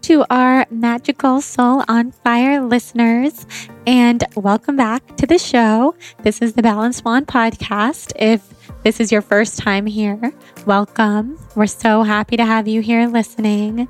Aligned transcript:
To 0.00 0.26
our 0.28 0.66
magical 0.70 1.40
soul 1.40 1.82
on 1.88 2.10
fire 2.10 2.60
listeners, 2.62 3.46
and 3.86 4.22
welcome 4.36 4.76
back 4.76 5.16
to 5.16 5.26
the 5.26 5.38
show. 5.38 5.94
This 6.22 6.42
is 6.42 6.52
the 6.52 6.62
Balanced 6.62 7.04
Blonde 7.04 7.26
podcast. 7.26 8.12
If 8.16 8.42
this 8.82 9.00
is 9.00 9.10
your 9.10 9.22
first 9.22 9.58
time 9.58 9.86
here, 9.86 10.32
welcome. 10.66 11.38
We're 11.54 11.66
so 11.66 12.02
happy 12.02 12.36
to 12.36 12.44
have 12.44 12.68
you 12.68 12.82
here 12.82 13.06
listening. 13.06 13.88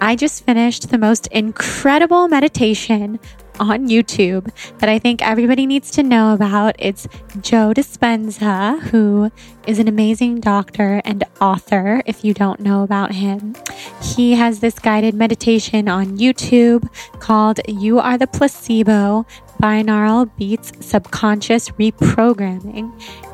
I 0.00 0.16
just 0.16 0.44
finished 0.44 0.90
the 0.90 0.98
most 0.98 1.26
incredible 1.26 2.28
meditation 2.28 3.18
on 3.62 3.88
YouTube 3.88 4.50
that 4.78 4.88
I 4.88 4.98
think 4.98 5.22
everybody 5.22 5.66
needs 5.66 5.90
to 5.92 6.02
know 6.02 6.34
about. 6.34 6.74
It's 6.78 7.06
Joe 7.40 7.72
Dispenza, 7.72 8.80
who 8.80 9.30
is 9.66 9.78
an 9.78 9.86
amazing 9.86 10.40
doctor 10.40 11.00
and 11.04 11.22
author, 11.40 12.02
if 12.04 12.24
you 12.24 12.34
don't 12.34 12.58
know 12.58 12.82
about 12.82 13.12
him. 13.12 13.54
He 14.02 14.32
has 14.34 14.58
this 14.58 14.78
guided 14.78 15.14
meditation 15.14 15.88
on 15.88 16.18
YouTube 16.18 16.88
called 17.20 17.60
You 17.68 18.00
Are 18.00 18.18
the 18.18 18.26
Placebo 18.26 19.24
Binaural 19.62 20.28
Beats 20.36 20.72
Subconscious 20.84 21.68
Reprogramming. 21.70 22.90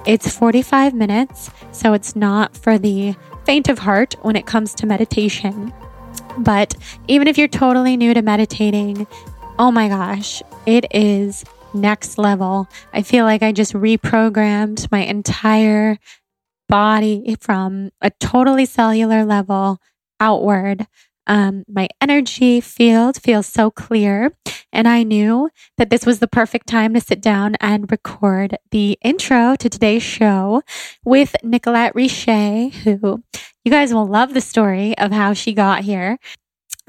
It's 0.07 0.37
45 0.37 0.93
minutes, 0.93 1.51
so 1.73 1.95
it's 1.95 2.15
not 2.15 2.55
for 2.55 2.77
the 2.77 3.17
faint 3.47 3.71
of 3.71 3.79
heart 3.79 4.15
when 4.21 4.37
it 4.37 4.45
comes 4.45 4.75
to 4.75 4.87
meditation. 4.87 5.73
But 6.37 6.77
even 7.09 7.29
if 7.29 7.39
you're 7.39 7.49
totally 7.49 7.97
new 7.97 8.13
to 8.13 8.21
meditating, 8.21 9.07
oh 9.59 9.71
my 9.71 9.89
gosh, 9.89 10.43
it 10.67 10.87
is 10.93 11.45
next 11.75 12.17
level. 12.17 12.69
I 12.93 13.03
feel 13.03 13.25
like 13.25 13.43
I 13.43 13.53
just 13.53 13.73
reprogrammed 13.73 14.91
my 14.93 15.01
entire 15.01 15.99
body 16.69 17.37
from 17.41 17.91
a 18.01 18.11
totally 18.11 18.67
cellular 18.67 19.25
level 19.25 19.79
outward. 20.21 20.87
Um, 21.27 21.65
my 21.69 21.89
energy 22.01 22.61
field 22.61 23.21
feels 23.21 23.47
so 23.47 23.71
clear. 23.71 24.33
And 24.73 24.87
I 24.87 25.03
knew 25.03 25.51
that 25.77 25.91
this 25.91 26.07
was 26.07 26.19
the 26.21 26.29
perfect 26.29 26.69
time 26.69 26.95
to 26.95 27.01
sit 27.01 27.21
down 27.21 27.57
and 27.57 27.91
record 27.91 28.57
the 28.71 28.99
intro 29.03 29.57
to 29.57 29.69
today's 29.69 30.03
show 30.03 30.63
with 31.05 31.35
Nicolette 31.43 31.95
Richer, 31.95 32.69
who 32.69 33.23
you 33.65 33.73
guys 33.73 33.93
will 33.93 34.07
love 34.07 34.35
the 34.35 34.41
story 34.41 34.97
of 34.99 35.11
how 35.11 35.33
she 35.33 35.53
got 35.53 35.85
here. 35.85 36.19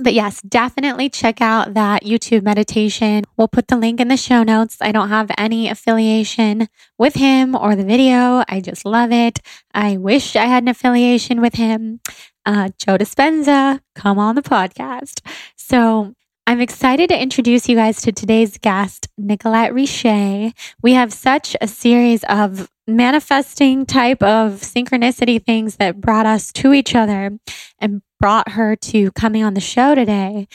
But 0.02 0.14
yes, 0.14 0.42
definitely 0.42 1.10
check 1.10 1.42
out 1.42 1.74
that 1.74 2.04
YouTube 2.04 2.44
meditation. 2.44 3.24
We'll 3.36 3.50
put 3.50 3.68
the 3.68 3.76
link 3.76 4.00
in 4.00 4.08
the 4.08 4.16
show 4.16 4.44
notes. 4.44 4.78
I 4.80 4.94
don't 4.94 5.10
have 5.10 5.30
any 5.38 5.68
affiliation 5.68 6.70
with 6.98 7.16
him 7.16 7.54
or 7.54 7.76
the 7.76 7.84
video. 7.84 8.44
I 8.48 8.62
just 8.62 8.86
love 8.86 9.12
it. 9.12 9.40
I 9.74 9.98
wish 9.98 10.38
I 10.38 10.46
had 10.46 10.64
an 10.64 10.70
affiliation 10.70 11.42
with 11.42 11.56
him. 11.56 12.00
Uh, 12.46 12.70
Joe 12.78 12.98
Dispenza, 12.98 13.82
come 13.94 14.18
on 14.18 14.36
the 14.36 14.42
podcast. 14.42 15.20
So 15.58 16.14
I'm 16.48 16.62
excited 16.62 17.09
to 17.09 17.22
introduce 17.22 17.68
you 17.68 17.76
guys 17.76 18.02
to 18.02 18.12
today's 18.12 18.58
guest, 18.58 19.08
Nicolette 19.18 19.74
Richer. 19.74 20.52
We 20.82 20.94
have 20.94 21.14
such 21.14 21.56
a 21.62 21.68
series 21.68 22.24
of 22.24 22.72
manifesting 22.96 23.86
type 23.86 24.22
of 24.24 24.54
synchronicity 24.62 25.44
things 25.44 25.78
that 25.78 26.02
brought 26.02 26.26
us 26.26 26.52
to 26.54 26.74
each 26.74 26.96
other 26.96 27.38
and 27.80 28.02
brought 28.20 28.50
her 28.50 28.76
to 28.76 29.12
coming 29.12 29.44
on 29.44 29.54
the 29.54 29.62
show 29.62 29.96
today. 29.96 30.48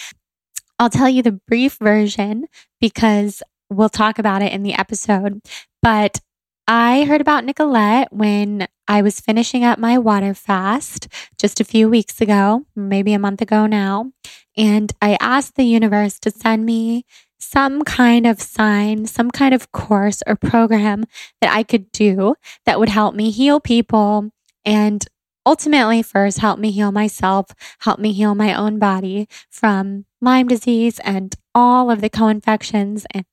I'll 0.78 0.90
tell 0.90 1.08
you 1.08 1.22
the 1.22 1.40
brief 1.46 1.78
version 1.80 2.46
because 2.80 3.42
we'll 3.70 3.88
talk 3.88 4.18
about 4.18 4.42
it 4.42 4.52
in 4.52 4.62
the 4.62 4.74
episode. 4.74 5.40
But 5.82 6.20
I 6.66 7.04
heard 7.04 7.20
about 7.20 7.44
Nicolette 7.44 8.08
when 8.10 8.66
I 8.88 9.02
was 9.02 9.20
finishing 9.20 9.64
up 9.64 9.78
my 9.78 9.98
water 9.98 10.34
fast 10.34 11.08
just 11.38 11.60
a 11.60 11.64
few 11.64 11.88
weeks 11.88 12.20
ago, 12.20 12.64
maybe 12.74 13.12
a 13.12 13.18
month 13.18 13.42
ago 13.42 13.66
now. 13.66 14.12
And 14.56 14.92
I 15.02 15.16
asked 15.20 15.56
the 15.56 15.64
universe 15.64 16.18
to 16.20 16.30
send 16.30 16.64
me 16.64 17.04
some 17.44 17.82
kind 17.82 18.26
of 18.26 18.40
sign, 18.40 19.06
some 19.06 19.30
kind 19.30 19.54
of 19.54 19.72
course 19.72 20.22
or 20.26 20.36
program 20.36 21.04
that 21.40 21.54
I 21.54 21.62
could 21.62 21.92
do 21.92 22.34
that 22.66 22.78
would 22.78 22.88
help 22.88 23.14
me 23.14 23.30
heal 23.30 23.60
people 23.60 24.30
and 24.64 25.04
ultimately 25.46 26.02
first 26.02 26.38
help 26.38 26.58
me 26.58 26.70
heal 26.70 26.90
myself, 26.90 27.46
help 27.80 27.98
me 27.98 28.12
heal 28.12 28.34
my 28.34 28.54
own 28.54 28.78
body 28.78 29.28
from 29.50 30.06
Lyme 30.20 30.48
disease 30.48 30.98
and 31.00 31.34
all 31.54 31.90
of 31.90 32.00
the 32.00 32.08
co-infections 32.08 33.06
and 33.12 33.26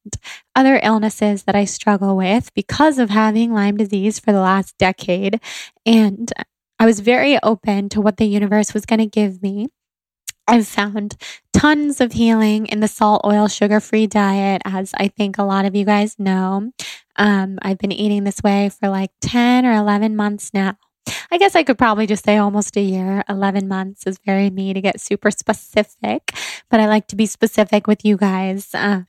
other 0.56 0.80
illnesses 0.84 1.44
that 1.44 1.56
I 1.56 1.66
struggle 1.66 2.18
with 2.18 2.54
because 2.54 3.00
of 3.00 3.10
having 3.10 3.54
Lyme 3.54 3.78
disease 3.78 4.20
for 4.20 4.32
the 4.32 4.42
last 4.42 4.78
decade. 4.78 5.40
And 5.86 6.32
I 6.78 6.86
was 6.86 7.00
very 7.00 7.42
open 7.42 7.90
to 7.90 8.02
what 8.02 8.18
the 8.18 8.26
universe 8.26 8.74
was 8.74 8.86
going 8.86 9.00
to 9.00 9.06
give 9.06 9.42
me. 9.42 9.70
I've 10.48 10.68
found 10.68 11.16
tons 11.54 12.02
of 12.02 12.14
healing 12.14 12.66
in 12.68 12.80
the 12.80 12.88
salt, 12.88 13.22
oil, 13.26 13.48
sugar 13.48 13.80
free 13.80 14.08
diet, 14.08 14.62
as 14.66 14.92
I 14.98 15.08
think 15.08 15.38
a 15.38 15.44
lot 15.44 15.66
of 15.66 15.76
you 15.76 15.86
guys 15.86 16.18
know. 16.18 16.72
Um, 17.16 17.60
I've 17.62 17.78
been 17.78 17.92
eating 17.92 18.24
this 18.24 18.42
way 18.44 18.70
for 18.70 18.90
like 18.90 19.12
10 19.22 19.66
or 19.66 19.74
11 19.74 20.16
months 20.16 20.52
now. 20.54 20.78
I 21.32 21.38
guess 21.38 21.56
I 21.56 21.64
could 21.64 21.78
probably 21.78 22.08
just 22.08 22.26
say 22.26 22.38
almost 22.38 22.76
a 22.78 22.82
year. 22.82 23.24
11 23.30 23.68
months 23.68 24.06
is 24.06 24.20
very 24.26 24.50
me 24.50 24.74
to 24.74 24.82
get 24.82 25.00
super 25.00 25.32
specific, 25.32 26.34
but 26.70 26.80
I 26.80 26.88
like 26.88 27.08
to 27.08 27.16
be 27.16 27.26
specific 27.26 27.88
with 27.88 28.04
you 28.04 28.18
guys. 28.18 28.70
Uh, 28.74 29.04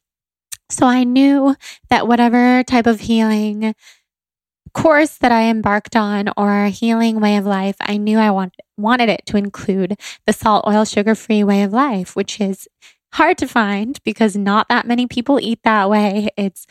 so 0.70 0.86
I 0.86 1.04
knew 1.04 1.56
that 1.90 2.08
whatever 2.08 2.62
type 2.64 2.86
of 2.86 3.00
healing 3.00 3.74
course 4.72 5.18
that 5.18 5.32
I 5.32 5.50
embarked 5.50 5.96
on 5.96 6.30
or 6.36 6.66
healing 6.66 7.20
way 7.20 7.36
of 7.36 7.44
life, 7.44 7.76
I 7.80 7.98
knew 7.98 8.18
I 8.18 8.30
want, 8.30 8.54
wanted 8.82 9.08
it 9.08 9.24
to 9.26 9.36
include 9.36 9.98
the 10.26 10.32
salt, 10.32 10.64
oil, 10.66 10.84
sugar 10.84 11.14
free 11.14 11.44
way 11.44 11.62
of 11.62 11.72
life, 11.72 12.14
which 12.14 12.40
is 12.40 12.68
hard 13.14 13.38
to 13.38 13.46
find 13.48 14.00
because 14.04 14.36
not 14.36 14.68
that 14.68 14.86
many 14.86 15.06
people 15.06 15.38
eat 15.40 15.60
that 15.64 15.88
way. 15.88 16.28
It's 16.36 16.66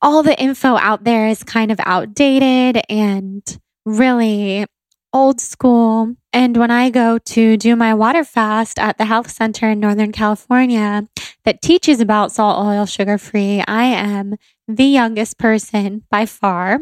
all 0.00 0.22
the 0.22 0.40
info 0.40 0.76
out 0.76 1.04
there 1.04 1.28
is 1.28 1.42
kind 1.42 1.70
of 1.70 1.80
outdated 1.84 2.82
and 2.88 3.42
really 3.84 4.66
old 5.12 5.40
school. 5.40 6.14
And 6.32 6.56
when 6.56 6.70
I 6.70 6.90
go 6.90 7.18
to 7.18 7.56
do 7.56 7.74
my 7.74 7.94
water 7.94 8.24
fast 8.24 8.78
at 8.78 8.98
the 8.98 9.04
health 9.04 9.30
center 9.30 9.70
in 9.70 9.80
Northern 9.80 10.12
California 10.12 11.08
that 11.44 11.62
teaches 11.62 12.00
about 12.00 12.32
salt, 12.32 12.64
oil, 12.64 12.86
sugar 12.86 13.18
free, 13.18 13.62
I 13.66 13.84
am 13.84 14.36
the 14.68 14.84
youngest 14.84 15.38
person 15.38 16.04
by 16.10 16.26
far. 16.26 16.80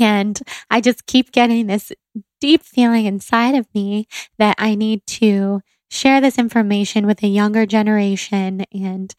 And 0.00 0.38
I 0.70 0.80
just 0.80 1.06
keep 1.06 1.32
getting 1.32 1.66
this 1.66 1.92
deep 2.40 2.62
feeling 2.62 3.06
inside 3.06 3.54
of 3.54 3.66
me 3.74 4.06
that 4.38 4.54
I 4.58 4.74
need 4.74 5.06
to 5.06 5.60
share 5.90 6.20
this 6.20 6.38
information 6.38 7.06
with 7.06 7.22
a 7.22 7.28
younger 7.28 7.66
generation 7.66 8.64
and 8.72 9.14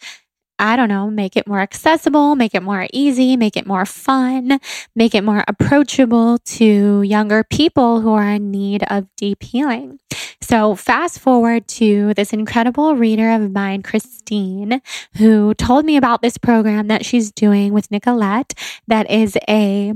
I 0.59 0.75
don't 0.75 0.89
know, 0.89 1.09
make 1.09 1.38
it 1.38 1.47
more 1.47 1.61
accessible, 1.61 2.35
make 2.35 2.53
it 2.53 2.61
more 2.61 2.88
easy, 2.91 3.38
make 3.38 3.56
it 3.56 3.65
more 3.65 3.85
fun, 3.85 4.59
make 4.94 5.15
it 5.15 5.23
more 5.23 5.44
approachable 5.47 6.38
to 6.38 7.01
younger 7.01 7.45
people 7.45 8.01
who 8.01 8.11
are 8.11 8.29
in 8.29 8.51
need 8.51 8.83
of 8.89 9.07
deep 9.15 9.41
healing. 9.41 10.00
So, 10.41 10.75
fast 10.75 11.19
forward 11.19 11.67
to 11.69 12.13
this 12.15 12.33
incredible 12.33 12.95
reader 12.95 13.29
of 13.31 13.51
mine, 13.51 13.83
Christine, 13.83 14.81
who 15.17 15.53
told 15.53 15.85
me 15.85 15.95
about 15.95 16.21
this 16.21 16.38
program 16.38 16.88
that 16.88 17.06
she's 17.06 17.31
doing 17.31 17.71
with 17.71 17.91
Nicolette 17.91 18.53
that 18.88 19.09
is 19.09 19.38
a 19.47 19.94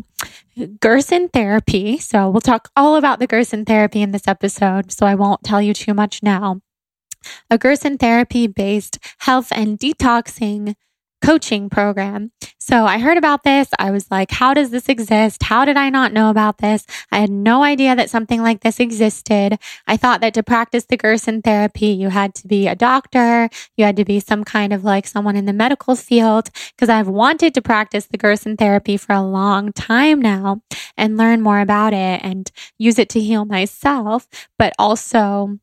Gerson 0.80 1.30
therapy. 1.30 1.98
So, 1.98 2.30
we'll 2.30 2.42
talk 2.42 2.70
all 2.76 2.96
about 2.96 3.20
the 3.20 3.28
Gerson 3.28 3.66
therapy 3.66 4.02
in 4.02 4.12
this 4.12 4.28
episode. 4.28 4.92
So, 4.92 5.06
I 5.06 5.16
won't 5.16 5.44
tell 5.44 5.62
you 5.62 5.74
too 5.74 5.94
much 5.94 6.22
now. 6.22 6.62
A 7.50 7.58
Gerson 7.58 7.98
therapy 7.98 8.48
based 8.48 9.00
health 9.20 9.50
and 9.52 9.80
detoxing 9.80 10.76
coaching 11.24 11.70
program. 11.70 12.32
So 12.60 12.86
I 12.86 13.00
heard 13.00 13.18
about 13.18 13.44
this. 13.44 13.70
I 13.80 13.92
was 13.92 14.12
like, 14.12 14.30
how 14.30 14.54
does 14.54 14.72
this 14.72 14.90
exist? 14.90 15.44
How 15.44 15.64
did 15.64 15.78
I 15.78 15.90
not 15.90 16.12
know 16.12 16.30
about 16.30 16.58
this? 16.58 16.86
I 17.12 17.20
had 17.20 17.30
no 17.30 17.64
idea 17.64 17.96
that 17.96 18.10
something 18.10 18.42
like 18.42 18.60
this 18.60 18.80
existed. 18.80 19.58
I 19.88 19.96
thought 19.96 20.20
that 20.20 20.34
to 20.34 20.44
practice 20.44 20.86
the 20.86 20.98
Gerson 20.98 21.42
therapy, 21.42 21.88
you 21.88 22.10
had 22.10 22.36
to 22.36 22.48
be 22.48 22.68
a 22.68 22.76
doctor. 22.76 23.50
You 23.78 23.86
had 23.86 23.96
to 23.96 24.06
be 24.06 24.20
some 24.20 24.44
kind 24.44 24.74
of 24.74 24.84
like 24.84 25.08
someone 25.08 25.38
in 25.38 25.46
the 25.46 25.54
medical 25.54 25.96
field 25.96 26.50
because 26.76 26.90
I've 26.90 27.08
wanted 27.08 27.54
to 27.54 27.62
practice 27.62 28.06
the 28.06 28.18
Gerson 28.18 28.58
therapy 28.58 28.98
for 28.98 29.14
a 29.14 29.22
long 29.22 29.72
time 29.72 30.22
now 30.22 30.62
and 30.98 31.18
learn 31.18 31.42
more 31.42 31.62
about 31.62 31.94
it 31.94 32.22
and 32.22 32.52
use 32.78 33.00
it 33.00 33.08
to 33.10 33.22
heal 33.22 33.46
myself, 33.46 34.28
but 34.60 34.74
also 34.78 35.58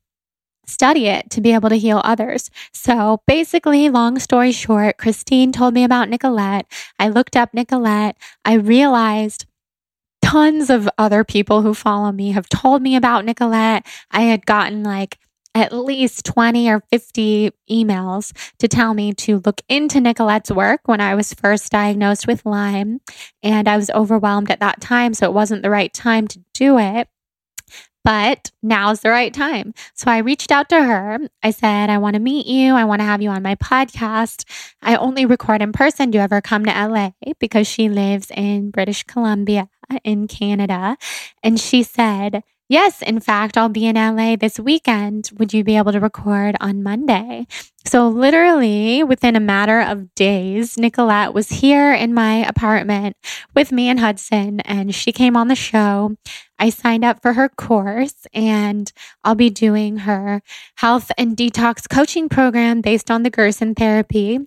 study 0.70 1.06
it 1.06 1.30
to 1.30 1.40
be 1.40 1.52
able 1.52 1.68
to 1.68 1.76
heal 1.76 2.00
others. 2.04 2.50
So 2.72 3.22
basically, 3.26 3.88
long 3.90 4.18
story 4.18 4.52
short, 4.52 4.98
Christine 4.98 5.52
told 5.52 5.74
me 5.74 5.84
about 5.84 6.08
Nicolette. 6.08 6.66
I 6.98 7.08
looked 7.08 7.36
up 7.36 7.52
Nicolette. 7.52 8.16
I 8.44 8.54
realized 8.54 9.46
tons 10.22 10.70
of 10.70 10.88
other 10.98 11.24
people 11.24 11.62
who 11.62 11.74
follow 11.74 12.12
me 12.12 12.32
have 12.32 12.48
told 12.48 12.82
me 12.82 12.96
about 12.96 13.24
Nicolette. 13.24 13.86
I 14.10 14.22
had 14.22 14.46
gotten 14.46 14.82
like 14.82 15.18
at 15.54 15.72
least 15.72 16.24
20 16.24 16.70
or 16.70 16.80
50 16.90 17.50
emails 17.68 18.32
to 18.58 18.68
tell 18.68 18.94
me 18.94 19.12
to 19.12 19.42
look 19.44 19.60
into 19.68 20.00
Nicolette's 20.00 20.52
work 20.52 20.82
when 20.84 21.00
I 21.00 21.16
was 21.16 21.34
first 21.34 21.72
diagnosed 21.72 22.26
with 22.28 22.46
Lyme. 22.46 23.00
And 23.42 23.68
I 23.68 23.76
was 23.76 23.90
overwhelmed 23.90 24.50
at 24.50 24.60
that 24.60 24.80
time, 24.80 25.12
so 25.12 25.26
it 25.26 25.34
wasn't 25.34 25.62
the 25.62 25.70
right 25.70 25.92
time 25.92 26.28
to 26.28 26.40
do 26.54 26.78
it 26.78 27.08
but 28.04 28.50
now's 28.62 29.00
the 29.00 29.10
right 29.10 29.32
time. 29.32 29.74
So 29.94 30.10
I 30.10 30.18
reached 30.18 30.50
out 30.50 30.68
to 30.70 30.82
her. 30.82 31.18
I 31.42 31.50
said, 31.50 31.90
I 31.90 31.98
want 31.98 32.14
to 32.14 32.20
meet 32.20 32.46
you. 32.46 32.74
I 32.74 32.84
want 32.84 33.00
to 33.00 33.06
have 33.06 33.22
you 33.22 33.30
on 33.30 33.42
my 33.42 33.54
podcast. 33.56 34.44
I 34.82 34.96
only 34.96 35.26
record 35.26 35.62
in 35.62 35.72
person. 35.72 36.10
Do 36.10 36.18
you 36.18 36.24
ever 36.24 36.40
come 36.40 36.64
to 36.64 36.70
LA? 36.70 37.10
Because 37.38 37.66
she 37.66 37.88
lives 37.88 38.30
in 38.34 38.70
British 38.70 39.02
Columbia 39.04 39.68
in 40.04 40.28
Canada. 40.28 40.96
And 41.42 41.60
she 41.60 41.82
said, 41.82 42.42
Yes, 42.70 43.02
in 43.02 43.18
fact, 43.18 43.58
I'll 43.58 43.68
be 43.68 43.86
in 43.86 43.96
LA 43.96 44.36
this 44.36 44.60
weekend. 44.60 45.32
Would 45.40 45.52
you 45.52 45.64
be 45.64 45.76
able 45.76 45.90
to 45.90 45.98
record 45.98 46.54
on 46.60 46.84
Monday? 46.84 47.48
So, 47.84 48.06
literally 48.06 49.02
within 49.02 49.34
a 49.34 49.40
matter 49.40 49.80
of 49.80 50.14
days, 50.14 50.78
Nicolette 50.78 51.34
was 51.34 51.48
here 51.48 51.92
in 51.92 52.14
my 52.14 52.46
apartment 52.46 53.16
with 53.56 53.72
me 53.72 53.88
and 53.88 53.98
Hudson, 53.98 54.60
and 54.60 54.94
she 54.94 55.10
came 55.10 55.36
on 55.36 55.48
the 55.48 55.56
show. 55.56 56.14
I 56.60 56.70
signed 56.70 57.04
up 57.04 57.20
for 57.22 57.32
her 57.32 57.48
course, 57.48 58.14
and 58.32 58.92
I'll 59.24 59.34
be 59.34 59.50
doing 59.50 59.96
her 60.06 60.40
health 60.76 61.10
and 61.18 61.36
detox 61.36 61.88
coaching 61.88 62.28
program 62.28 62.82
based 62.82 63.10
on 63.10 63.24
the 63.24 63.30
Gerson 63.30 63.74
therapy 63.74 64.46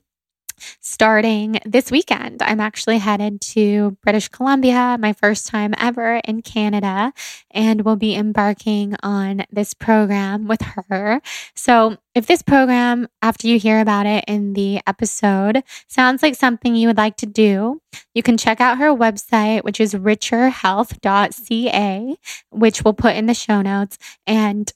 starting 0.79 1.59
this 1.65 1.91
weekend. 1.91 2.41
I'm 2.41 2.59
actually 2.59 2.97
headed 2.97 3.41
to 3.41 3.97
British 4.01 4.29
Columbia, 4.29 4.97
my 4.99 5.13
first 5.13 5.47
time 5.47 5.73
ever 5.77 6.21
in 6.25 6.41
Canada, 6.41 7.13
and 7.51 7.81
we'll 7.81 7.95
be 7.95 8.15
embarking 8.15 8.95
on 9.03 9.45
this 9.51 9.73
program 9.73 10.47
with 10.47 10.61
her. 10.61 11.21
So, 11.55 11.97
if 12.15 12.27
this 12.27 12.43
program, 12.43 13.07
after 13.23 13.47
you 13.47 13.57
hear 13.57 13.81
about 13.81 14.05
it 14.05 14.23
in 14.27 14.53
the 14.53 14.81
episode, 14.85 15.63
sounds 15.87 16.21
like 16.21 16.35
something 16.35 16.75
you 16.75 16.87
would 16.87 16.97
like 16.97 17.17
to 17.17 17.25
do, 17.25 17.81
you 18.13 18.21
can 18.21 18.37
check 18.37 18.61
out 18.61 18.77
her 18.77 18.95
website, 18.95 19.63
which 19.63 19.79
is 19.79 19.95
richerhealth.ca, 19.95 22.15
which 22.51 22.83
we'll 22.83 22.93
put 22.93 23.15
in 23.15 23.25
the 23.25 23.33
show 23.33 23.63
notes. 23.63 23.97
And 24.27 24.71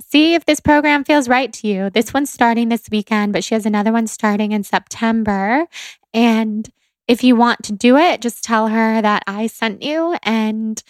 see 0.00 0.34
if 0.34 0.44
this 0.44 0.60
program 0.60 1.04
feels 1.04 1.28
right 1.28 1.52
to 1.54 1.66
you. 1.68 1.90
This 1.90 2.12
one's 2.12 2.30
starting 2.30 2.68
this 2.68 2.88
weekend, 2.90 3.32
but 3.32 3.44
she 3.44 3.54
has 3.54 3.66
another 3.66 3.92
one 3.92 4.06
starting 4.06 4.52
in 4.52 4.64
September. 4.64 5.66
And 6.12 6.68
if 7.06 7.24
you 7.24 7.36
want 7.36 7.62
to 7.64 7.72
do 7.72 7.96
it, 7.96 8.20
just 8.20 8.44
tell 8.44 8.68
her 8.68 9.02
that 9.02 9.22
I 9.26 9.46
sent 9.46 9.82
you 9.82 10.16
and 10.22 10.82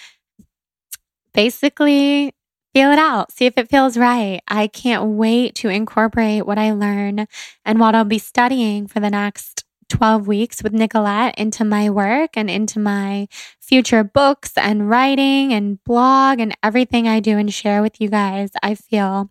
basically 1.33 2.35
feel 2.75 2.91
it 2.93 2.99
out. 2.99 3.33
See 3.33 3.47
if 3.47 3.57
it 3.57 3.71
feels 3.71 3.97
right. 3.97 4.41
I 4.47 4.67
can't 4.67 5.11
wait 5.11 5.55
to 5.57 5.69
incorporate 5.69 6.47
what 6.47 6.59
I 6.59 6.73
learn 6.73 7.27
and 7.65 7.81
what 7.81 7.95
I'll 7.95 8.05
be 8.05 8.19
studying 8.19 8.87
for 8.87 9.01
the 9.01 9.11
next 9.11 9.65
12 9.91 10.27
weeks 10.27 10.63
with 10.63 10.73
Nicolette 10.73 11.35
into 11.39 11.65
my 11.65 11.91
work 11.91 12.31
and 12.35 12.49
into 12.49 12.79
my 12.79 13.29
future 13.61 14.03
books 14.03 14.53
and 14.57 14.89
writing 14.89 15.53
and 15.53 15.83
blog 15.85 16.41
and 16.41 16.57
everything 16.63 17.07
I 17.07 17.21
do 17.21 17.37
and 17.37 17.53
share 17.53 17.83
with 17.83 18.01
you 18.01 18.09
guys. 18.09 18.51
I 18.63 18.75
feel 18.75 19.31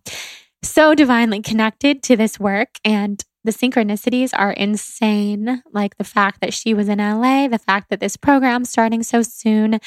so 0.62 0.94
divinely 0.94 1.42
connected 1.42 2.02
to 2.04 2.16
this 2.16 2.38
work 2.38 2.78
and 2.84 3.22
the 3.44 3.52
synchronicities 3.52 4.30
are 4.36 4.52
insane. 4.52 5.62
Like 5.72 5.96
the 5.96 6.04
fact 6.04 6.40
that 6.40 6.52
she 6.52 6.74
was 6.74 6.88
in 6.88 6.98
LA, 6.98 7.48
the 7.48 7.58
fact 7.58 7.90
that 7.90 8.00
this 8.00 8.16
program's 8.16 8.70
starting 8.70 9.02
so 9.02 9.22
soon, 9.22 9.80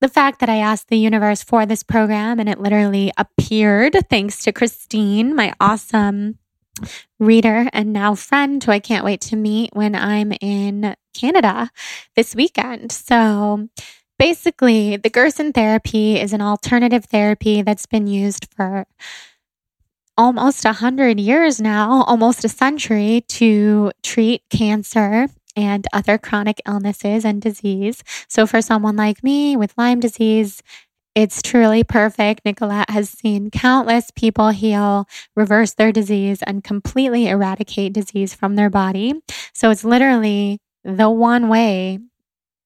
the 0.00 0.08
fact 0.08 0.40
that 0.40 0.48
I 0.48 0.56
asked 0.56 0.88
the 0.88 0.98
universe 0.98 1.42
for 1.42 1.66
this 1.66 1.82
program 1.82 2.40
and 2.40 2.48
it 2.48 2.60
literally 2.60 3.12
appeared 3.16 3.96
thanks 4.08 4.42
to 4.44 4.52
Christine, 4.52 5.34
my 5.34 5.52
awesome 5.60 6.38
reader 7.18 7.68
and 7.72 7.92
now 7.92 8.14
friend 8.14 8.62
who 8.62 8.72
I 8.72 8.78
can't 8.78 9.04
wait 9.04 9.20
to 9.22 9.36
meet 9.36 9.70
when 9.72 9.94
I'm 9.94 10.32
in 10.40 10.96
Canada 11.14 11.70
this 12.16 12.34
weekend. 12.34 12.92
So 12.92 13.68
basically, 14.18 14.96
the 14.96 15.10
Gerson 15.10 15.52
therapy 15.52 16.18
is 16.18 16.32
an 16.32 16.40
alternative 16.40 17.04
therapy 17.06 17.62
that's 17.62 17.86
been 17.86 18.06
used 18.06 18.48
for 18.54 18.86
almost 20.16 20.64
a 20.64 20.74
hundred 20.74 21.18
years 21.18 21.60
now, 21.60 22.02
almost 22.04 22.44
a 22.44 22.48
century 22.48 23.24
to 23.28 23.92
treat 24.02 24.42
cancer 24.50 25.28
and 25.56 25.86
other 25.92 26.18
chronic 26.18 26.60
illnesses 26.66 27.24
and 27.24 27.40
disease. 27.42 28.02
So 28.28 28.46
for 28.46 28.62
someone 28.62 28.96
like 28.96 29.22
me 29.22 29.56
with 29.56 29.74
Lyme 29.76 30.00
disease, 30.00 30.62
it's 31.14 31.42
truly 31.42 31.84
perfect. 31.84 32.44
Nicolette 32.44 32.90
has 32.90 33.10
seen 33.10 33.50
countless 33.50 34.10
people 34.10 34.48
heal, 34.48 35.06
reverse 35.36 35.74
their 35.74 35.92
disease, 35.92 36.42
and 36.42 36.64
completely 36.64 37.28
eradicate 37.28 37.92
disease 37.92 38.34
from 38.34 38.56
their 38.56 38.70
body. 38.70 39.14
So 39.52 39.70
it's 39.70 39.84
literally 39.84 40.60
the 40.84 41.10
one 41.10 41.48
way 41.48 41.98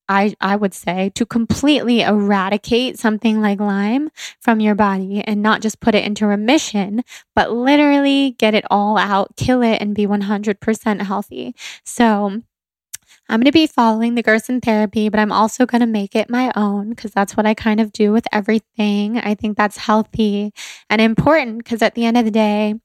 I, 0.09 0.35
I 0.39 0.55
would 0.55 0.73
say 0.73 1.11
to 1.15 1.25
completely 1.25 2.01
eradicate 2.01 2.97
something 2.97 3.41
like 3.41 3.59
Lyme 3.59 4.09
from 4.39 4.61
your 4.61 4.75
body 4.75 5.21
and 5.21 5.41
not 5.41 5.61
just 5.61 5.81
put 5.81 5.95
it 5.95 6.05
into 6.05 6.25
remission, 6.25 7.03
but 7.35 7.51
literally 7.51 8.35
get 8.39 8.53
it 8.53 8.63
all 8.71 8.97
out, 8.97 9.35
kill 9.35 9.61
it, 9.61 9.81
and 9.81 9.93
be 9.93 10.07
100% 10.07 11.01
healthy. 11.01 11.53
So 11.83 12.41
I'm 13.29 13.39
going 13.39 13.45
to 13.45 13.51
be 13.51 13.67
following 13.67 14.15
the 14.15 14.23
Gerson 14.23 14.61
therapy, 14.61 15.09
but 15.09 15.19
I'm 15.19 15.31
also 15.31 15.65
going 15.65 15.81
to 15.81 15.87
make 15.87 16.15
it 16.15 16.29
my 16.29 16.51
own 16.55 16.91
because 16.91 17.11
that's 17.11 17.35
what 17.35 17.45
I 17.45 17.53
kind 17.53 17.79
of 17.79 17.91
do 17.91 18.13
with 18.13 18.25
everything. 18.31 19.17
I 19.17 19.35
think 19.35 19.57
that's 19.57 19.77
healthy 19.77 20.53
and 20.89 21.01
important 21.01 21.57
because 21.59 21.81
at 21.81 21.95
the 21.95 22.05
end 22.05 22.17
of 22.17 22.25
the 22.25 22.31
day, 22.31 22.75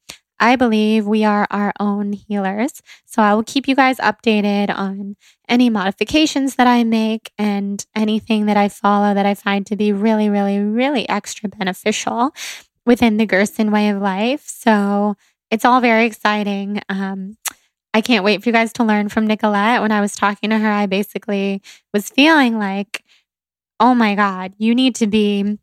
I 0.41 0.57
believe 0.57 1.07
we 1.07 1.23
are 1.23 1.47
our 1.53 1.73
own 1.79 2.13
healers. 2.13 2.83
So 3.07 3.23
I 3.23 3.33
will 3.35 3.45
keep 3.45 3.69
you 3.69 3.77
guys 3.77 3.99
updated 3.99 4.77
on 4.77 5.15
any 5.49 5.71
modifications 5.71 6.57
that 6.57 6.67
I 6.67 6.83
make 6.83 7.31
and 7.39 7.87
anything 7.95 8.47
that 8.47 8.57
I 8.57 8.69
follow 8.69 9.15
that 9.15 9.25
I 9.25 9.35
find 9.35 9.65
to 9.67 9.77
be 9.77 9.93
really, 9.93 10.29
really, 10.29 10.59
really 10.59 11.09
extra 11.09 11.49
beneficial 11.49 12.35
within 12.85 13.19
the 13.19 13.27
Gerson 13.27 13.71
way 13.71 13.89
of 13.89 14.03
life. 14.03 14.43
So 14.47 15.15
it's 15.53 15.65
all 15.65 15.81
very 15.81 16.07
exciting. 16.07 16.83
Um, 16.89 17.37
I 17.95 18.01
can't 18.01 18.25
wait 18.25 18.43
for 18.43 18.49
you 18.49 18.53
guys 18.53 18.73
to 18.75 18.85
learn 18.85 19.09
from 19.09 19.27
Nicolette. 19.27 19.83
When 19.83 19.93
I 19.93 20.01
was 20.01 20.17
talking 20.17 20.51
to 20.51 20.59
her, 20.59 20.69
I 20.69 20.87
basically 20.87 21.63
was 21.93 22.09
feeling 22.09 22.59
like, 22.59 23.05
oh 23.79 23.95
my 23.95 24.15
God, 24.15 24.55
you 24.59 24.75
need 24.75 24.95
to 24.97 25.07
be 25.07 25.59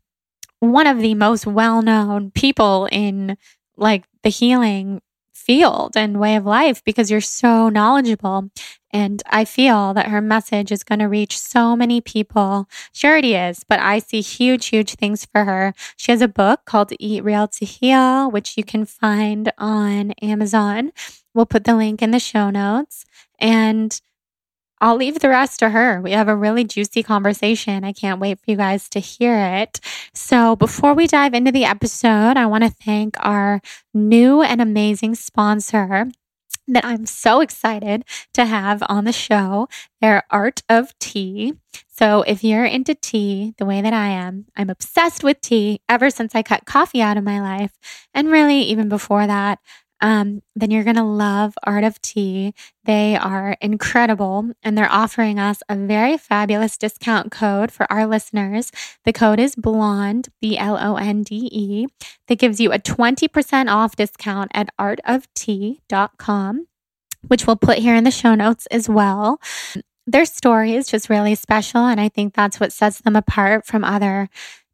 one 0.60 0.86
of 0.86 0.98
the 0.98 1.14
most 1.14 1.46
well 1.46 1.82
known 1.82 2.30
people 2.30 2.88
in 2.92 3.36
like 3.76 4.04
the 4.22 4.28
healing 4.28 5.00
field 5.34 5.96
and 5.96 6.20
way 6.20 6.36
of 6.36 6.44
life 6.44 6.84
because 6.84 7.10
you're 7.10 7.20
so 7.20 7.68
knowledgeable. 7.68 8.50
And 8.92 9.22
I 9.26 9.44
feel 9.44 9.94
that 9.94 10.08
her 10.08 10.20
message 10.20 10.72
is 10.72 10.82
going 10.82 10.98
to 10.98 11.06
reach 11.06 11.38
so 11.38 11.76
many 11.76 12.00
people. 12.00 12.68
She 12.92 13.06
already 13.06 13.34
is, 13.34 13.64
but 13.64 13.78
I 13.78 14.00
see 14.00 14.20
huge, 14.20 14.66
huge 14.66 14.94
things 14.94 15.24
for 15.24 15.44
her. 15.44 15.74
She 15.96 16.10
has 16.12 16.20
a 16.20 16.28
book 16.28 16.64
called 16.64 16.92
Eat 16.98 17.22
Real 17.22 17.46
to 17.48 17.64
Heal, 17.64 18.30
which 18.30 18.56
you 18.56 18.64
can 18.64 18.84
find 18.84 19.52
on 19.58 20.12
Amazon. 20.22 20.92
We'll 21.34 21.46
put 21.46 21.64
the 21.64 21.76
link 21.76 22.02
in 22.02 22.10
the 22.10 22.18
show 22.18 22.50
notes. 22.50 23.04
And 23.38 24.00
I'll 24.80 24.96
leave 24.96 25.18
the 25.18 25.28
rest 25.28 25.58
to 25.58 25.70
her. 25.70 26.00
We 26.00 26.12
have 26.12 26.28
a 26.28 26.34
really 26.34 26.64
juicy 26.64 27.02
conversation. 27.02 27.84
I 27.84 27.92
can't 27.92 28.20
wait 28.20 28.38
for 28.38 28.50
you 28.50 28.56
guys 28.56 28.88
to 28.90 28.98
hear 28.98 29.36
it. 29.36 29.78
So, 30.14 30.56
before 30.56 30.94
we 30.94 31.06
dive 31.06 31.34
into 31.34 31.52
the 31.52 31.66
episode, 31.66 32.38
I 32.38 32.46
want 32.46 32.64
to 32.64 32.70
thank 32.70 33.16
our 33.20 33.60
new 33.92 34.40
and 34.40 34.60
amazing 34.60 35.16
sponsor, 35.16 36.10
that 36.74 36.84
I'm 36.84 37.06
so 37.06 37.40
excited 37.40 38.04
to 38.34 38.44
have 38.44 38.82
on 38.88 39.04
the 39.04 39.12
show. 39.12 39.68
Their 40.00 40.24
Art 40.30 40.62
of 40.68 40.98
Tea. 40.98 41.54
So, 41.88 42.22
if 42.22 42.42
you're 42.42 42.64
into 42.64 42.94
tea 42.94 43.54
the 43.58 43.66
way 43.66 43.82
that 43.82 43.92
I 43.92 44.08
am, 44.08 44.46
I'm 44.56 44.70
obsessed 44.70 45.22
with 45.22 45.40
tea 45.40 45.82
ever 45.88 46.08
since 46.10 46.34
I 46.34 46.42
cut 46.42 46.64
coffee 46.64 47.02
out 47.02 47.16
of 47.16 47.24
my 47.24 47.40
life. 47.40 47.72
And 48.14 48.30
really, 48.30 48.62
even 48.62 48.88
before 48.88 49.26
that, 49.26 49.58
um, 50.00 50.42
then 50.56 50.70
you're 50.70 50.84
going 50.84 50.96
to 50.96 51.02
love 51.02 51.54
Art 51.64 51.84
of 51.84 52.00
Tea. 52.00 52.54
They 52.84 53.16
are 53.16 53.56
incredible 53.60 54.50
and 54.62 54.76
they're 54.76 54.90
offering 54.90 55.38
us 55.38 55.62
a 55.68 55.76
very 55.76 56.16
fabulous 56.16 56.76
discount 56.78 57.30
code 57.30 57.70
for 57.70 57.90
our 57.92 58.06
listeners. 58.06 58.72
The 59.04 59.12
code 59.12 59.38
is 59.38 59.54
BLONDE, 59.56 60.28
B 60.40 60.56
L 60.56 60.78
O 60.78 60.96
N 60.96 61.22
D 61.22 61.48
E, 61.52 61.86
that 62.28 62.38
gives 62.38 62.60
you 62.60 62.72
a 62.72 62.78
20% 62.78 63.70
off 63.70 63.96
discount 63.96 64.50
at 64.54 64.70
artoftea.com, 64.78 66.66
which 67.28 67.46
we'll 67.46 67.56
put 67.56 67.78
here 67.78 67.94
in 67.94 68.04
the 68.04 68.10
show 68.10 68.34
notes 68.34 68.66
as 68.66 68.88
well. 68.88 69.40
Their 70.06 70.24
story 70.24 70.74
is 70.74 70.88
just 70.88 71.10
really 71.10 71.34
special, 71.34 71.84
and 71.86 72.00
I 72.00 72.08
think 72.08 72.34
that's 72.34 72.58
what 72.58 72.72
sets 72.72 73.00
them 73.00 73.14
apart 73.16 73.66
from 73.66 73.84
other 73.84 74.28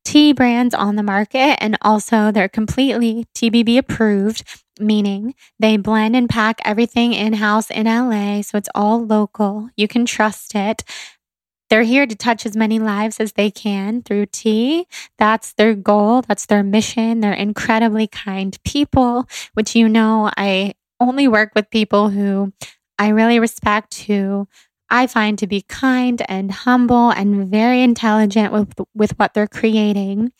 tea 0.04 0.32
brands 0.32 0.72
on 0.72 0.96
the 0.96 1.02
market. 1.02 1.62
And 1.62 1.76
also, 1.82 2.30
they're 2.30 2.48
completely 2.48 3.26
TBB 3.34 3.76
approved 3.76 4.44
meaning 4.80 5.34
they 5.58 5.76
blend 5.76 6.16
and 6.16 6.28
pack 6.28 6.60
everything 6.64 7.12
in 7.12 7.34
house 7.34 7.70
in 7.70 7.86
LA. 7.86 8.42
So 8.42 8.58
it's 8.58 8.68
all 8.74 9.04
local. 9.04 9.68
You 9.76 9.88
can 9.88 10.06
trust 10.06 10.54
it. 10.54 10.84
They're 11.68 11.82
here 11.82 12.06
to 12.06 12.14
touch 12.14 12.46
as 12.46 12.56
many 12.56 12.78
lives 12.78 13.18
as 13.18 13.32
they 13.32 13.50
can 13.50 14.02
through 14.02 14.26
tea. 14.26 14.86
That's 15.18 15.52
their 15.54 15.74
goal. 15.74 16.22
That's 16.22 16.46
their 16.46 16.62
mission. 16.62 17.20
They're 17.20 17.32
incredibly 17.32 18.06
kind 18.06 18.56
people, 18.64 19.28
which 19.54 19.74
you 19.74 19.88
know, 19.88 20.30
I 20.36 20.74
only 21.00 21.26
work 21.26 21.52
with 21.54 21.70
people 21.70 22.10
who 22.10 22.52
I 22.98 23.08
really 23.08 23.40
respect, 23.40 24.02
who 24.02 24.46
I 24.88 25.08
find 25.08 25.38
to 25.40 25.46
be 25.48 25.62
kind 25.62 26.22
and 26.28 26.52
humble 26.52 27.10
and 27.10 27.48
very 27.48 27.82
intelligent 27.82 28.52
with, 28.52 28.72
with 28.94 29.18
what 29.18 29.34
they're 29.34 29.48
creating. 29.48 30.32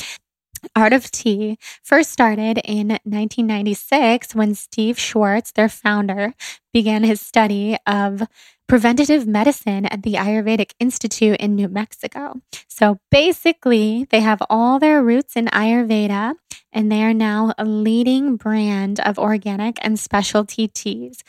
Art 0.75 0.93
of 0.93 1.11
Tea 1.11 1.59
first 1.83 2.11
started 2.11 2.59
in 2.65 2.89
1996 2.89 4.35
when 4.35 4.55
Steve 4.55 4.99
Schwartz, 4.99 5.53
their 5.53 5.69
founder, 5.69 6.35
began 6.73 7.05
his 7.05 7.21
study 7.21 7.77
of 7.87 8.23
preventative 8.69 9.27
medicine 9.27 9.87
at 9.87 10.03
the 10.03 10.15
Ayurvedic 10.15 10.73
Institute 10.81 11.39
in 11.39 11.55
New 11.55 11.69
Mexico. 11.69 12.41
So 12.69 12.99
basically, 13.11 14.07
they 14.11 14.21
have 14.21 14.43
all 14.51 14.79
their 14.79 15.03
roots 15.03 15.37
in 15.37 15.47
Ayurveda 15.47 16.35
and 16.73 16.91
they 16.91 17.03
are 17.03 17.15
now 17.15 17.55
a 17.57 17.65
leading 17.65 18.37
brand 18.37 19.01
of 19.01 19.19
organic 19.19 19.79
and 19.83 19.99
specialty 19.99 20.69
teas. 20.69 21.23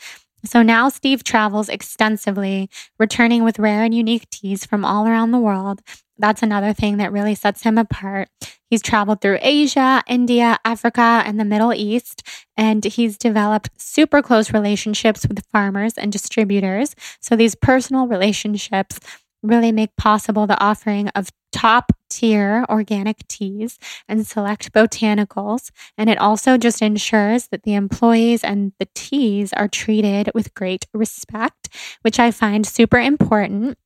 So 0.44 0.62
now 0.62 0.88
Steve 0.88 1.24
travels 1.24 1.68
extensively, 1.68 2.70
returning 2.98 3.42
with 3.44 3.58
rare 3.58 3.82
and 3.82 3.94
unique 3.94 4.30
teas 4.30 4.64
from 4.64 4.84
all 4.84 5.06
around 5.06 5.32
the 5.32 5.38
world 5.38 5.82
that's 6.18 6.42
another 6.42 6.72
thing 6.72 6.98
that 6.98 7.12
really 7.12 7.34
sets 7.34 7.62
him 7.62 7.78
apart. 7.78 8.28
He's 8.70 8.82
traveled 8.82 9.20
through 9.20 9.38
Asia, 9.40 10.02
India, 10.06 10.58
Africa, 10.64 11.22
and 11.24 11.40
the 11.40 11.44
Middle 11.44 11.72
East, 11.72 12.22
and 12.56 12.84
he's 12.84 13.16
developed 13.16 13.70
super 13.76 14.20
close 14.20 14.52
relationships 14.52 15.26
with 15.26 15.46
farmers 15.52 15.94
and 15.94 16.12
distributors. 16.12 16.94
So 17.20 17.36
these 17.36 17.54
personal 17.54 18.06
relationships 18.06 18.98
really 19.42 19.72
make 19.72 19.96
possible 19.96 20.46
the 20.46 20.60
offering 20.60 21.08
of 21.10 21.30
top 21.52 21.92
tier 22.10 22.64
organic 22.68 23.26
teas 23.28 23.78
and 24.08 24.26
select 24.26 24.72
botanicals. 24.72 25.70
And 25.96 26.10
it 26.10 26.18
also 26.18 26.58
just 26.58 26.82
ensures 26.82 27.48
that 27.48 27.62
the 27.62 27.74
employees 27.74 28.44
and 28.44 28.72
the 28.78 28.88
teas 28.94 29.52
are 29.52 29.68
treated 29.68 30.30
with 30.34 30.54
great 30.54 30.86
respect, 30.92 31.68
which 32.02 32.18
I 32.18 32.30
find 32.30 32.66
super 32.66 32.98
important 32.98 33.78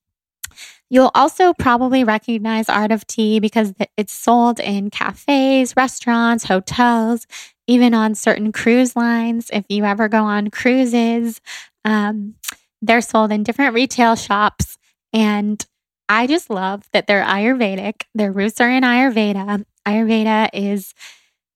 You'll 0.92 1.10
also 1.14 1.54
probably 1.54 2.04
recognize 2.04 2.68
Art 2.68 2.92
of 2.92 3.06
Tea 3.06 3.40
because 3.40 3.72
it's 3.96 4.12
sold 4.12 4.60
in 4.60 4.90
cafes, 4.90 5.74
restaurants, 5.74 6.44
hotels, 6.44 7.26
even 7.66 7.94
on 7.94 8.14
certain 8.14 8.52
cruise 8.52 8.94
lines. 8.94 9.48
If 9.54 9.64
you 9.70 9.86
ever 9.86 10.10
go 10.10 10.22
on 10.24 10.50
cruises, 10.50 11.40
um, 11.86 12.34
they're 12.82 13.00
sold 13.00 13.32
in 13.32 13.42
different 13.42 13.72
retail 13.72 14.16
shops. 14.16 14.76
And 15.14 15.64
I 16.10 16.26
just 16.26 16.50
love 16.50 16.82
that 16.92 17.06
they're 17.06 17.24
Ayurvedic. 17.24 18.02
Their 18.14 18.30
roots 18.30 18.60
are 18.60 18.68
in 18.68 18.82
Ayurveda. 18.82 19.64
Ayurveda 19.88 20.50
is 20.52 20.92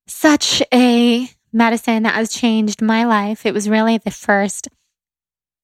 such 0.08 0.62
a 0.72 1.28
medicine 1.52 2.04
that 2.04 2.14
has 2.14 2.32
changed 2.32 2.80
my 2.80 3.04
life. 3.04 3.44
It 3.44 3.52
was 3.52 3.68
really 3.68 3.98
the 3.98 4.10
first 4.10 4.68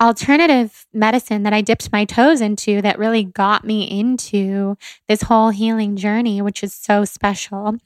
alternative 0.03 0.87
medicine 0.93 1.45
that 1.45 1.53
I 1.53 1.61
dipped 1.61 1.93
my 1.93 2.05
toes 2.05 2.41
into 2.41 2.83
that 2.83 2.99
really 2.99 3.25
got 3.25 3.65
me 3.65 3.85
into 3.85 4.77
this 5.09 5.23
whole 5.23 5.51
healing 5.51 5.97
journey, 5.97 6.43
which 6.43 6.63
is 6.63 6.75
so 6.75 7.05
special. 7.05 7.79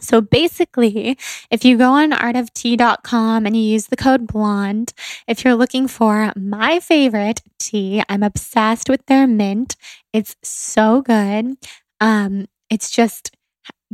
So 0.00 0.20
basically, 0.20 1.18
if 1.50 1.64
you 1.64 1.76
go 1.76 1.90
on 1.92 2.12
artoftea.com 2.12 3.46
and 3.46 3.56
you 3.56 3.62
use 3.62 3.86
the 3.86 3.96
code 3.96 4.28
blonde, 4.28 4.92
if 5.26 5.44
you're 5.44 5.56
looking 5.56 5.88
for 5.88 6.32
my 6.36 6.78
favorite 6.78 7.42
tea, 7.58 8.02
I'm 8.08 8.22
obsessed 8.22 8.88
with 8.88 9.04
their 9.06 9.26
mint. 9.26 9.74
It's 10.12 10.36
so 10.42 11.02
good. 11.02 11.56
Um, 12.00 12.46
it's 12.70 12.90
just 12.90 13.36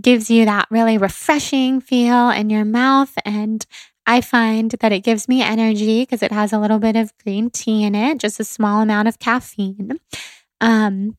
gives 0.00 0.30
you 0.30 0.44
that 0.44 0.66
really 0.70 0.98
refreshing 0.98 1.80
feel 1.80 2.28
in 2.30 2.50
your 2.50 2.64
mouth 2.64 3.12
and 3.24 3.64
I 4.06 4.20
find 4.20 4.70
that 4.80 4.92
it 4.92 5.00
gives 5.00 5.28
me 5.28 5.42
energy 5.42 6.02
because 6.02 6.22
it 6.22 6.32
has 6.32 6.52
a 6.52 6.58
little 6.58 6.78
bit 6.78 6.96
of 6.96 7.16
green 7.18 7.50
tea 7.50 7.84
in 7.84 7.94
it, 7.94 8.18
just 8.18 8.40
a 8.40 8.44
small 8.44 8.82
amount 8.82 9.08
of 9.08 9.18
caffeine. 9.18 9.98
Um, 10.60 11.16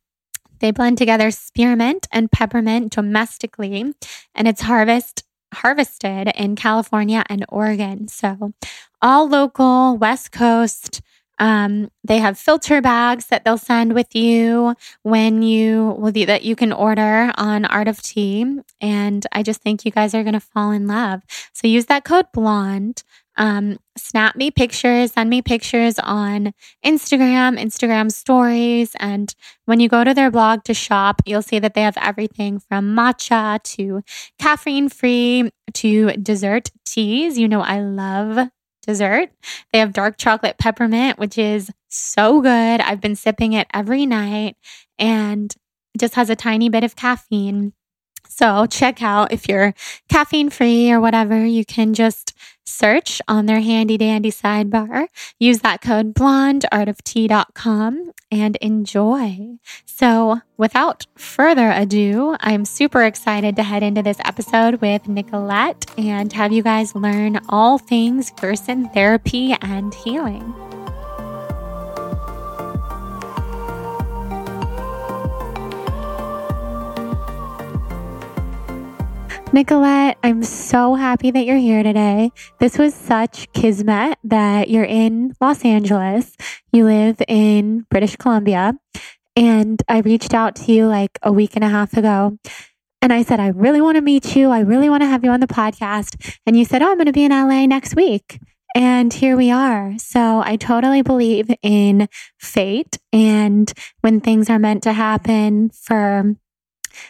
they 0.59 0.71
blend 0.71 0.97
together 0.97 1.31
spearmint 1.31 2.07
and 2.11 2.31
peppermint 2.31 2.93
domestically, 2.93 3.93
and 4.33 4.47
it's 4.47 4.61
harvest 4.61 5.23
harvested 5.53 6.31
in 6.35 6.55
California 6.55 7.23
and 7.29 7.45
Oregon. 7.49 8.07
So, 8.07 8.53
all 9.01 9.27
local, 9.27 9.97
West 9.97 10.31
Coast 10.31 11.01
um, 11.37 11.89
they 12.03 12.19
have 12.19 12.37
filter 12.37 12.81
bags 12.81 13.27
that 13.27 13.43
they'll 13.43 13.57
send 13.57 13.93
with 13.93 14.15
you 14.15 14.75
when 15.03 15.41
you 15.41 15.95
well, 15.97 16.11
that 16.11 16.43
you 16.43 16.55
can 16.55 16.71
order 16.71 17.31
on 17.35 17.65
Art 17.65 17.87
of 17.87 18.01
Tea, 18.01 18.59
and 18.79 19.25
I 19.31 19.43
just 19.43 19.61
think 19.61 19.85
you 19.85 19.91
guys 19.91 20.13
are 20.13 20.23
going 20.23 20.33
to 20.33 20.39
fall 20.39 20.71
in 20.71 20.87
love. 20.87 21.23
So 21.53 21.67
use 21.67 21.87
that 21.87 22.05
code 22.05 22.27
Blonde. 22.33 23.03
Um, 23.37 23.79
snap 23.97 24.37
me 24.37 24.49
pictures, 24.49 25.11
send 25.11 25.29
me 25.29 25.41
pictures 25.41 25.99
on 25.99 26.53
Instagram, 26.85 27.59
Instagram 27.59 28.09
stories, 28.09 28.95
and 28.97 29.35
when 29.65 29.81
you 29.81 29.89
go 29.89 30.05
to 30.05 30.13
their 30.13 30.31
blog 30.31 30.63
to 30.65 30.73
shop, 30.73 31.21
you'll 31.25 31.41
see 31.41 31.59
that 31.59 31.73
they 31.73 31.81
have 31.81 31.97
everything 31.97 32.59
from 32.59 32.95
matcha 32.95 33.61
to 33.75 34.03
caffeine 34.39 34.87
free 34.87 35.51
to 35.73 36.11
dessert 36.13 36.71
teas. 36.85 37.37
You 37.37 37.49
know, 37.49 37.61
I 37.61 37.81
love 37.81 38.49
dessert. 38.85 39.29
They 39.71 39.79
have 39.79 39.93
dark 39.93 40.17
chocolate 40.17 40.57
peppermint, 40.57 41.17
which 41.17 41.37
is 41.37 41.71
so 41.89 42.41
good. 42.41 42.81
I've 42.81 43.01
been 43.01 43.15
sipping 43.15 43.53
it 43.53 43.67
every 43.73 44.05
night 44.05 44.55
and 44.99 45.53
it 45.93 45.99
just 45.99 46.15
has 46.15 46.29
a 46.29 46.35
tiny 46.35 46.69
bit 46.69 46.83
of 46.83 46.95
caffeine. 46.95 47.73
So 48.35 48.65
check 48.65 49.01
out 49.01 49.31
if 49.31 49.47
you're 49.47 49.73
caffeine 50.09 50.49
free 50.49 50.91
or 50.91 50.99
whatever, 50.99 51.45
you 51.45 51.63
can 51.63 51.93
just 51.93 52.33
search 52.65 53.21
on 53.29 53.45
their 53.45 53.61
handy 53.61 53.97
dandy 53.97 54.29
sidebar. 54.29 55.07
Use 55.39 55.59
that 55.59 55.81
code 55.81 56.13
blonde 56.13 56.65
artoftea.com 56.69 58.11
and 58.29 58.57
enjoy. 58.57 59.57
So 59.85 60.41
without 60.57 61.05
further 61.15 61.71
ado, 61.71 62.35
I'm 62.41 62.65
super 62.65 63.03
excited 63.03 63.55
to 63.55 63.63
head 63.63 63.83
into 63.83 64.03
this 64.03 64.19
episode 64.25 64.81
with 64.81 65.07
Nicolette 65.07 65.85
and 65.97 66.33
have 66.33 66.51
you 66.51 66.61
guys 66.61 66.93
learn 66.93 67.39
all 67.47 67.77
things 67.77 68.31
Gerson 68.31 68.89
therapy 68.89 69.55
and 69.61 69.93
healing. 69.93 70.53
Nicolette, 79.55 80.17
I'm 80.21 80.43
so 80.43 80.95
happy 80.95 81.31
that 81.31 81.45
you're 81.45 81.55
here 81.55 81.81
today. 81.81 82.33
This 82.59 82.77
was 82.77 82.93
such 82.93 83.49
kismet 83.53 84.19
that 84.25 84.69
you're 84.69 84.83
in 84.83 85.33
Los 85.39 85.63
Angeles. 85.63 86.35
You 86.73 86.83
live 86.83 87.21
in 87.29 87.85
British 87.89 88.17
Columbia. 88.17 88.73
And 89.37 89.81
I 89.87 89.99
reached 89.99 90.33
out 90.33 90.57
to 90.57 90.73
you 90.73 90.87
like 90.87 91.17
a 91.23 91.31
week 91.31 91.55
and 91.55 91.63
a 91.63 91.69
half 91.69 91.95
ago. 91.95 92.37
And 93.01 93.13
I 93.13 93.23
said, 93.23 93.39
I 93.39 93.47
really 93.47 93.79
want 93.79 93.95
to 93.95 94.01
meet 94.01 94.35
you. 94.35 94.49
I 94.49 94.59
really 94.59 94.89
want 94.89 95.03
to 95.03 95.07
have 95.07 95.23
you 95.23 95.31
on 95.31 95.39
the 95.39 95.47
podcast. 95.47 96.37
And 96.45 96.57
you 96.57 96.65
said, 96.65 96.81
Oh, 96.81 96.91
I'm 96.91 96.97
going 96.97 97.05
to 97.05 97.13
be 97.13 97.23
in 97.23 97.31
LA 97.31 97.65
next 97.65 97.95
week. 97.95 98.41
And 98.75 99.13
here 99.13 99.37
we 99.37 99.51
are. 99.51 99.93
So 99.99 100.43
I 100.43 100.57
totally 100.57 101.01
believe 101.01 101.49
in 101.61 102.09
fate 102.41 102.97
and 103.13 103.71
when 104.01 104.19
things 104.19 104.49
are 104.49 104.59
meant 104.59 104.83
to 104.83 104.91
happen 104.91 105.69
for 105.69 106.35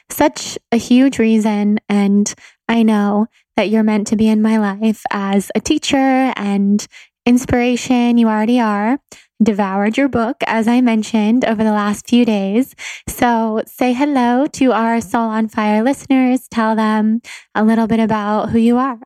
such 0.10 0.58
a 0.72 0.78
huge 0.78 1.20
reason. 1.20 1.80
And 1.90 2.34
I 2.68 2.84
know 2.84 3.28
that 3.56 3.70
you're 3.70 3.84
meant 3.84 4.08
to 4.08 4.16
be 4.16 4.28
in 4.28 4.42
my 4.42 4.58
life 4.58 5.02
as 5.12 5.52
a 5.56 5.60
teacher 5.60 6.34
and 6.36 6.86
inspiration. 7.26 8.18
You 8.18 8.28
already 8.28 8.60
are. 8.60 9.00
Devoured 9.44 9.98
your 9.98 10.08
book, 10.08 10.38
as 10.48 10.66
I 10.68 10.80
mentioned, 10.80 11.44
over 11.44 11.62
the 11.64 11.72
last 11.72 12.08
few 12.08 12.24
days. 12.24 12.74
So 13.10 13.64
say 13.68 13.92
hello 13.92 14.48
to 14.54 14.72
our 14.72 15.02
Soul 15.02 15.30
on 15.30 15.50
Fire 15.50 15.84
listeners. 15.84 16.48
Tell 16.50 16.76
them 16.76 17.22
a 17.54 17.64
little 17.64 17.86
bit 17.86 18.00
about 18.00 18.52
who 18.52 18.60
you 18.60 18.78
are. 18.78 19.02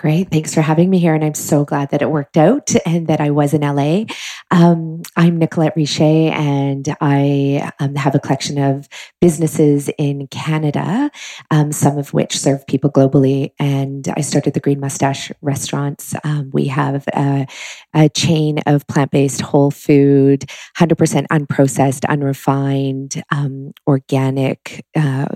Great. 0.00 0.30
Thanks 0.30 0.54
for 0.54 0.62
having 0.62 0.88
me 0.88 0.98
here. 0.98 1.14
And 1.14 1.22
I'm 1.22 1.34
so 1.34 1.66
glad 1.66 1.90
that 1.90 2.00
it 2.00 2.10
worked 2.10 2.38
out 2.38 2.70
and 2.86 3.06
that 3.08 3.20
I 3.20 3.28
was 3.28 3.52
in 3.52 3.60
LA. 3.60 4.04
Um, 4.50 5.02
I'm 5.14 5.36
Nicolette 5.36 5.76
Richer 5.76 6.04
and 6.04 6.96
I 7.02 7.70
um, 7.80 7.96
have 7.96 8.14
a 8.14 8.18
collection 8.18 8.56
of 8.56 8.88
businesses 9.20 9.90
in 9.98 10.26
Canada, 10.28 11.10
um, 11.50 11.70
some 11.70 11.98
of 11.98 12.14
which 12.14 12.38
serve 12.38 12.66
people 12.66 12.90
globally. 12.90 13.52
And 13.58 14.08
I 14.16 14.22
started 14.22 14.54
the 14.54 14.60
Green 14.60 14.80
Moustache 14.80 15.32
restaurants. 15.42 16.14
Um, 16.24 16.48
we 16.50 16.68
have 16.68 17.06
a, 17.08 17.46
a 17.92 18.08
chain 18.08 18.60
of 18.64 18.86
plant 18.86 19.10
based, 19.10 19.42
whole 19.42 19.70
food, 19.70 20.46
100% 20.78 21.26
unprocessed, 21.26 22.08
unrefined, 22.08 23.22
um, 23.30 23.72
organic, 23.86 24.82
uh, 24.96 25.26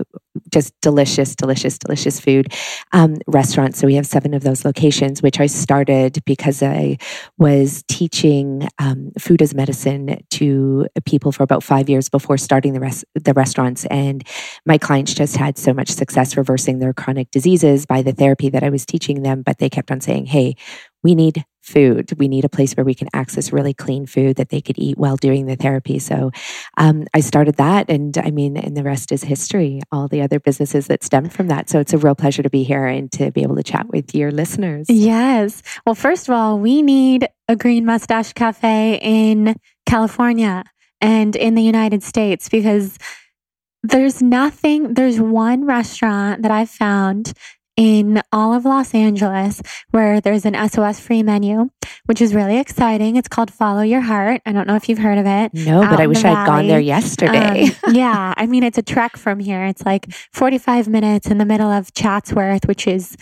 just 0.51 0.73
delicious, 0.81 1.35
delicious, 1.35 1.77
delicious 1.77 2.19
food 2.19 2.53
um, 2.91 3.17
restaurants. 3.27 3.79
So 3.79 3.87
we 3.87 3.95
have 3.95 4.05
seven 4.05 4.33
of 4.33 4.43
those 4.43 4.65
locations, 4.65 5.21
which 5.21 5.39
I 5.39 5.47
started 5.47 6.19
because 6.25 6.61
I 6.61 6.97
was 7.37 7.83
teaching 7.87 8.67
um, 8.79 9.11
food 9.19 9.41
as 9.41 9.53
medicine 9.53 10.23
to 10.31 10.87
people 11.05 11.31
for 11.31 11.43
about 11.43 11.63
five 11.63 11.89
years 11.89 12.09
before 12.09 12.37
starting 12.37 12.73
the 12.73 12.79
rest 12.79 13.05
the 13.15 13.33
restaurants. 13.33 13.85
And 13.85 14.23
my 14.65 14.77
clients 14.77 15.13
just 15.13 15.37
had 15.37 15.57
so 15.57 15.73
much 15.73 15.89
success 15.89 16.37
reversing 16.37 16.79
their 16.79 16.93
chronic 16.93 17.31
diseases 17.31 17.85
by 17.85 18.01
the 18.01 18.13
therapy 18.13 18.49
that 18.49 18.63
I 18.63 18.69
was 18.69 18.85
teaching 18.85 19.23
them. 19.23 19.41
But 19.41 19.59
they 19.59 19.69
kept 19.69 19.91
on 19.91 20.01
saying, 20.01 20.27
"Hey, 20.27 20.55
we 21.05 21.13
need 21.13 21.45
food. 21.61 22.11
We 22.17 22.27
need 22.27 22.45
a 22.45 22.49
place 22.49 22.73
where 22.73 22.83
we 22.83 22.95
can 22.95 23.09
access 23.13 23.53
really 23.53 23.75
clean 23.75 24.07
food 24.07 24.37
that 24.37 24.49
they 24.49 24.59
could 24.59 24.79
eat 24.79 24.97
while 24.97 25.17
doing 25.17 25.45
the 25.45 25.55
therapy. 25.55 25.99
So 25.99 26.31
um, 26.77 27.05
I 27.13 27.19
started 27.19 27.57
that. 27.57 27.91
And 27.91 28.17
I 28.17 28.31
mean, 28.31 28.57
and 28.57 28.75
the 28.75 28.81
rest 28.81 29.11
is 29.11 29.23
history, 29.23 29.81
all 29.91 30.07
the 30.07 30.23
other 30.23 30.39
businesses 30.39 30.87
that 30.87 31.03
stemmed 31.03 31.31
from 31.31 31.47
that. 31.49 31.69
So 31.69 31.79
it's 31.79 31.93
a 31.93 31.99
real 31.99 32.15
pleasure 32.15 32.41
to 32.41 32.49
be 32.49 32.63
here 32.63 32.87
and 32.87 33.11
to 33.11 33.29
be 33.29 33.43
able 33.43 33.55
to 33.55 33.61
chat 33.61 33.87
with 33.89 34.15
your 34.15 34.31
listeners. 34.31 34.87
Yes. 34.89 35.61
Well, 35.85 35.93
first 35.93 36.27
of 36.27 36.33
all, 36.33 36.57
we 36.57 36.81
need 36.81 37.27
a 37.47 37.55
Green 37.55 37.85
Moustache 37.85 38.33
Cafe 38.33 38.99
in 38.99 39.55
California 39.85 40.63
and 41.01 41.35
in 41.35 41.53
the 41.53 41.61
United 41.61 42.01
States 42.01 42.49
because 42.49 42.97
there's 43.83 44.23
nothing, 44.23 44.95
there's 44.95 45.19
one 45.21 45.65
restaurant 45.65 46.41
that 46.41 46.49
I've 46.49 46.71
found 46.71 47.33
in 47.77 48.21
all 48.31 48.53
of 48.53 48.65
Los 48.65 48.93
Angeles 48.93 49.61
where 49.91 50.21
there's 50.21 50.45
an 50.45 50.55
SOS 50.69 50.99
free 50.99 51.23
menu, 51.23 51.69
which 52.05 52.21
is 52.21 52.33
really 52.33 52.57
exciting. 52.57 53.15
It's 53.15 53.27
called 53.27 53.51
Follow 53.51 53.81
Your 53.81 54.01
Heart. 54.01 54.41
I 54.45 54.51
don't 54.51 54.67
know 54.67 54.75
if 54.75 54.87
you've 54.87 54.99
heard 54.99 55.17
of 55.17 55.25
it. 55.25 55.53
No, 55.53 55.81
but 55.81 55.99
I 55.99 56.07
wish 56.07 56.23
I'd 56.23 56.45
gone 56.45 56.67
there 56.67 56.79
yesterday. 56.79 57.65
Um, 57.85 57.95
yeah. 57.95 58.33
I 58.37 58.45
mean, 58.45 58.63
it's 58.63 58.77
a 58.77 58.83
trek 58.83 59.17
from 59.17 59.39
here. 59.39 59.65
It's 59.65 59.85
like 59.85 60.11
45 60.33 60.87
minutes 60.87 61.27
in 61.27 61.37
the 61.37 61.45
middle 61.45 61.69
of 61.69 61.93
Chatsworth, 61.93 62.67
which 62.67 62.87
is 62.87 63.17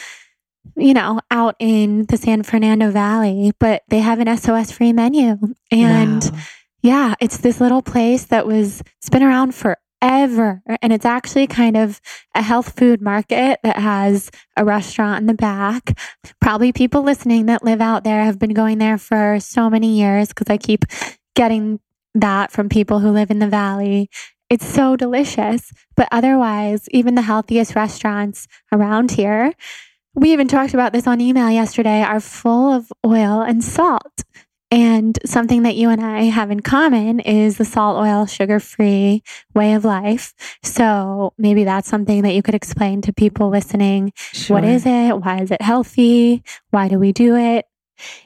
you 0.75 0.93
know, 0.93 1.19
out 1.29 1.55
in 1.59 2.05
the 2.05 2.17
San 2.17 2.43
Fernando 2.43 2.89
Valley, 2.89 3.51
but 3.59 3.83
they 3.89 3.99
have 3.99 4.19
an 4.19 4.37
SOS 4.37 4.71
free 4.71 4.93
menu. 4.93 5.37
And 5.71 6.23
wow. 6.23 6.39
yeah, 6.81 7.15
it's 7.19 7.37
this 7.37 7.59
little 7.59 7.81
place 7.81 8.25
that 8.25 8.47
was, 8.47 8.81
it's 8.97 9.09
been 9.09 9.23
around 9.23 9.53
for 9.53 9.77
ever. 10.03 10.61
And 10.81 10.91
it's 10.91 11.05
actually 11.05 11.47
kind 11.47 11.77
of 11.77 12.01
a 12.35 12.41
health 12.41 12.77
food 12.77 13.01
market 13.01 13.59
that 13.63 13.77
has 13.77 14.29
a 14.57 14.65
restaurant 14.65 15.21
in 15.21 15.27
the 15.27 15.33
back. 15.33 15.97
Probably 16.41 16.73
people 16.73 17.01
listening 17.01 17.45
that 17.45 17.63
live 17.63 17.79
out 17.79 18.03
there 18.03 18.23
have 18.23 18.37
been 18.37 18.53
going 18.53 18.77
there 18.77 18.97
for 18.97 19.39
so 19.39 19.69
many 19.69 19.97
years 19.97 20.27
because 20.27 20.49
I 20.49 20.57
keep 20.57 20.83
getting 21.35 21.79
that 22.13 22.51
from 22.51 22.67
people 22.67 22.99
who 22.99 23.11
live 23.11 23.31
in 23.31 23.39
the 23.39 23.47
valley. 23.47 24.09
It's 24.49 24.67
so 24.67 24.97
delicious. 24.97 25.71
But 25.95 26.09
otherwise, 26.11 26.87
even 26.91 27.15
the 27.15 27.21
healthiest 27.21 27.73
restaurants 27.73 28.47
around 28.73 29.11
here, 29.11 29.53
we 30.13 30.33
even 30.33 30.49
talked 30.49 30.73
about 30.73 30.91
this 30.91 31.07
on 31.07 31.21
email 31.21 31.49
yesterday, 31.49 32.03
are 32.03 32.19
full 32.19 32.71
of 32.71 32.91
oil 33.05 33.41
and 33.41 33.63
salt. 33.63 34.23
And 34.73 35.19
something 35.23 35.61
that 35.63 35.75
you 35.75 35.91
and 35.91 36.03
I 36.03 36.23
have 36.23 36.49
in 36.49 36.61
common 36.61 37.19
is 37.19 37.57
the 37.57 37.65
salt, 37.65 37.95
oil, 38.03 38.25
sugar 38.25 38.59
free 38.59 39.21
way 39.53 39.73
of 39.73 39.85
life. 39.85 40.33
So 40.63 41.33
maybe 41.37 41.63
that's 41.63 41.87
something 41.87 42.23
that 42.23 42.33
you 42.33 42.41
could 42.41 42.55
explain 42.55 43.01
to 43.03 43.13
people 43.13 43.49
listening. 43.49 44.13
Sure. 44.15 44.55
What 44.55 44.63
is 44.63 44.87
it? 44.87 45.11
Why 45.19 45.41
is 45.41 45.51
it 45.51 45.61
healthy? 45.61 46.41
Why 46.71 46.87
do 46.87 46.97
we 46.97 47.11
do 47.11 47.35
it? 47.35 47.67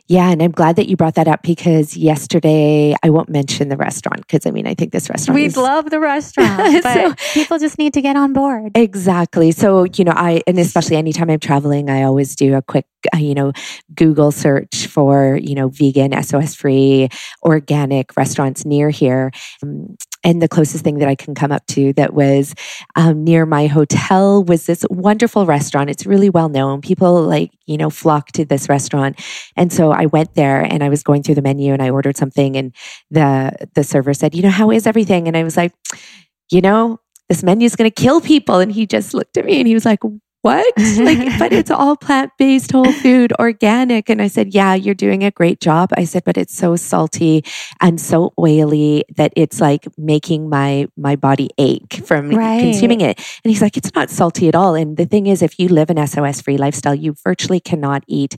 Yeah, 0.07 0.31
and 0.31 0.41
I'm 0.41 0.51
glad 0.51 0.77
that 0.77 0.87
you 0.87 0.95
brought 0.95 1.15
that 1.15 1.27
up 1.27 1.43
because 1.43 1.97
yesterday 1.97 2.95
I 3.03 3.09
won't 3.09 3.27
mention 3.27 3.67
the 3.67 3.75
restaurant 3.75 4.21
because 4.21 4.45
I 4.45 4.51
mean 4.51 4.65
I 4.65 4.73
think 4.73 4.93
this 4.93 5.09
restaurant. 5.09 5.35
We 5.35 5.45
is... 5.45 5.57
love 5.57 5.89
the 5.89 5.99
restaurant, 6.15 6.81
but 6.81 6.93
so, 6.93 7.33
people 7.33 7.59
just 7.59 7.77
need 7.77 7.93
to 7.93 8.01
get 8.01 8.15
on 8.15 8.31
board. 8.31 8.71
Exactly. 8.75 9.51
So 9.51 9.83
you 9.83 10.05
know, 10.05 10.13
I 10.15 10.41
and 10.47 10.57
especially 10.57 10.95
anytime 10.95 11.29
I'm 11.29 11.39
traveling, 11.39 11.89
I 11.89 12.03
always 12.03 12.35
do 12.35 12.55
a 12.55 12.61
quick 12.61 12.85
you 13.17 13.33
know 13.33 13.51
Google 13.95 14.31
search 14.31 14.87
for 14.87 15.37
you 15.41 15.55
know 15.55 15.69
vegan, 15.69 16.21
SOS 16.23 16.55
free, 16.55 17.09
organic 17.43 18.15
restaurants 18.17 18.65
near 18.65 18.89
here. 18.89 19.31
Um, 19.63 19.97
and 20.23 20.41
the 20.41 20.47
closest 20.49 20.83
thing 20.83 20.97
that 20.99 21.07
I 21.07 21.15
can 21.15 21.35
come 21.35 21.53
up 21.53 21.65
to 21.67 21.93
that 21.93 22.13
was 22.13 22.53
um, 22.95 23.23
near 23.23 23.45
my 23.45 23.67
hotel 23.67 24.43
was 24.43 24.65
this 24.65 24.83
wonderful 24.89 25.45
restaurant. 25.45 25.89
It's 25.89 26.05
really 26.05 26.29
well 26.29 26.49
known. 26.49 26.81
People 26.81 27.21
like, 27.21 27.51
you 27.65 27.77
know, 27.77 27.89
flock 27.89 28.33
to 28.33 28.43
this 28.43 28.67
restaurant. 28.67 29.21
And 29.55 29.71
so 29.71 29.91
I 29.91 30.07
went 30.07 30.35
there 30.35 30.61
and 30.61 30.83
I 30.83 30.89
was 30.89 31.01
going 31.01 31.23
through 31.23 31.35
the 31.35 31.41
menu 31.41 31.71
and 31.71 31.81
I 31.81 31.91
ordered 31.91 32.17
something 32.17 32.57
and 32.57 32.75
the, 33.09 33.53
the 33.73 33.85
server 33.85 34.13
said, 34.13 34.35
you 34.35 34.41
know, 34.41 34.49
how 34.49 34.69
is 34.69 34.85
everything? 34.85 35.29
And 35.29 35.37
I 35.37 35.43
was 35.43 35.55
like, 35.55 35.71
you 36.51 36.59
know, 36.59 36.99
this 37.29 37.43
menu 37.43 37.65
is 37.65 37.75
going 37.75 37.89
to 37.89 38.01
kill 38.01 38.19
people. 38.19 38.59
And 38.59 38.71
he 38.71 38.85
just 38.85 39.13
looked 39.13 39.37
at 39.37 39.45
me 39.45 39.59
and 39.59 39.67
he 39.67 39.73
was 39.73 39.85
like, 39.85 39.99
what? 40.41 40.73
like, 40.97 41.17
but 41.39 41.53
it's 41.53 41.71
all 41.71 41.95
plant 41.95 42.31
based, 42.37 42.71
whole 42.71 42.91
food, 42.91 43.33
organic. 43.39 44.09
And 44.09 44.21
I 44.21 44.27
said, 44.27 44.53
yeah, 44.53 44.73
you're 44.73 44.95
doing 44.95 45.23
a 45.23 45.31
great 45.31 45.59
job. 45.59 45.89
I 45.97 46.05
said, 46.05 46.23
but 46.23 46.37
it's 46.37 46.55
so 46.55 46.75
salty 46.75 47.43
and 47.81 47.99
so 47.99 48.33
oily 48.39 49.03
that 49.15 49.33
it's 49.35 49.59
like 49.59 49.87
making 49.97 50.49
my, 50.49 50.87
my 50.95 51.15
body 51.15 51.49
ache 51.57 52.01
from 52.05 52.29
right. 52.31 52.61
consuming 52.61 53.01
it. 53.01 53.17
And 53.43 53.51
he's 53.51 53.61
like, 53.61 53.77
it's 53.77 53.93
not 53.93 54.09
salty 54.09 54.47
at 54.47 54.55
all. 54.55 54.75
And 54.75 54.97
the 54.97 55.05
thing 55.05 55.27
is, 55.27 55.41
if 55.41 55.59
you 55.59 55.69
live 55.69 55.89
an 55.89 56.05
SOS 56.05 56.41
free 56.41 56.57
lifestyle, 56.57 56.95
you 56.95 57.15
virtually 57.23 57.59
cannot 57.59 58.03
eat 58.07 58.35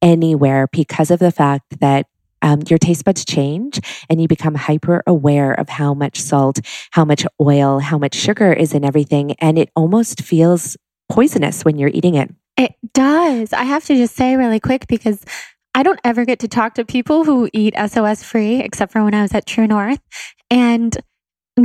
anywhere 0.00 0.68
because 0.72 1.10
of 1.10 1.20
the 1.20 1.30
fact 1.30 1.80
that 1.80 2.06
um, 2.42 2.60
your 2.68 2.78
taste 2.78 3.04
buds 3.04 3.24
change 3.24 3.80
and 4.10 4.20
you 4.20 4.26
become 4.26 4.56
hyper 4.56 5.02
aware 5.06 5.52
of 5.52 5.68
how 5.68 5.94
much 5.94 6.20
salt, 6.20 6.60
how 6.90 7.04
much 7.04 7.24
oil, 7.40 7.78
how 7.78 7.98
much 7.98 8.14
sugar 8.14 8.52
is 8.52 8.74
in 8.74 8.84
everything. 8.84 9.32
And 9.38 9.58
it 9.58 9.70
almost 9.76 10.22
feels 10.22 10.76
poisonous 11.12 11.62
when 11.62 11.78
you're 11.78 11.90
eating 11.92 12.14
it. 12.14 12.34
It 12.56 12.72
does. 12.94 13.52
I 13.52 13.64
have 13.64 13.84
to 13.84 13.94
just 13.94 14.16
say 14.16 14.34
really 14.36 14.60
quick 14.60 14.86
because 14.86 15.22
I 15.74 15.82
don't 15.82 16.00
ever 16.04 16.24
get 16.24 16.38
to 16.38 16.48
talk 16.48 16.74
to 16.74 16.86
people 16.86 17.24
who 17.24 17.50
eat 17.52 17.74
SOS 17.76 18.22
free, 18.22 18.60
except 18.60 18.92
for 18.92 19.04
when 19.04 19.12
I 19.12 19.20
was 19.20 19.34
at 19.34 19.44
True 19.44 19.66
North. 19.66 20.00
And 20.50 20.96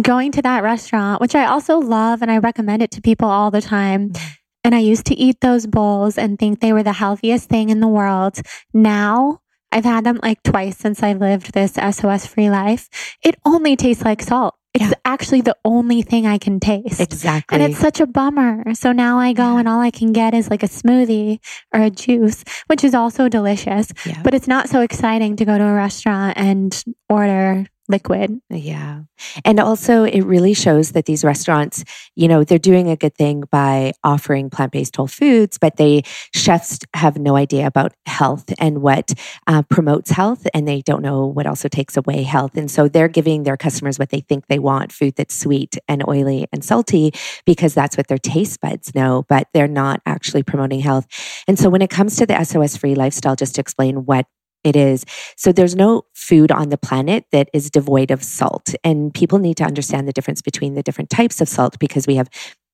going 0.02 0.34
to 0.34 0.42
that 0.42 0.64
restaurant, 0.64 1.22
which 1.22 1.34
I 1.34 1.46
also 1.46 1.78
love 1.78 2.22
and 2.22 2.30
I 2.30 2.40
recommend 2.40 2.82
it 2.82 2.92
to 2.92 3.02
people 3.02 3.30
all 3.30 3.50
the 3.50 3.62
time. 3.62 4.12
And 4.66 4.76
I 4.76 4.80
used 4.80 5.06
to 5.06 5.16
eat 5.16 5.40
those 5.40 5.66
bowls 5.66 6.18
and 6.18 6.38
think 6.38 6.60
they 6.60 6.74
were 6.74 6.84
the 6.84 6.92
healthiest 6.92 7.48
thing 7.48 7.70
in 7.70 7.80
the 7.80 7.88
world. 7.88 8.42
Now 8.74 9.40
I've 9.72 9.86
had 9.86 10.04
them 10.04 10.20
like 10.22 10.44
twice 10.44 10.78
since 10.78 11.02
I 11.02 11.14
lived 11.14 11.54
this 11.54 11.74
SOS 11.74 12.26
free 12.26 12.50
life. 12.50 12.90
It 13.24 13.36
only 13.46 13.78
tastes 13.78 14.04
like 14.04 14.22
salt. 14.22 14.56
It's 14.78 14.92
yeah. 14.92 14.94
actually 15.06 15.42
the 15.42 15.56
only 15.66 16.04
thing 16.04 16.28
I 16.28 16.38
can 16.38 16.60
taste. 16.60 17.02
Exactly. 17.02 17.56
And 17.56 17.64
it's 17.64 17.80
such 17.80 18.00
a 18.00 18.06
bummer. 18.06 18.74
So 18.76 18.92
now 18.92 19.18
I 19.18 19.34
go 19.34 19.54
yeah. 19.54 19.60
and 19.60 19.68
all 19.68 19.80
I 19.80 19.90
can 19.90 20.14
get 20.14 20.34
is 20.34 20.50
like 20.50 20.62
a 20.62 20.68
smoothie 20.68 21.40
or 21.74 21.82
a 21.82 21.90
juice, 21.90 22.44
which 22.68 22.84
is 22.84 22.94
also 22.94 23.28
delicious. 23.28 23.92
Yeah. 24.06 24.22
But 24.24 24.36
it's 24.36 24.48
not 24.48 24.70
so 24.70 24.82
exciting 24.82 25.36
to 25.38 25.46
go 25.46 25.58
to 25.58 25.64
a 25.64 25.74
restaurant 25.74 26.38
and 26.38 26.84
order 27.10 27.66
liquid. 27.88 28.40
Yeah. 28.50 29.02
And 29.46 29.60
also, 29.60 30.04
it 30.04 30.22
really 30.22 30.54
shows 30.54 30.92
that 30.92 31.06
these 31.06 31.24
restaurants, 31.24 31.84
you 32.16 32.28
know, 32.28 32.44
they're 32.44 32.58
doing 32.58 32.90
a 32.90 32.96
good 32.96 33.16
thing 33.16 33.44
by 33.52 33.94
offering 34.04 34.50
plant 34.50 34.72
based 34.72 34.96
whole 34.96 35.08
foods, 35.08 35.58
but 35.58 35.78
they 35.78 36.04
chefs 36.34 36.80
have 36.94 37.18
no 37.18 37.36
idea 37.36 37.66
about 37.66 37.94
health 38.06 38.46
and 38.60 38.82
what 38.82 39.14
uh, 39.48 39.62
promotes 39.64 40.12
health, 40.12 40.46
and 40.54 40.68
they 40.68 40.82
don't 40.82 41.02
know 41.02 41.26
what 41.26 41.48
also 41.48 41.68
takes 41.68 41.98
away 41.98 42.24
health. 42.24 42.58
And 42.58 42.70
so 42.70 42.88
they're 42.88 43.08
giving 43.08 43.44
their 43.44 43.58
customers 43.58 43.98
what 43.98 44.10
they 44.10 44.22
think 44.22 44.48
they 44.48 44.60
want 44.60 44.92
food 44.92 45.16
that's 45.16 45.38
sweet 45.38 45.78
and 45.88 46.08
oily 46.08 46.48
and 46.52 46.64
salty 46.64 47.14
because 47.46 47.74
that's 47.74 47.98
what 47.98 48.08
their 48.08 48.18
taste 48.18 48.62
buds 48.62 48.94
know, 48.96 49.26
but 49.30 49.48
they're 49.54 49.68
not 49.68 50.02
actually 50.06 50.44
promoting 50.44 50.80
health. 50.80 51.08
And 51.48 51.58
so 51.58 51.70
when 51.70 51.82
it 51.82 51.90
comes 51.90 52.18
to 52.18 52.26
the 52.26 52.44
SOS 52.44 52.78
free 52.78 52.96
lifestyle, 52.96 53.36
just 53.36 53.56
to 53.56 53.62
explain 53.62 54.06
what 54.06 54.26
It 54.68 54.76
is. 54.76 55.06
So 55.38 55.54
there's 55.54 55.78
no 55.78 56.04
food 56.14 56.52
on 56.52 56.68
the 56.68 56.78
planet 56.78 57.24
that 57.32 57.50
is 57.54 57.70
devoid 57.72 58.12
of 58.12 58.22
salt. 58.22 58.76
And 58.84 59.14
people 59.14 59.40
need 59.40 59.56
to 59.58 59.64
understand 59.64 60.10
the 60.10 60.12
difference 60.12 60.42
between 60.42 60.74
the 60.74 60.84
different 60.84 61.10
types 61.10 61.40
of 61.40 61.48
salt 61.48 61.80
because 61.80 62.06
we 62.06 62.16
have 62.16 62.28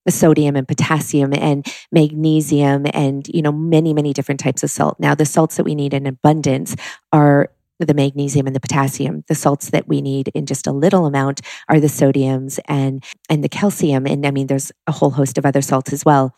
sodium 0.09 0.55
and 0.55 0.67
potassium 0.67 1.33
and 1.33 1.67
magnesium 1.91 2.87
and 2.93 3.27
you 3.29 3.41
know 3.41 3.53
many 3.53 3.93
many 3.93 4.11
different 4.11 4.39
types 4.39 4.61
of 4.61 4.69
salt 4.69 4.99
now 4.99 5.15
the 5.15 5.25
salts 5.25 5.55
that 5.55 5.63
we 5.63 5.75
need 5.75 5.93
in 5.93 6.05
abundance 6.05 6.75
are 7.13 7.49
the 7.79 7.93
magnesium 7.93 8.45
and 8.45 8.53
the 8.53 8.59
potassium 8.59 9.23
the 9.29 9.35
salts 9.35 9.69
that 9.69 9.87
we 9.87 10.01
need 10.01 10.27
in 10.33 10.45
just 10.45 10.67
a 10.67 10.73
little 10.73 11.05
amount 11.05 11.39
are 11.69 11.79
the 11.79 11.87
sodiums 11.87 12.59
and 12.65 13.01
and 13.29 13.45
the 13.45 13.47
calcium 13.47 14.05
and 14.05 14.25
i 14.27 14.31
mean 14.31 14.47
there's 14.47 14.73
a 14.87 14.91
whole 14.91 15.11
host 15.11 15.37
of 15.37 15.45
other 15.45 15.61
salts 15.61 15.93
as 15.93 16.03
well 16.03 16.35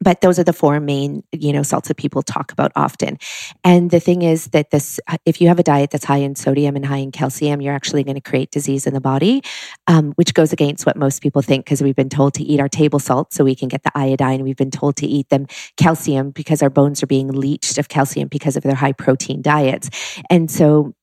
but 0.00 0.20
those 0.20 0.38
are 0.38 0.44
the 0.44 0.52
four 0.52 0.80
main 0.80 1.22
you 1.32 1.52
know 1.52 1.62
salts 1.62 1.88
that 1.88 1.96
people 1.96 2.22
talk 2.22 2.52
about 2.52 2.72
often. 2.76 3.18
And 3.64 3.90
the 3.90 4.00
thing 4.00 4.22
is 4.22 4.48
that 4.48 4.70
this 4.70 5.00
if 5.24 5.40
you 5.40 5.48
have 5.48 5.58
a 5.58 5.62
diet 5.62 5.90
that's 5.90 6.04
high 6.04 6.18
in 6.18 6.34
sodium 6.34 6.76
and 6.76 6.86
high 6.86 6.98
in 6.98 7.12
calcium 7.12 7.60
you're 7.60 7.74
actually 7.74 8.04
going 8.04 8.14
to 8.14 8.20
create 8.20 8.50
disease 8.50 8.86
in 8.86 8.94
the 8.94 9.00
body 9.00 9.42
um, 9.86 10.12
which 10.12 10.34
goes 10.34 10.52
against 10.52 10.86
what 10.86 10.96
most 10.96 11.22
people 11.22 11.42
think 11.42 11.64
because 11.64 11.82
we've 11.82 11.96
been 11.96 12.08
told 12.08 12.34
to 12.34 12.44
eat 12.44 12.60
our 12.60 12.68
table 12.68 12.98
salt 12.98 13.32
so 13.32 13.44
we 13.44 13.54
can 13.54 13.68
get 13.68 13.82
the 13.82 13.92
iodine. 13.94 14.42
We've 14.44 14.56
been 14.56 14.70
told 14.70 14.96
to 14.96 15.06
eat 15.06 15.28
them 15.30 15.46
calcium 15.76 16.30
because 16.30 16.62
our 16.62 16.70
bones 16.70 17.02
are 17.02 17.06
being 17.06 17.28
leached 17.28 17.78
of 17.78 17.88
calcium 17.88 18.28
because 18.28 18.56
of 18.56 18.62
their 18.62 18.74
high 18.74 18.92
protein 18.92 19.42
diets. 19.42 19.90
And 20.30 20.50
so 20.50 20.94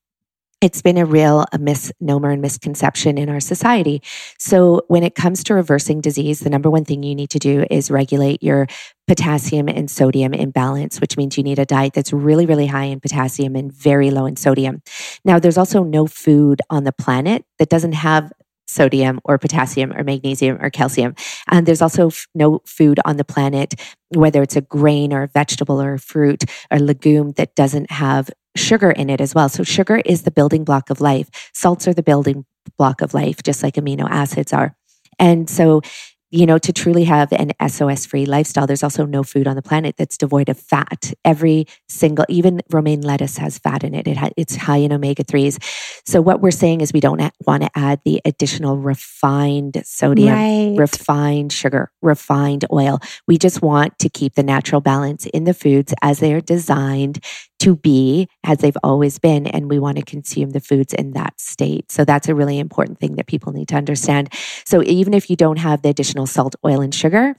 it's 0.60 0.80
been 0.80 0.96
a 0.96 1.04
real 1.04 1.44
a 1.52 1.58
misnomer 1.58 2.30
and 2.30 2.40
misconception 2.40 3.18
in 3.18 3.28
our 3.28 3.40
society. 3.40 4.02
So, 4.38 4.82
when 4.88 5.02
it 5.02 5.14
comes 5.14 5.44
to 5.44 5.54
reversing 5.54 6.00
disease, 6.00 6.40
the 6.40 6.50
number 6.50 6.70
one 6.70 6.84
thing 6.84 7.02
you 7.02 7.14
need 7.14 7.30
to 7.30 7.38
do 7.38 7.66
is 7.70 7.90
regulate 7.90 8.42
your 8.42 8.66
potassium 9.06 9.68
and 9.68 9.90
sodium 9.90 10.34
imbalance, 10.34 11.00
which 11.00 11.16
means 11.16 11.36
you 11.36 11.44
need 11.44 11.58
a 11.58 11.66
diet 11.66 11.92
that's 11.92 12.12
really, 12.12 12.46
really 12.46 12.66
high 12.66 12.84
in 12.84 13.00
potassium 13.00 13.54
and 13.54 13.72
very 13.72 14.10
low 14.10 14.26
in 14.26 14.36
sodium. 14.36 14.82
Now, 15.24 15.38
there's 15.38 15.58
also 15.58 15.84
no 15.84 16.06
food 16.06 16.60
on 16.70 16.84
the 16.84 16.92
planet 16.92 17.44
that 17.58 17.68
doesn't 17.68 17.92
have 17.92 18.32
sodium 18.68 19.20
or 19.24 19.38
potassium 19.38 19.92
or 19.92 20.02
magnesium 20.02 20.58
or 20.60 20.70
calcium. 20.70 21.14
And 21.48 21.66
there's 21.66 21.82
also 21.82 22.08
f- 22.08 22.26
no 22.34 22.60
food 22.66 22.98
on 23.04 23.16
the 23.16 23.24
planet, 23.24 23.74
whether 24.08 24.42
it's 24.42 24.56
a 24.56 24.60
grain 24.60 25.12
or 25.12 25.22
a 25.22 25.28
vegetable 25.28 25.80
or 25.80 25.94
a 25.94 25.98
fruit 25.98 26.44
or 26.70 26.78
legume 26.78 27.32
that 27.32 27.54
doesn't 27.54 27.90
have 27.92 28.30
sugar 28.56 28.90
in 28.90 29.10
it 29.10 29.20
as 29.20 29.34
well. 29.34 29.48
So 29.48 29.62
sugar 29.62 30.02
is 30.04 30.22
the 30.22 30.30
building 30.30 30.64
block 30.64 30.90
of 30.90 31.00
life. 31.00 31.28
Salts 31.54 31.86
are 31.86 31.94
the 31.94 32.02
building 32.02 32.44
block 32.78 33.00
of 33.00 33.14
life, 33.14 33.42
just 33.42 33.62
like 33.62 33.74
amino 33.74 34.08
acids 34.10 34.52
are. 34.52 34.76
And 35.18 35.48
so 35.48 35.82
you 36.32 36.44
know, 36.44 36.58
to 36.58 36.72
truly 36.72 37.04
have 37.04 37.32
an 37.32 37.52
SOS 37.68 38.04
free 38.04 38.26
lifestyle, 38.26 38.66
there's 38.66 38.82
also 38.82 39.06
no 39.06 39.22
food 39.22 39.46
on 39.46 39.54
the 39.54 39.62
planet 39.62 39.94
that's 39.96 40.18
devoid 40.18 40.48
of 40.48 40.58
fat. 40.58 41.12
Every 41.24 41.66
single, 41.88 42.24
even 42.28 42.62
romaine 42.70 43.00
lettuce 43.00 43.38
has 43.38 43.58
fat 43.58 43.84
in 43.84 43.94
it. 43.94 44.08
it 44.08 44.16
ha- 44.16 44.30
it's 44.36 44.56
high 44.56 44.78
in 44.78 44.92
omega 44.92 45.22
3s. 45.22 45.58
So, 46.04 46.20
what 46.20 46.40
we're 46.40 46.50
saying 46.50 46.80
is 46.80 46.92
we 46.92 46.98
don't 47.00 47.22
want 47.46 47.62
to 47.62 47.70
add 47.76 48.00
the 48.04 48.20
additional 48.24 48.76
refined 48.76 49.80
sodium, 49.84 50.34
Right. 50.34 50.74
refined 50.76 51.52
sugar, 51.52 51.92
refined 52.02 52.64
oil. 52.72 52.98
We 53.28 53.38
just 53.38 53.62
want 53.62 53.96
to 54.00 54.08
keep 54.08 54.34
the 54.34 54.42
natural 54.42 54.80
balance 54.80 55.26
in 55.26 55.44
the 55.44 55.54
foods 55.54 55.94
as 56.02 56.18
they 56.18 56.34
are 56.34 56.40
designed 56.40 57.24
to 57.60 57.76
be 57.76 58.28
as 58.44 58.58
they've 58.58 58.76
always 58.82 59.18
been. 59.18 59.46
And 59.46 59.70
we 59.70 59.78
want 59.78 59.98
to 59.98 60.04
consume 60.04 60.50
the 60.50 60.60
foods 60.60 60.92
in 60.94 61.12
that 61.12 61.40
state. 61.40 61.90
So, 61.90 62.04
that's 62.04 62.28
a 62.28 62.34
really 62.34 62.58
important 62.58 62.98
thing 62.98 63.16
that 63.16 63.26
people 63.26 63.52
need 63.52 63.68
to 63.68 63.76
understand. 63.76 64.32
So, 64.64 64.82
even 64.82 65.14
if 65.14 65.30
you 65.30 65.36
don't 65.36 65.58
have 65.58 65.82
the 65.82 65.88
additional 65.88 66.26
salt, 66.26 66.54
oil, 66.64 66.80
and 66.80 66.94
sugar, 66.94 67.36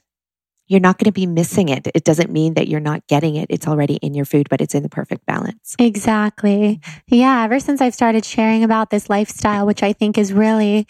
you're 0.68 0.82
not 0.82 0.98
going 0.98 1.06
to 1.06 1.12
be 1.14 1.26
missing 1.26 1.70
it. 1.70 1.88
It 1.96 2.04
doesn't 2.04 2.30
mean 2.30 2.56
that 2.56 2.68
you're 2.68 2.80
not 2.80 3.08
getting 3.08 3.36
it. 3.36 3.48
It's 3.50 3.68
already 3.68 3.96
in 3.96 4.14
your 4.14 4.26
food, 4.26 4.48
but 4.50 4.62
it's 4.62 4.76
in 4.76 4.84
the 4.84 4.90
perfect 4.90 5.26
balance. 5.26 5.76
Exactly. 5.80 6.82
Yeah. 7.08 7.44
Ever 7.44 7.60
since 7.60 7.82
I've 7.82 7.94
started 7.96 8.26
sharing 8.26 8.64
about 8.64 8.90
this 8.90 9.10
lifestyle, 9.10 9.66
which 9.66 9.82
I 9.82 9.94
think 9.94 10.18
is 10.18 10.34
really 10.34 10.86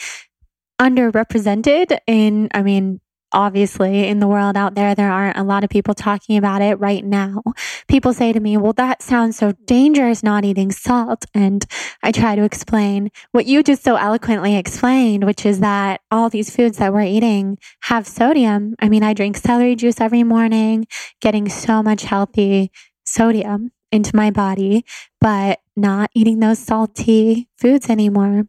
underrepresented 0.81 1.97
in, 2.07 2.49
I 2.53 2.63
mean, 2.63 2.99
obviously 3.31 4.07
in 4.07 4.19
the 4.19 4.27
world 4.27 4.55
out 4.55 4.75
there, 4.75 4.95
there 4.95 5.11
aren't 5.11 5.37
a 5.37 5.43
lot 5.43 5.63
of 5.63 5.69
people 5.69 5.93
talking 5.93 6.37
about 6.37 6.61
it 6.61 6.79
right 6.79 7.03
now. 7.03 7.41
People 7.87 8.13
say 8.13 8.31
to 8.31 8.39
me, 8.39 8.57
well, 8.57 8.73
that 8.73 9.01
sounds 9.01 9.37
so 9.37 9.53
dangerous 9.65 10.23
not 10.23 10.45
eating 10.45 10.71
salt. 10.71 11.25
And 11.33 11.65
I 12.03 12.11
try 12.11 12.35
to 12.35 12.43
explain 12.43 13.11
what 13.31 13.45
you 13.45 13.63
just 13.63 13.83
so 13.83 13.95
eloquently 13.95 14.55
explained, 14.55 15.25
which 15.25 15.45
is 15.45 15.59
that 15.59 16.01
all 16.11 16.29
these 16.29 16.55
foods 16.55 16.77
that 16.77 16.93
we're 16.93 17.01
eating 17.01 17.57
have 17.83 18.07
sodium. 18.07 18.75
I 18.79 18.89
mean, 18.89 19.03
I 19.03 19.13
drink 19.13 19.37
celery 19.37 19.75
juice 19.75 19.99
every 19.99 20.23
morning, 20.23 20.87
getting 21.21 21.49
so 21.49 21.83
much 21.83 22.03
healthy 22.03 22.71
sodium 23.05 23.71
into 23.91 24.15
my 24.15 24.31
body, 24.31 24.85
but 25.19 25.59
not 25.75 26.09
eating 26.13 26.39
those 26.39 26.59
salty 26.59 27.49
foods 27.57 27.89
anymore. 27.89 28.47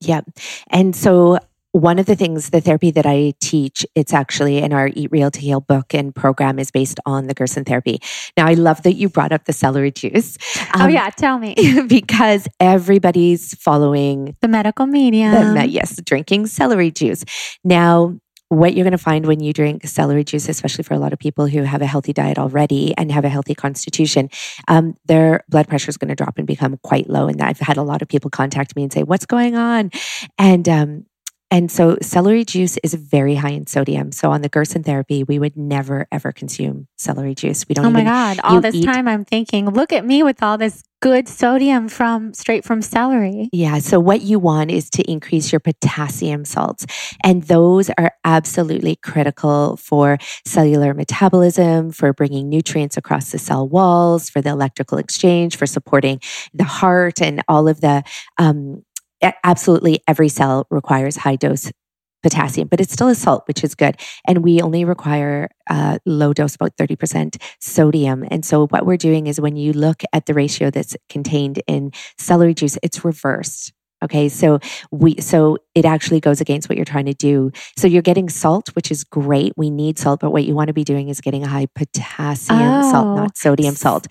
Yep. 0.00 0.26
And 0.68 0.94
so 0.94 1.38
one 1.74 1.98
of 1.98 2.06
the 2.06 2.14
things, 2.14 2.50
the 2.50 2.60
therapy 2.60 2.92
that 2.92 3.04
I 3.04 3.34
teach, 3.40 3.84
it's 3.96 4.12
actually 4.12 4.58
in 4.58 4.72
our 4.72 4.90
Eat 4.94 5.10
Real 5.10 5.32
to 5.32 5.40
Heal 5.40 5.60
book 5.60 5.92
and 5.92 6.14
program 6.14 6.60
is 6.60 6.70
based 6.70 7.00
on 7.04 7.26
the 7.26 7.34
Gerson 7.34 7.64
therapy. 7.64 7.98
Now, 8.36 8.46
I 8.46 8.54
love 8.54 8.84
that 8.84 8.92
you 8.92 9.08
brought 9.08 9.32
up 9.32 9.46
the 9.46 9.52
celery 9.52 9.90
juice. 9.90 10.38
oh, 10.76 10.84
um, 10.84 10.90
yeah. 10.90 11.10
Tell 11.10 11.36
me. 11.36 11.56
because 11.88 12.46
everybody's 12.60 13.54
following 13.56 14.36
The 14.40 14.46
medical 14.46 14.86
medium. 14.86 15.54
the, 15.54 15.66
yes, 15.66 16.00
drinking 16.04 16.46
celery 16.46 16.92
juice. 16.92 17.24
Now, 17.64 18.20
what 18.50 18.74
you're 18.74 18.84
going 18.84 18.92
to 18.92 18.98
find 18.98 19.26
when 19.26 19.40
you 19.40 19.52
drink 19.52 19.84
celery 19.84 20.22
juice, 20.22 20.48
especially 20.48 20.84
for 20.84 20.94
a 20.94 20.98
lot 21.00 21.12
of 21.12 21.18
people 21.18 21.48
who 21.48 21.62
have 21.62 21.82
a 21.82 21.86
healthy 21.86 22.12
diet 22.12 22.38
already 22.38 22.94
and 22.96 23.10
have 23.10 23.24
a 23.24 23.28
healthy 23.28 23.56
constitution, 23.56 24.30
um, 24.68 24.94
their 25.06 25.42
blood 25.48 25.66
pressure 25.66 25.88
is 25.88 25.96
going 25.96 26.10
to 26.10 26.14
drop 26.14 26.38
and 26.38 26.46
become 26.46 26.78
quite 26.84 27.10
low. 27.10 27.26
And 27.26 27.42
I've 27.42 27.58
had 27.58 27.78
a 27.78 27.82
lot 27.82 28.00
of 28.00 28.06
people 28.06 28.30
contact 28.30 28.76
me 28.76 28.84
and 28.84 28.92
say, 28.92 29.02
"What's 29.02 29.26
going 29.26 29.56
on?" 29.56 29.90
And 30.38 30.68
um, 30.68 31.06
and 31.54 31.70
so 31.70 31.96
celery 32.02 32.44
juice 32.44 32.78
is 32.82 32.94
very 32.94 33.36
high 33.36 33.50
in 33.50 33.68
sodium. 33.68 34.10
So 34.10 34.32
on 34.32 34.42
the 34.42 34.48
Gerson 34.48 34.82
therapy, 34.82 35.22
we 35.22 35.38
would 35.38 35.56
never 35.56 36.08
ever 36.10 36.32
consume 36.32 36.88
celery 36.96 37.36
juice. 37.36 37.64
We 37.68 37.76
don't 37.76 37.86
Oh 37.86 37.90
my 37.90 38.00
even 38.00 38.12
God. 38.12 38.40
All 38.42 38.60
this 38.60 38.74
eat- 38.74 38.84
time 38.84 39.06
I'm 39.06 39.24
thinking, 39.24 39.70
look 39.70 39.92
at 39.92 40.04
me 40.04 40.24
with 40.24 40.42
all 40.42 40.58
this 40.58 40.82
good 41.00 41.28
sodium 41.28 41.88
from 41.88 42.34
straight 42.34 42.64
from 42.64 42.82
celery. 42.82 43.48
Yeah. 43.52 43.78
So, 43.78 44.00
what 44.00 44.22
you 44.22 44.40
want 44.40 44.72
is 44.72 44.90
to 44.90 45.08
increase 45.08 45.52
your 45.52 45.60
potassium 45.60 46.44
salts. 46.44 46.86
And 47.22 47.44
those 47.44 47.88
are 47.98 48.12
absolutely 48.24 48.96
critical 48.96 49.76
for 49.76 50.18
cellular 50.44 50.92
metabolism, 50.92 51.92
for 51.92 52.12
bringing 52.12 52.48
nutrients 52.48 52.96
across 52.96 53.30
the 53.30 53.38
cell 53.38 53.68
walls, 53.68 54.28
for 54.28 54.40
the 54.40 54.50
electrical 54.50 54.98
exchange, 54.98 55.56
for 55.56 55.66
supporting 55.66 56.20
the 56.52 56.64
heart, 56.64 57.22
and 57.22 57.44
all 57.46 57.68
of 57.68 57.80
the 57.80 58.02
um, 58.38 58.82
absolutely 59.44 60.00
every 60.08 60.28
cell 60.28 60.66
requires 60.70 61.16
high 61.16 61.36
dose 61.36 61.70
potassium, 62.22 62.68
but 62.68 62.80
it's 62.80 62.92
still 62.92 63.08
a 63.08 63.14
salt, 63.14 63.46
which 63.46 63.62
is 63.62 63.74
good. 63.74 63.96
And 64.26 64.38
we 64.42 64.60
only 64.62 64.84
require 64.84 65.48
uh, 65.68 65.98
low 66.06 66.32
dose, 66.32 66.54
about 66.54 66.76
30% 66.76 67.36
sodium. 67.60 68.24
And 68.30 68.44
so, 68.44 68.66
what 68.68 68.86
we're 68.86 68.96
doing 68.96 69.26
is 69.26 69.40
when 69.40 69.56
you 69.56 69.72
look 69.72 70.02
at 70.12 70.26
the 70.26 70.34
ratio 70.34 70.70
that's 70.70 70.96
contained 71.10 71.62
in 71.66 71.92
celery 72.18 72.54
juice, 72.54 72.78
it's 72.82 73.04
reversed. 73.04 73.72
Okay, 74.02 74.28
so 74.28 74.58
we 74.90 75.18
so 75.20 75.56
it 75.74 75.86
actually 75.86 76.20
goes 76.20 76.40
against 76.40 76.68
what 76.68 76.76
you're 76.76 76.84
trying 76.84 77.06
to 77.06 77.14
do. 77.14 77.50
So 77.78 77.86
you're 77.86 78.02
getting 78.02 78.28
salt, 78.28 78.68
which 78.76 78.90
is 78.90 79.02
great. 79.02 79.54
We 79.56 79.70
need 79.70 79.98
salt, 79.98 80.20
but 80.20 80.30
what 80.30 80.44
you 80.44 80.54
want 80.54 80.68
to 80.68 80.74
be 80.74 80.84
doing 80.84 81.08
is 81.08 81.22
getting 81.22 81.42
a 81.42 81.48
high 81.48 81.66
potassium 81.74 82.82
salt, 82.82 83.06
Oh. 83.06 83.14
not 83.16 83.38
sodium 83.38 83.74
salt. 83.74 84.06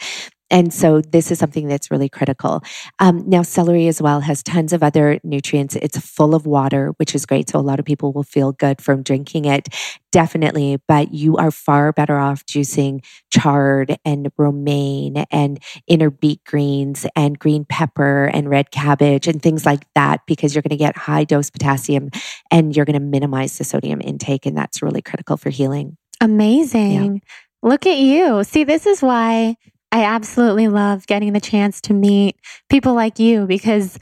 And 0.53 0.71
so 0.71 1.01
this 1.01 1.31
is 1.31 1.39
something 1.39 1.67
that's 1.67 1.89
really 1.89 2.07
critical. 2.07 2.63
Um, 2.99 3.27
now, 3.27 3.41
celery 3.41 3.87
as 3.87 3.99
well 3.99 4.19
has 4.21 4.43
tons 4.43 4.71
of 4.71 4.83
other 4.83 5.19
nutrients. 5.23 5.75
It's 5.75 5.97
full 5.97 6.35
of 6.35 6.45
water, 6.45 6.93
which 6.97 7.15
is 7.15 7.25
great. 7.25 7.49
So 7.49 7.57
a 7.57 7.61
lot 7.61 7.79
of 7.79 7.85
people 7.85 8.13
will 8.13 8.23
feel 8.23 8.51
good 8.51 8.79
from 8.79 9.01
drinking 9.01 9.45
it, 9.45 9.67
definitely. 10.11 10.77
But 10.87 11.11
you 11.11 11.37
are 11.37 11.49
far 11.49 11.91
better 11.91 12.19
off 12.19 12.45
juicing 12.45 13.03
chard 13.31 13.97
and 14.05 14.31
romaine 14.37 15.25
and 15.31 15.59
inner 15.87 16.11
beet 16.11 16.43
greens 16.43 17.07
and 17.15 17.39
green 17.39 17.65
pepper 17.65 18.25
and 18.25 18.47
red 18.47 18.69
cabbage 18.69 19.27
and 19.27 19.41
things 19.41 19.65
like 19.65 19.87
that 19.95 20.21
because 20.27 20.53
you're 20.53 20.61
going 20.61 20.69
to 20.69 20.77
get 20.77 20.95
high 20.95 21.23
dose 21.23 21.49
potassium 21.49 22.11
and 22.51 22.75
you're 22.75 22.85
going 22.85 22.93
to 22.93 22.99
minimize 22.99 23.57
the 23.57 23.63
sodium 23.63 24.01
intake. 24.01 24.45
And 24.45 24.55
that's 24.55 24.83
really 24.83 25.01
critical 25.01 25.35
for 25.35 25.49
healing. 25.49 25.97
Amazing. 26.21 27.23
Look 27.63 27.87
at 27.87 27.97
you. 27.97 28.43
See, 28.43 28.65
this 28.65 28.85
is 28.85 29.01
why 29.01 29.55
I 29.93 30.05
absolutely 30.05 30.67
love 30.69 31.05
getting 31.05 31.33
the 31.33 31.39
chance 31.39 31.79
to 31.81 31.93
meet 31.93 32.35
people 32.67 32.95
like 32.95 33.19
you 33.19 33.45
because 33.45 33.99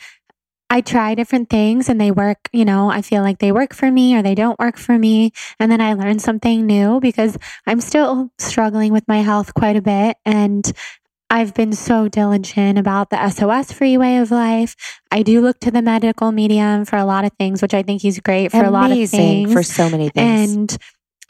I 0.70 0.80
try 0.80 1.16
different 1.16 1.50
things 1.50 1.90
and 1.90 2.00
they 2.00 2.12
work, 2.12 2.48
you 2.54 2.64
know, 2.64 2.90
I 2.90 3.02
feel 3.02 3.24
like 3.24 3.40
they 3.40 3.52
work 3.52 3.74
for 3.74 3.92
me 3.92 4.16
or 4.16 4.22
they 4.22 4.34
don't 4.34 4.58
work 4.58 4.78
for 4.78 4.98
me. 4.98 5.34
And 5.60 5.70
then 5.70 5.82
I 5.82 5.94
learn 5.96 6.20
something 6.20 6.66
new 6.66 7.02
because 7.02 7.38
I'm 7.68 7.82
still 7.82 8.32
struggling 8.40 8.94
with 8.94 9.06
my 9.10 9.18
health 9.18 9.54
quite 9.54 9.76
a 9.76 9.82
bit. 9.82 10.16
And 10.26 10.72
I've 11.30 11.54
been 11.54 11.74
so 11.74 12.08
diligent 12.08 12.80
about 12.80 13.10
the 13.10 13.30
SOS 13.30 13.74
free 13.74 13.98
way 13.98 14.20
of 14.20 14.32
life. 14.32 14.78
I 15.12 15.24
do 15.24 15.42
look 15.42 15.60
to 15.60 15.72
the 15.72 15.82
medical 15.82 16.32
medium 16.32 16.86
for 16.86 16.96
a 16.96 17.06
lot 17.06 17.26
of 17.26 17.34
things, 17.38 17.62
which 17.62 17.74
I 17.74 17.84
think 17.84 18.02
he's 18.02 18.22
great 18.22 18.52
for 18.52 18.64
a 18.64 18.72
lot 18.72 18.92
of 18.92 19.10
things. 19.10 19.52
for 19.52 19.64
so 19.64 19.90
many 19.90 20.08
things. 20.08 20.54
And 20.54 20.78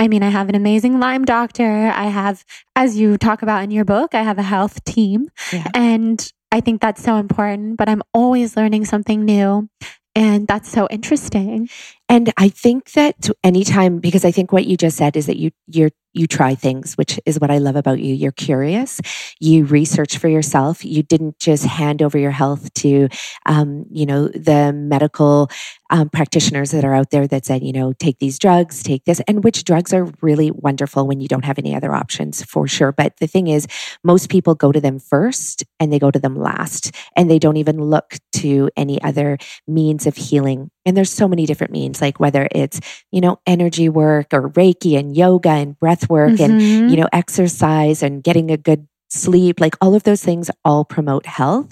I 0.02 0.08
mean, 0.08 0.24
I 0.24 0.30
have 0.30 0.50
an 0.50 0.56
amazing 0.56 1.00
Lyme 1.00 1.26
doctor. 1.26 1.92
I 1.94 2.06
have, 2.06 2.44
as 2.76 2.98
you 2.98 3.20
talk 3.20 3.44
about 3.44 3.62
in 3.62 3.70
your 3.70 3.86
book, 3.86 4.16
I 4.16 4.24
have 4.24 4.40
a 4.40 4.42
health 4.42 4.84
team. 4.84 5.30
Yeah. 5.54 5.68
And 5.76 6.34
I 6.52 6.60
think 6.60 6.82
that's 6.82 7.04
so 7.04 7.18
important, 7.18 7.78
but 7.78 7.88
I'm 7.88 8.02
always 8.12 8.58
learning 8.58 8.86
something 8.86 9.24
new. 9.24 9.70
And 10.16 10.48
that's 10.48 10.72
so 10.72 10.88
interesting. 10.90 11.70
And 12.10 12.34
I 12.36 12.50
think 12.50 12.94
that 12.94 13.30
anytime, 13.44 14.00
because 14.00 14.26
I 14.26 14.32
think 14.32 14.52
what 14.52 14.66
you 14.66 14.76
just 14.76 14.98
said 14.98 15.16
is 15.16 15.28
that 15.28 15.38
you 15.38 15.52
you're 15.68 15.92
you 16.14 16.28
try 16.28 16.56
things, 16.56 16.96
which 16.96 17.20
is 17.26 17.40
what 17.40 17.52
I 17.52 17.58
love 17.58 17.76
about 17.76 18.00
you. 18.00 18.14
You're 18.14 18.32
curious. 18.32 19.00
You 19.40 19.66
research 19.66 20.18
for 20.18 20.28
yourself. 20.28 20.84
You 20.84 21.04
didn't 21.04 21.40
just 21.40 21.66
hand 21.66 22.02
over 22.02 22.18
your 22.18 22.32
health 22.32 22.74
to, 22.76 23.08
um, 23.46 23.86
you 23.90 24.06
know, 24.06 24.28
the 24.28 24.74
medical 24.74 25.50
um, 25.90 26.10
practitioners 26.10 26.72
that 26.72 26.86
are 26.86 26.94
out 26.94 27.12
there 27.12 27.28
that 27.28 27.46
said, 27.46 27.64
you 27.64 27.74
know, 27.74 27.94
take 27.94 28.20
these 28.20 28.40
drugs, 28.40 28.82
take 28.82 29.06
this, 29.06 29.22
and 29.28 29.44
which 29.44 29.64
drugs 29.64 29.94
are 29.94 30.10
really 30.22 30.52
wonderful 30.52 31.06
when 31.06 31.20
you 31.20 31.28
don't 31.28 31.46
have 31.46 31.60
any 31.60 31.76
other 31.76 31.94
options 31.94 32.44
for 32.44 32.68
sure. 32.68 32.92
But 32.92 33.18
the 33.18 33.28
thing 33.28 33.48
is, 33.48 33.68
most 34.04 34.30
people 34.30 34.56
go 34.56 34.72
to 34.72 34.80
them 34.82 35.00
first 35.00 35.64
and 35.80 35.92
they 35.92 36.00
go 36.00 36.12
to 36.12 36.20
them 36.20 36.36
last, 36.36 36.96
and 37.16 37.30
they 37.30 37.40
don't 37.40 37.58
even 37.58 37.82
look 37.82 38.16
to 38.34 38.70
any 38.78 39.02
other 39.02 39.38
means 39.68 40.08
of 40.08 40.16
healing 40.16 40.72
and 40.86 40.98
there's 40.98 41.12
so 41.12 41.28
many 41.28 41.46
different 41.46 41.72
means, 41.74 42.02
like 42.02 42.20
whether 42.20 42.48
it's, 42.52 42.80
you 43.12 43.22
know, 43.22 43.40
energy 43.46 43.88
work 43.88 44.34
or 44.34 44.50
Reiki 44.50 44.98
and 44.98 45.16
yoga 45.16 45.50
and 45.50 45.78
breath 45.80 46.01
work 46.10 46.34
mm-hmm. 46.34 46.52
and, 46.52 46.92
you 46.92 46.98
know, 46.98 47.08
exercise 47.12 48.04
and 48.04 48.24
getting 48.24 48.52
a 48.52 48.58
good 48.58 48.88
sleep, 49.10 49.60
like 49.60 49.76
all 49.82 49.94
of 49.94 50.04
those 50.04 50.24
things 50.24 50.50
all 50.64 50.86
promote 50.86 51.26
health. 51.26 51.72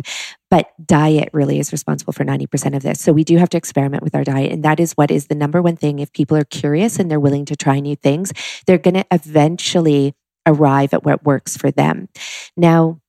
But 0.50 0.72
diet 0.86 1.30
really 1.32 1.60
is 1.60 1.72
responsible 1.72 2.14
for 2.14 2.26
90% 2.26 2.76
of 2.76 2.84
this. 2.84 3.00
So 3.00 3.14
we 3.14 3.24
do 3.24 3.38
have 3.38 3.50
to 3.50 3.58
experiment 3.58 4.04
with 4.04 4.16
our 4.16 4.24
diet. 4.24 4.52
And 4.52 4.64
that 4.64 4.80
is 4.80 4.94
what 4.94 5.12
is 5.12 5.28
the 5.28 5.36
number 5.36 5.62
one 5.62 5.76
thing. 5.76 6.00
If 6.00 6.12
people 6.12 6.36
are 6.38 6.44
curious 6.44 7.00
and 7.00 7.10
they're 7.10 7.20
willing 7.20 7.46
to 7.46 7.56
try 7.56 7.80
new 7.80 7.96
things, 7.96 8.34
they're 8.66 8.78
going 8.78 8.96
to 8.96 9.06
eventually 9.12 10.16
arrive 10.46 10.94
at 10.94 11.04
what 11.06 11.24
works 11.24 11.56
for 11.56 11.72
them. 11.72 12.10
Now, 12.58 13.00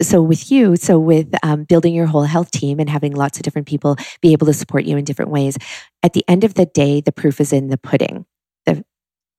so 0.00 0.22
with 0.22 0.50
you 0.50 0.76
so 0.76 0.98
with 0.98 1.34
um, 1.42 1.64
building 1.64 1.92
your 1.92 2.06
whole 2.06 2.22
health 2.22 2.50
team 2.52 2.78
and 2.78 2.88
having 2.88 3.14
lots 3.14 3.38
of 3.38 3.42
different 3.42 3.66
people 3.66 3.96
be 4.20 4.32
able 4.32 4.46
to 4.46 4.52
support 4.52 4.84
you 4.84 4.96
in 4.96 5.04
different 5.04 5.30
ways 5.30 5.58
at 6.04 6.12
the 6.12 6.24
end 6.28 6.44
of 6.44 6.54
the 6.54 6.66
day 6.66 7.00
the 7.00 7.10
proof 7.10 7.40
is 7.40 7.52
in 7.52 7.68
the 7.68 7.78
pudding 7.78 8.24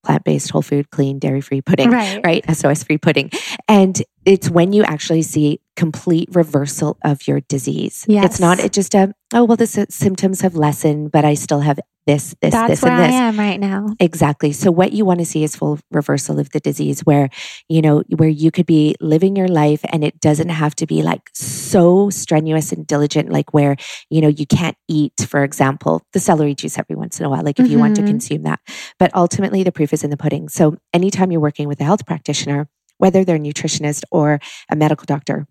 the 0.04 0.08
plant-based 0.08 0.50
whole 0.50 0.62
food 0.62 0.90
clean 0.92 1.20
dairy-free 1.20 1.62
pudding 1.62 1.90
right, 1.90 2.22
right? 2.24 2.58
sos-free 2.58 2.98
pudding 2.98 3.32
and 3.68 4.02
it's 4.30 4.50
when 4.50 4.74
you 4.74 4.84
actually 4.84 5.24
see 5.24 5.60
complete 5.76 6.30
reversal 6.34 6.98
of 7.04 7.28
your 7.28 7.40
disease 7.42 8.06
yes. 8.08 8.26
it's 8.26 8.40
not 8.40 8.58
just 8.72 8.94
a 8.94 9.14
oh 9.34 9.44
well 9.44 9.58
the 9.58 9.68
symptoms 9.68 10.42
have 10.42 10.56
lessened 10.56 11.12
but 11.12 11.26
i 11.26 11.34
still 11.34 11.62
have 11.62 11.80
this, 12.10 12.36
this, 12.42 12.52
That's 12.52 12.70
this, 12.70 12.84
and 12.84 12.98
this. 12.98 13.12
I 13.12 13.14
am 13.14 13.38
right 13.38 13.60
now. 13.60 13.96
Exactly. 14.00 14.52
So 14.52 14.72
what 14.72 14.94
you 14.94 15.06
want 15.06 15.20
to 15.20 15.28
see 15.28 15.44
is 15.44 15.56
full 15.56 15.80
reversal 15.92 16.40
of 16.40 16.50
the 16.50 16.60
disease 16.60 17.02
where, 17.02 17.30
you 17.68 17.84
know, 17.84 18.02
where 18.16 18.30
you 18.30 18.50
could 18.50 18.66
be 18.66 18.96
living 19.00 19.36
your 19.36 19.48
life 19.48 19.82
and 19.90 20.04
it 20.04 20.20
doesn't 20.20 20.50
have 20.50 20.74
to 20.78 20.88
be 20.88 21.04
like 21.04 21.22
so 21.36 22.10
strenuous 22.10 22.72
and 22.72 22.88
diligent, 22.88 23.30
like 23.30 23.54
where, 23.54 23.76
you 24.10 24.22
know, 24.22 24.28
you 24.28 24.48
can't 24.48 24.76
eat, 24.88 25.14
for 25.28 25.44
example, 25.44 26.02
the 26.14 26.20
celery 26.20 26.56
juice 26.56 26.80
every 26.80 26.96
once 26.96 27.20
in 27.20 27.28
a 27.28 27.30
while, 27.30 27.44
like 27.44 27.60
if 27.60 27.66
mm-hmm. 27.66 27.74
you 27.74 27.80
want 27.80 27.96
to 27.98 28.02
mm-hmm. 28.02 28.10
consume 28.10 28.42
that. 28.42 28.60
But 28.98 29.14
ultimately 29.14 29.62
the 29.62 29.72
proof 29.72 29.94
is 29.94 30.04
in 30.04 30.10
the 30.10 30.18
pudding. 30.18 30.50
So 30.50 30.78
anytime 30.92 31.32
you're 31.32 31.42
working 31.42 31.68
with 31.68 31.80
a 31.80 31.84
health 31.84 32.08
practitioner, 32.08 32.68
whether 33.00 33.26
they're 33.26 33.38
a 33.38 33.40
nutritionist 33.40 34.04
or 34.12 34.40
a 34.70 34.76
medical 34.76 35.06
doctor, 35.06 35.48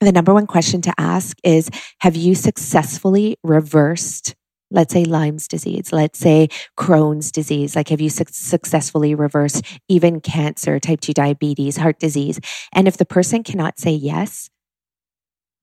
the 0.00 0.12
number 0.12 0.34
one 0.34 0.46
question 0.46 0.82
to 0.82 0.92
ask 0.98 1.38
is 1.44 1.70
Have 2.00 2.16
you 2.16 2.34
successfully 2.34 3.36
reversed 3.44 4.34
let's 4.70 4.92
say 4.92 5.04
Lyme's 5.04 5.48
disease, 5.48 5.92
let's 5.92 6.18
say 6.18 6.48
Crohn's 6.78 7.32
disease, 7.32 7.74
like 7.74 7.88
have 7.88 8.00
you 8.00 8.08
su- 8.10 8.24
successfully 8.28 9.14
reversed 9.14 9.64
even 9.88 10.20
cancer, 10.20 10.78
type 10.78 11.00
2 11.00 11.12
diabetes, 11.12 11.76
heart 11.76 11.98
disease? 11.98 12.40
And 12.72 12.86
if 12.86 12.96
the 12.96 13.04
person 13.04 13.42
cannot 13.42 13.78
say 13.78 13.90
yes, 13.90 14.48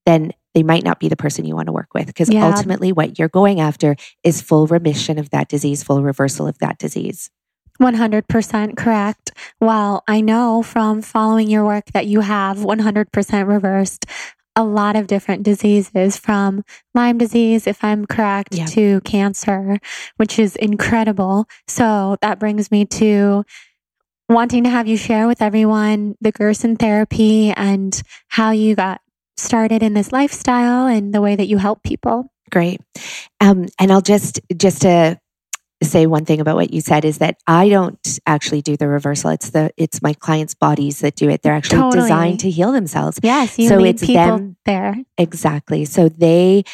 then 0.06 0.32
they 0.54 0.62
might 0.62 0.84
not 0.84 1.00
be 1.00 1.08
the 1.08 1.16
person 1.16 1.44
you 1.44 1.54
want 1.54 1.66
to 1.66 1.72
work 1.72 1.94
with 1.94 2.06
because 2.06 2.30
yeah. 2.30 2.46
ultimately 2.46 2.92
what 2.92 3.18
you're 3.18 3.28
going 3.28 3.60
after 3.60 3.96
is 4.24 4.40
full 4.40 4.66
remission 4.66 5.18
of 5.18 5.30
that 5.30 5.48
disease, 5.48 5.82
full 5.82 6.02
reversal 6.02 6.46
of 6.46 6.58
that 6.58 6.78
disease. 6.78 7.30
100% 7.80 8.76
correct. 8.76 9.32
Well, 9.60 10.02
I 10.08 10.20
know 10.20 10.62
from 10.62 11.02
following 11.02 11.48
your 11.48 11.64
work 11.64 11.86
that 11.92 12.06
you 12.06 12.20
have 12.20 12.58
100% 12.58 13.48
reversed 13.48 14.06
a 14.56 14.64
lot 14.64 14.96
of 14.96 15.06
different 15.06 15.44
diseases 15.44 16.16
from 16.16 16.64
Lyme 16.92 17.16
disease, 17.16 17.68
if 17.68 17.84
I'm 17.84 18.06
correct, 18.06 18.56
yeah. 18.56 18.66
to 18.66 19.00
cancer, 19.02 19.78
which 20.16 20.38
is 20.38 20.56
incredible. 20.56 21.46
So 21.68 22.16
that 22.22 22.40
brings 22.40 22.72
me 22.72 22.84
to 22.86 23.44
wanting 24.28 24.64
to 24.64 24.70
have 24.70 24.88
you 24.88 24.96
share 24.96 25.28
with 25.28 25.40
everyone 25.40 26.16
the 26.20 26.32
Gerson 26.32 26.74
therapy 26.74 27.52
and 27.52 28.02
how 28.26 28.50
you 28.50 28.74
got 28.74 29.00
started 29.36 29.82
in 29.82 29.94
this 29.94 30.10
lifestyle 30.10 30.86
and 30.86 31.14
the 31.14 31.20
way 31.20 31.36
that 31.36 31.46
you 31.46 31.58
help 31.58 31.84
people. 31.84 32.32
Great. 32.50 32.80
Um, 33.40 33.66
and 33.78 33.92
I'll 33.92 34.00
just 34.00 34.40
just 34.56 34.82
to 34.82 35.20
say 35.82 36.06
one 36.06 36.24
thing 36.24 36.40
about 36.40 36.56
what 36.56 36.72
you 36.72 36.80
said 36.80 37.04
is 37.04 37.18
that 37.18 37.36
I 37.46 37.68
don't 37.68 38.18
actually 38.26 38.62
do 38.62 38.76
the 38.76 38.88
reversal. 38.88 39.30
It's 39.30 39.50
the 39.50 39.70
it's 39.76 40.02
my 40.02 40.12
clients' 40.14 40.54
bodies 40.54 41.00
that 41.00 41.14
do 41.14 41.28
it. 41.28 41.42
They're 41.42 41.54
actually 41.54 41.78
totally. 41.78 42.02
designed 42.02 42.40
to 42.40 42.50
heal 42.50 42.72
themselves. 42.72 43.18
Yes, 43.22 43.58
you 43.58 43.68
so 43.68 43.84
it's 43.84 44.06
them 44.06 44.56
there 44.64 44.96
exactly. 45.16 45.84
So 45.84 46.08
they 46.08 46.64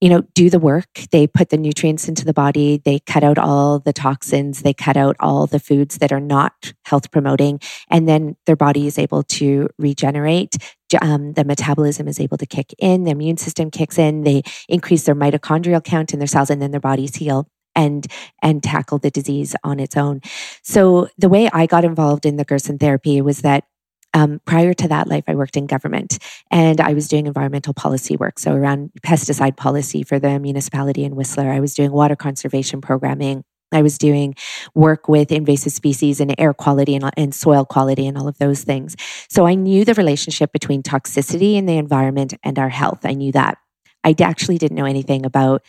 you 0.00 0.08
know, 0.08 0.22
do 0.32 0.48
the 0.48 0.58
work. 0.58 0.88
They 1.12 1.26
put 1.26 1.50
the 1.50 1.58
nutrients 1.58 2.08
into 2.08 2.24
the 2.24 2.32
body. 2.32 2.80
They 2.82 3.00
cut 3.00 3.22
out 3.22 3.36
all 3.36 3.80
the 3.80 3.92
toxins. 3.92 4.62
They 4.62 4.72
cut 4.72 4.96
out 4.96 5.14
all 5.20 5.46
the 5.46 5.60
foods 5.60 5.98
that 5.98 6.10
are 6.10 6.20
not 6.20 6.72
health 6.86 7.10
promoting. 7.10 7.60
And 7.90 8.08
then 8.08 8.36
their 8.46 8.56
body 8.56 8.86
is 8.86 8.98
able 8.98 9.22
to 9.24 9.68
regenerate. 9.78 10.56
Um, 11.02 11.34
the 11.34 11.44
metabolism 11.44 12.08
is 12.08 12.18
able 12.18 12.38
to 12.38 12.46
kick 12.46 12.74
in. 12.78 13.04
The 13.04 13.10
immune 13.10 13.36
system 13.36 13.70
kicks 13.70 13.98
in. 13.98 14.22
They 14.22 14.42
increase 14.70 15.04
their 15.04 15.14
mitochondrial 15.14 15.84
count 15.84 16.14
in 16.14 16.18
their 16.18 16.26
cells 16.26 16.48
and 16.48 16.62
then 16.62 16.70
their 16.70 16.80
bodies 16.80 17.16
heal 17.16 17.46
and 17.74 18.06
and 18.42 18.62
tackle 18.62 18.98
the 18.98 19.10
disease 19.10 19.54
on 19.64 19.80
its 19.80 19.96
own. 19.96 20.20
So 20.62 21.08
the 21.18 21.28
way 21.28 21.48
I 21.52 21.66
got 21.66 21.84
involved 21.84 22.26
in 22.26 22.36
the 22.36 22.44
Gerson 22.44 22.78
therapy 22.78 23.20
was 23.20 23.42
that 23.42 23.64
um, 24.12 24.40
prior 24.44 24.74
to 24.74 24.88
that 24.88 25.06
life, 25.06 25.24
I 25.28 25.34
worked 25.34 25.56
in 25.56 25.66
government 25.66 26.18
and 26.50 26.80
I 26.80 26.94
was 26.94 27.08
doing 27.08 27.26
environmental 27.26 27.74
policy 27.74 28.16
work. 28.16 28.38
So, 28.38 28.54
around 28.54 28.90
pesticide 29.02 29.56
policy 29.56 30.02
for 30.02 30.18
the 30.18 30.38
municipality 30.40 31.04
in 31.04 31.14
Whistler, 31.14 31.50
I 31.50 31.60
was 31.60 31.74
doing 31.74 31.92
water 31.92 32.16
conservation 32.16 32.80
programming. 32.80 33.44
I 33.72 33.82
was 33.82 33.98
doing 33.98 34.34
work 34.74 35.08
with 35.08 35.30
invasive 35.30 35.72
species 35.72 36.18
and 36.18 36.34
air 36.38 36.52
quality 36.52 36.96
and, 36.96 37.08
and, 37.16 37.32
soil 37.32 37.64
quality 37.64 38.04
and 38.08 38.18
all 38.18 38.26
of 38.26 38.36
those 38.38 38.64
things. 38.64 38.96
So, 39.28 39.46
I 39.46 39.54
knew 39.54 39.84
the 39.84 39.94
relationship 39.94 40.52
between 40.52 40.82
toxicity 40.82 41.54
in 41.54 41.66
the 41.66 41.76
environment 41.76 42.34
and 42.42 42.58
our 42.58 42.68
health. 42.68 43.00
I 43.04 43.12
knew 43.12 43.30
that. 43.32 43.58
I 44.02 44.14
actually 44.20 44.58
didn't 44.58 44.76
know 44.76 44.86
anything 44.86 45.24
about 45.24 45.62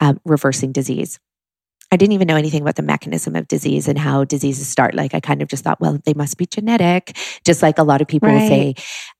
um, 0.00 0.20
reversing 0.24 0.72
disease. 0.72 1.18
I 1.92 1.96
didn't 1.96 2.12
even 2.12 2.26
know 2.26 2.36
anything 2.36 2.62
about 2.62 2.76
the 2.76 2.82
mechanism 2.82 3.36
of 3.36 3.48
disease 3.48 3.88
and 3.88 3.98
how 3.98 4.24
diseases 4.24 4.68
start. 4.68 4.94
Like 4.94 5.14
I 5.14 5.20
kind 5.20 5.42
of 5.42 5.48
just 5.48 5.64
thought, 5.64 5.80
well, 5.80 5.98
they 6.04 6.14
must 6.14 6.36
be 6.36 6.46
genetic, 6.46 7.16
just 7.44 7.62
like 7.62 7.78
a 7.78 7.82
lot 7.82 8.00
of 8.00 8.08
people 8.08 8.28
right. 8.28 8.48
say. 8.48 8.74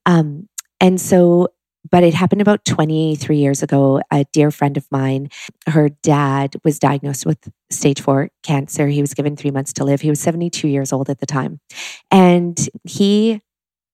Um, 0.04 0.48
and 0.80 1.00
so, 1.00 1.48
but 1.88 2.02
it 2.02 2.14
happened 2.14 2.40
about 2.40 2.64
23 2.64 3.36
years 3.36 3.62
ago. 3.62 4.00
A 4.10 4.24
dear 4.32 4.50
friend 4.50 4.76
of 4.76 4.86
mine, 4.90 5.28
her 5.68 5.88
dad 5.88 6.56
was 6.64 6.78
diagnosed 6.78 7.24
with 7.24 7.38
stage 7.70 8.00
four 8.00 8.30
cancer. 8.42 8.88
He 8.88 9.00
was 9.00 9.14
given 9.14 9.36
three 9.36 9.52
months 9.52 9.72
to 9.74 9.84
live. 9.84 10.00
He 10.00 10.10
was 10.10 10.20
72 10.20 10.66
years 10.66 10.92
old 10.92 11.08
at 11.08 11.20
the 11.20 11.26
time. 11.26 11.60
And 12.10 12.58
he 12.84 13.40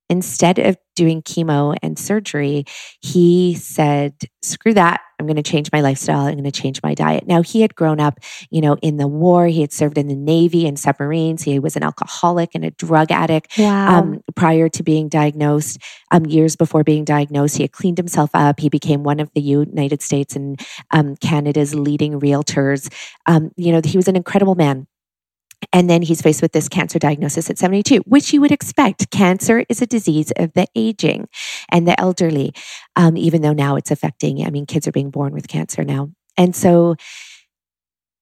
instead 0.09 0.59
of 0.59 0.77
doing 1.03 1.21
chemo 1.21 1.77
and 1.83 1.99
surgery, 1.99 2.65
he 3.01 3.55
said, 3.55 4.15
screw 4.41 4.73
that. 4.75 5.01
I'm 5.19 5.27
going 5.27 5.37
to 5.37 5.43
change 5.43 5.71
my 5.73 5.81
lifestyle. 5.81 6.27
I'm 6.27 6.35
going 6.35 6.45
to 6.45 6.53
change 6.53 6.81
my 6.83 6.95
diet. 6.95 7.27
Now, 7.27 7.43
he 7.43 7.61
had 7.61 7.75
grown 7.75 7.99
up, 7.99 8.21
you 8.51 8.61
know, 8.61 8.77
in 8.83 8.99
the 8.99 9.09
war. 9.09 9.47
He 9.47 9.61
had 9.61 9.73
served 9.73 9.99
in 9.99 10.07
the 10.07 10.15
Navy 10.15 10.67
and 10.67 10.79
submarines. 10.79 11.43
He 11.43 11.59
was 11.59 11.77
an 11.77 11.83
alcoholic 11.83 12.51
and 12.55 12.65
a 12.65 12.71
drug 12.71 13.11
addict 13.11 13.59
wow. 13.59 13.99
um, 13.99 14.23
prior 14.37 14.69
to 14.69 14.83
being 14.83 15.09
diagnosed. 15.09 15.79
Um, 16.13 16.27
years 16.27 16.55
before 16.55 16.85
being 16.85 17.05
diagnosed, 17.05 17.57
he 17.57 17.65
had 17.65 17.73
cleaned 17.73 17.99
himself 17.99 18.31
up. 18.35 18.61
He 18.61 18.69
became 18.69 19.03
one 19.03 19.19
of 19.19 19.31
the 19.35 19.41
United 19.41 20.03
States 20.03 20.37
and 20.37 20.61
um, 20.93 21.17
Canada's 21.17 21.75
leading 21.75 22.21
realtors. 22.21 22.93
Um, 23.27 23.51
you 23.57 23.73
know, 23.73 23.81
he 23.85 23.97
was 23.97 24.09
an 24.09 24.17
incredible 24.17 24.55
man. 24.55 24.87
And 25.73 25.89
then 25.89 26.03
he's 26.03 26.23
faced 26.23 26.43
with 26.43 26.53
this 26.53 26.69
cancer 26.69 26.99
diagnosis 26.99 27.51
at 27.51 27.59
72, 27.59 27.99
which 28.07 28.33
you 28.33 28.41
would 28.41 28.53
expect. 28.53 29.11
Cancer 29.11 29.65
is 29.69 29.83
a 29.83 29.87
disease 29.87 30.33
of 30.37 30.53
the 30.55 30.67
aging 30.75 31.29
and 31.71 31.87
the 31.87 31.99
elderly, 32.01 32.53
um, 32.97 33.17
even 33.17 33.43
though 33.43 33.53
now 33.53 33.77
it's 33.77 33.91
affecting, 33.91 34.45
I 34.45 34.51
mean, 34.51 34.67
kids 34.67 34.89
are 34.89 34.93
being 34.93 35.11
born 35.11 35.33
with 35.33 35.49
cancer 35.49 35.85
now. 35.85 36.11
And 36.37 36.57
so, 36.57 36.97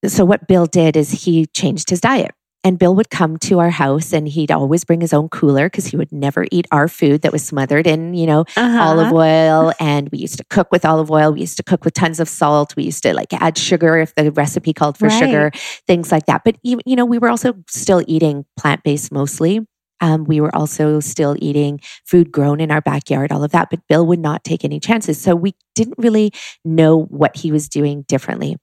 so 0.07 0.25
what 0.25 0.49
Bill 0.49 0.67
did 0.67 0.97
is 0.97 1.25
he 1.25 1.47
changed 1.47 1.91
his 1.91 2.01
diet. 2.01 2.33
And 2.63 2.79
Bill 2.79 2.95
would 2.95 3.09
come 3.09 3.39
to 3.39 3.59
our 3.59 3.71
house 3.71 4.13
and 4.13 4.29
he'd 4.29 4.51
always 4.51 4.85
bring 4.85 5.01
his 5.01 5.15
own 5.15 5.31
cooler 5.31 5.67
because 5.67 5.87
he 5.87 5.97
would 5.97 6.13
never 6.13 6.47
eat 6.51 6.67
our 6.71 6.89
food 6.89 7.23
that 7.23 7.33
was 7.33 7.43
smothered 7.43 7.87
in, 7.87 8.13
you 8.13 8.27
know, 8.27 8.41
uh-huh. 8.55 8.83
olive 8.83 9.13
oil. 9.15 9.73
And 9.81 10.11
we 10.11 10.19
used 10.19 10.37
to 10.39 10.45
cook 10.51 10.71
with 10.71 10.85
olive 10.85 11.11
oil. 11.11 11.33
We 11.33 11.41
used 11.41 11.57
to 11.57 11.63
cook 11.63 11.87
with 11.87 11.95
tons 11.95 12.21
of 12.21 12.29
salt. 12.29 12.77
We 12.77 12.83
used 12.85 13.03
to 13.05 13.15
like 13.15 13.33
add 13.33 13.57
sugar 13.57 13.97
if 13.97 14.15
the 14.15 14.31
recipe 14.31 14.75
called 14.75 14.99
for 14.99 15.09
right. 15.09 15.19
sugar, 15.19 15.51
things 15.87 16.13
like 16.13 16.27
that. 16.27 16.43
But, 16.45 16.57
you 16.63 16.79
know, 16.87 17.07
we 17.07 17.19
were 17.19 17.31
also 17.31 17.55
still 17.67 18.05
eating 18.07 18.45
plant 18.59 18.83
based 18.83 19.11
mostly. 19.11 19.61
Um, 20.03 20.25
we 20.25 20.41
were 20.41 20.55
also 20.55 21.01
still 21.01 21.37
eating 21.39 21.81
food 22.07 22.31
grown 22.33 22.61
in 22.61 22.71
our 22.71 22.81
backyard, 22.81 23.33
all 23.33 23.45
of 23.45 23.53
that. 23.53 23.69
But 23.71 23.81
Bill 23.89 24.07
would 24.07 24.19
not 24.19 24.45
take 24.45 24.65
any 24.65 24.81
chances. 24.81 25.21
So 25.21 25.35
we 25.35 25.55
didn't 25.75 25.97
really 25.99 26.33
know 26.65 27.05
what 27.05 27.37
he 27.37 27.53
was 27.53 27.69
doing 27.69 28.03
differently. 28.09 28.57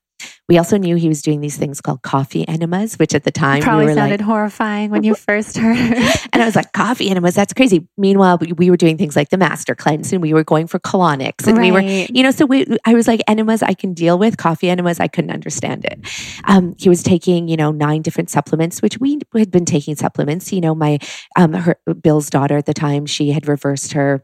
We 0.50 0.58
also 0.58 0.78
knew 0.78 0.96
he 0.96 1.10
was 1.10 1.22
doing 1.22 1.42
these 1.42 1.58
things 1.58 1.82
called 1.82 2.04
coffee 2.04 2.48
enemas, 2.48 2.98
which 2.98 3.14
at 3.14 3.26
the 3.26 3.32
time 3.32 3.62
Probably 3.62 3.86
we 3.86 3.92
were 3.92 3.96
sounded 3.96 4.22
like, 4.22 4.26
horrifying 4.26 4.92
when 4.92 5.04
you 5.04 5.14
first 5.14 5.58
heard. 5.58 5.78
and 6.34 6.42
I 6.42 6.46
was 6.46 6.56
like, 6.56 6.72
coffee 6.72 7.10
enemas, 7.10 7.36
that's 7.36 7.54
crazy. 7.54 7.86
Meanwhile, 7.98 8.38
we, 8.38 8.54
we 8.54 8.70
were 8.70 8.78
doing 8.78 8.98
things 8.98 9.18
like 9.18 9.28
the 9.30 9.38
master 9.38 9.76
cleanse 9.76 10.14
and 10.14 10.22
we 10.22 10.34
were 10.34 10.46
going 10.46 10.68
for 10.68 10.80
colonics 10.80 11.48
and 11.48 11.58
we 11.58 11.72
were, 11.72 11.82
you 11.82 12.24
know, 12.24 12.32
so 12.32 12.46
we, 12.46 12.66
I 12.86 12.94
was 12.94 13.10
like, 13.10 13.22
enemas 13.28 13.62
I 13.62 13.74
can 13.74 13.94
deal 13.94 14.18
with, 14.18 14.38
coffee 14.38 14.70
enemas, 14.70 15.02
I 15.02 15.10
couldn't 15.10 15.32
understand 15.32 15.84
it. 15.84 16.00
Um, 16.46 16.76
he 16.78 16.88
was 16.88 17.04
taking, 17.04 17.50
you 17.50 17.58
know, 17.58 17.72
nine 17.72 18.02
different 18.02 18.30
supplements, 18.30 18.82
which 18.82 18.98
we 19.00 19.20
had 19.36 19.52
been 19.52 19.66
taking 19.66 19.98
supplements. 19.98 20.54
You 20.54 20.62
know, 20.62 20.74
my, 20.74 21.00
um, 21.36 21.54
her, 21.54 21.78
Bill's 22.02 22.30
daughter 22.30 22.56
at 22.56 22.66
the 22.66 22.74
time, 22.74 23.06
she 23.06 23.32
had 23.32 23.50
reversed 23.50 23.92
her 23.94 24.24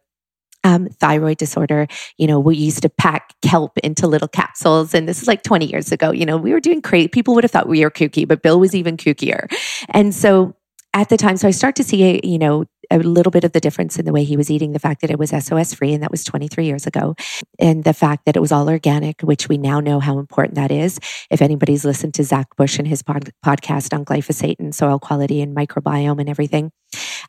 um, 0.63 0.88
thyroid 0.88 1.38
disorder. 1.38 1.88
You 2.17 2.28
know, 2.28 2.39
we 2.39 2.56
used 2.56 2.82
to 2.84 2.89
pack 2.89 3.34
kelp 3.41 3.78
into 3.80 4.08
little 4.08 4.28
capsules, 4.28 4.93
and 4.93 5.08
this 5.08 5.21
is 5.21 5.28
like 5.28 5.43
20 5.43 5.65
years 5.65 5.91
ago. 5.91 6.12
You 6.12 6.26
know, 6.26 6.38
we 6.38 6.54
were 6.54 6.60
doing 6.60 6.82
crazy. 6.82 7.08
People 7.08 7.36
would 7.36 7.43
have 7.43 7.52
thought 7.52 7.67
we 7.67 7.84
were 7.84 7.91
kooky, 7.91 8.28
but 8.28 8.41
Bill 8.41 8.60
was 8.60 8.76
even 8.76 8.97
kookier. 8.97 9.47
And 9.89 10.13
so 10.13 10.56
at 10.93 11.10
the 11.10 11.17
time, 11.17 11.38
so 11.38 11.47
I 11.47 11.52
start 11.52 11.76
to 11.78 11.84
see, 11.84 12.21
you 12.23 12.38
know, 12.38 12.65
a 12.91 12.99
little 12.99 13.32
bit 13.32 13.43
of 13.43 13.54
the 13.54 13.60
difference 13.60 13.97
in 13.97 14.06
the 14.06 14.12
way 14.12 14.23
he 14.23 14.38
was 14.38 14.52
eating, 14.52 14.73
the 14.73 14.80
fact 14.80 15.02
that 15.02 15.10
it 15.10 15.17
was 15.17 15.32
SOS 15.32 15.73
free, 15.73 15.93
and 15.93 16.04
that 16.04 16.12
was 16.12 16.23
23 16.23 16.65
years 16.65 16.86
ago, 16.86 17.15
and 17.60 17.84
the 17.84 17.93
fact 17.93 18.26
that 18.26 18.36
it 18.36 18.39
was 18.39 18.52
all 18.52 18.69
organic, 18.69 19.21
which 19.21 19.49
we 19.49 19.58
now 19.58 19.80
know 19.80 19.99
how 19.99 20.19
important 20.19 20.56
that 20.56 20.71
is. 20.71 20.99
If 21.32 21.41
anybody's 21.41 21.86
listened 21.86 22.13
to 22.15 22.23
Zach 22.23 22.56
Bush 22.56 22.78
and 22.78 22.88
his 22.88 23.02
pod- 23.02 23.32
podcast 23.43 23.93
on 23.93 24.06
glyphosate 24.06 24.60
and 24.60 24.76
soil 24.76 24.99
quality 24.99 25.41
and 25.41 25.56
microbiome 25.56 26.19
and 26.19 26.30
everything. 26.30 26.71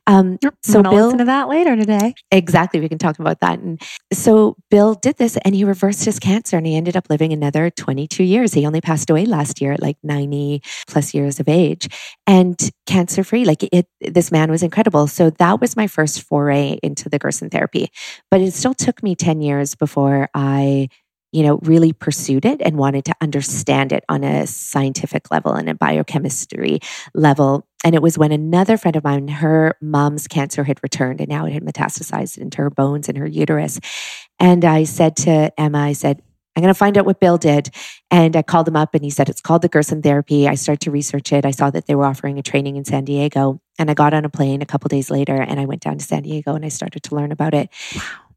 Um, 0.06 0.38
so 0.42 0.50
so 0.62 0.82
Bill, 0.82 0.92
listen 1.06 1.18
to 1.18 1.24
that 1.26 1.48
later 1.48 1.76
today. 1.76 2.14
Exactly. 2.30 2.80
We 2.80 2.88
can 2.88 2.98
talk 2.98 3.18
about 3.18 3.40
that. 3.40 3.58
And 3.58 3.80
so 4.12 4.56
Bill 4.70 4.94
did 4.94 5.16
this 5.16 5.36
and 5.44 5.54
he 5.54 5.64
reversed 5.64 6.04
his 6.04 6.18
cancer 6.18 6.56
and 6.56 6.66
he 6.66 6.76
ended 6.76 6.96
up 6.96 7.06
living 7.08 7.32
another 7.32 7.70
22 7.70 8.24
years. 8.24 8.52
He 8.52 8.66
only 8.66 8.80
passed 8.80 9.08
away 9.10 9.24
last 9.24 9.60
year 9.60 9.72
at 9.72 9.82
like 9.82 9.96
90 10.02 10.62
plus 10.88 11.14
years 11.14 11.40
of 11.40 11.48
age 11.48 11.88
and 12.26 12.58
cancer 12.86 13.24
free. 13.24 13.44
Like 13.44 13.62
it, 13.72 13.86
this 14.00 14.30
man 14.30 14.50
was 14.50 14.62
incredible. 14.62 15.06
So 15.06 15.30
that 15.30 15.60
was 15.60 15.76
my 15.76 15.86
first 15.86 16.22
foray 16.22 16.78
into 16.82 17.08
the 17.08 17.18
Gerson 17.18 17.50
therapy. 17.50 17.88
But 18.30 18.40
it 18.40 18.52
still 18.52 18.74
took 18.74 19.02
me 19.02 19.14
10 19.14 19.42
years 19.42 19.74
before 19.74 20.28
I 20.34 20.88
you 21.34 21.42
know, 21.42 21.58
really 21.64 21.92
pursued 21.92 22.44
it 22.44 22.62
and 22.62 22.76
wanted 22.76 23.04
to 23.04 23.14
understand 23.20 23.92
it 23.92 24.04
on 24.08 24.22
a 24.22 24.46
scientific 24.46 25.32
level 25.32 25.52
and 25.52 25.68
a 25.68 25.74
biochemistry 25.74 26.78
level. 27.12 27.66
And 27.82 27.92
it 27.92 28.00
was 28.00 28.16
when 28.16 28.30
another 28.30 28.76
friend 28.76 28.94
of 28.94 29.02
mine, 29.02 29.26
her 29.26 29.76
mom's 29.82 30.28
cancer 30.28 30.62
had 30.62 30.80
returned 30.80 31.20
and 31.20 31.28
now 31.28 31.44
it 31.44 31.52
had 31.52 31.64
metastasized 31.64 32.38
into 32.38 32.58
her 32.58 32.70
bones 32.70 33.08
and 33.08 33.18
her 33.18 33.26
uterus. 33.26 33.80
And 34.38 34.64
I 34.64 34.84
said 34.84 35.16
to 35.16 35.52
Emma, 35.58 35.80
I 35.80 35.92
said, 35.94 36.22
I'm 36.54 36.62
going 36.62 36.72
to 36.72 36.78
find 36.78 36.96
out 36.96 37.04
what 37.04 37.18
Bill 37.18 37.36
did. 37.36 37.70
And 38.12 38.36
I 38.36 38.42
called 38.42 38.68
him 38.68 38.76
up 38.76 38.94
and 38.94 39.02
he 39.02 39.10
said, 39.10 39.28
it's 39.28 39.40
called 39.40 39.62
the 39.62 39.68
Gerson 39.68 40.02
therapy. 40.02 40.46
I 40.46 40.54
started 40.54 40.82
to 40.82 40.92
research 40.92 41.32
it. 41.32 41.44
I 41.44 41.50
saw 41.50 41.68
that 41.70 41.86
they 41.86 41.96
were 41.96 42.04
offering 42.04 42.38
a 42.38 42.44
training 42.44 42.76
in 42.76 42.84
San 42.84 43.04
Diego. 43.04 43.60
And 43.76 43.90
I 43.90 43.94
got 43.94 44.14
on 44.14 44.24
a 44.24 44.28
plane 44.28 44.62
a 44.62 44.66
couple 44.66 44.88
days 44.88 45.10
later 45.10 45.34
and 45.34 45.58
I 45.58 45.64
went 45.64 45.82
down 45.82 45.98
to 45.98 46.04
San 46.04 46.22
Diego 46.22 46.54
and 46.54 46.64
I 46.64 46.68
started 46.68 47.02
to 47.02 47.16
learn 47.16 47.32
about 47.32 47.54
it. 47.54 47.70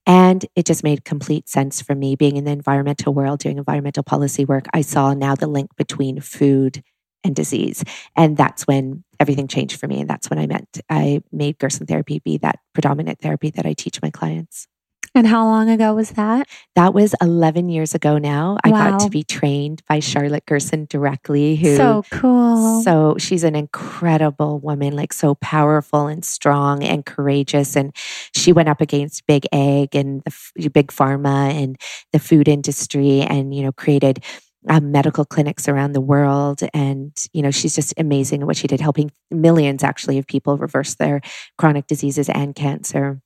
And 0.08 0.46
it 0.56 0.65
just 0.65 0.86
made 0.86 1.06
complete 1.06 1.50
sense 1.50 1.82
for 1.82 1.93
me 1.93 2.15
being 2.15 2.38
in 2.38 2.46
the 2.46 2.52
environmental 2.52 3.13
world, 3.13 3.39
doing 3.39 3.60
environmental 3.60 4.04
policy 4.04 4.46
work. 4.46 4.65
I 4.74 4.82
saw 4.82 5.13
now 5.13 5.36
the 5.36 5.48
link 5.48 5.76
between 5.78 6.22
food 6.22 6.82
and 7.26 7.36
disease. 7.36 7.84
And 8.15 8.38
that's 8.38 8.65
when 8.65 9.04
everything 9.20 9.50
changed 9.50 9.80
for 9.80 9.88
me. 9.88 10.02
And 10.02 10.10
that's 10.10 10.30
when 10.30 10.39
I 10.39 10.48
meant 10.48 10.80
I 10.89 11.22
made 11.34 11.60
Gerson 11.60 11.88
therapy 11.88 12.20
be 12.20 12.38
that 12.39 12.60
predominant 12.74 13.20
therapy 13.20 13.52
that 13.52 13.65
I 13.65 13.74
teach 13.74 14.02
my 14.02 14.10
clients. 14.10 14.67
And 15.15 15.28
how 15.28 15.46
long 15.46 15.70
ago 15.70 15.93
was 15.96 16.12
that? 16.12 16.48
That 16.76 16.93
was 16.93 17.15
11 17.22 17.70
years 17.70 17.96
ago 17.96 18.17
now. 18.17 18.58
I 18.63 18.70
got 18.70 19.00
to 19.02 19.10
be 19.10 19.24
trained 19.24 19.82
by 19.88 20.00
Charlotte 20.00 20.46
Gerson 20.46 20.86
directly, 20.89 21.56
who 21.56 21.76
So 21.76 22.04
cool. 22.12 22.82
so 22.84 23.15
she's 23.17 23.43
an 23.43 23.56
incredible 23.56 24.60
woman, 24.60 24.96
like 24.96 25.13
so 25.13 25.36
powerful 25.36 26.08
and 26.08 26.24
strong 26.24 26.84
and 26.84 27.06
courageous. 27.06 27.76
And 27.76 27.96
she 28.36 28.52
went 28.54 28.70
up 28.70 28.82
against 28.82 29.26
Big 29.28 29.46
Ag 29.52 29.96
and 29.96 30.22
the 30.56 30.70
Big 30.70 30.88
Pharma 30.88 31.52
and 31.52 31.78
the 32.12 32.20
food 32.20 32.48
industry 32.48 33.22
and, 33.22 33.54
you 33.54 33.63
know, 33.63 33.72
created 33.72 34.24
um, 34.70 34.91
medical 34.91 35.26
clinics 35.26 35.67
around 35.67 35.93
the 35.93 36.02
world. 36.02 36.62
And, 36.74 37.13
you 37.34 37.41
know, 37.41 37.52
she's 37.52 37.76
just 37.76 37.93
amazing 37.98 38.41
at 38.41 38.48
what 38.48 38.58
she 38.58 38.67
did, 38.67 38.82
helping 38.82 39.12
millions 39.32 39.84
actually 39.84 40.17
of 40.17 40.28
people 40.28 40.58
reverse 40.58 40.96
their 40.96 41.22
chronic 41.58 41.88
diseases 41.88 42.30
and 42.30 42.56
cancer 42.56 43.22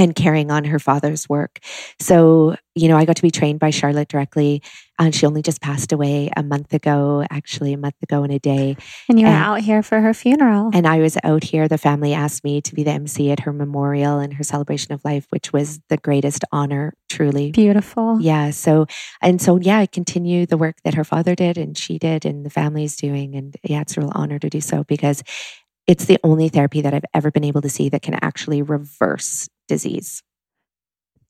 and 0.00 0.14
carrying 0.14 0.50
on 0.50 0.64
her 0.64 0.78
father's 0.78 1.28
work. 1.28 1.58
So, 2.00 2.56
you 2.74 2.88
know, 2.88 2.96
I 2.96 3.04
got 3.04 3.16
to 3.16 3.22
be 3.22 3.30
trained 3.30 3.60
by 3.60 3.68
Charlotte 3.68 4.08
directly. 4.08 4.62
And 4.98 5.14
she 5.14 5.26
only 5.26 5.42
just 5.42 5.60
passed 5.60 5.92
away 5.92 6.30
a 6.36 6.42
month 6.42 6.74
ago, 6.74 7.24
actually, 7.30 7.72
a 7.74 7.78
month 7.78 7.96
ago 8.02 8.22
in 8.24 8.30
a 8.30 8.38
day. 8.38 8.76
and 9.08 9.20
you 9.20 9.26
were 9.26 9.32
and- 9.32 9.44
out 9.44 9.60
here 9.60 9.82
for 9.82 10.00
her 10.00 10.14
funeral. 10.14 10.70
And 10.72 10.86
I 10.86 10.98
was 11.00 11.18
out 11.22 11.44
here. 11.44 11.68
The 11.68 11.78
family 11.78 12.14
asked 12.14 12.44
me 12.44 12.62
to 12.62 12.74
be 12.74 12.82
the 12.82 12.92
MC 12.92 13.30
at 13.30 13.40
her 13.40 13.52
memorial 13.52 14.18
and 14.18 14.32
her 14.34 14.42
celebration 14.42 14.92
of 14.94 15.04
life, 15.04 15.26
which 15.30 15.52
was 15.52 15.80
the 15.88 15.98
greatest 15.98 16.44
honor, 16.50 16.94
truly. 17.10 17.50
Beautiful. 17.50 18.20
Yeah. 18.20 18.50
So, 18.50 18.86
and 19.20 19.40
so, 19.40 19.58
yeah, 19.58 19.78
I 19.78 19.86
continue 19.86 20.46
the 20.46 20.58
work 20.58 20.76
that 20.84 20.94
her 20.94 21.04
father 21.04 21.34
did 21.34 21.58
and 21.58 21.76
she 21.76 21.98
did 21.98 22.24
and 22.24 22.44
the 22.44 22.50
family's 22.50 22.96
doing. 22.96 23.34
And 23.34 23.54
yeah, 23.62 23.82
it's 23.82 23.96
a 23.98 24.00
real 24.00 24.12
honor 24.14 24.38
to 24.38 24.48
do 24.48 24.60
so 24.62 24.84
because 24.84 25.22
it's 25.86 26.04
the 26.04 26.18
only 26.22 26.48
therapy 26.48 26.82
that 26.82 26.94
I've 26.94 27.04
ever 27.14 27.30
been 27.30 27.44
able 27.44 27.62
to 27.62 27.68
see 27.68 27.88
that 27.88 28.02
can 28.02 28.18
actually 28.22 28.62
reverse 28.62 29.48
disease. 29.70 30.22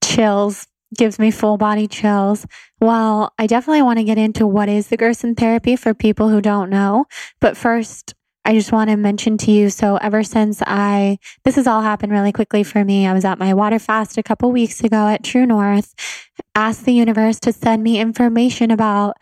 Chills. 0.03 0.67
Gives 0.99 1.21
me 1.21 1.31
full 1.31 1.57
body 1.57 1.87
chills. 1.87 2.45
Well, 2.81 3.33
I 3.39 3.47
definitely 3.47 3.83
want 3.83 4.01
to 4.01 4.05
get 4.05 4.19
into 4.19 4.45
what 4.45 4.69
is 4.69 4.89
the 4.89 4.97
Gerson 4.97 5.37
therapy 5.37 5.77
for 5.77 5.95
people 5.95 6.31
who 6.31 6.41
don't 6.41 6.69
know. 6.69 7.05
But 7.41 7.57
first, 7.57 8.13
I 8.45 8.55
just 8.55 8.73
want 8.73 8.91
to 8.91 8.97
mention 8.97 9.39
to 9.39 9.53
you 9.53 9.71
so, 9.71 9.99
ever 9.99 10.25
since 10.25 10.61
I, 10.67 11.19
this 11.45 11.55
has 11.55 11.69
all 11.69 11.83
happened 11.83 12.11
really 12.11 12.33
quickly 12.33 12.65
for 12.65 12.85
me. 12.85 13.07
I 13.07 13.13
was 13.13 13.25
at 13.25 13.39
my 13.39 13.55
water 13.55 13.79
fast 13.79 14.19
a 14.19 14.23
couple 14.25 14.51
weeks 14.51 14.83
ago 14.83 15.07
at 15.07 15.23
True 15.23 15.47
North, 15.47 15.95
asked 16.57 16.85
the 16.85 16.93
universe 16.93 17.39
to 17.41 17.53
send 17.53 17.85
me 17.85 18.01
information 18.01 18.73
about 18.73 19.15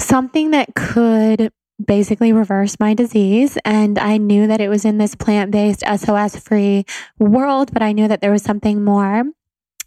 something 0.00 0.50
that 0.50 0.74
could 0.74 1.52
basically 1.84 2.32
reverse 2.32 2.76
my 2.78 2.94
disease. 2.94 3.58
And 3.64 3.98
I 3.98 4.16
knew 4.16 4.46
that 4.46 4.60
it 4.60 4.68
was 4.68 4.84
in 4.84 4.98
this 4.98 5.14
plant 5.14 5.50
based, 5.50 5.82
SOS 5.86 6.36
free 6.36 6.84
world, 7.18 7.72
but 7.72 7.82
I 7.82 7.92
knew 7.92 8.08
that 8.08 8.20
there 8.20 8.32
was 8.32 8.42
something 8.42 8.84
more 8.84 9.24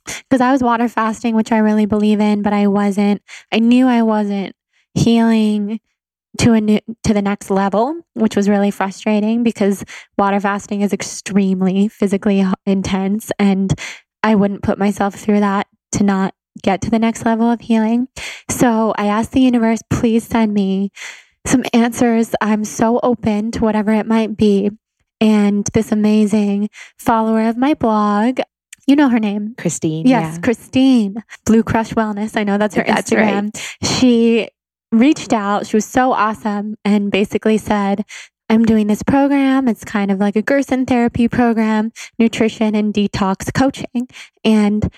because 0.06 0.41
I 0.41 0.52
was 0.52 0.62
water 0.62 0.88
fasting, 0.88 1.36
which 1.36 1.52
I 1.52 1.58
really 1.58 1.86
believe 1.86 2.19
in, 2.19 2.41
but 2.41 2.54
I 2.54 2.67
wasn't, 2.67 3.21
I 3.52 3.60
knew 3.60 3.88
I 3.88 4.04
wasn't 4.04 4.56
healing 4.93 5.80
to 6.39 6.54
a 6.54 6.62
new, 6.62 6.80
to 7.04 7.13
the 7.13 7.21
next 7.21 7.50
level, 7.50 8.02
which 8.13 8.36
was 8.36 8.50
really 8.50 8.71
frustrating 8.71 9.43
because 9.43 9.84
water 10.17 10.39
fasting 10.39 10.82
is 10.82 10.93
extremely 10.93 11.88
physically 11.88 12.45
intense 12.65 13.32
and 13.39 13.74
I 14.21 14.36
wouldn't 14.36 14.63
put 14.63 14.78
myself 14.78 15.15
through 15.15 15.39
that 15.39 15.67
to 15.93 16.04
not 16.04 16.34
get 16.63 16.82
to 16.82 16.89
the 16.89 17.00
next 17.00 17.26
level 17.26 17.50
of 17.50 17.62
healing. 17.62 18.08
So 18.50 18.93
I 18.98 19.08
asked 19.08 19.32
the 19.32 19.41
universe, 19.41 19.82
please 19.89 20.26
send 20.26 20.54
me 20.54 20.91
some 21.46 21.64
answers. 21.74 22.34
I'm 22.42 22.66
so 22.66 23.00
open 23.02 23.52
to 23.52 23.62
whatever 23.62 23.92
it 23.94 24.06
might 24.06 24.36
be. 24.38 24.72
And 25.22 25.68
this 25.74 25.92
amazing 25.92 26.70
follower 26.98 27.48
of 27.48 27.58
my 27.58 27.74
blog, 27.74 28.40
you 28.86 28.96
know 28.96 29.10
her 29.10 29.20
name. 29.20 29.56
Christine. 29.58 30.06
Yes, 30.06 30.36
yeah. 30.36 30.42
Christine, 30.42 31.24
Blue 31.46 31.64
Crush 31.64 31.94
Wellness. 31.94 32.38
I 32.38 32.44
know 32.44 32.58
that's 32.58 32.76
her 32.76 32.84
That's 32.86 33.10
Instagram. 33.10 33.56
She 33.82 34.50
reached 34.92 35.34
out. 35.34 35.68
She 35.68 35.78
was 35.78 35.86
so 35.86 36.12
awesome 36.12 36.76
and 36.86 37.12
basically 37.12 37.58
said, 37.58 38.04
I'm 38.50 38.64
doing 38.64 38.88
this 38.88 39.02
program. 39.02 39.68
It's 39.68 39.84
kind 39.84 40.12
of 40.12 40.20
like 40.20 40.36
a 40.36 40.42
Gerson 40.42 40.86
therapy 40.86 41.28
program, 41.28 41.92
nutrition 42.20 42.76
and 42.76 42.94
detox 42.94 43.52
coaching. 43.54 44.08
And 44.44 44.92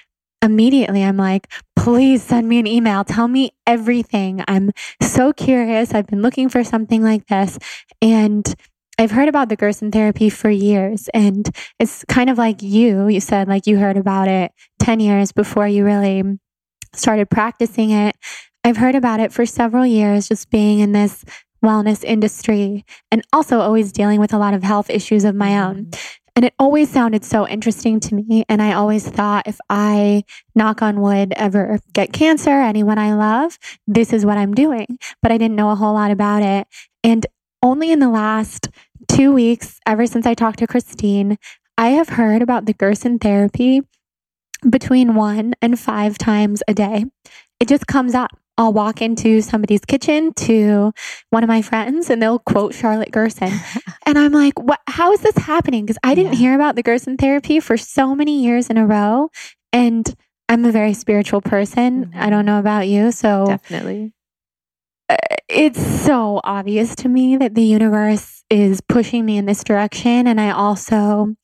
immediately 0.47 1.03
I'm 1.03 1.17
like, 1.17 1.51
please 1.75 2.23
send 2.23 2.49
me 2.49 2.59
an 2.59 2.67
email. 2.67 3.03
Tell 3.03 3.27
me 3.27 3.51
everything. 3.65 4.43
I'm 4.47 4.71
so 5.01 5.33
curious. 5.33 5.93
I've 5.93 6.07
been 6.07 6.21
looking 6.21 6.49
for 6.49 6.63
something 6.63 7.03
like 7.03 7.27
this. 7.27 7.59
And 8.01 8.55
I've 8.97 9.11
heard 9.11 9.27
about 9.27 9.49
the 9.49 9.55
Gerson 9.55 9.91
therapy 9.91 10.29
for 10.29 10.49
years. 10.49 11.09
And 11.13 11.49
it's 11.79 12.03
kind 12.05 12.29
of 12.29 12.37
like 12.37 12.61
you. 12.63 13.07
You 13.07 13.19
said 13.19 13.47
like 13.47 13.67
you 13.67 13.77
heard 13.77 13.97
about 13.97 14.27
it 14.27 14.51
10 14.79 14.99
years 14.99 15.31
before 15.31 15.67
you 15.67 15.85
really 15.85 16.23
started 16.93 17.29
practicing 17.29 17.91
it. 17.91 18.15
I've 18.63 18.77
heard 18.77 18.95
about 18.95 19.19
it 19.19 19.31
for 19.31 19.45
several 19.45 19.85
years, 19.85 20.27
just 20.27 20.49
being 20.49 20.79
in 20.79 20.93
this 20.93 21.23
wellness 21.63 22.03
industry 22.03 22.85
and 23.11 23.21
also 23.33 23.59
always 23.59 23.91
dealing 23.91 24.19
with 24.19 24.33
a 24.33 24.37
lot 24.37 24.53
of 24.53 24.63
health 24.63 24.89
issues 24.89 25.23
of 25.25 25.35
my 25.35 25.51
mm-hmm. 25.51 25.77
own. 25.77 25.91
And 26.37 26.45
it 26.45 26.53
always 26.59 26.87
sounded 26.91 27.25
so 27.25 27.47
interesting 27.47 27.99
to 27.99 28.13
me. 28.13 28.45
And 28.47 28.61
I 28.61 28.73
always 28.73 29.09
thought 29.09 29.47
if 29.47 29.57
I, 29.71 30.23
knock 30.53 30.83
on 30.83 31.01
wood, 31.01 31.33
ever 31.35 31.79
get 31.93 32.13
cancer, 32.13 32.51
anyone 32.51 32.99
I 32.99 33.15
love, 33.15 33.57
this 33.87 34.13
is 34.13 34.23
what 34.23 34.37
I'm 34.37 34.53
doing. 34.53 34.99
But 35.23 35.31
I 35.31 35.39
didn't 35.39 35.55
know 35.55 35.71
a 35.71 35.75
whole 35.75 35.95
lot 35.95 36.11
about 36.11 36.43
it. 36.43 36.67
And 37.03 37.25
only 37.63 37.91
in 37.91 37.97
the 37.97 38.09
last 38.09 38.69
two 39.07 39.33
weeks, 39.33 39.79
ever 39.87 40.05
since 40.05 40.27
I 40.27 40.35
talked 40.35 40.59
to 40.59 40.67
Christine, 40.67 41.39
I 41.75 41.89
have 41.89 42.09
heard 42.09 42.43
about 42.43 42.67
the 42.67 42.73
Gerson 42.73 43.17
therapy 43.17 43.81
between 44.69 45.15
one 45.15 45.55
and 45.59 45.79
five 45.79 46.19
times 46.19 46.61
a 46.67 46.73
day. 46.75 47.05
It 47.59 47.67
just 47.67 47.87
comes 47.87 48.13
up. 48.13 48.29
I'll 48.57 48.73
walk 48.73 49.01
into 49.01 49.41
somebody's 49.41 49.85
kitchen 49.85 50.33
to 50.33 50.91
one 51.29 51.43
of 51.43 51.47
my 51.47 51.61
friends 51.61 52.09
and 52.09 52.21
they'll 52.21 52.39
quote 52.39 52.73
Charlotte 52.73 53.11
Gerson. 53.11 53.51
and 54.05 54.17
I'm 54.17 54.31
like, 54.31 54.59
what, 54.59 54.79
how 54.87 55.11
is 55.11 55.21
this 55.21 55.37
happening? 55.37 55.85
Because 55.85 55.99
I 56.03 56.15
didn't 56.15 56.33
yeah. 56.33 56.39
hear 56.39 56.55
about 56.55 56.75
the 56.75 56.83
Gerson 56.83 57.17
therapy 57.17 57.59
for 57.59 57.77
so 57.77 58.15
many 58.15 58.43
years 58.43 58.69
in 58.69 58.77
a 58.77 58.87
row. 58.87 59.29
And 59.71 60.11
I'm 60.49 60.65
a 60.65 60.71
very 60.71 60.93
spiritual 60.93 61.41
person. 61.41 62.05
Mm-hmm. 62.05 62.19
I 62.19 62.29
don't 62.29 62.45
know 62.45 62.59
about 62.59 62.87
you. 62.87 63.11
So 63.11 63.45
definitely. 63.45 64.13
Uh, 65.09 65.15
it's 65.47 65.81
so 66.03 66.41
obvious 66.43 66.95
to 66.95 67.09
me 67.09 67.37
that 67.37 67.55
the 67.55 67.63
universe 67.63 68.43
is 68.49 68.81
pushing 68.81 69.25
me 69.25 69.37
in 69.37 69.45
this 69.45 69.63
direction. 69.63 70.27
And 70.27 70.41
I 70.41 70.51
also 70.51 71.35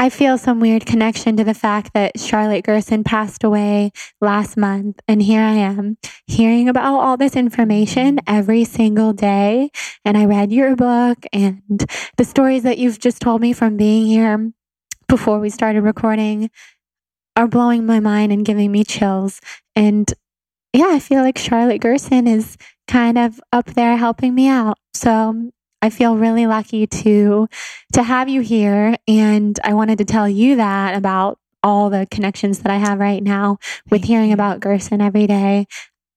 I 0.00 0.08
feel 0.08 0.38
some 0.38 0.60
weird 0.60 0.86
connection 0.86 1.36
to 1.36 1.44
the 1.44 1.52
fact 1.52 1.90
that 1.92 2.18
Charlotte 2.18 2.64
Gerson 2.64 3.04
passed 3.04 3.44
away 3.44 3.92
last 4.22 4.56
month. 4.56 4.98
And 5.06 5.20
here 5.20 5.42
I 5.42 5.52
am 5.52 5.98
hearing 6.26 6.70
about 6.70 6.98
all 6.98 7.18
this 7.18 7.36
information 7.36 8.16
mm-hmm. 8.16 8.34
every 8.34 8.64
single 8.64 9.12
day. 9.12 9.68
And 10.02 10.16
I 10.16 10.24
read 10.24 10.52
your 10.52 10.74
book 10.74 11.26
and 11.34 11.84
the 12.16 12.24
stories 12.24 12.62
that 12.62 12.78
you've 12.78 12.98
just 12.98 13.20
told 13.20 13.42
me 13.42 13.52
from 13.52 13.76
being 13.76 14.06
here 14.06 14.50
before 15.06 15.38
we 15.38 15.50
started 15.50 15.82
recording 15.82 16.48
are 17.36 17.46
blowing 17.46 17.84
my 17.84 18.00
mind 18.00 18.32
and 18.32 18.42
giving 18.42 18.72
me 18.72 18.84
chills. 18.84 19.38
And 19.76 20.10
yeah, 20.72 20.88
I 20.92 20.98
feel 20.98 21.20
like 21.20 21.36
Charlotte 21.36 21.82
Gerson 21.82 22.26
is 22.26 22.56
kind 22.88 23.18
of 23.18 23.38
up 23.52 23.66
there 23.74 23.98
helping 23.98 24.34
me 24.34 24.48
out. 24.48 24.78
So 24.94 25.50
I 25.82 25.90
feel 25.90 26.16
really 26.16 26.46
lucky 26.46 26.86
to 26.86 27.48
to 27.92 28.02
have 28.02 28.28
you 28.28 28.40
here 28.40 28.96
and 29.08 29.58
I 29.64 29.74
wanted 29.74 29.98
to 29.98 30.04
tell 30.04 30.28
you 30.28 30.56
that 30.56 30.96
about 30.96 31.38
all 31.62 31.90
the 31.90 32.06
connections 32.10 32.60
that 32.60 32.72
I 32.72 32.78
have 32.78 32.98
right 32.98 33.22
now 33.22 33.58
with 33.90 34.04
hearing 34.04 34.32
about 34.32 34.60
Gerson 34.60 35.00
every 35.00 35.26
day. 35.26 35.66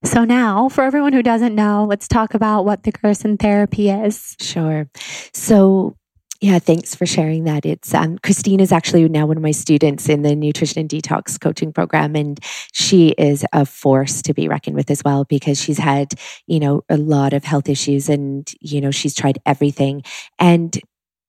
So 0.06 0.26
now, 0.26 0.68
for 0.68 0.84
everyone 0.84 1.14
who 1.14 1.24
doesn't 1.24 1.56
know, 1.56 1.86
let's 1.86 2.08
talk 2.08 2.34
about 2.34 2.66
what 2.66 2.84
the 2.84 2.92
Gerson 2.92 3.38
therapy 3.38 3.90
is. 3.90 4.36
Sure. 4.40 4.90
So 5.34 5.96
yeah, 6.44 6.60
thanks 6.60 6.94
for 6.94 7.06
sharing 7.06 7.46
that. 7.46 7.66
It's 7.66 7.94
um, 7.94 8.18
Christine 8.18 8.60
is 8.60 8.74
actually 8.74 9.08
now 9.08 9.26
one 9.26 9.38
of 9.38 9.44
my 9.44 9.52
students 9.52 10.10
in 10.10 10.24
the 10.24 10.36
nutrition 10.36 10.82
and 10.82 10.90
detox 10.90 11.40
coaching 11.40 11.72
program, 11.72 12.18
and 12.18 12.38
she 12.74 13.12
is 13.12 13.46
a 13.54 13.66
force 13.66 14.22
to 14.24 14.34
be 14.34 14.50
reckoned 14.50 14.76
with 14.76 14.92
as 14.92 15.02
well 15.06 15.24
because 15.24 15.58
she's 15.58 15.78
had 15.78 16.16
you 16.46 16.60
know 16.60 16.82
a 16.90 16.98
lot 16.98 17.32
of 17.32 17.46
health 17.46 17.70
issues, 17.70 18.10
and 18.10 18.54
you 18.60 18.82
know 18.82 18.92
she's 18.92 19.16
tried 19.16 19.40
everything. 19.46 20.04
And 20.38 20.78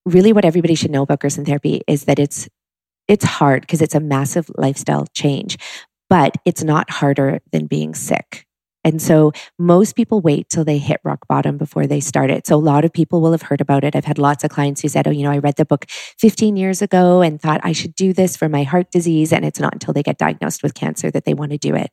really, 0.04 0.32
what 0.32 0.44
everybody 0.44 0.74
should 0.74 0.90
know 0.90 1.02
about 1.02 1.20
Gerson 1.20 1.44
therapy 1.44 1.82
is 1.86 2.06
that 2.06 2.18
it's 2.18 2.48
it's 3.06 3.24
hard 3.24 3.60
because 3.60 3.82
it's 3.82 3.94
a 3.94 4.00
massive 4.00 4.50
lifestyle 4.58 5.06
change, 5.14 5.58
but 6.10 6.36
it's 6.44 6.64
not 6.64 6.90
harder 6.90 7.38
than 7.52 7.66
being 7.66 7.94
sick. 7.94 8.43
And 8.84 9.00
so 9.00 9.32
most 9.58 9.96
people 9.96 10.20
wait 10.20 10.48
till 10.48 10.64
they 10.64 10.78
hit 10.78 11.00
rock 11.04 11.26
bottom 11.28 11.56
before 11.56 11.86
they 11.86 12.00
start 12.00 12.30
it. 12.30 12.46
So 12.46 12.56
a 12.56 12.58
lot 12.58 12.84
of 12.84 12.92
people 12.92 13.20
will 13.20 13.32
have 13.32 13.42
heard 13.42 13.60
about 13.60 13.82
it. 13.82 13.96
I've 13.96 14.04
had 14.04 14.18
lots 14.18 14.44
of 14.44 14.50
clients 14.50 14.82
who 14.82 14.88
said, 14.88 15.08
Oh, 15.08 15.10
you 15.10 15.22
know, 15.22 15.30
I 15.30 15.38
read 15.38 15.56
the 15.56 15.64
book 15.64 15.86
15 16.18 16.56
years 16.56 16.82
ago 16.82 17.22
and 17.22 17.40
thought 17.40 17.60
I 17.64 17.72
should 17.72 17.94
do 17.94 18.12
this 18.12 18.36
for 18.36 18.48
my 18.48 18.62
heart 18.62 18.90
disease. 18.90 19.32
And 19.32 19.44
it's 19.44 19.60
not 19.60 19.72
until 19.72 19.94
they 19.94 20.02
get 20.02 20.18
diagnosed 20.18 20.62
with 20.62 20.74
cancer 20.74 21.10
that 21.10 21.24
they 21.24 21.34
want 21.34 21.52
to 21.52 21.58
do 21.58 21.74
it. 21.74 21.90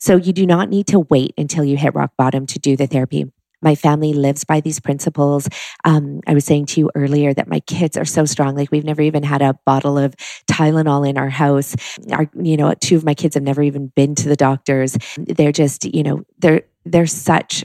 So 0.00 0.16
you 0.16 0.32
do 0.32 0.46
not 0.46 0.68
need 0.68 0.86
to 0.88 1.00
wait 1.00 1.34
until 1.36 1.64
you 1.64 1.76
hit 1.76 1.94
rock 1.94 2.12
bottom 2.16 2.46
to 2.46 2.58
do 2.58 2.76
the 2.76 2.86
therapy 2.86 3.30
my 3.62 3.74
family 3.74 4.12
lives 4.12 4.44
by 4.44 4.60
these 4.60 4.80
principles. 4.80 5.48
Um, 5.84 6.20
I 6.26 6.34
was 6.34 6.44
saying 6.44 6.66
to 6.66 6.80
you 6.80 6.90
earlier 6.94 7.34
that 7.34 7.48
my 7.48 7.60
kids 7.60 7.96
are 7.96 8.04
so 8.04 8.24
strong. 8.24 8.56
Like 8.56 8.70
we've 8.70 8.84
never 8.84 9.02
even 9.02 9.22
had 9.22 9.42
a 9.42 9.58
bottle 9.66 9.98
of 9.98 10.14
Tylenol 10.50 11.08
in 11.08 11.18
our 11.18 11.28
house. 11.28 11.76
Our, 12.12 12.30
you 12.40 12.56
know, 12.56 12.74
two 12.80 12.96
of 12.96 13.04
my 13.04 13.14
kids 13.14 13.34
have 13.34 13.44
never 13.44 13.62
even 13.62 13.88
been 13.88 14.14
to 14.16 14.28
the 14.28 14.36
doctors. 14.36 14.96
They're 15.16 15.52
just, 15.52 15.84
you 15.84 16.02
know, 16.02 16.24
they're 16.38 16.62
they're 16.84 17.06
such 17.06 17.64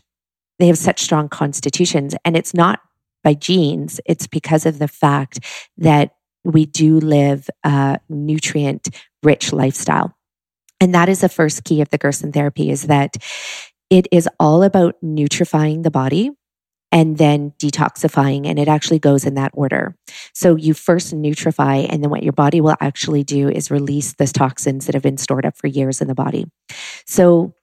they 0.60 0.68
have 0.68 0.78
such 0.78 1.02
strong 1.02 1.28
constitutions, 1.28 2.16
and 2.24 2.38
it's 2.38 2.54
not 2.54 2.80
by 3.24 3.34
genes. 3.34 4.00
It's 4.06 4.28
because 4.28 4.66
of 4.66 4.80
the 4.80 4.88
fact 4.88 5.40
that 5.78 6.16
we 6.46 6.66
do 6.66 7.00
live 7.00 7.50
a 7.64 8.00
nutrient 8.08 8.90
rich 9.24 9.52
lifestyle. 9.52 10.16
And 10.80 10.94
that 10.94 11.10
is 11.10 11.22
the 11.22 11.30
first 11.30 11.64
key 11.64 11.82
of 11.82 11.90
the 11.90 11.98
Gerson 11.98 12.32
therapy 12.32 12.70
is 12.70 12.84
that 12.84 13.18
it 13.90 14.08
is 14.12 14.28
all 14.40 14.64
about 14.64 14.96
nutrifying 15.04 15.84
the 15.84 15.92
body 15.92 16.32
and 16.92 17.18
then 17.18 17.52
detoxifying. 17.60 18.48
And 18.48 18.58
it 18.58 18.68
actually 18.68 19.00
goes 19.00 19.26
in 19.26 19.34
that 19.36 19.52
order. 19.54 19.96
So 20.34 20.56
you 20.56 20.74
first 20.74 21.14
nutrify, 21.14 21.86
and 21.90 22.02
then 22.02 22.10
what 22.10 22.24
your 22.24 22.34
body 22.34 22.62
will 22.62 22.76
actually 22.80 23.24
do 23.24 23.50
is 23.50 23.70
release 23.70 24.14
the 24.14 24.28
toxins 24.28 24.86
that 24.86 24.96
have 24.96 25.04
been 25.04 25.18
stored 25.18 25.46
up 25.46 25.58
for 25.58 25.68
years 25.68 26.02
in 26.02 26.08
the 26.08 26.16
body. 26.16 26.46
So 27.06 27.54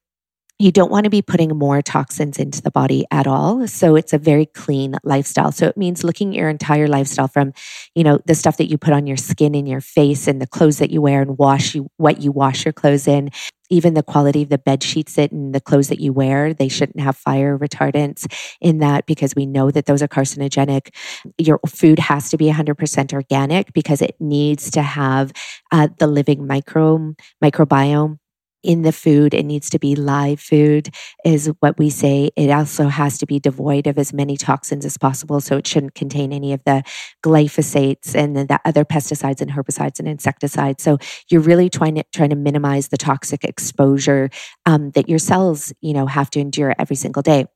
you 0.62 0.70
don't 0.70 0.92
want 0.92 1.02
to 1.02 1.10
be 1.10 1.22
putting 1.22 1.48
more 1.58 1.82
toxins 1.82 2.38
into 2.38 2.62
the 2.62 2.70
body 2.70 3.04
at 3.10 3.26
all. 3.26 3.66
So 3.66 3.96
it's 3.96 4.12
a 4.12 4.18
very 4.18 4.46
clean 4.46 4.94
lifestyle. 5.02 5.50
So 5.50 5.66
it 5.66 5.76
means 5.76 6.04
looking 6.04 6.28
at 6.28 6.34
your 6.36 6.48
entire 6.48 6.86
lifestyle 6.86 7.26
from, 7.26 7.52
you 7.96 8.04
know, 8.04 8.20
the 8.26 8.36
stuff 8.36 8.58
that 8.58 8.70
you 8.70 8.78
put 8.78 8.94
on 8.94 9.08
your 9.08 9.16
skin 9.16 9.56
and 9.56 9.68
your 9.68 9.80
face 9.80 10.28
and 10.28 10.40
the 10.40 10.46
clothes 10.46 10.78
that 10.78 10.92
you 10.92 11.02
wear 11.02 11.20
and 11.20 11.36
wash 11.36 11.74
you, 11.74 11.90
what 11.96 12.20
you 12.22 12.30
wash 12.30 12.64
your 12.64 12.72
clothes 12.72 13.08
in, 13.08 13.30
even 13.70 13.94
the 13.94 14.04
quality 14.04 14.44
of 14.44 14.50
the 14.50 14.58
bed 14.58 14.84
sheets 14.84 15.14
that 15.14 15.32
and 15.32 15.52
the 15.52 15.60
clothes 15.60 15.88
that 15.88 15.98
you 15.98 16.12
wear. 16.12 16.54
They 16.54 16.68
shouldn't 16.68 17.00
have 17.00 17.16
fire 17.16 17.58
retardants 17.58 18.32
in 18.60 18.78
that 18.78 19.06
because 19.06 19.34
we 19.34 19.46
know 19.46 19.72
that 19.72 19.86
those 19.86 20.00
are 20.00 20.08
carcinogenic. 20.08 20.94
Your 21.38 21.58
food 21.66 21.98
has 21.98 22.30
to 22.30 22.36
be 22.36 22.46
100% 22.46 23.12
organic 23.12 23.72
because 23.72 24.00
it 24.00 24.14
needs 24.20 24.70
to 24.70 24.82
have 24.82 25.32
uh, 25.72 25.88
the 25.98 26.06
living 26.06 26.46
micro 26.46 27.14
microbiome 27.42 28.18
in 28.62 28.82
the 28.82 28.92
food. 28.92 29.34
It 29.34 29.44
needs 29.44 29.70
to 29.70 29.78
be 29.78 29.94
live 29.94 30.40
food, 30.40 30.90
is 31.24 31.50
what 31.60 31.78
we 31.78 31.90
say. 31.90 32.30
It 32.36 32.50
also 32.50 32.88
has 32.88 33.18
to 33.18 33.26
be 33.26 33.38
devoid 33.40 33.86
of 33.86 33.98
as 33.98 34.12
many 34.12 34.36
toxins 34.36 34.84
as 34.84 34.96
possible. 34.96 35.40
So 35.40 35.56
it 35.56 35.66
shouldn't 35.66 35.94
contain 35.94 36.32
any 36.32 36.52
of 36.52 36.62
the 36.64 36.82
glyphosates 37.22 38.14
and 38.14 38.36
the 38.36 38.60
other 38.64 38.84
pesticides 38.84 39.40
and 39.40 39.50
herbicides 39.50 39.98
and 39.98 40.08
insecticides. 40.08 40.82
So 40.82 40.98
you're 41.30 41.40
really 41.40 41.68
trying 41.68 41.96
to 41.96 42.04
trying 42.12 42.30
to 42.30 42.36
minimize 42.36 42.88
the 42.88 42.96
toxic 42.96 43.44
exposure 43.44 44.30
um, 44.66 44.90
that 44.90 45.08
your 45.08 45.18
cells, 45.18 45.72
you 45.80 45.92
know, 45.92 46.06
have 46.06 46.30
to 46.30 46.40
endure 46.40 46.74
every 46.78 46.96
single 46.96 47.22
day. 47.22 47.46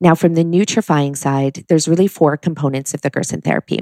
Now, 0.00 0.14
from 0.14 0.34
the 0.34 0.44
nutrifying 0.44 1.16
side, 1.16 1.64
there's 1.68 1.88
really 1.88 2.08
four 2.08 2.36
components 2.36 2.94
of 2.94 3.02
the 3.02 3.10
Gerson 3.10 3.40
therapy, 3.40 3.80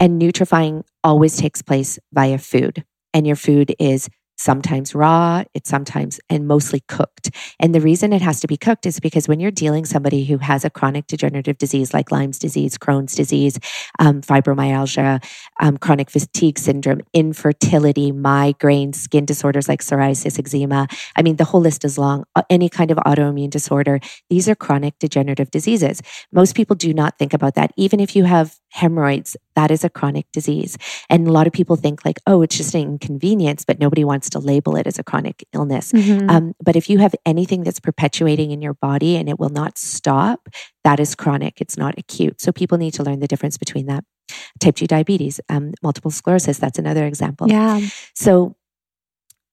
and 0.00 0.20
nutrifying 0.20 0.82
always 1.04 1.36
takes 1.36 1.62
place 1.62 1.98
via 2.12 2.38
food. 2.38 2.84
And 3.12 3.26
your 3.26 3.36
food 3.36 3.74
is 3.78 4.08
sometimes 4.40 4.94
raw, 4.94 5.44
it's 5.52 5.68
sometimes 5.68 6.18
and 6.30 6.48
mostly 6.48 6.80
cooked. 6.88 7.30
And 7.60 7.74
the 7.74 7.80
reason 7.80 8.12
it 8.12 8.22
has 8.22 8.40
to 8.40 8.46
be 8.46 8.56
cooked 8.56 8.86
is 8.86 8.98
because 8.98 9.28
when 9.28 9.38
you're 9.38 9.50
dealing 9.50 9.84
somebody 9.84 10.24
who 10.24 10.38
has 10.38 10.64
a 10.64 10.70
chronic 10.70 11.06
degenerative 11.06 11.58
disease 11.58 11.92
like 11.92 12.10
Lyme's 12.10 12.38
disease, 12.38 12.78
Crohn's 12.78 13.14
disease, 13.14 13.58
um, 13.98 14.22
fibromyalgia, 14.22 15.22
um, 15.60 15.76
chronic 15.76 16.08
fatigue 16.10 16.58
syndrome, 16.58 17.02
infertility, 17.12 18.12
migraine, 18.12 18.94
skin 18.94 19.26
disorders 19.26 19.68
like 19.68 19.82
psoriasis, 19.82 20.38
eczema. 20.38 20.88
I 21.16 21.22
mean, 21.22 21.36
the 21.36 21.44
whole 21.44 21.60
list 21.60 21.84
is 21.84 21.98
long. 21.98 22.24
Any 22.48 22.70
kind 22.70 22.90
of 22.90 22.96
autoimmune 22.98 23.50
disorder. 23.50 24.00
These 24.30 24.48
are 24.48 24.54
chronic 24.54 24.98
degenerative 24.98 25.50
diseases. 25.50 26.00
Most 26.32 26.56
people 26.56 26.76
do 26.76 26.94
not 26.94 27.18
think 27.18 27.34
about 27.34 27.56
that. 27.56 27.72
Even 27.76 28.00
if 28.00 28.16
you 28.16 28.24
have 28.24 28.56
hemorrhoids, 28.70 29.36
that 29.54 29.70
is 29.70 29.84
a 29.84 29.90
chronic 29.90 30.26
disease. 30.32 30.78
And 31.10 31.28
a 31.28 31.32
lot 31.32 31.46
of 31.46 31.52
people 31.52 31.76
think 31.76 32.04
like, 32.04 32.18
oh, 32.26 32.40
it's 32.40 32.56
just 32.56 32.74
an 32.74 32.82
inconvenience, 32.82 33.64
but 33.64 33.78
nobody 33.78 34.04
wants 34.04 34.29
to 34.30 34.38
label 34.38 34.76
it 34.76 34.86
as 34.86 34.98
a 34.98 35.04
chronic 35.04 35.44
illness. 35.52 35.92
Mm-hmm. 35.92 36.30
Um, 36.30 36.54
but 36.62 36.76
if 36.76 36.88
you 36.88 36.98
have 36.98 37.14
anything 37.26 37.62
that's 37.62 37.80
perpetuating 37.80 38.50
in 38.50 38.62
your 38.62 38.74
body 38.74 39.16
and 39.16 39.28
it 39.28 39.38
will 39.38 39.48
not 39.50 39.78
stop, 39.78 40.48
that 40.84 41.00
is 41.00 41.14
chronic. 41.14 41.60
It's 41.60 41.76
not 41.76 41.98
acute. 41.98 42.40
So 42.40 42.52
people 42.52 42.78
need 42.78 42.94
to 42.94 43.02
learn 43.02 43.20
the 43.20 43.28
difference 43.28 43.58
between 43.58 43.86
that. 43.86 44.04
Type 44.60 44.76
2 44.76 44.86
diabetes, 44.86 45.40
um, 45.48 45.72
multiple 45.82 46.10
sclerosis, 46.10 46.58
that's 46.58 46.78
another 46.78 47.04
example. 47.04 47.48
Yeah. 47.48 47.80
So 48.14 48.54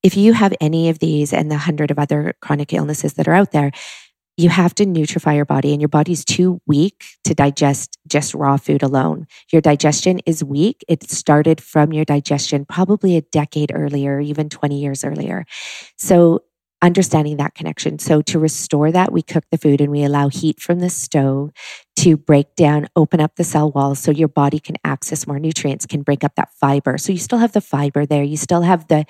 if 0.03 0.15
you 0.15 0.34
have 0.34 0.53
any 0.61 0.89
of 0.89 0.99
these 0.99 1.34
and 1.34 1.51
the 1.51 1.57
hundred 1.57 1.91
of 1.91 1.99
other 1.99 2.36
chronic 2.41 2.73
illnesses 2.73 3.13
that 3.13 3.28
are 3.28 3.34
out 3.34 3.51
there, 3.51 3.71
you 4.38 4.49
have 4.49 4.75
to 4.75 4.85
nutrify 4.85 5.35
your 5.35 5.45
body 5.45 5.71
and 5.71 5.81
your 5.81 5.89
body's 5.89 6.23
too 6.23 6.61
weak 6.67 7.03
to 7.23 7.33
digest 7.33 7.97
just 8.07 8.35
raw 8.35 8.55
food 8.55 8.83
alone. 8.83 9.25
Your 9.51 9.61
digestion 9.61 10.19
is 10.25 10.43
weak. 10.43 10.85
It 10.88 11.09
started 11.09 11.59
from 11.59 11.91
your 11.91 12.05
digestion 12.05 12.65
probably 12.65 13.17
a 13.17 13.21
decade 13.21 13.71
earlier, 13.73 14.19
even 14.19 14.47
20 14.47 14.79
years 14.79 15.03
earlier. 15.03 15.45
So 15.97 16.43
understanding 16.81 17.38
that 17.38 17.55
connection. 17.55 17.97
So 17.97 18.21
to 18.23 18.38
restore 18.38 18.91
that, 18.91 19.11
we 19.11 19.23
cook 19.23 19.45
the 19.51 19.57
food 19.57 19.81
and 19.81 19.91
we 19.91 20.03
allow 20.03 20.29
heat 20.29 20.59
from 20.59 20.79
the 20.79 20.91
stove 20.91 21.51
to 21.97 22.15
break 22.15 22.55
down, 22.55 22.88
open 22.95 23.19
up 23.19 23.35
the 23.35 23.43
cell 23.43 23.71
walls 23.71 23.97
so 23.97 24.11
your 24.11 24.27
body 24.27 24.59
can 24.59 24.75
access 24.83 25.25
more 25.25 25.39
nutrients, 25.39 25.88
can 25.88 26.03
break 26.03 26.23
up 26.23 26.35
that 26.35 26.53
fiber. 26.53 26.99
So 26.99 27.11
you 27.11 27.17
still 27.17 27.39
have 27.39 27.53
the 27.53 27.61
fiber 27.61 28.05
there. 28.05 28.23
You 28.23 28.38
still 28.38 28.61
have 28.61 28.88
the 28.88 29.05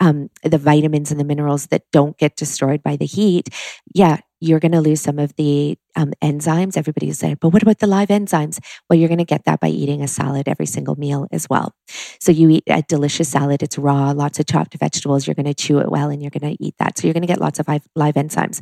um, 0.00 0.30
the 0.42 0.56
vitamins 0.56 1.10
and 1.10 1.20
the 1.20 1.24
minerals 1.24 1.66
that 1.66 1.82
don't 1.92 2.16
get 2.16 2.36
destroyed 2.36 2.82
by 2.82 2.96
the 2.96 3.04
heat. 3.04 3.50
Yeah, 3.94 4.18
you're 4.42 4.58
going 4.58 4.72
to 4.72 4.80
lose 4.80 5.00
some 5.00 5.20
of 5.20 5.34
the 5.36 5.78
um, 5.94 6.12
enzymes. 6.20 6.76
Everybody 6.76 7.12
said, 7.12 7.38
but 7.38 7.50
what 7.50 7.62
about 7.62 7.78
the 7.78 7.86
live 7.86 8.08
enzymes? 8.08 8.58
Well, 8.88 8.98
you're 8.98 9.08
going 9.08 9.18
to 9.18 9.24
get 9.24 9.44
that 9.44 9.60
by 9.60 9.68
eating 9.68 10.02
a 10.02 10.08
salad 10.08 10.48
every 10.48 10.66
single 10.66 10.96
meal 10.96 11.28
as 11.30 11.48
well. 11.48 11.74
So 12.20 12.32
you 12.32 12.50
eat 12.50 12.64
a 12.66 12.82
delicious 12.82 13.28
salad. 13.28 13.62
It's 13.62 13.78
raw, 13.78 14.10
lots 14.10 14.40
of 14.40 14.46
chopped 14.46 14.74
vegetables. 14.74 15.26
You're 15.26 15.36
going 15.36 15.46
to 15.46 15.54
chew 15.54 15.78
it 15.78 15.90
well 15.90 16.10
and 16.10 16.20
you're 16.20 16.30
going 16.30 16.56
to 16.56 16.62
eat 16.62 16.74
that. 16.78 16.98
So 16.98 17.06
you're 17.06 17.14
going 17.14 17.22
to 17.22 17.28
get 17.28 17.40
lots 17.40 17.60
of 17.60 17.68
live, 17.68 17.86
live 17.94 18.14
enzymes. 18.14 18.60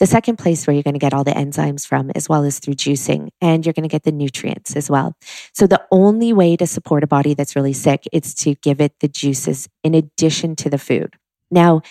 The 0.00 0.06
second 0.06 0.36
place 0.36 0.66
where 0.66 0.74
you're 0.74 0.82
going 0.82 0.94
to 0.94 1.00
get 1.00 1.14
all 1.14 1.24
the 1.24 1.30
enzymes 1.30 1.86
from 1.86 2.10
as 2.16 2.28
well 2.28 2.44
as 2.44 2.58
through 2.58 2.74
juicing 2.74 3.28
and 3.40 3.64
you're 3.64 3.72
going 3.72 3.88
to 3.88 3.88
get 3.88 4.02
the 4.02 4.12
nutrients 4.12 4.74
as 4.74 4.90
well. 4.90 5.14
So 5.54 5.68
the 5.68 5.84
only 5.92 6.32
way 6.32 6.56
to 6.56 6.66
support 6.66 7.04
a 7.04 7.06
body 7.06 7.34
that's 7.34 7.54
really 7.54 7.72
sick 7.72 8.04
is 8.12 8.34
to 8.36 8.56
give 8.56 8.80
it 8.80 8.94
the 8.98 9.08
juices 9.08 9.68
in 9.84 9.94
addition 9.94 10.56
to 10.56 10.70
the 10.70 10.78
food. 10.78 11.14
Now, 11.50 11.82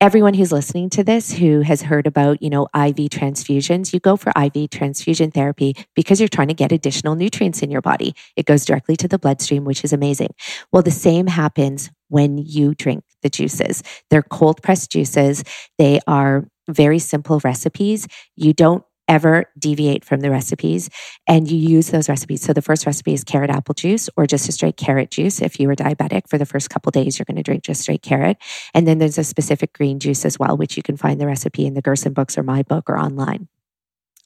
everyone 0.00 0.32
who's 0.32 0.50
listening 0.50 0.88
to 0.88 1.04
this 1.04 1.30
who 1.30 1.60
has 1.60 1.82
heard 1.82 2.06
about, 2.06 2.42
you 2.42 2.48
know, 2.48 2.64
IV 2.74 3.10
transfusions, 3.10 3.92
you 3.92 4.00
go 4.00 4.16
for 4.16 4.32
IV 4.34 4.70
transfusion 4.70 5.30
therapy 5.30 5.76
because 5.94 6.20
you're 6.20 6.28
trying 6.28 6.48
to 6.48 6.54
get 6.54 6.72
additional 6.72 7.14
nutrients 7.14 7.62
in 7.62 7.70
your 7.70 7.82
body. 7.82 8.14
It 8.34 8.46
goes 8.46 8.64
directly 8.64 8.96
to 8.96 9.08
the 9.08 9.18
bloodstream, 9.18 9.64
which 9.64 9.84
is 9.84 9.92
amazing. 9.92 10.34
Well, 10.72 10.82
the 10.82 10.90
same 10.90 11.26
happens 11.26 11.90
when 12.08 12.38
you 12.38 12.74
drink 12.74 13.04
the 13.22 13.28
juices. 13.28 13.82
They're 14.08 14.22
cold 14.22 14.62
pressed 14.62 14.90
juices. 14.90 15.44
They 15.76 16.00
are 16.06 16.46
very 16.68 16.98
simple 16.98 17.40
recipes. 17.44 18.06
You 18.36 18.54
don't 18.54 18.84
ever 19.10 19.44
deviate 19.58 20.04
from 20.04 20.20
the 20.20 20.30
recipes 20.30 20.88
and 21.26 21.50
you 21.50 21.58
use 21.58 21.90
those 21.90 22.08
recipes. 22.08 22.42
So 22.42 22.52
the 22.52 22.62
first 22.62 22.86
recipe 22.86 23.12
is 23.12 23.24
carrot 23.24 23.50
apple 23.50 23.74
juice 23.74 24.08
or 24.16 24.24
just 24.24 24.48
a 24.48 24.52
straight 24.52 24.76
carrot 24.76 25.10
juice. 25.10 25.42
If 25.42 25.58
you 25.58 25.66
were 25.66 25.74
diabetic 25.74 26.28
for 26.28 26.38
the 26.38 26.46
first 26.46 26.70
couple 26.70 26.92
days, 26.92 27.18
you're 27.18 27.24
going 27.24 27.36
to 27.36 27.42
drink 27.42 27.64
just 27.64 27.82
straight 27.82 28.02
carrot. 28.02 28.38
And 28.72 28.86
then 28.86 28.98
there's 28.98 29.18
a 29.18 29.24
specific 29.24 29.72
green 29.72 29.98
juice 29.98 30.24
as 30.24 30.38
well, 30.38 30.56
which 30.56 30.76
you 30.76 30.84
can 30.84 30.96
find 30.96 31.20
the 31.20 31.26
recipe 31.26 31.66
in 31.66 31.74
the 31.74 31.82
Gerson 31.82 32.12
books 32.12 32.38
or 32.38 32.44
my 32.44 32.62
book 32.62 32.88
or 32.88 32.96
online. 32.96 33.48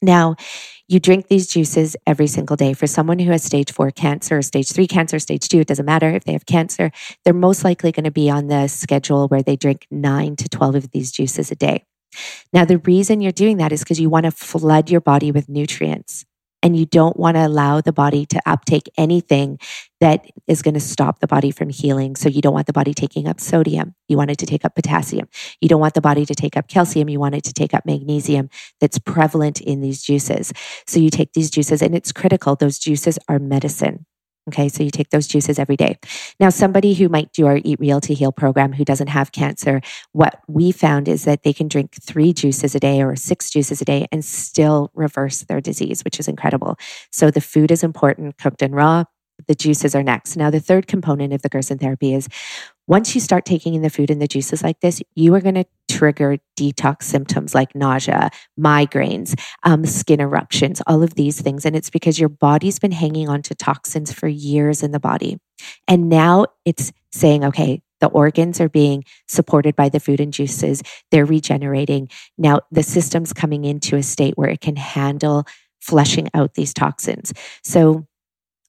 Now, 0.02 0.36
you 0.86 1.00
drink 1.00 1.28
these 1.28 1.46
juices 1.46 1.96
every 2.06 2.26
single 2.26 2.56
day. 2.56 2.74
For 2.74 2.86
someone 2.86 3.18
who 3.18 3.30
has 3.30 3.42
stage 3.42 3.72
four 3.72 3.90
cancer, 3.90 4.42
stage 4.42 4.70
three 4.70 4.86
cancer, 4.86 5.18
stage 5.18 5.48
two, 5.48 5.60
it 5.60 5.66
doesn't 5.66 5.86
matter 5.86 6.10
if 6.10 6.24
they 6.24 6.32
have 6.32 6.44
cancer, 6.44 6.90
they're 7.24 7.32
most 7.32 7.64
likely 7.64 7.90
going 7.90 8.04
to 8.04 8.10
be 8.10 8.28
on 8.28 8.48
the 8.48 8.68
schedule 8.68 9.28
where 9.28 9.42
they 9.42 9.56
drink 9.56 9.86
nine 9.90 10.36
to 10.36 10.46
12 10.46 10.74
of 10.74 10.90
these 10.90 11.10
juices 11.10 11.50
a 11.50 11.54
day. 11.54 11.86
Now, 12.52 12.64
the 12.64 12.78
reason 12.78 13.20
you're 13.20 13.32
doing 13.32 13.58
that 13.58 13.72
is 13.72 13.80
because 13.80 14.00
you 14.00 14.10
want 14.10 14.24
to 14.24 14.30
flood 14.30 14.90
your 14.90 15.00
body 15.00 15.32
with 15.32 15.48
nutrients 15.48 16.24
and 16.64 16.76
you 16.76 16.86
don't 16.86 17.18
want 17.18 17.36
to 17.36 17.46
allow 17.46 17.82
the 17.82 17.92
body 17.92 18.24
to 18.24 18.40
uptake 18.46 18.90
anything 18.96 19.58
that 20.00 20.26
is 20.48 20.62
going 20.62 20.74
to 20.74 20.80
stop 20.80 21.20
the 21.20 21.26
body 21.26 21.50
from 21.50 21.68
healing. 21.68 22.16
So 22.16 22.28
you 22.28 22.40
don't 22.40 22.54
want 22.54 22.66
the 22.66 22.72
body 22.72 22.94
taking 22.94 23.28
up 23.28 23.38
sodium. 23.38 23.94
You 24.08 24.16
want 24.16 24.30
it 24.30 24.38
to 24.38 24.46
take 24.46 24.64
up 24.64 24.74
potassium. 24.74 25.28
You 25.60 25.68
don't 25.68 25.80
want 25.80 25.92
the 25.92 26.00
body 26.00 26.24
to 26.24 26.34
take 26.34 26.56
up 26.56 26.66
calcium. 26.66 27.10
You 27.10 27.20
want 27.20 27.34
it 27.34 27.44
to 27.44 27.52
take 27.52 27.74
up 27.74 27.84
magnesium 27.84 28.48
that's 28.80 28.98
prevalent 28.98 29.60
in 29.60 29.82
these 29.82 30.02
juices. 30.02 30.52
So 30.86 30.98
you 30.98 31.10
take 31.10 31.34
these 31.34 31.50
juices 31.50 31.82
and 31.82 31.94
it's 31.94 32.12
critical. 32.12 32.56
Those 32.56 32.78
juices 32.78 33.18
are 33.28 33.38
medicine. 33.38 34.06
Okay, 34.46 34.68
so 34.68 34.82
you 34.82 34.90
take 34.90 35.08
those 35.08 35.26
juices 35.26 35.58
every 35.58 35.76
day. 35.76 35.96
Now, 36.38 36.50
somebody 36.50 36.92
who 36.92 37.08
might 37.08 37.32
do 37.32 37.46
our 37.46 37.60
Eat 37.64 37.80
Real 37.80 37.98
to 38.02 38.12
Heal 38.12 38.30
program 38.30 38.74
who 38.74 38.84
doesn't 38.84 39.06
have 39.06 39.32
cancer, 39.32 39.80
what 40.12 40.38
we 40.46 40.70
found 40.70 41.08
is 41.08 41.24
that 41.24 41.44
they 41.44 41.54
can 41.54 41.66
drink 41.66 41.94
three 42.02 42.34
juices 42.34 42.74
a 42.74 42.80
day 42.80 43.02
or 43.02 43.16
six 43.16 43.48
juices 43.48 43.80
a 43.80 43.86
day 43.86 44.06
and 44.12 44.22
still 44.22 44.90
reverse 44.94 45.40
their 45.44 45.62
disease, 45.62 46.02
which 46.04 46.20
is 46.20 46.28
incredible. 46.28 46.76
So 47.10 47.30
the 47.30 47.40
food 47.40 47.70
is 47.70 47.82
important, 47.82 48.36
cooked 48.36 48.60
and 48.60 48.74
raw. 48.74 49.04
The 49.48 49.54
juices 49.54 49.94
are 49.94 50.02
next. 50.02 50.36
Now, 50.36 50.50
the 50.50 50.60
third 50.60 50.86
component 50.86 51.32
of 51.32 51.40
the 51.40 51.48
Gerson 51.48 51.78
therapy 51.78 52.14
is 52.14 52.28
once 52.86 53.14
you 53.14 53.20
start 53.20 53.44
taking 53.44 53.74
in 53.74 53.82
the 53.82 53.90
food 53.90 54.10
and 54.10 54.20
the 54.20 54.28
juices 54.28 54.62
like 54.62 54.80
this, 54.80 55.02
you 55.14 55.34
are 55.34 55.40
going 55.40 55.54
to 55.54 55.64
trigger 55.88 56.36
detox 56.58 57.04
symptoms 57.04 57.54
like 57.54 57.74
nausea, 57.74 58.30
migraines, 58.58 59.38
um, 59.62 59.86
skin 59.86 60.20
eruptions, 60.20 60.82
all 60.86 61.02
of 61.02 61.14
these 61.14 61.40
things. 61.40 61.64
And 61.64 61.74
it's 61.74 61.90
because 61.90 62.18
your 62.18 62.28
body's 62.28 62.78
been 62.78 62.92
hanging 62.92 63.28
on 63.28 63.42
to 63.42 63.54
toxins 63.54 64.12
for 64.12 64.28
years 64.28 64.82
in 64.82 64.90
the 64.90 65.00
body. 65.00 65.38
And 65.88 66.08
now 66.08 66.46
it's 66.64 66.92
saying, 67.12 67.44
okay, 67.44 67.82
the 68.00 68.08
organs 68.08 68.60
are 68.60 68.68
being 68.68 69.04
supported 69.28 69.76
by 69.76 69.88
the 69.88 70.00
food 70.00 70.20
and 70.20 70.32
juices, 70.32 70.82
they're 71.10 71.24
regenerating. 71.24 72.10
Now 72.36 72.60
the 72.70 72.82
system's 72.82 73.32
coming 73.32 73.64
into 73.64 73.96
a 73.96 74.02
state 74.02 74.34
where 74.36 74.50
it 74.50 74.60
can 74.60 74.76
handle 74.76 75.46
flushing 75.80 76.28
out 76.34 76.54
these 76.54 76.74
toxins. 76.74 77.32
So 77.62 78.06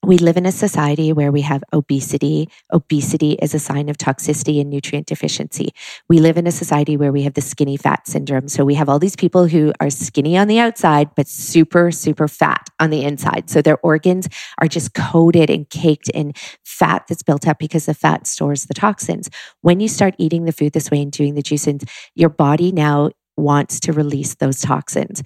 we 0.05 0.17
live 0.17 0.37
in 0.37 0.45
a 0.45 0.51
society 0.51 1.11
where 1.11 1.31
we 1.31 1.41
have 1.41 1.63
obesity. 1.73 2.47
Obesity 2.71 3.33
is 3.41 3.53
a 3.53 3.59
sign 3.59 3.89
of 3.89 3.97
toxicity 3.97 4.61
and 4.61 4.69
nutrient 4.69 5.07
deficiency. 5.07 5.73
We 6.07 6.19
live 6.19 6.37
in 6.37 6.45
a 6.45 6.51
society 6.51 6.95
where 6.95 7.11
we 7.11 7.23
have 7.23 7.33
the 7.33 7.41
skinny 7.41 7.75
fat 7.75 8.07
syndrome. 8.07 8.47
So 8.47 8.63
we 8.63 8.75
have 8.75 8.87
all 8.87 8.99
these 8.99 9.15
people 9.15 9.47
who 9.47 9.73
are 9.79 9.89
skinny 9.89 10.37
on 10.37 10.47
the 10.47 10.59
outside, 10.59 11.09
but 11.15 11.27
super, 11.27 11.91
super 11.91 12.27
fat 12.27 12.69
on 12.79 12.91
the 12.91 13.03
inside. 13.03 13.49
So 13.49 13.61
their 13.61 13.79
organs 13.79 14.27
are 14.59 14.67
just 14.67 14.93
coated 14.93 15.49
and 15.49 15.69
caked 15.69 16.09
in 16.09 16.33
fat 16.63 17.05
that's 17.07 17.23
built 17.23 17.47
up 17.47 17.57
because 17.57 17.87
the 17.87 17.93
fat 17.93 18.27
stores 18.27 18.65
the 18.65 18.73
toxins. 18.73 19.29
When 19.61 19.79
you 19.79 19.87
start 19.87 20.15
eating 20.17 20.45
the 20.45 20.51
food 20.51 20.73
this 20.73 20.91
way 20.91 21.01
and 21.01 21.11
doing 21.11 21.33
the 21.33 21.43
juicing, 21.43 21.87
your 22.13 22.29
body 22.29 22.71
now 22.71 23.09
wants 23.37 23.81
to 23.81 23.91
release 23.91 24.35
those 24.35 24.61
toxins 24.61 25.21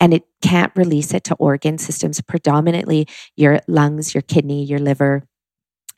and 0.00 0.12
it 0.12 0.24
can't 0.42 0.72
release 0.76 1.14
it 1.14 1.24
to 1.24 1.34
organ 1.36 1.78
systems, 1.78 2.20
predominantly 2.20 3.06
your 3.36 3.60
lungs, 3.68 4.14
your 4.14 4.22
kidney, 4.22 4.64
your 4.64 4.78
liver, 4.78 5.24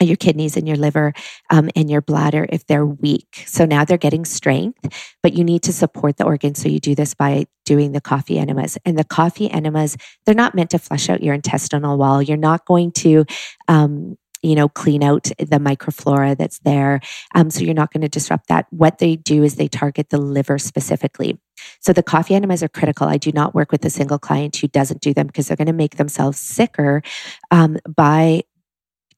your 0.01 0.17
kidneys 0.17 0.57
and 0.57 0.69
your 0.69 0.77
liver 0.77 1.15
um, 1.51 1.71
and 1.75 1.91
your 1.91 2.03
bladder 2.03 2.47
if 2.51 2.67
they're 2.67 2.85
weak. 2.85 3.45
So 3.47 3.65
now 3.65 3.85
they're 3.85 3.97
getting 3.97 4.25
strength, 4.25 5.15
but 5.23 5.33
you 5.33 5.43
need 5.43 5.63
to 5.63 5.73
support 5.73 6.19
the 6.19 6.25
organs. 6.25 6.61
So 6.61 6.69
you 6.69 6.81
do 6.81 6.95
this 6.95 7.15
by 7.15 7.47
doing 7.65 7.93
the 7.93 8.01
coffee 8.01 8.39
enemas. 8.39 8.77
And 8.85 8.99
the 8.99 9.05
coffee 9.05 9.51
enemas, 9.51 9.97
they're 10.25 10.35
not 10.35 10.55
meant 10.55 10.71
to 10.71 10.79
flush 10.79 11.09
out 11.09 11.23
your 11.23 11.35
intestinal 11.35 11.97
wall. 11.97 12.21
You're 12.21 12.37
not 12.37 12.67
going 12.67 12.93
to 12.93 13.25
um, 13.69 14.19
you 14.47 14.55
know, 14.55 14.69
clean 14.69 15.03
out 15.03 15.25
the 15.39 15.59
microflora 15.59 16.37
that's 16.39 16.61
there. 16.61 17.01
Um, 17.35 17.51
so 17.51 17.65
you're 17.65 17.75
not 17.75 17.93
going 17.93 18.03
to 18.03 18.09
disrupt 18.09 18.47
that. 18.47 18.67
What 18.71 18.99
they 18.99 19.17
do 19.17 19.43
is 19.43 19.57
they 19.57 19.67
target 19.67 20.11
the 20.11 20.19
liver 20.19 20.57
specifically. 20.59 21.41
So 21.81 21.93
the 21.93 22.03
coffee 22.03 22.35
enemas 22.35 22.63
are 22.63 22.69
critical. 22.69 23.09
I 23.09 23.17
do 23.17 23.33
not 23.33 23.55
work 23.55 23.73
with 23.73 23.85
a 23.85 23.91
single 23.91 24.19
client 24.19 24.57
who 24.57 24.69
doesn't 24.69 25.01
do 25.01 25.13
them 25.13 25.27
because 25.27 25.49
they're 25.49 25.57
going 25.57 25.67
to 25.67 25.73
make 25.73 25.97
themselves 25.97 26.39
sicker 26.39 27.03
um, 27.51 27.77
by 27.89 28.43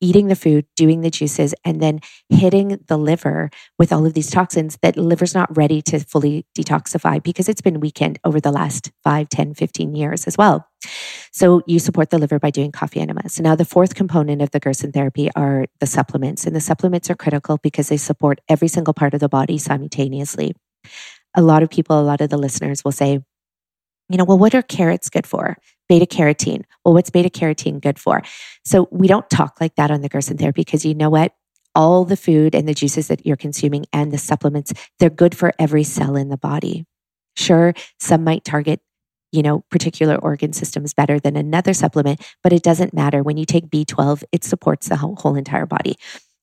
eating 0.01 0.29
the 0.29 0.37
food, 0.37 0.67
doing 0.77 1.01
the 1.01 1.11
juices, 1.11 1.55
and 1.65 1.81
then 1.81 2.01
hitting 2.29 2.79
the 2.87 2.97
liver 2.97 3.51
with 3.79 3.93
all 3.93 4.07
of 4.07 4.15
these 4.15 4.31
toxins 4.31 4.79
that 4.83 4.95
the 4.95 5.03
liver's 5.03 5.35
not 5.35 5.55
ready 5.57 5.83
to 5.83 5.99
fully 6.01 6.47
detoxify 6.57 7.23
because 7.23 7.49
it's 7.49 7.61
been 7.61 7.81
weakened 7.81 8.19
over 8.25 8.41
the 8.41 8.53
last 8.53 8.93
5, 9.05 9.29
10, 9.29 9.55
15 9.55 9.95
years 9.95 10.27
as 10.27 10.39
well. 10.39 10.69
So 11.33 11.63
you 11.67 11.79
support 11.79 12.11
the 12.11 12.19
liver 12.19 12.39
by 12.39 12.51
doing 12.51 12.73
coffee 12.73 13.01
enemas. 13.01 13.41
Now, 13.41 13.55
the 13.55 13.65
fourth 13.65 13.95
component 13.95 14.43
of 14.43 14.51
the 14.51 14.61
Gerson 14.61 14.93
therapy 14.93 15.31
are 15.35 15.67
the 15.81 15.87
supplements, 15.87 16.47
and 16.47 16.55
the 16.55 16.61
supplements 16.61 17.11
are 17.11 17.17
critical 17.17 17.59
because 17.63 17.89
they 17.89 17.97
support 17.97 18.41
every 18.49 18.69
single 18.69 18.95
part 18.95 19.15
of 19.15 19.21
the 19.21 19.29
body 19.29 19.59
simultaneously. 19.59 20.55
A 21.35 21.43
lot 21.43 21.63
of 21.63 21.71
people, 21.71 21.99
a 21.99 22.03
lot 22.03 22.21
of 22.21 22.31
the 22.31 22.39
listeners 22.39 22.85
will 22.85 22.93
say, 22.93 23.21
you 24.09 24.17
know, 24.17 24.25
well, 24.25 24.39
what 24.39 24.55
are 24.55 24.63
carrots 24.63 25.11
good 25.11 25.27
for? 25.27 25.59
Beta 25.89 26.07
carotene. 26.07 26.65
Well, 26.85 26.95
what's 26.95 27.11
beta 27.11 27.31
carotene 27.31 27.81
good 27.81 27.99
for? 27.99 28.23
So 28.65 28.89
we 28.91 29.09
don't 29.09 29.29
talk 29.31 29.61
like 29.61 29.75
that 29.77 29.91
on 29.91 30.03
the 30.03 30.09
Gerson 30.09 30.37
therapy 30.37 30.63
because 30.63 30.85
you 30.85 30.95
know 30.95 31.11
what? 31.11 31.35
All 31.75 32.05
the 32.05 32.17
food 32.17 32.55
and 32.55 32.69
the 32.69 32.75
juices 32.75 33.09
that 33.09 33.25
you're 33.25 33.37
consuming 33.37 33.87
and 33.93 34.13
the 34.13 34.19
supplements, 34.19 34.73
they're 34.99 35.11
good 35.11 35.37
for 35.37 35.53
every 35.59 35.85
cell 35.85 36.17
in 36.17 36.29
the 36.29 36.37
body. 36.37 36.87
Sure, 37.37 37.73
some 37.99 38.25
might 38.25 38.45
target 38.45 38.81
you 39.33 39.43
know, 39.43 39.65
particular 39.71 40.17
organ 40.17 40.53
systems 40.53 40.95
better 40.95 41.21
than 41.21 41.37
another 41.37 41.75
supplement, 41.75 42.21
but 42.43 42.53
it 42.53 42.63
doesn't 42.63 42.95
matter. 42.95 43.23
When 43.23 43.37
you 43.37 43.45
take 43.45 43.69
B12, 43.69 44.25
it 44.33 44.45
supports 44.45 44.89
the 44.89 44.97
whole, 44.97 45.17
whole 45.17 45.37
entire 45.37 45.67
body. 45.67 45.97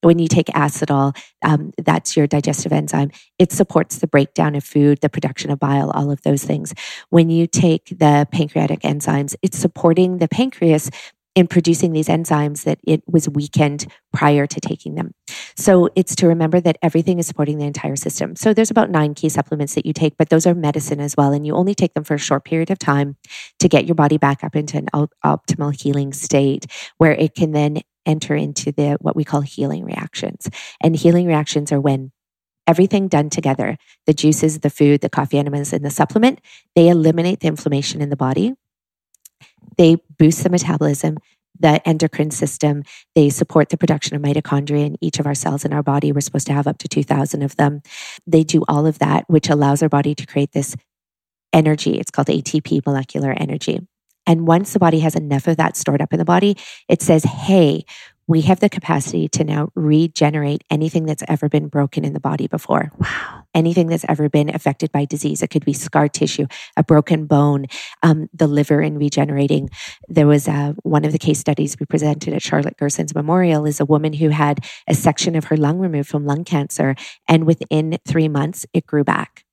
When 0.05 0.19
you 0.19 0.27
take 0.27 0.45
Acidol, 0.49 1.17
um, 1.43 1.71
that's 1.83 2.15
your 2.15 2.27
digestive 2.27 2.71
enzyme. 2.71 3.09
It 3.39 3.51
supports 3.51 3.97
the 3.97 4.05
breakdown 4.05 4.53
of 4.53 4.63
food, 4.63 4.99
the 5.01 5.09
production 5.09 5.49
of 5.49 5.57
bile, 5.57 5.89
all 5.89 6.11
of 6.11 6.21
those 6.21 6.43
things. 6.43 6.75
When 7.09 7.31
you 7.31 7.47
take 7.47 7.85
the 7.87 8.27
pancreatic 8.31 8.81
enzymes, 8.81 9.35
it's 9.41 9.57
supporting 9.57 10.19
the 10.19 10.27
pancreas 10.27 10.91
in 11.35 11.47
producing 11.47 11.91
these 11.91 12.07
enzymes 12.07 12.63
that 12.63 12.79
it 12.87 13.03
was 13.05 13.27
weakened 13.27 13.85
prior 14.13 14.47
to 14.47 14.61
taking 14.61 14.95
them. 14.95 15.13
So 15.57 15.89
it's 15.95 16.15
to 16.15 16.27
remember 16.27 16.61
that 16.61 16.77
everything 16.81 17.19
is 17.19 17.27
supporting 17.27 17.57
the 17.57 17.65
entire 17.65 17.97
system. 17.97 18.35
So 18.37 18.53
there's 18.53 18.71
about 18.71 18.89
nine 18.89 19.13
key 19.13 19.27
supplements 19.27 19.75
that 19.75 19.85
you 19.85 19.91
take, 19.91 20.17
but 20.17 20.29
those 20.29 20.47
are 20.47 20.55
medicine 20.55 21.01
as 21.01 21.15
well. 21.17 21.33
And 21.33 21.45
you 21.45 21.53
only 21.53 21.75
take 21.75 21.93
them 21.93 22.05
for 22.05 22.13
a 22.13 22.19
short 22.19 22.45
period 22.45 22.71
of 22.71 22.79
time 22.79 23.17
to 23.59 23.67
get 23.67 23.85
your 23.85 23.95
body 23.95 24.17
back 24.17 24.43
up 24.43 24.55
into 24.55 24.77
an 24.77 24.87
optimal 25.25 25.79
healing 25.79 26.13
state 26.13 26.65
where 26.97 27.11
it 27.11 27.35
can 27.35 27.51
then 27.51 27.81
enter 28.05 28.35
into 28.35 28.71
the 28.71 28.97
what 29.01 29.15
we 29.15 29.23
call 29.23 29.41
healing 29.41 29.83
reactions. 29.83 30.49
And 30.81 30.95
healing 30.95 31.27
reactions 31.27 31.71
are 31.71 31.81
when 31.81 32.11
everything 32.67 33.07
done 33.07 33.29
together 33.29 33.77
the 34.05 34.13
juices, 34.13 34.59
the 34.59 34.69
food, 34.69 35.01
the 35.01 35.09
coffee 35.09 35.37
enemas, 35.37 35.73
and 35.73 35.83
the 35.83 35.89
supplement 35.89 36.39
they 36.75 36.87
eliminate 36.87 37.41
the 37.41 37.47
inflammation 37.47 38.01
in 38.01 38.09
the 38.09 38.15
body 38.15 38.53
they 39.77 39.97
boost 40.17 40.43
the 40.43 40.49
metabolism, 40.49 41.17
the 41.59 41.85
endocrine 41.87 42.31
system. 42.31 42.83
They 43.15 43.29
support 43.29 43.69
the 43.69 43.77
production 43.77 44.15
of 44.15 44.21
mitochondria 44.21 44.85
in 44.85 44.97
each 45.01 45.19
of 45.19 45.25
our 45.25 45.35
cells 45.35 45.65
in 45.65 45.73
our 45.73 45.83
body. 45.83 46.11
We're 46.11 46.21
supposed 46.21 46.47
to 46.47 46.53
have 46.53 46.67
up 46.67 46.77
to 46.79 46.87
2,000 46.87 47.41
of 47.41 47.55
them. 47.55 47.81
They 48.27 48.43
do 48.43 48.63
all 48.67 48.85
of 48.85 48.99
that, 48.99 49.25
which 49.29 49.49
allows 49.49 49.81
our 49.81 49.89
body 49.89 50.15
to 50.15 50.25
create 50.25 50.51
this 50.51 50.75
energy. 51.53 51.97
It's 51.97 52.11
called 52.11 52.27
ATP, 52.27 52.85
molecular 52.85 53.31
energy. 53.31 53.79
And 54.27 54.47
once 54.47 54.73
the 54.73 54.79
body 54.79 54.99
has 54.99 55.15
enough 55.15 55.47
of 55.47 55.57
that 55.57 55.77
stored 55.77 56.01
up 56.01 56.11
in 56.11 56.19
the 56.19 56.25
body, 56.25 56.57
it 56.89 57.01
says, 57.01 57.23
hey, 57.23 57.85
we 58.27 58.41
have 58.41 58.59
the 58.59 58.69
capacity 58.69 59.27
to 59.29 59.43
now 59.43 59.69
regenerate 59.75 60.63
anything 60.71 61.05
that's 61.05 61.23
ever 61.27 61.47
been 61.47 61.67
broken 61.67 62.03
in 62.03 62.13
the 62.13 62.19
body 62.19 62.47
before. 62.47 62.91
Wow. 62.97 63.44
Anything 63.55 63.87
that's 63.87 64.05
ever 64.07 64.29
been 64.29 64.53
affected 64.53 64.91
by 64.91 65.05
disease. 65.05 65.41
It 65.41 65.49
could 65.49 65.65
be 65.65 65.73
scar 65.73 66.07
tissue, 66.07 66.45
a 66.77 66.83
broken 66.83 67.25
bone, 67.25 67.65
um, 68.03 68.29
the 68.33 68.47
liver 68.47 68.81
in 68.81 68.99
regenerating. 68.99 69.69
There 70.09 70.27
was 70.27 70.47
uh, 70.47 70.73
one 70.83 71.05
of 71.05 71.13
the 71.13 71.17
case 71.17 71.39
studies 71.39 71.77
we 71.79 71.85
presented 71.85 72.33
at 72.33 72.43
Charlotte 72.43 72.77
Gerson's 72.77 73.15
Memorial 73.15 73.65
is 73.65 73.79
a 73.79 73.85
woman 73.85 74.13
who 74.13 74.29
had 74.29 74.59
a 74.87 74.93
section 74.93 75.35
of 75.35 75.45
her 75.45 75.57
lung 75.57 75.79
removed 75.79 76.09
from 76.09 76.25
lung 76.25 76.43
cancer. 76.43 76.95
And 77.27 77.47
within 77.47 77.97
three 78.05 78.27
months, 78.27 78.65
it 78.73 78.85
grew 78.85 79.03
back. 79.05 79.45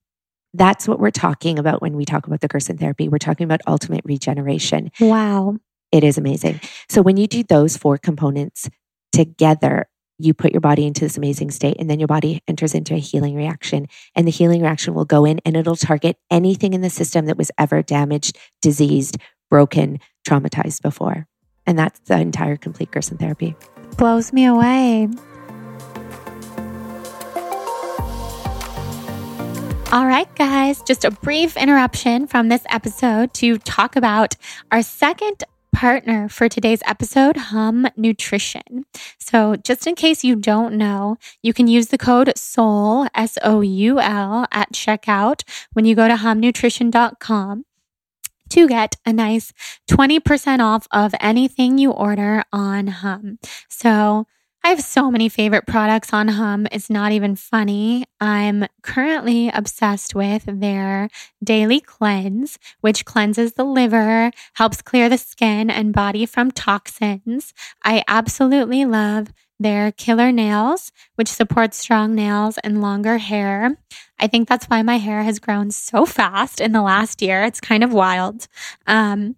That's 0.53 0.87
what 0.87 0.99
we're 0.99 1.11
talking 1.11 1.59
about 1.59 1.81
when 1.81 1.97
we 1.97 2.05
talk 2.05 2.27
about 2.27 2.41
the 2.41 2.49
Gerson 2.49 2.77
therapy. 2.77 3.09
We're 3.09 3.19
talking 3.19 3.45
about 3.45 3.61
ultimate 3.67 4.03
regeneration. 4.05 4.91
Wow. 5.01 5.57
It 5.93 6.05
is 6.05 6.19
amazing. 6.19 6.61
So 6.89 7.03
when 7.03 7.17
you 7.17 7.27
do 7.27 7.43
those 7.43 7.77
four 7.77 7.99
components 7.99 8.69
together, 9.13 9.89
you 10.23 10.35
put 10.35 10.53
your 10.53 10.61
body 10.61 10.87
into 10.87 11.01
this 11.01 11.17
amazing 11.17 11.51
state 11.51 11.77
and 11.79 11.91
then 11.91 11.99
your 11.99 12.07
body 12.07 12.43
enters 12.47 12.75
into 12.75 12.95
a 12.95 12.99
healing 12.99 13.35
reaction 13.35 13.87
and 14.15 14.27
the 14.27 14.31
healing 14.31 14.63
reaction 14.63 14.95
will 14.95 15.05
go 15.05 15.25
in 15.25 15.41
and 15.45 15.57
it'll 15.57 15.77
target 15.77 16.17
anything 16.31 16.75
in 16.75 16.81
the 16.81 16.91
system 16.91 17.27
that 17.27 17.37
was 17.37 17.51
ever 17.59 17.83
damaged, 17.83 18.39
diseased, 18.61 19.19
broken, 19.51 19.99
traumatized 20.27 20.83
before. 20.83 21.27
And 21.67 21.79
that's 21.79 22.01
the 22.01 22.19
entire 22.19 22.57
complete 22.57 22.91
Gerson 22.91 23.19
therapy. 23.19 23.57
Blows 23.97 24.33
me 24.33 24.45
away. 24.45 25.09
All 29.93 30.07
right, 30.07 30.35
guys, 30.37 30.81
just 30.83 31.05
a 31.05 31.11
brief 31.11 31.55
interruption 31.55 32.27
from 32.27 32.49
this 32.49 32.63
episode 32.71 33.35
to 33.35 33.59
talk 33.59 33.95
about 33.95 34.37
our 34.71 34.83
second 34.83 35.45
partner 35.73 36.29
for 36.29 36.49
today's 36.49 36.83
episode, 36.87 37.37
Hum 37.37 37.87
Nutrition. 37.97 38.85
So, 39.19 39.57
just 39.57 39.87
in 39.87 39.95
case 39.95 40.23
you 40.23 40.37
don't 40.37 40.75
know, 40.75 41.17
you 41.43 41.53
can 41.53 41.67
use 41.67 41.89
the 41.89 41.99
code 41.99 42.33
SOUL, 42.37 43.09
S 43.15 43.39
O 43.43 43.61
U 43.61 43.99
L, 43.99 44.47
at 44.53 44.73
checkout 44.73 45.43
when 45.73 45.85
you 45.85 45.95
go 45.95 46.07
to 46.07 46.15
humnutrition.com 46.15 47.65
to 48.51 48.69
get 48.69 48.97
a 49.07 49.13
nice 49.13 49.53
20% 49.91 50.61
off 50.61 50.87
of 50.91 51.15
anything 51.21 51.79
you 51.79 51.91
order 51.91 52.45
on 52.53 52.87
Hum. 52.89 53.39
So, 53.69 54.27
I 54.65 54.69
have 54.69 54.81
so 54.81 55.11
many 55.11 55.29
favorite 55.29 55.67
products 55.67 56.13
on 56.13 56.29
Hum. 56.29 56.69
It's 56.71 56.89
not 56.89 57.11
even 57.11 57.35
funny. 57.35 58.05
I'm 58.21 58.67
currently 58.83 59.49
obsessed 59.49 60.15
with 60.15 60.45
their 60.47 61.09
daily 61.43 61.81
cleanse, 61.81 62.61
which 62.81 63.05
cleanses 63.05 63.55
the 63.55 63.65
liver, 63.65 64.31
helps 64.55 64.81
clear 64.81 65.09
the 65.09 65.19
skin 65.19 65.69
and 65.69 65.93
body 65.93 66.27
from 66.27 66.53
toxins. 66.53 67.53
I 67.83 68.05
absolutely 68.07 68.85
love 68.85 69.33
their 69.59 69.91
killer 69.91 70.31
nails, 70.31 70.93
which 71.17 71.29
supports 71.29 71.77
strong 71.79 72.15
nails 72.15 72.57
and 72.59 72.81
longer 72.81 73.19
hair. 73.19 73.79
I 74.21 74.29
think 74.29 74.49
that's 74.49 74.67
why 74.67 74.83
my 74.83 74.99
hair 74.99 75.25
has 75.25 75.41
grown 75.41 75.73
so 75.73 76.07
fast 76.07 76.61
in 76.61 76.71
the 76.71 76.83
last 76.83 77.21
year. 77.21 77.43
It's 77.43 77.61
kind 77.61 77.83
of 77.83 77.93
wild. 77.93 78.47
Um, 78.87 79.35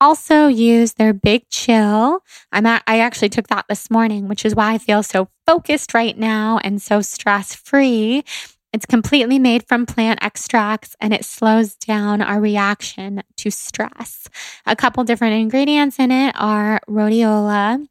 also 0.00 0.46
use 0.46 0.94
their 0.94 1.12
big 1.12 1.48
chill. 1.50 2.20
I'm 2.52 2.66
at, 2.66 2.82
I 2.86 3.00
actually 3.00 3.28
took 3.30 3.48
that 3.48 3.66
this 3.68 3.90
morning, 3.90 4.28
which 4.28 4.44
is 4.44 4.54
why 4.54 4.72
I 4.72 4.78
feel 4.78 5.02
so 5.02 5.28
focused 5.46 5.94
right 5.94 6.16
now 6.16 6.58
and 6.62 6.80
so 6.80 7.00
stress 7.00 7.54
free. 7.54 8.24
It's 8.72 8.86
completely 8.86 9.38
made 9.38 9.66
from 9.66 9.86
plant 9.86 10.18
extracts 10.22 10.94
and 11.00 11.14
it 11.14 11.24
slows 11.24 11.74
down 11.74 12.20
our 12.20 12.40
reaction 12.40 13.22
to 13.38 13.50
stress. 13.50 14.28
A 14.66 14.76
couple 14.76 15.04
different 15.04 15.34
ingredients 15.34 15.98
in 15.98 16.12
it 16.12 16.34
are 16.38 16.80
rhodiola. 16.88 17.86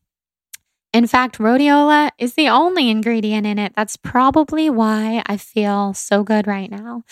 In 0.94 1.06
fact, 1.08 1.38
rhodiola 1.38 2.12
is 2.18 2.36
the 2.36 2.50
only 2.50 2.90
ingredient 2.90 3.46
in 3.46 3.60
it. 3.60 3.74
That's 3.76 3.98
probably 3.98 4.70
why 4.70 5.22
I 5.26 5.38
feel 5.38 5.94
so 5.94 6.24
good 6.24 6.48
right 6.48 6.72
now. 6.72 7.04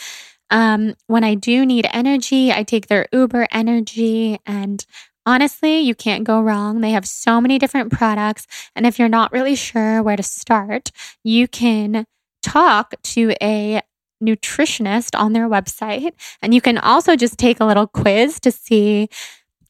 Um, 0.56 0.96
when 1.08 1.26
I 1.26 1.36
do 1.36 1.66
need 1.66 1.86
energy, 1.92 2.50
I 2.50 2.64
take 2.64 2.88
their 2.88 3.08
Uber 3.12 3.48
energy 3.52 4.40
and 4.46 4.84
Honestly, 5.28 5.80
you 5.80 5.96
can't 5.96 6.24
go 6.24 6.40
wrong. 6.40 6.82
They 6.82 6.92
have 6.92 7.08
so 7.08 7.42
many 7.42 7.58
different 7.58 7.92
products. 7.92 8.46
And 8.76 8.86
if 8.86 9.00
you're 9.00 9.10
not 9.10 9.32
really 9.32 9.56
sure 9.56 10.04
where 10.04 10.16
to 10.16 10.22
start, 10.22 10.92
you 11.24 11.48
can 11.48 12.06
talk 12.44 12.94
to 13.02 13.34
a 13.42 13.82
nutritionist 14.24 15.20
on 15.20 15.34
their 15.34 15.50
website. 15.50 16.12
And 16.44 16.54
you 16.54 16.62
can 16.62 16.78
also 16.78 17.16
just 17.16 17.40
take 17.40 17.60
a 17.60 17.66
little 17.66 17.88
quiz 17.88 18.40
to 18.42 18.52
see 18.52 19.10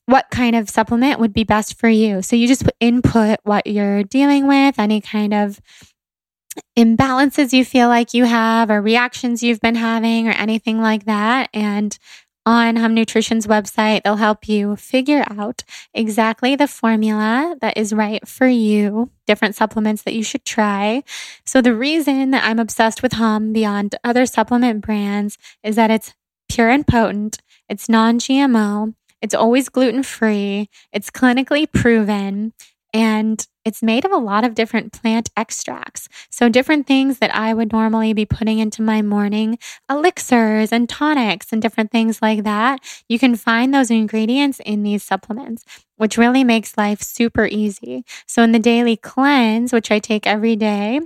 what 0.08 0.26
kind 0.30 0.58
of 0.58 0.70
supplement 0.70 1.22
would 1.22 1.34
be 1.34 1.46
best 1.46 1.80
for 1.80 1.88
you. 1.88 2.22
So 2.22 2.36
you 2.36 2.48
just 2.48 2.70
input 2.82 3.40
what 3.44 3.66
you're 3.66 4.04
dealing 4.04 4.48
with, 4.48 4.78
any 4.78 5.00
kind 5.00 5.34
of 5.34 5.62
imbalances 6.78 7.54
you 7.54 7.66
feel 7.66 7.88
like 7.88 8.14
you 8.14 8.26
have 8.26 8.70
or 8.70 8.82
reactions 8.82 9.44
you've 9.44 9.62
been 9.62 9.76
having 9.76 10.28
or 10.28 10.32
anything 10.32 10.82
like 10.82 11.06
that. 11.06 11.50
And 11.54 11.98
on 12.46 12.76
Hum 12.76 12.94
Nutrition's 12.94 13.48
website, 13.48 14.04
they'll 14.04 14.18
help 14.18 14.48
you 14.48 14.76
figure 14.76 15.26
out 15.30 15.64
exactly 15.94 16.56
the 16.56 16.68
formula 16.68 17.56
that 17.62 17.76
is 17.76 17.92
right 17.92 18.26
for 18.28 18.48
you, 18.48 19.10
different 19.26 19.56
supplements 19.56 20.04
that 20.04 20.14
you 20.14 20.24
should 20.24 20.46
try. 20.46 21.04
So, 21.44 21.60
the 21.62 21.74
reason 21.74 22.32
that 22.32 22.44
I'm 22.44 22.60
obsessed 22.60 23.02
with 23.02 23.14
Hum 23.14 23.52
beyond 23.52 23.96
other 24.04 24.28
supplement 24.28 24.86
brands 24.86 25.40
is 25.64 25.76
that 25.76 25.90
it's 25.90 26.14
pure 26.48 26.70
and 26.70 26.86
potent, 26.86 27.40
it's 27.68 27.90
non 27.90 28.20
GMO, 28.20 28.94
it's 29.22 29.34
always 29.34 29.70
gluten 29.70 30.04
free, 30.04 30.70
it's 30.94 31.10
clinically 31.10 31.72
proven, 31.72 32.54
and 32.96 33.46
it's 33.66 33.84
made 33.84 34.06
of 34.06 34.14
a 34.14 34.18
lot 34.18 34.46
of 34.46 34.56
different 34.56 34.94
plant 34.94 35.30
extracts. 35.36 36.08
So, 36.32 36.48
different 36.48 36.88
things 36.88 37.20
that 37.20 37.36
I 37.36 37.54
would 37.54 37.74
normally 37.74 38.14
be 38.14 38.26
putting 38.26 38.60
into 38.60 38.82
my 38.82 39.02
morning 39.02 39.60
elixirs 39.90 40.72
and 40.72 40.88
tonics 40.88 41.52
and 41.52 41.62
different 41.62 41.92
things 41.92 42.22
like 42.22 42.46
that. 42.46 42.80
You 43.10 43.20
can 43.20 43.36
find 43.36 43.74
those 43.74 43.92
ingredients 43.92 44.62
in 44.66 44.84
these 44.84 45.04
supplements, 45.04 45.66
which 45.98 46.18
really 46.18 46.46
makes 46.46 46.78
life 46.78 47.02
super 47.02 47.46
easy. 47.48 48.06
So, 48.28 48.44
in 48.44 48.54
the 48.54 48.60
daily 48.60 48.96
cleanse, 48.96 49.74
which 49.74 49.92
I 49.92 50.00
take 50.00 50.26
every 50.26 50.56
day, 50.56 51.02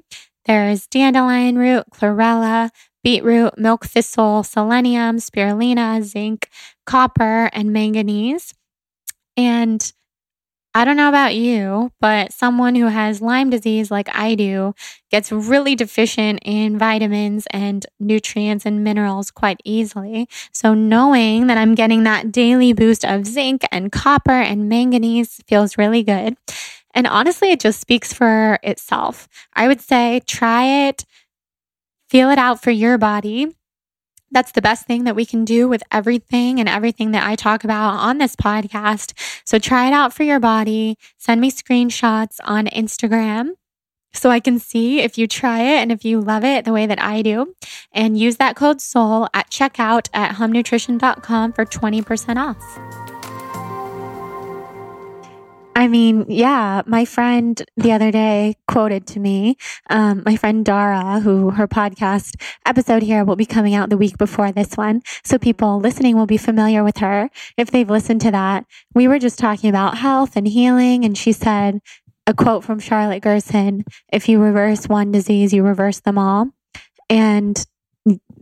there's 0.45 0.85
dandelion 0.85 1.57
root, 1.57 1.85
chlorella, 1.91 2.69
beetroot, 3.03 3.57
milk 3.57 3.87
thistle, 3.87 4.43
selenium, 4.43 5.17
spirulina, 5.17 6.03
zinc, 6.03 6.49
copper, 6.85 7.49
and 7.51 7.73
manganese. 7.73 8.53
And 9.37 9.91
I 10.76 10.86
don't 10.86 10.97
know 10.97 11.09
about 11.09 11.36
you, 11.36 11.91
but 11.99 12.32
someone 12.32 12.76
who 12.76 12.86
has 12.86 13.22
Lyme 13.22 13.49
disease 13.49 13.89
like 13.89 14.07
I 14.15 14.36
do 14.36 14.76
gets 15.09 15.32
really 15.32 15.76
deficient 15.76 16.39
in 16.43 16.78
vitamins 16.78 17.47
and 17.51 17.86
nutrients 17.99 18.67
and 18.67 18.84
minerals 18.84 19.32
quite 19.32 19.59
easily. 19.65 20.30
So 20.53 20.76
knowing 20.76 21.47
that 21.47 21.57
I'm 21.57 21.74
getting 21.74 22.03
that 22.03 22.32
daily 22.32 22.74
boost 22.74 23.03
of 23.03 23.26
zinc 23.26 23.63
and 23.72 23.91
copper 23.91 24.32
and 24.32 24.70
manganese 24.70 25.41
feels 25.47 25.78
really 25.78 26.03
good. 26.03 26.38
And 26.93 27.07
honestly, 27.07 27.51
it 27.51 27.59
just 27.59 27.82
speaks 27.82 28.13
for 28.13 28.59
itself. 28.61 29.28
I 29.53 29.67
would 29.67 29.82
say 29.82 30.22
try 30.28 30.88
it, 30.88 31.03
feel 32.09 32.30
it 32.30 32.38
out 32.38 32.61
for 32.61 32.72
your 32.72 32.97
body 32.99 33.55
that's 34.32 34.51
the 34.51 34.61
best 34.61 34.86
thing 34.86 35.03
that 35.03 35.15
we 35.15 35.25
can 35.25 35.45
do 35.45 35.67
with 35.67 35.84
everything 35.91 36.59
and 36.59 36.69
everything 36.69 37.11
that 37.11 37.25
I 37.25 37.36
talk 37.36 37.63
about 37.63 37.93
on 37.95 38.17
this 38.17 38.36
podcast. 38.36 39.13
So 39.45 39.59
try 39.59 39.88
it 39.88 39.93
out 39.93 40.13
for 40.13 40.23
your 40.23 40.39
body. 40.39 40.97
Send 41.17 41.41
me 41.41 41.51
screenshots 41.51 42.38
on 42.43 42.67
Instagram 42.67 43.51
so 44.13 44.30
I 44.30 44.39
can 44.39 44.59
see 44.59 45.01
if 45.01 45.17
you 45.17 45.27
try 45.27 45.61
it 45.61 45.77
and 45.77 45.91
if 45.91 46.03
you 46.03 46.19
love 46.19 46.43
it 46.43 46.65
the 46.65 46.73
way 46.73 46.88
that 46.88 47.01
I 47.01 47.21
do. 47.21 47.55
And 47.91 48.17
use 48.17 48.38
that 48.38 48.55
code 48.55 48.82
SOUL 48.82 49.30
at 49.34 49.49
checkout 49.49 50.09
at 50.13 50.36
humnutrition.com 50.36 51.53
for 51.53 51.65
20% 51.65 52.38
off. 52.38 53.09
I 55.80 55.88
mean, 55.88 56.25
yeah, 56.27 56.82
my 56.88 57.05
friend 57.05 57.63
the 57.77 57.93
other 57.93 58.11
day 58.11 58.57
quoted 58.67 59.07
to 59.07 59.19
me, 59.21 59.55
um, 59.89 60.23
my 60.25 60.36
friend 60.36 60.65
Dara, 60.65 61.21
who 61.21 61.51
her 61.51 61.69
podcast 61.69 62.36
episode 62.65 63.01
here 63.01 63.23
will 63.23 63.38
be 63.38 63.45
coming 63.45 63.75
out 63.75 63.89
the 63.89 63.95
week 63.95 64.17
before 64.17 64.51
this 64.51 64.75
one. 64.75 65.01
So 65.23 65.38
people 65.38 65.80
listening 65.80 66.17
will 66.17 66.25
be 66.25 66.36
familiar 66.36 66.84
with 66.84 66.97
her 66.97 67.30
if 67.55 67.71
they've 67.71 67.89
listened 67.89 68.19
to 68.21 68.32
that. 68.32 68.65
We 68.93 69.07
were 69.07 69.19
just 69.19 69.39
talking 69.39 69.69
about 69.69 69.97
health 69.97 70.36
and 70.36 70.45
healing. 70.45 71.05
And 71.05 71.17
she 71.17 71.32
said 71.32 71.80
a 72.27 72.34
quote 72.34 72.65
from 72.65 72.80
Charlotte 72.80 73.23
Gerson, 73.23 73.86
if 74.11 74.27
you 74.27 74.41
reverse 74.41 74.89
one 74.89 75.13
disease, 75.13 75.53
you 75.53 75.63
reverse 75.63 76.01
them 76.01 76.17
all. 76.17 76.49
And 77.09 77.65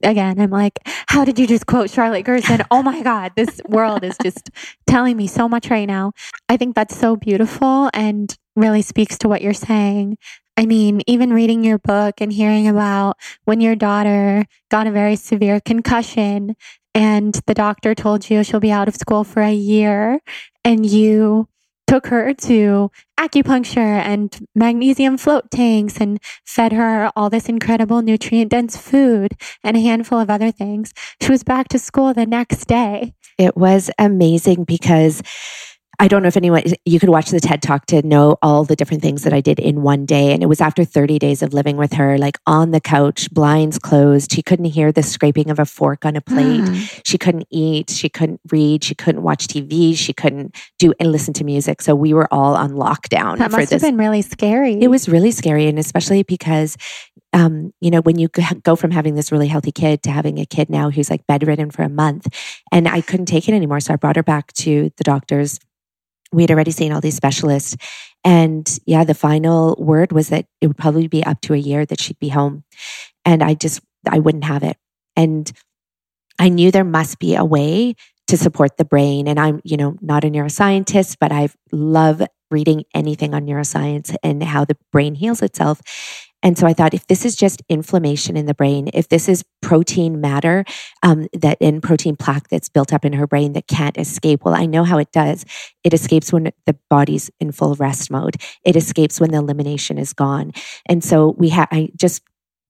again, 0.03 0.39
I'm 0.39 0.49
like, 0.49 0.79
how 1.07 1.25
did 1.25 1.39
you 1.39 1.47
just 1.47 1.65
quote 1.65 1.89
Charlotte 1.89 2.25
Gerson? 2.25 2.61
Oh 2.71 2.83
my 2.83 3.01
God, 3.01 3.33
this 3.35 3.61
world 3.67 4.03
is 4.03 4.15
just 4.21 4.49
telling 4.85 5.17
me 5.17 5.27
so 5.27 5.47
much 5.47 5.69
right 5.69 5.87
now. 5.87 6.13
I 6.49 6.57
think 6.57 6.75
that's 6.75 6.97
so 6.97 7.15
beautiful 7.15 7.89
and 7.93 8.35
really 8.55 8.81
speaks 8.81 9.17
to 9.19 9.27
what 9.27 9.41
you're 9.41 9.53
saying. 9.53 10.17
I 10.57 10.65
mean, 10.65 11.01
even 11.05 11.33
reading 11.33 11.63
your 11.63 11.77
book 11.77 12.15
and 12.19 12.33
hearing 12.33 12.67
about 12.67 13.17
when 13.45 13.61
your 13.61 13.75
daughter 13.75 14.45
got 14.71 14.87
a 14.87 14.91
very 14.91 15.15
severe 15.15 15.59
concussion 15.59 16.55
and 16.95 17.39
the 17.45 17.53
doctor 17.53 17.93
told 17.93 18.27
you 18.29 18.43
she'll 18.43 18.59
be 18.59 18.71
out 18.71 18.87
of 18.87 18.95
school 18.95 19.23
for 19.23 19.43
a 19.43 19.53
year 19.53 20.19
and 20.65 20.83
you 20.83 21.47
took 21.87 22.07
her 22.07 22.33
to 22.33 22.91
acupuncture 23.17 23.77
and 23.77 24.45
magnesium 24.53 25.17
float 25.17 25.49
tanks 25.49 25.99
and 25.99 26.19
fed 26.45 26.73
her 26.73 27.09
all 27.15 27.29
this 27.29 27.49
incredible 27.49 28.01
nutrient 28.01 28.51
dense 28.51 28.77
food 28.77 29.33
and 29.63 29.77
a 29.77 29.81
handful 29.81 30.19
of 30.19 30.29
other 30.29 30.51
things. 30.51 30.93
She 31.21 31.31
was 31.31 31.43
back 31.43 31.69
to 31.69 31.79
school 31.79 32.13
the 32.13 32.25
next 32.25 32.65
day. 32.65 33.13
It 33.37 33.55
was 33.55 33.89
amazing 33.97 34.65
because 34.65 35.21
I 35.99 36.07
don't 36.07 36.21
know 36.21 36.27
if 36.27 36.37
anyone, 36.37 36.61
you 36.85 36.99
could 36.99 37.09
watch 37.09 37.31
the 37.31 37.39
TED 37.39 37.63
Talk 37.63 37.87
to 37.87 38.05
know 38.05 38.37
all 38.43 38.63
the 38.63 38.75
different 38.75 39.01
things 39.01 39.23
that 39.23 39.33
I 39.33 39.41
did 39.41 39.59
in 39.59 39.81
one 39.81 40.05
day. 40.05 40.31
And 40.31 40.43
it 40.43 40.45
was 40.45 40.61
after 40.61 40.85
30 40.85 41.17
days 41.17 41.41
of 41.41 41.53
living 41.53 41.75
with 41.75 41.93
her, 41.93 42.19
like 42.19 42.37
on 42.45 42.69
the 42.69 42.79
couch, 42.79 43.31
blinds 43.31 43.79
closed. 43.79 44.31
She 44.31 44.43
couldn't 44.43 44.65
hear 44.65 44.91
the 44.91 45.01
scraping 45.01 45.49
of 45.49 45.57
a 45.57 45.65
fork 45.65 46.05
on 46.05 46.15
a 46.15 46.21
plate. 46.21 46.61
Mm. 46.61 47.01
She 47.03 47.17
couldn't 47.17 47.47
eat. 47.49 47.89
She 47.89 48.09
couldn't 48.09 48.41
read. 48.51 48.83
She 48.83 48.93
couldn't 48.93 49.23
watch 49.23 49.47
TV. 49.47 49.97
She 49.97 50.13
couldn't 50.13 50.55
do 50.77 50.93
and 50.99 51.11
listen 51.11 51.33
to 51.35 51.43
music. 51.43 51.81
So 51.81 51.95
we 51.95 52.13
were 52.13 52.31
all 52.31 52.55
on 52.55 52.73
lockdown. 52.73 53.39
That 53.39 53.51
must 53.51 53.71
have 53.71 53.81
been 53.81 53.97
really 53.97 54.21
scary. 54.21 54.79
It 54.79 54.89
was 54.89 55.09
really 55.09 55.31
scary. 55.31 55.65
And 55.65 55.79
especially 55.79 56.21
because 56.21 56.77
um, 57.33 57.73
you 57.81 57.91
know, 57.91 58.01
when 58.01 58.17
you 58.17 58.29
go 58.63 58.75
from 58.75 58.91
having 58.91 59.15
this 59.15 59.31
really 59.31 59.47
healthy 59.47 59.71
kid 59.71 60.01
to 60.03 60.11
having 60.11 60.39
a 60.39 60.45
kid 60.45 60.69
now 60.69 60.89
who's 60.89 61.09
like 61.09 61.27
bedridden 61.27 61.71
for 61.71 61.83
a 61.83 61.89
month, 61.89 62.27
and 62.71 62.87
I 62.87 63.01
couldn't 63.01 63.25
take 63.25 63.49
it 63.49 63.53
anymore. 63.53 63.79
So 63.79 63.93
I 63.93 63.97
brought 63.97 64.15
her 64.15 64.23
back 64.23 64.53
to 64.53 64.91
the 64.97 65.03
doctors 65.03 65.59
we 66.31 66.43
had 66.43 66.51
already 66.51 66.71
seen 66.71 66.91
all 66.91 67.01
these 67.01 67.15
specialists. 67.15 67.75
And 68.23 68.67
yeah, 68.85 69.03
the 69.03 69.13
final 69.13 69.75
word 69.79 70.11
was 70.11 70.29
that 70.29 70.45
it 70.61 70.67
would 70.67 70.77
probably 70.77 71.07
be 71.07 71.23
up 71.23 71.41
to 71.41 71.53
a 71.53 71.57
year 71.57 71.85
that 71.85 72.01
she'd 72.01 72.19
be 72.19 72.29
home. 72.29 72.63
And 73.25 73.41
I 73.43 73.53
just, 73.53 73.81
I 74.09 74.19
wouldn't 74.19 74.43
have 74.43 74.63
it. 74.63 74.77
And 75.15 75.51
I 76.39 76.49
knew 76.49 76.71
there 76.71 76.83
must 76.83 77.19
be 77.19 77.35
a 77.35 77.45
way 77.45 77.95
to 78.27 78.37
support 78.37 78.77
the 78.77 78.85
brain. 78.85 79.27
And 79.27 79.39
I'm, 79.39 79.61
you 79.63 79.77
know, 79.77 79.95
not 80.01 80.23
a 80.23 80.29
neuroscientist, 80.29 81.17
but 81.19 81.31
I 81.31 81.49
love 81.71 82.21
reading 82.49 82.83
anything 82.93 83.33
on 83.33 83.45
neuroscience 83.45 84.15
and 84.23 84.43
how 84.43 84.65
the 84.65 84.77
brain 84.91 85.15
heals 85.15 85.41
itself. 85.41 85.81
And 86.43 86.57
so 86.57 86.67
I 86.67 86.73
thought 86.73 86.93
if 86.93 87.07
this 87.07 87.25
is 87.25 87.35
just 87.35 87.63
inflammation 87.67 88.37
in 88.37 88.45
the 88.45 88.53
brain, 88.53 88.89
if 88.93 89.09
this 89.09 89.27
is 89.27 89.43
protein 89.61 90.21
matter 90.21 90.65
um, 91.01 91.27
that 91.33 91.57
in 91.59 91.81
protein 91.81 92.15
plaque 92.15 92.47
that's 92.49 92.69
built 92.69 92.93
up 92.93 93.03
in 93.03 93.13
her 93.13 93.25
brain 93.25 93.53
that 93.53 93.67
can't 93.67 93.97
escape, 93.97 94.45
well, 94.45 94.53
I 94.53 94.65
know 94.67 94.83
how 94.83 94.99
it 94.99 95.11
does. 95.11 95.45
It 95.83 95.93
escapes 95.93 96.31
when 96.31 96.51
the 96.65 96.77
body's 96.89 97.31
in 97.39 97.51
full 97.51 97.75
rest 97.75 98.11
mode. 98.11 98.35
It 98.63 98.75
escapes 98.75 99.19
when 99.19 99.31
the 99.31 99.39
elimination 99.39 99.97
is 99.97 100.13
gone. 100.13 100.51
And 100.85 101.03
so 101.03 101.35
we 101.37 101.49
had, 101.49 101.67
I 101.71 101.89
just 101.95 102.21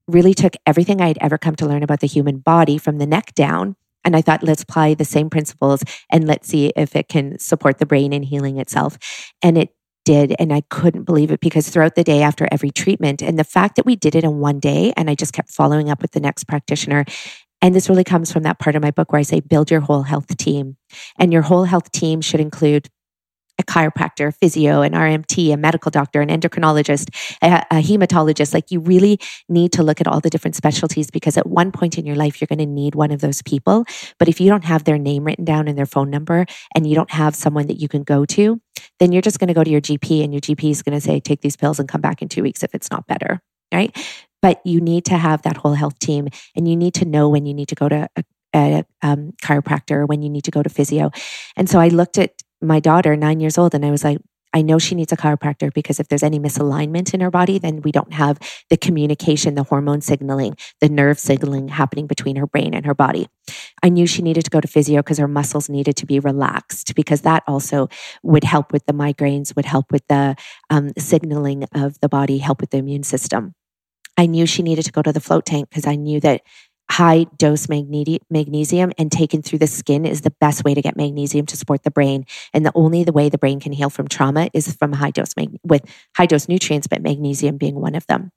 really 0.07 0.34
took 0.34 0.53
everything 0.65 1.01
I'd 1.01 1.17
ever 1.19 1.38
come 1.38 1.55
to 1.57 1.65
learn 1.65 1.84
about 1.84 1.99
the 1.99 2.07
human 2.07 2.39
body 2.39 2.78
from 2.78 2.97
the 2.97 3.05
neck 3.05 3.36
down. 3.36 3.75
And 4.08 4.16
I 4.16 4.22
thought, 4.22 4.41
let's 4.41 4.64
apply 4.64 4.93
the 4.93 5.03
same 5.03 5.30
principles 5.30 5.84
and 6.10 6.26
let's 6.26 6.47
see 6.47 6.72
if 6.78 6.95
it 6.95 7.10
can 7.10 7.38
support 7.39 7.78
the 7.78 7.86
brain 7.86 8.14
in 8.14 8.24
healing 8.24 8.58
itself. 8.58 8.97
And 9.41 9.58
it 9.58 9.76
did. 10.05 10.34
And 10.39 10.53
I 10.53 10.62
couldn't 10.70 11.03
believe 11.03 11.30
it 11.30 11.41
because 11.41 11.68
throughout 11.68 11.95
the 11.95 12.05
day 12.05 12.22
after 12.22 12.47
every 12.49 12.72
treatment, 12.72 13.22
and 13.22 13.38
the 13.38 13.43
fact 13.43 13.76
that 13.76 13.86
we 13.86 13.97
did 13.97 14.16
it 14.16 14.24
in 14.24 14.39
one 14.39 14.62
day, 14.62 14.93
and 14.95 15.10
I 15.10 15.16
just 15.16 15.34
kept 15.34 15.51
following 15.51 15.89
up 15.89 16.01
with 16.01 16.12
the 16.12 16.22
next 16.22 16.45
practitioner. 16.45 17.03
And 17.62 17.76
this 17.76 17.89
really 17.89 18.05
comes 18.05 18.32
from 18.32 18.43
that 18.43 18.60
part 18.60 18.78
of 18.78 18.82
my 18.82 18.91
book 18.91 19.12
where 19.12 19.20
I 19.20 19.24
say, 19.24 19.41
build 19.41 19.70
your 19.70 19.82
whole 19.82 20.03
health 20.03 20.38
team. 20.38 20.78
And 21.20 21.34
your 21.34 21.41
whole 21.41 21.66
health 21.66 21.91
team 21.91 22.22
should 22.22 22.39
include 22.39 22.88
a 23.60 23.64
chiropractor, 23.64 24.28
a 24.28 24.32
physio, 24.32 24.82
an 24.82 24.93
RMT, 24.93 25.53
a 25.53 25.58
medical 25.58 25.89
doctor, 25.89 26.22
an 26.22 26.30
endocrinologist, 26.30 27.10
a, 27.41 27.64
a, 27.72 27.82
hematologist. 27.82 28.53
Like 28.53 28.72
you 28.72 28.80
really 28.80 29.20
need 29.49 29.72
to 29.74 29.84
look 29.84 29.99
at 29.99 30.08
all 30.08 30.20
the 30.20 30.30
different 30.30 30.55
specialties 30.55 31.10
because 31.10 31.38
at 31.38 31.47
one 31.47 31.72
point 31.72 31.97
in 31.97 32.05
your 32.05 32.16
life, 32.16 32.39
you're 32.39 32.47
going 32.47 32.60
to 32.60 32.66
need 32.66 32.95
one 32.95 33.12
of 33.12 33.22
those 33.22 33.41
people. 33.41 33.86
But 34.20 34.28
if 34.28 34.39
you 34.39 34.49
don't 34.49 34.66
have 34.66 34.84
their 34.84 34.97
name 34.97 35.24
written 35.24 35.45
down 35.45 35.68
and 35.68 35.78
their 35.78 35.86
phone 35.86 36.10
number 36.10 36.45
and 36.76 36.88
you 36.88 36.95
don't 36.95 37.12
have 37.12 37.36
someone 37.36 37.68
that 37.68 37.80
you 37.80 37.88
can 37.88 38.03
go 38.03 38.26
to, 38.26 38.62
then 38.99 39.12
you're 39.12 39.22
just 39.22 39.39
going 39.39 39.47
to 39.47 39.53
go 39.53 39.64
to 39.64 39.70
your 39.70 39.82
GP 39.82 40.24
and 40.24 40.34
your 40.34 40.41
GP 40.41 40.70
is 40.70 40.84
going 40.84 40.95
to 40.97 41.01
say, 41.01 41.20
take 41.20 41.41
these 41.41 41.55
pills 41.55 41.80
and 41.80 41.89
come 41.89 42.01
back 42.01 42.22
in 42.22 42.30
two 42.30 42.43
weeks 42.43 42.64
if 42.64 42.74
it's 42.74 42.91
not 42.91 43.08
better. 43.08 43.41
Right. 43.74 43.95
But 44.41 44.62
you 44.66 44.80
need 44.80 45.05
to 45.05 45.18
have 45.18 45.41
that 45.41 45.58
whole 45.58 45.74
health 45.74 45.99
team 45.99 46.28
and 46.55 46.68
you 46.68 46.76
need 46.76 46.93
to 46.95 47.05
know 47.05 47.28
when 47.28 47.45
you 47.45 47.53
need 47.53 47.68
to 47.70 47.76
go 47.76 47.89
to 47.89 48.08
a, 48.16 48.24
a 48.55 48.86
um, 49.01 49.34
chiropractor, 49.41 50.08
when 50.08 50.22
you 50.22 50.30
need 50.30 50.43
to 50.45 50.51
go 50.51 50.64
to 50.64 50.70
physio. 50.70 51.12
And 51.55 51.70
so 51.70 51.80
I 51.80 51.89
looked 51.89 52.18
at 52.18 52.32
my 52.62 52.80
daughter, 52.80 53.16
nine 53.16 53.39
years 53.39 53.58
old, 53.58 53.74
and 53.74 53.86
I 53.86 53.91
was 53.91 54.03
like, 54.03 54.20
I 54.53 54.62
know 54.62 54.80
she 54.80 54.95
needs 54.95 55.12
a 55.12 55.18
chiropractor 55.18 55.74
because 55.74 55.99
if 55.99 56.08
there's 56.08 56.24
any 56.24 56.39
misalignment 56.39 57.14
in 57.14 57.20
her 57.20 57.30
body, 57.30 57.60
then 57.60 57.82
we 57.82 57.91
don't 57.91 58.14
have 58.14 58.39
the 58.70 58.78
communication, 58.78 59.55
the 59.55 59.64
hormone 59.64 60.01
signaling, 60.01 60.55
the 60.80 60.89
nerve 60.89 61.20
signaling 61.20 61.68
happening 61.68 62.08
between 62.08 62.38
her 62.38 62.47
brain 62.47 62.74
and 62.74 62.86
her 62.86 62.95
body. 62.95 63.28
I 63.84 63.89
knew 63.89 64.08
she 64.08 64.22
needed 64.22 64.45
to 64.45 64.49
go 64.49 64.62
to 64.62 64.68
physio 64.68 65.01
because 65.01 65.18
her 65.18 65.28
muscles 65.28 65.70
needed 65.70 65.95
to 65.97 66.05
be 66.05 66.20
relaxed 66.20 66.95
because 66.95 67.22
that 67.22 67.43
also 67.45 67.89
would 68.24 68.45
help 68.45 68.72
with 68.72 68.86
the 68.86 68.93
migraines, 68.93 69.55
would 69.55 69.66
help 69.66 69.91
with 69.91 70.08
the 70.08 70.36
um, 70.70 70.91
signaling 70.97 71.66
of 71.76 71.99
the 71.99 72.10
body, 72.10 72.38
help 72.39 72.62
with 72.62 72.72
the 72.72 72.78
immune 72.78 73.03
system. 73.03 73.53
I 74.18 74.26
knew 74.26 74.47
she 74.47 74.64
needed 74.64 74.86
to 74.86 74.91
go 74.91 75.03
to 75.03 75.14
the 75.14 75.20
float 75.20 75.45
tank 75.45 75.70
because 75.70 75.86
I 75.86 75.95
knew 75.95 76.20
that 76.22 76.41
high 76.90 77.26
dose 77.38 77.68
magnesium 77.70 78.92
and 78.98 79.12
taken 79.12 79.42
through 79.42 79.60
the 79.60 79.68
skin 79.68 80.06
is 80.06 80.22
the 80.22 80.34
best 80.40 80.64
way 80.64 80.74
to 80.74 80.82
get 80.82 80.96
magnesium 80.98 81.46
to 81.48 81.58
support 81.58 81.84
the 81.84 81.92
brain. 81.92 82.26
And 82.54 82.66
the 82.66 82.72
only 82.76 83.04
the 83.04 83.12
way 83.12 83.30
the 83.30 83.38
brain 83.38 83.60
can 83.60 83.72
heal 83.72 83.90
from 83.90 84.08
trauma 84.08 84.50
is 84.54 84.74
from 84.76 84.94
high 84.94 85.12
dose 85.12 85.34
mag- 85.36 85.60
with 85.64 85.84
high 86.16 86.26
dose 86.26 86.48
nutrients, 86.48 86.88
but 86.88 87.02
magnesium 87.02 87.58
being 87.58 87.76
one 87.76 87.96
of 87.96 88.08
them. 88.08 88.32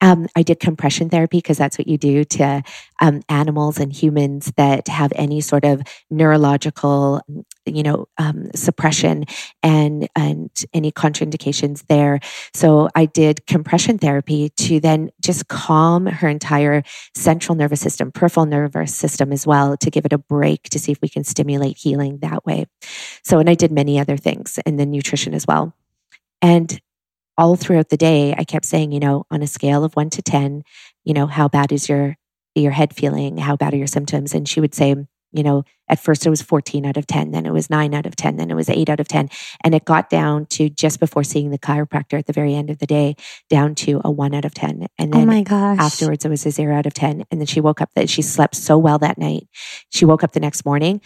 Um, 0.00 0.28
I 0.36 0.42
did 0.42 0.60
compression 0.60 1.08
therapy 1.08 1.38
because 1.38 1.58
that's 1.58 1.76
what 1.76 1.88
you 1.88 1.98
do 1.98 2.24
to 2.24 2.62
um, 3.00 3.22
animals 3.28 3.80
and 3.80 3.92
humans 3.92 4.52
that 4.56 4.86
have 4.86 5.12
any 5.16 5.40
sort 5.40 5.64
of 5.64 5.82
neurological, 6.08 7.20
you 7.66 7.82
know, 7.82 8.06
um, 8.16 8.48
suppression 8.54 9.24
and 9.62 10.08
and 10.14 10.50
any 10.72 10.92
contraindications 10.92 11.84
there. 11.88 12.20
So 12.54 12.88
I 12.94 13.06
did 13.06 13.46
compression 13.46 13.98
therapy 13.98 14.50
to 14.50 14.78
then 14.78 15.10
just 15.20 15.48
calm 15.48 16.06
her 16.06 16.28
entire 16.28 16.84
central 17.16 17.56
nervous 17.56 17.80
system, 17.80 18.12
peripheral 18.12 18.46
nervous 18.46 18.94
system 18.94 19.32
as 19.32 19.46
well, 19.46 19.76
to 19.76 19.90
give 19.90 20.04
it 20.04 20.12
a 20.12 20.18
break 20.18 20.64
to 20.70 20.78
see 20.78 20.92
if 20.92 21.00
we 21.02 21.08
can 21.08 21.24
stimulate 21.24 21.76
healing 21.76 22.18
that 22.18 22.46
way. 22.46 22.66
So 23.24 23.40
and 23.40 23.50
I 23.50 23.54
did 23.54 23.72
many 23.72 23.98
other 23.98 24.16
things 24.16 24.60
and 24.64 24.78
then 24.78 24.90
nutrition 24.92 25.34
as 25.34 25.46
well. 25.46 25.74
And 26.40 26.80
all 27.38 27.54
throughout 27.56 27.88
the 27.88 27.96
day, 27.96 28.34
I 28.36 28.42
kept 28.42 28.66
saying, 28.66 28.90
you 28.90 28.98
know, 28.98 29.24
on 29.30 29.42
a 29.42 29.46
scale 29.46 29.84
of 29.84 29.94
one 29.94 30.10
to 30.10 30.20
10, 30.20 30.64
you 31.04 31.14
know, 31.14 31.28
how 31.28 31.48
bad 31.48 31.70
is 31.70 31.88
your, 31.88 32.16
your 32.56 32.72
head 32.72 32.94
feeling? 32.94 33.38
How 33.38 33.56
bad 33.56 33.72
are 33.72 33.78
your 33.78 33.86
symptoms? 33.86 34.34
And 34.34 34.48
she 34.48 34.60
would 34.60 34.74
say, 34.74 34.96
you 35.30 35.42
know, 35.42 35.62
at 35.88 36.00
first 36.00 36.26
it 36.26 36.30
was 36.30 36.42
14 36.42 36.84
out 36.84 36.96
of 36.96 37.06
10, 37.06 37.30
then 37.30 37.46
it 37.46 37.52
was 37.52 37.70
nine 37.70 37.94
out 37.94 38.06
of 38.06 38.16
10, 38.16 38.36
then 38.36 38.50
it 38.50 38.54
was 38.54 38.68
eight 38.68 38.88
out 38.88 38.98
of 38.98 39.06
10. 39.06 39.28
And 39.62 39.74
it 39.74 39.84
got 39.84 40.10
down 40.10 40.46
to 40.46 40.68
just 40.68 40.98
before 40.98 41.22
seeing 41.22 41.50
the 41.50 41.58
chiropractor 41.58 42.18
at 42.18 42.26
the 42.26 42.32
very 42.32 42.54
end 42.54 42.70
of 42.70 42.78
the 42.78 42.86
day, 42.86 43.14
down 43.48 43.74
to 43.76 44.00
a 44.04 44.10
one 44.10 44.34
out 44.34 44.44
of 44.44 44.54
10. 44.54 44.86
And 44.98 45.14
oh 45.14 45.18
then 45.18 45.28
oh 45.28 45.32
my 45.32 45.42
gosh. 45.42 45.78
afterwards 45.78 46.24
it 46.24 46.30
was 46.30 46.44
a 46.44 46.50
zero 46.50 46.76
out 46.76 46.86
of 46.86 46.94
10. 46.94 47.24
And 47.30 47.40
then 47.40 47.46
she 47.46 47.60
woke 47.60 47.80
up 47.80 47.90
that 47.94 48.10
she 48.10 48.22
slept 48.22 48.56
so 48.56 48.76
well 48.78 48.98
that 48.98 49.18
night. 49.18 49.46
She 49.90 50.04
woke 50.04 50.24
up 50.24 50.32
the 50.32 50.40
next 50.40 50.64
morning. 50.64 51.00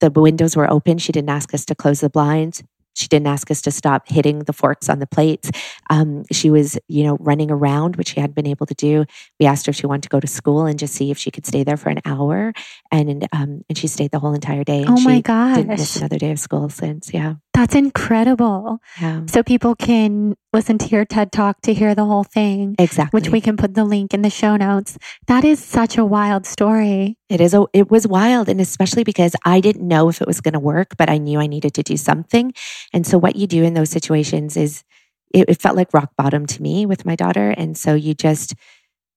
The 0.00 0.10
windows 0.10 0.56
were 0.56 0.70
open. 0.70 0.98
She 0.98 1.12
didn't 1.12 1.30
ask 1.30 1.54
us 1.54 1.64
to 1.66 1.74
close 1.74 2.00
the 2.00 2.10
blinds. 2.10 2.62
She 2.94 3.08
didn't 3.08 3.26
ask 3.26 3.50
us 3.50 3.62
to 3.62 3.70
stop 3.70 4.08
hitting 4.08 4.40
the 4.40 4.52
forks 4.52 4.88
on 4.88 4.98
the 4.98 5.06
plates. 5.06 5.50
Um, 5.90 6.24
she 6.30 6.50
was, 6.50 6.78
you 6.88 7.04
know, 7.04 7.16
running 7.20 7.50
around, 7.50 7.96
which 7.96 8.08
she 8.10 8.20
hadn't 8.20 8.34
been 8.34 8.46
able 8.46 8.66
to 8.66 8.74
do. 8.74 9.04
We 9.40 9.46
asked 9.46 9.66
her 9.66 9.70
if 9.70 9.76
she 9.76 9.86
wanted 9.86 10.02
to 10.04 10.08
go 10.08 10.20
to 10.20 10.26
school 10.26 10.66
and 10.66 10.78
just 10.78 10.94
see 10.94 11.10
if 11.10 11.18
she 11.18 11.30
could 11.30 11.46
stay 11.46 11.64
there 11.64 11.76
for 11.76 11.88
an 11.88 12.00
hour, 12.04 12.52
and 12.90 13.26
um, 13.32 13.64
and 13.68 13.78
she 13.78 13.86
stayed 13.86 14.10
the 14.10 14.18
whole 14.18 14.34
entire 14.34 14.64
day. 14.64 14.84
oh 14.86 15.00
my 15.00 15.20
gosh! 15.20 15.56
Didn't 15.56 15.70
miss 15.70 15.96
another 15.96 16.18
day 16.18 16.30
of 16.30 16.38
school 16.38 16.68
since. 16.68 17.12
Yeah, 17.12 17.34
that's 17.54 17.74
incredible. 17.74 18.78
Yeah. 19.00 19.26
So 19.26 19.42
people 19.42 19.74
can 19.74 20.36
listen 20.52 20.78
to 20.78 20.86
your 20.88 21.04
TED 21.04 21.32
talk 21.32 21.60
to 21.62 21.72
hear 21.72 21.94
the 21.94 22.04
whole 22.04 22.24
thing. 22.24 22.74
Exactly. 22.78 23.18
Which 23.18 23.30
we 23.30 23.40
can 23.40 23.56
put 23.56 23.74
the 23.74 23.84
link 23.84 24.12
in 24.12 24.22
the 24.22 24.30
show 24.30 24.56
notes. 24.56 24.98
That 25.26 25.44
is 25.44 25.62
such 25.62 25.96
a 25.96 26.04
wild 26.04 26.46
story. 26.46 27.16
It 27.28 27.40
is 27.40 27.54
a 27.54 27.66
it 27.72 27.90
was 27.90 28.06
wild 28.06 28.48
and 28.48 28.60
especially 28.60 29.04
because 29.04 29.34
I 29.44 29.60
didn't 29.60 29.86
know 29.86 30.08
if 30.08 30.20
it 30.20 30.26
was 30.26 30.40
going 30.40 30.54
to 30.54 30.60
work, 30.60 30.96
but 30.96 31.08
I 31.08 31.18
knew 31.18 31.40
I 31.40 31.46
needed 31.46 31.74
to 31.74 31.82
do 31.82 31.96
something. 31.96 32.52
And 32.92 33.06
so 33.06 33.18
what 33.18 33.36
you 33.36 33.46
do 33.46 33.62
in 33.62 33.74
those 33.74 33.90
situations 33.90 34.56
is 34.56 34.84
it, 35.32 35.48
it 35.48 35.60
felt 35.60 35.76
like 35.76 35.94
rock 35.94 36.12
bottom 36.16 36.46
to 36.46 36.62
me 36.62 36.86
with 36.86 37.06
my 37.06 37.16
daughter. 37.16 37.50
And 37.50 37.76
so 37.76 37.94
you 37.94 38.14
just 38.14 38.54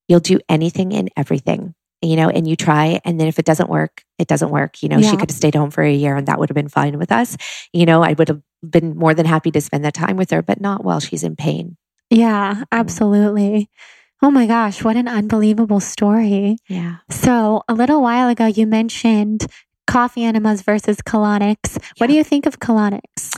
you'll 0.08 0.20
do 0.20 0.40
anything 0.48 0.94
and 0.94 1.10
everything 1.18 1.76
you 2.06 2.16
know, 2.16 2.30
and 2.30 2.47
you 2.47 2.56
try. 2.56 2.99
And 3.03 3.20
then 3.20 3.28
if 3.28 3.39
it 3.39 3.45
doesn't 3.45 3.70
work, 3.70 4.03
it 4.18 4.28
doesn't 4.28 4.49
work. 4.49 4.82
You 4.82 4.89
know, 4.89 4.97
yeah. 4.97 5.12
she 5.12 5.18
could 5.18 5.30
have 5.30 5.38
stayed 5.38 5.56
home 5.56 5.72
for 5.72 5.84
a 5.84 5.93
year 5.93 6.16
and 6.16 6.28
that 6.28 6.39
would 6.39 6.49
have 6.49 6.56
been 6.56 6.70
fine 6.70 6.97
with 6.97 7.12
us. 7.12 7.38
You 7.74 7.86
know, 7.86 8.03
I 8.03 8.14
would 8.14 8.28
have 8.28 8.41
been 8.68 8.95
more 8.95 9.14
than 9.14 9.26
happy 9.26 9.51
to 9.51 9.62
spend 9.62 9.86
that 9.86 9.93
time 9.93 10.18
with 10.18 10.32
her, 10.32 10.41
but 10.41 10.62
not 10.62 10.84
while 10.84 10.99
she's 10.99 11.24
in 11.24 11.36
pain. 11.36 11.78
Yeah, 12.10 12.56
mm. 12.56 12.64
absolutely. 12.72 13.70
Oh 14.22 14.32
my 14.32 14.47
gosh, 14.47 14.84
what 14.84 14.95
an 14.95 15.08
unbelievable 15.08 15.80
story. 15.80 16.58
Yeah. 16.70 16.97
So, 17.10 17.64
a 17.68 17.74
little 17.74 18.01
while 18.01 18.30
ago, 18.30 18.45
you 18.45 18.66
mentioned 18.66 19.45
coffee 19.88 20.24
enemas 20.24 20.62
versus 20.62 20.97
colonics. 20.97 21.78
What 21.97 22.08
do 22.08 22.14
you 22.14 22.24
think 22.24 22.45
of 22.45 22.60
colonics? 22.60 23.38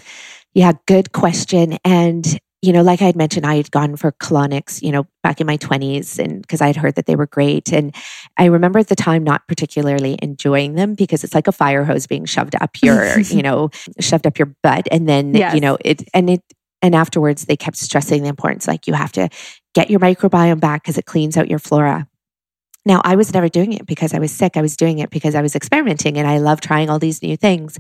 Yeah, 0.54 0.74
good 0.86 1.12
question. 1.12 1.78
And 1.84 2.40
you 2.68 2.74
know, 2.74 2.82
like 2.82 3.02
I 3.02 3.06
had 3.06 3.16
mentioned, 3.16 3.46
I 3.46 3.56
had 3.56 3.72
gone 3.72 3.96
for 3.96 4.12
colonics, 4.12 4.82
you 4.82 4.92
know, 4.92 5.08
back 5.24 5.40
in 5.40 5.48
my 5.48 5.56
20s 5.56 6.20
and 6.20 6.42
because 6.42 6.60
I 6.60 6.68
had 6.68 6.76
heard 6.76 6.96
that 6.96 7.06
they 7.06 7.16
were 7.16 7.26
great. 7.26 7.72
And 7.72 7.96
I 8.36 8.46
remember 8.46 8.78
at 8.78 8.90
the 8.90 8.96
time 8.96 9.24
not 9.24 9.48
particularly 9.48 10.20
enjoying 10.22 10.76
them 10.76 10.94
because 10.94 11.24
it's 11.24 11.34
like 11.34 11.48
a 11.48 11.54
fire 11.54 11.86
hose 11.86 12.08
being 12.08 12.26
shoved 12.26 12.58
up 12.60 12.72
your, 12.84 13.22
you 13.22 13.42
know, 13.42 13.70
shoved 14.02 14.28
up 14.28 14.38
your 14.38 14.54
butt. 14.64 14.86
And 14.92 15.08
then, 15.08 15.34
yes. 15.34 15.56
you 15.56 15.62
know, 15.62 15.78
it, 15.86 16.04
and 16.14 16.30
it, 16.30 16.42
and 16.82 16.94
afterwards 16.94 17.46
they 17.46 17.56
kept 17.56 17.78
stressing 17.78 18.24
the 18.24 18.30
importance 18.30 18.68
like 18.68 18.86
you 18.86 18.94
have 18.94 19.14
to 19.14 19.30
get 19.74 19.90
your 19.90 20.02
microbiome 20.02 20.60
back 20.60 20.84
because 20.84 20.98
it 20.98 21.06
cleans 21.06 21.38
out 21.38 21.50
your 21.50 21.60
flora. 21.60 22.06
Now, 22.88 23.02
I 23.04 23.18
was 23.18 23.34
never 23.34 23.50
doing 23.50 23.74
it 23.74 23.86
because 23.86 24.14
I 24.14 24.20
was 24.20 24.32
sick. 24.32 24.56
I 24.56 24.62
was 24.62 24.78
doing 24.78 25.00
it 25.00 25.10
because 25.10 25.36
I 25.36 25.42
was 25.42 25.58
experimenting 25.58 26.18
and 26.18 26.26
I 26.26 26.38
love 26.38 26.62
trying 26.62 26.90
all 26.90 27.00
these 27.00 27.22
new 27.22 27.36
things. 27.36 27.78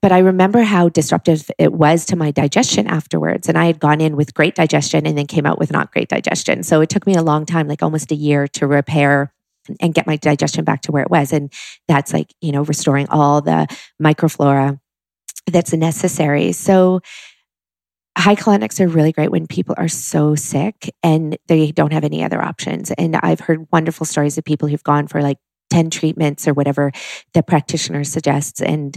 But 0.00 0.12
I 0.12 0.20
remember 0.20 0.62
how 0.62 0.88
disruptive 0.88 1.50
it 1.58 1.74
was 1.74 2.06
to 2.06 2.16
my 2.16 2.30
digestion 2.30 2.86
afterwards. 2.86 3.50
And 3.50 3.58
I 3.58 3.66
had 3.66 3.78
gone 3.78 4.00
in 4.00 4.16
with 4.16 4.32
great 4.32 4.54
digestion 4.54 5.06
and 5.06 5.16
then 5.16 5.26
came 5.26 5.44
out 5.44 5.58
with 5.58 5.70
not 5.70 5.92
great 5.92 6.08
digestion. 6.08 6.62
So 6.62 6.80
it 6.80 6.88
took 6.88 7.06
me 7.06 7.14
a 7.14 7.22
long 7.22 7.44
time, 7.44 7.68
like 7.68 7.82
almost 7.82 8.10
a 8.12 8.14
year, 8.14 8.48
to 8.48 8.66
repair 8.66 9.30
and 9.78 9.92
get 9.92 10.06
my 10.06 10.16
digestion 10.16 10.64
back 10.64 10.80
to 10.82 10.92
where 10.92 11.02
it 11.02 11.10
was. 11.10 11.34
And 11.34 11.52
that's 11.86 12.14
like, 12.14 12.32
you 12.40 12.50
know, 12.50 12.62
restoring 12.62 13.08
all 13.10 13.42
the 13.42 13.66
microflora 14.02 14.80
that's 15.46 15.74
necessary. 15.74 16.52
So, 16.52 17.00
high 18.16 18.34
colonics 18.34 18.80
are 18.80 18.88
really 18.88 19.12
great 19.12 19.30
when 19.30 19.46
people 19.46 19.74
are 19.76 19.88
so 19.88 20.34
sick 20.34 20.94
and 21.02 21.36
they 21.48 21.70
don't 21.70 21.92
have 21.92 22.04
any 22.04 22.24
other 22.24 22.42
options. 22.42 22.90
And 22.92 23.16
I've 23.16 23.40
heard 23.40 23.66
wonderful 23.70 24.06
stories 24.06 24.38
of 24.38 24.44
people 24.44 24.68
who've 24.68 24.82
gone 24.82 25.06
for 25.06 25.20
like 25.20 25.38
10 25.70 25.90
treatments 25.90 26.48
or 26.48 26.54
whatever 26.54 26.92
the 27.34 27.42
practitioner 27.42 28.04
suggests 28.04 28.62
and 28.62 28.96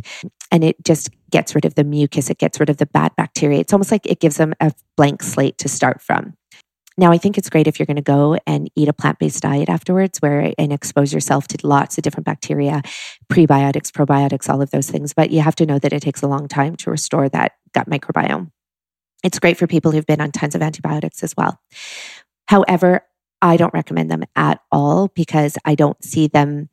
and 0.51 0.63
it 0.63 0.76
just 0.86 1.09
gets 1.32 1.55
rid 1.55 1.65
of 1.65 1.76
the 1.76 1.84
mucus 1.84 2.30
it 2.30 2.38
gets 2.38 2.59
rid 2.59 2.70
of 2.70 2.78
the 2.78 2.86
bad 2.86 3.11
bacteria. 3.17 3.59
It's 3.59 3.74
almost 3.74 3.91
like 3.91 4.05
it 4.05 4.20
gives 4.20 4.38
them 4.38 4.53
a 4.59 4.72
blank 4.95 5.24
slate 5.24 5.57
to 5.59 5.67
start 5.67 6.01
from. 6.01 6.36
Now 6.97 7.11
i 7.11 7.17
think 7.17 7.38
it's 7.38 7.49
great 7.49 7.67
if 7.67 7.80
you're 7.80 7.88
going 7.88 7.95
to 7.95 8.01
go 8.01 8.38
and 8.45 8.70
eat 8.76 8.88
a 8.88 8.93
plant-based 8.93 9.41
diet 9.41 9.67
afterwards 9.67 10.20
where 10.20 10.53
and 10.57 10.72
expose 10.72 11.13
yourself 11.13 11.47
to 11.49 11.67
lots 11.67 11.97
of 11.97 12.03
different 12.03 12.26
bacteria 12.26 12.82
prebiotics 13.32 13.91
probiotics 13.91 14.49
all 14.49 14.61
of 14.61 14.72
those 14.72 14.89
things 14.89 15.13
but 15.13 15.32
you 15.32 15.41
have 15.41 15.55
to 15.55 15.65
know 15.65 15.80
that 15.80 15.93
it 15.93 16.01
takes 16.01 16.22
a 16.22 16.28
long 16.28 16.47
time 16.47 16.76
to 16.76 16.91
restore 16.91 17.30
that 17.30 17.53
gut 17.74 17.89
microbiome 17.89 18.51
it's 19.24 19.39
great 19.39 19.57
for 19.57 19.67
people 19.67 19.91
who've 19.91 20.05
been 20.05 20.22
on 20.22 20.32
tons 20.32 20.55
of 20.55 20.61
antibiotics 20.61 21.24
as 21.24 21.36
well. 21.36 21.59
However, 22.47 23.01
I 23.41 23.57
don't 23.57 23.74
recommend 23.74 24.11
them 24.11 24.24
at 24.36 24.61
all 24.72 25.09
because 25.09 25.57
I 25.65 25.76
don't 25.76 26.03
see 26.03 26.28
them 26.28 26.70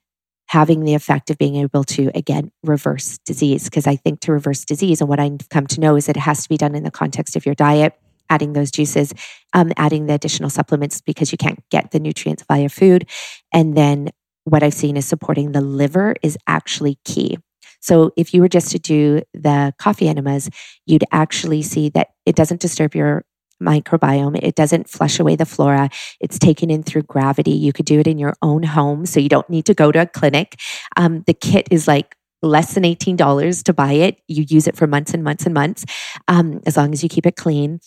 having 0.49 0.85
the 0.85 0.95
effect 0.95 1.29
of 1.31 1.39
being 1.39 1.57
able 1.57 1.85
to, 1.85 2.11
again, 2.15 2.53
reverse 2.63 3.19
disease. 3.25 3.65
Because 3.65 3.87
I 3.87 3.97
think 3.97 4.21
to 4.21 4.33
reverse 4.33 4.65
disease, 4.65 5.01
and 5.01 5.09
what 5.09 5.21
I've 5.21 5.49
come 5.51 5.67
to 5.69 5.81
know 5.81 5.97
is 5.97 6.07
that 6.07 6.17
it 6.17 6.21
has 6.21 6.43
to 6.45 6.49
be 6.49 6.57
done 6.57 6.75
in 6.75 6.85
the 6.85 6.91
context 6.91 7.37
of 7.37 7.45
your 7.45 7.55
diet, 7.55 7.95
adding 8.31 8.53
those 8.53 8.71
juices, 8.71 9.13
um, 9.53 9.73
adding 9.77 10.07
the 10.07 10.15
additional 10.15 10.51
supplements 10.51 11.01
because 11.01 11.33
you 11.33 11.39
can't 11.39 11.59
get 11.71 11.91
the 11.91 12.01
nutrients 12.01 12.45
via 12.49 12.69
food. 12.69 13.09
And 13.53 13.77
then 13.77 14.11
what 14.45 14.63
I've 14.63 14.75
seen 14.75 14.97
is 14.97 15.07
supporting 15.07 15.53
the 15.53 15.61
liver 15.61 16.15
is 16.23 16.39
actually 16.47 16.99
key. 17.05 17.39
So 17.87 18.11
if 18.17 18.35
you 18.35 18.41
were 18.41 18.49
just 18.49 18.73
to 18.73 18.81
do 18.81 19.23
the 19.33 19.73
coffee 19.79 20.09
enemas, 20.09 20.51
you'd 20.87 21.05
actually 21.13 21.63
see 21.63 21.89
that 21.91 22.09
it 22.27 22.35
doesn't 22.35 22.61
disturb 22.61 22.97
your 22.97 23.25
microbiome. 23.63 24.41
It 24.43 24.57
doesn't 24.57 24.89
flush 24.89 25.21
away 25.21 25.37
the 25.37 25.47
flora. 25.47 25.89
It's 26.21 26.37
taken 26.37 26.69
in 26.69 26.83
through 26.83 27.03
gravity. 27.03 27.53
You 27.53 27.73
could 27.73 27.87
do 27.87 28.01
it 28.01 28.09
in 28.09 28.19
your 28.19 28.35
own 28.43 28.65
home. 28.65 29.07
So 29.07 29.21
you 29.21 29.29
don't 29.29 29.49
need 29.49 29.67
to 29.67 29.75
go 29.75 29.93
to 29.93 30.01
a 30.01 30.07
clinic. 30.07 30.57
Um, 30.97 31.23
the 31.29 31.33
kit 31.33 31.69
is 31.71 31.87
like 31.87 32.17
less 32.43 32.75
than 32.75 32.83
$18 32.83 33.63
to 33.63 33.73
buy 33.73 33.93
it. 33.93 34.19
You 34.27 34.45
use 34.49 34.67
it 34.67 34.77
for 34.77 34.89
months 34.89 35.15
and 35.15 35.23
months 35.23 35.47
and 35.47 35.55
months, 35.55 35.85
um, 36.27 36.61
as 36.67 36.77
long 36.77 36.93
as 36.93 37.05
you 37.05 37.09
keep 37.09 37.25
it 37.25 37.37
clean. 37.37 37.79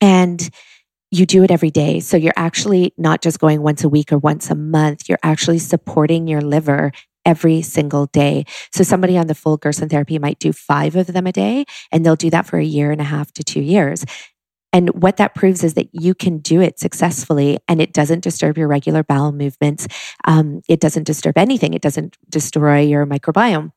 And 0.00 0.50
you 1.12 1.24
do 1.26 1.42
it 1.44 1.50
every 1.50 1.70
day. 1.70 2.00
So 2.00 2.16
you're 2.16 2.32
actually 2.36 2.94
not 2.96 3.22
just 3.22 3.40
going 3.40 3.62
once 3.62 3.84
a 3.84 3.88
week 3.88 4.12
or 4.12 4.18
once 4.18 4.50
a 4.50 4.54
month. 4.54 5.08
You're 5.08 5.18
actually 5.22 5.58
supporting 5.58 6.26
your 6.28 6.40
liver 6.40 6.92
every 7.30 7.62
single 7.62 8.06
day. 8.06 8.44
So 8.72 8.82
somebody 8.82 9.16
on 9.16 9.28
the 9.28 9.36
full 9.36 9.56
Gerson 9.56 9.88
therapy 9.88 10.18
might 10.18 10.40
do 10.40 10.52
five 10.52 10.96
of 10.96 11.06
them 11.06 11.28
a 11.28 11.32
day, 11.32 11.64
and 11.92 12.04
they'll 12.04 12.16
do 12.16 12.30
that 12.30 12.46
for 12.46 12.58
a 12.58 12.64
year 12.64 12.90
and 12.90 13.00
a 13.00 13.04
half 13.04 13.32
to 13.34 13.44
two 13.44 13.60
years. 13.60 14.04
And 14.72 14.90
what 15.02 15.16
that 15.16 15.34
proves 15.34 15.64
is 15.64 15.74
that 15.74 15.88
you 15.92 16.14
can 16.14 16.38
do 16.38 16.60
it 16.60 16.78
successfully 16.78 17.58
and 17.66 17.80
it 17.80 17.92
doesn't 17.92 18.22
disturb 18.22 18.56
your 18.56 18.68
regular 18.68 19.02
bowel 19.02 19.32
movements. 19.32 19.88
Um, 20.24 20.62
it 20.68 20.80
doesn't 20.80 21.06
disturb 21.06 21.36
anything. 21.36 21.74
It 21.74 21.82
doesn't 21.82 22.16
destroy 22.28 22.80
your 22.80 23.04
microbiome. 23.06 23.72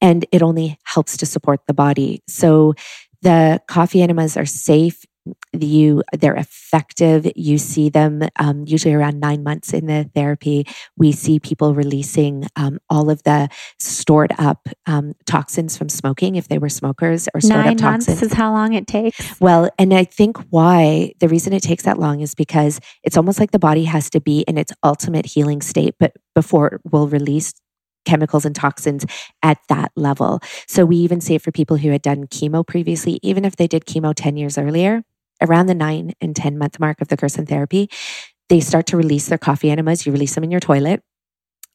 And 0.00 0.26
it 0.32 0.42
only 0.42 0.78
helps 0.84 1.16
to 1.18 1.26
support 1.26 1.60
the 1.66 1.74
body. 1.74 2.22
So 2.26 2.74
the 3.22 3.60
coffee 3.68 4.02
enemas 4.02 4.36
are 4.36 4.46
safe 4.46 5.04
you 5.52 6.02
they're 6.12 6.34
effective. 6.34 7.30
You 7.36 7.58
see 7.58 7.88
them 7.88 8.28
um, 8.36 8.64
usually 8.66 8.94
around 8.94 9.20
nine 9.20 9.42
months 9.42 9.72
in 9.72 9.86
the 9.86 10.10
therapy. 10.14 10.66
We 10.96 11.12
see 11.12 11.38
people 11.38 11.74
releasing 11.74 12.46
um, 12.56 12.78
all 12.88 13.10
of 13.10 13.22
the 13.22 13.48
stored 13.78 14.32
up 14.38 14.68
um, 14.86 15.14
toxins 15.26 15.76
from 15.76 15.88
smoking 15.88 16.36
if 16.36 16.48
they 16.48 16.58
were 16.58 16.68
smokers 16.68 17.28
or 17.34 17.40
stored 17.40 17.64
nine 17.64 17.74
up 17.74 17.78
toxins. 17.78 18.08
months 18.08 18.22
is 18.22 18.32
how 18.32 18.52
long 18.52 18.74
it 18.74 18.86
takes? 18.86 19.40
Well 19.40 19.70
and 19.78 19.92
i 19.94 20.04
think 20.04 20.36
why 20.50 21.12
the 21.20 21.28
reason 21.28 21.52
it 21.52 21.62
takes 21.62 21.84
that 21.84 21.98
long 21.98 22.20
is 22.20 22.34
because 22.34 22.80
it's 23.02 23.16
almost 23.16 23.40
like 23.40 23.50
the 23.50 23.58
body 23.58 23.84
has 23.84 24.10
to 24.10 24.20
be 24.20 24.40
in 24.42 24.58
its 24.58 24.72
ultimate 24.82 25.26
healing 25.26 25.60
state 25.60 25.94
but 25.98 26.14
before 26.34 26.66
it 26.68 26.80
will 26.90 27.08
release 27.08 27.52
chemicals 28.04 28.44
and 28.44 28.54
toxins 28.54 29.06
at 29.42 29.58
that 29.68 29.92
level. 29.94 30.40
So 30.66 30.84
we 30.84 30.96
even 30.96 31.20
see 31.20 31.36
it 31.36 31.42
for 31.42 31.52
people 31.52 31.76
who 31.76 31.90
had 31.90 32.02
done 32.02 32.26
chemo 32.26 32.66
previously, 32.66 33.20
even 33.22 33.44
if 33.44 33.54
they 33.54 33.68
did 33.68 33.84
chemo 33.84 34.12
10 34.14 34.36
years 34.36 34.58
earlier, 34.58 35.04
around 35.42 35.66
the 35.66 35.74
nine 35.74 36.12
and 36.20 36.34
10 36.34 36.56
month 36.58 36.80
mark 36.80 37.00
of 37.00 37.08
the 37.08 37.16
Gerson 37.16 37.46
therapy, 37.46 37.90
they 38.48 38.60
start 38.60 38.86
to 38.88 38.96
release 38.96 39.28
their 39.28 39.38
coffee 39.38 39.70
enemas. 39.70 40.06
You 40.06 40.12
release 40.12 40.34
them 40.34 40.44
in 40.44 40.50
your 40.50 40.60
toilet. 40.60 41.02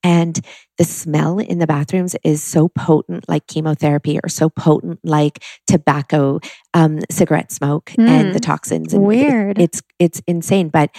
And 0.03 0.39
the 0.77 0.83
smell 0.83 1.39
in 1.39 1.57
the 1.57 1.65
bathrooms 1.67 2.15
is 2.23 2.43
so 2.43 2.67
potent, 2.67 3.27
like 3.27 3.47
chemotherapy, 3.47 4.19
or 4.23 4.29
so 4.29 4.47
potent, 4.47 4.99
like 5.03 5.43
tobacco, 5.65 6.39
um, 6.73 6.99
cigarette 7.09 7.51
smoke, 7.51 7.85
mm, 7.97 8.07
and 8.07 8.29
the 8.29 8.33
hmm. 8.33 8.37
toxins. 8.37 8.93
And 8.93 9.03
weird. 9.03 9.57
It, 9.57 9.63
it's 9.63 9.81
it's 9.99 10.21
insane, 10.27 10.69
but 10.69 10.91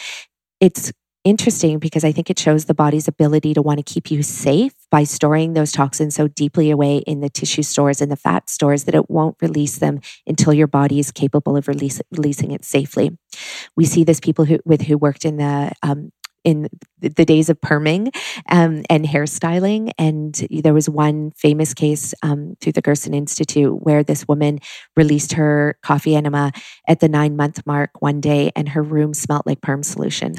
it's 0.61 0.93
interesting 1.29 1.79
because 1.79 2.05
I 2.05 2.13
think 2.13 2.31
it 2.31 2.39
shows 2.39 2.65
the 2.65 2.75
body's 2.75 3.09
ability 3.09 3.55
to 3.55 3.63
want 3.63 3.79
to 3.79 3.83
keep 3.83 4.11
you 4.11 4.23
safe 4.23 4.73
by 4.91 5.05
storing 5.05 5.53
those 5.53 5.73
toxins 5.73 6.15
so 6.15 6.29
deeply 6.29 6.71
away 6.71 6.99
in 6.99 7.21
the 7.21 7.29
tissue 7.29 7.63
stores 7.63 8.01
and 8.01 8.11
the 8.11 8.17
fat 8.17 8.49
stores 8.49 8.85
that 8.85 8.95
it 8.95 9.11
won't 9.11 9.37
release 9.41 9.79
them 9.79 10.01
until 10.27 10.53
your 10.53 10.67
body 10.67 10.99
is 10.99 11.13
capable 11.13 11.57
of 11.57 11.69
release, 11.69 12.01
releasing 12.11 12.51
it 12.51 12.65
safely. 12.65 13.17
We 13.77 13.85
see 13.85 14.05
this 14.05 14.21
people 14.21 14.45
who 14.47 14.59
with 14.65 14.83
who 14.83 14.97
worked 14.97 15.25
in 15.25 15.37
the 15.37 15.73
um, 15.83 16.13
in 16.49 16.67
the 17.01 17.27
days 17.27 17.51
of 17.51 17.61
perming 17.61 18.09
um, 18.51 18.83
and 18.89 19.05
hairstyling. 19.05 19.91
And 19.99 20.35
there 20.51 20.73
was 20.73 20.89
one 20.89 21.31
famous 21.33 21.75
case 21.75 22.15
um, 22.23 22.57
through 22.61 22.73
the 22.73 22.81
Gerson 22.81 23.13
Institute 23.13 23.83
where 23.83 24.03
this 24.03 24.27
woman 24.27 24.61
released 24.97 25.35
her 25.35 25.79
coffee 25.83 26.17
enema 26.17 26.53
at 26.87 27.01
the 27.01 27.09
nine 27.09 27.37
month 27.37 27.67
mark 27.67 27.91
one 28.01 28.21
day, 28.23 28.51
and 28.57 28.71
her 28.71 28.83
room 28.83 29.13
smelled 29.13 29.45
like 29.45 29.61
perm 29.61 29.83
solution. 29.83 30.33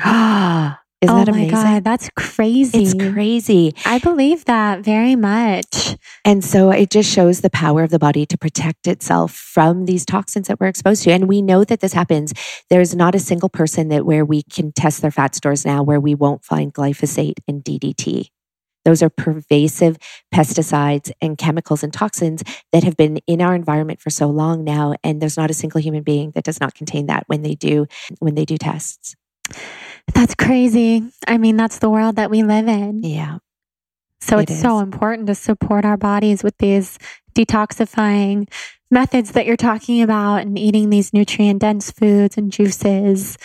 Isn't 1.02 1.16
oh 1.16 1.20
that 1.20 1.30
amazing? 1.30 1.52
my 1.52 1.64
God, 1.64 1.84
that's 1.86 2.10
crazy. 2.18 2.84
It's 2.84 2.94
crazy. 2.94 3.74
I 3.86 4.00
believe 4.00 4.44
that 4.46 4.82
very 4.82 5.16
much. 5.16 5.98
And 6.26 6.44
so 6.44 6.72
it 6.72 6.90
just 6.90 7.10
shows 7.10 7.40
the 7.40 7.50
power 7.50 7.84
of 7.84 7.90
the 7.90 8.00
body 8.00 8.26
to 8.26 8.38
protect 8.38 8.86
itself 8.86 9.32
from 9.34 9.86
these 9.86 10.06
toxins 10.06 10.50
that 10.50 10.60
we're 10.60 10.68
exposed 10.68 11.04
to. 11.04 11.12
And 11.12 11.30
we 11.30 11.42
know 11.42 11.64
that 11.64 11.80
this 11.80 11.94
happens. 11.94 12.34
There's 12.70 12.96
not 12.96 13.16
a 13.16 13.20
single 13.20 13.48
person 13.48 13.88
that 13.90 14.06
where 14.06 14.26
we 14.26 14.44
can 14.44 14.74
test 14.74 15.02
their 15.02 15.12
fat 15.12 15.36
stores 15.36 15.66
now 15.66 15.84
where 15.84 16.02
we 16.02 16.16
won't 16.16 16.44
find 16.44 16.74
glyphosate 16.74 17.40
and 17.48 17.64
DDT. 17.64 18.30
Those 18.84 19.02
are 19.02 19.10
pervasive 19.10 19.98
pesticides 20.34 21.12
and 21.22 21.38
chemicals 21.38 21.82
and 21.82 21.94
toxins 21.94 22.44
that 22.74 22.84
have 22.84 22.98
been 22.98 23.18
in 23.26 23.42
our 23.42 23.56
environment 23.56 24.02
for 24.02 24.10
so 24.10 24.28
long 24.28 24.66
now. 24.66 24.96
And 25.04 25.22
there's 25.22 25.38
not 25.38 25.50
a 25.50 25.54
single 25.54 25.80
human 25.80 26.04
being 26.04 26.32
that 26.32 26.44
does 26.44 26.60
not 26.60 26.76
contain 26.76 27.06
that 27.06 27.24
when 27.28 27.42
they 27.42 27.56
do 27.56 27.88
when 28.20 28.36
they 28.36 28.46
do 28.46 28.58
tests. 28.58 29.16
That's 30.14 30.36
crazy. 30.36 31.04
I 31.28 31.38
mean, 31.38 31.58
that's 31.58 31.80
the 31.80 31.90
world 31.90 32.16
that 32.18 32.30
we 32.30 32.44
live 32.44 32.68
in. 32.68 33.04
Yeah. 33.04 33.40
So 34.22 34.38
it 34.38 34.44
it's 34.44 34.54
is. 34.54 34.62
so 34.62 34.80
important 34.80 35.28
to 35.28 35.36
support 35.36 35.86
our 35.86 35.98
bodies 35.98 36.44
with 36.44 36.58
these 36.58 36.98
detoxifying 37.34 38.50
methods 38.92 39.32
that 39.32 39.46
you're 39.46 39.56
talking 39.56 40.02
about 40.02 40.42
and 40.42 40.58
eating 40.58 40.90
these 40.90 41.14
nutrient 41.14 41.62
dense 41.62 41.92
foods 41.92 42.38
and 42.38 42.52
juices. 42.52 43.38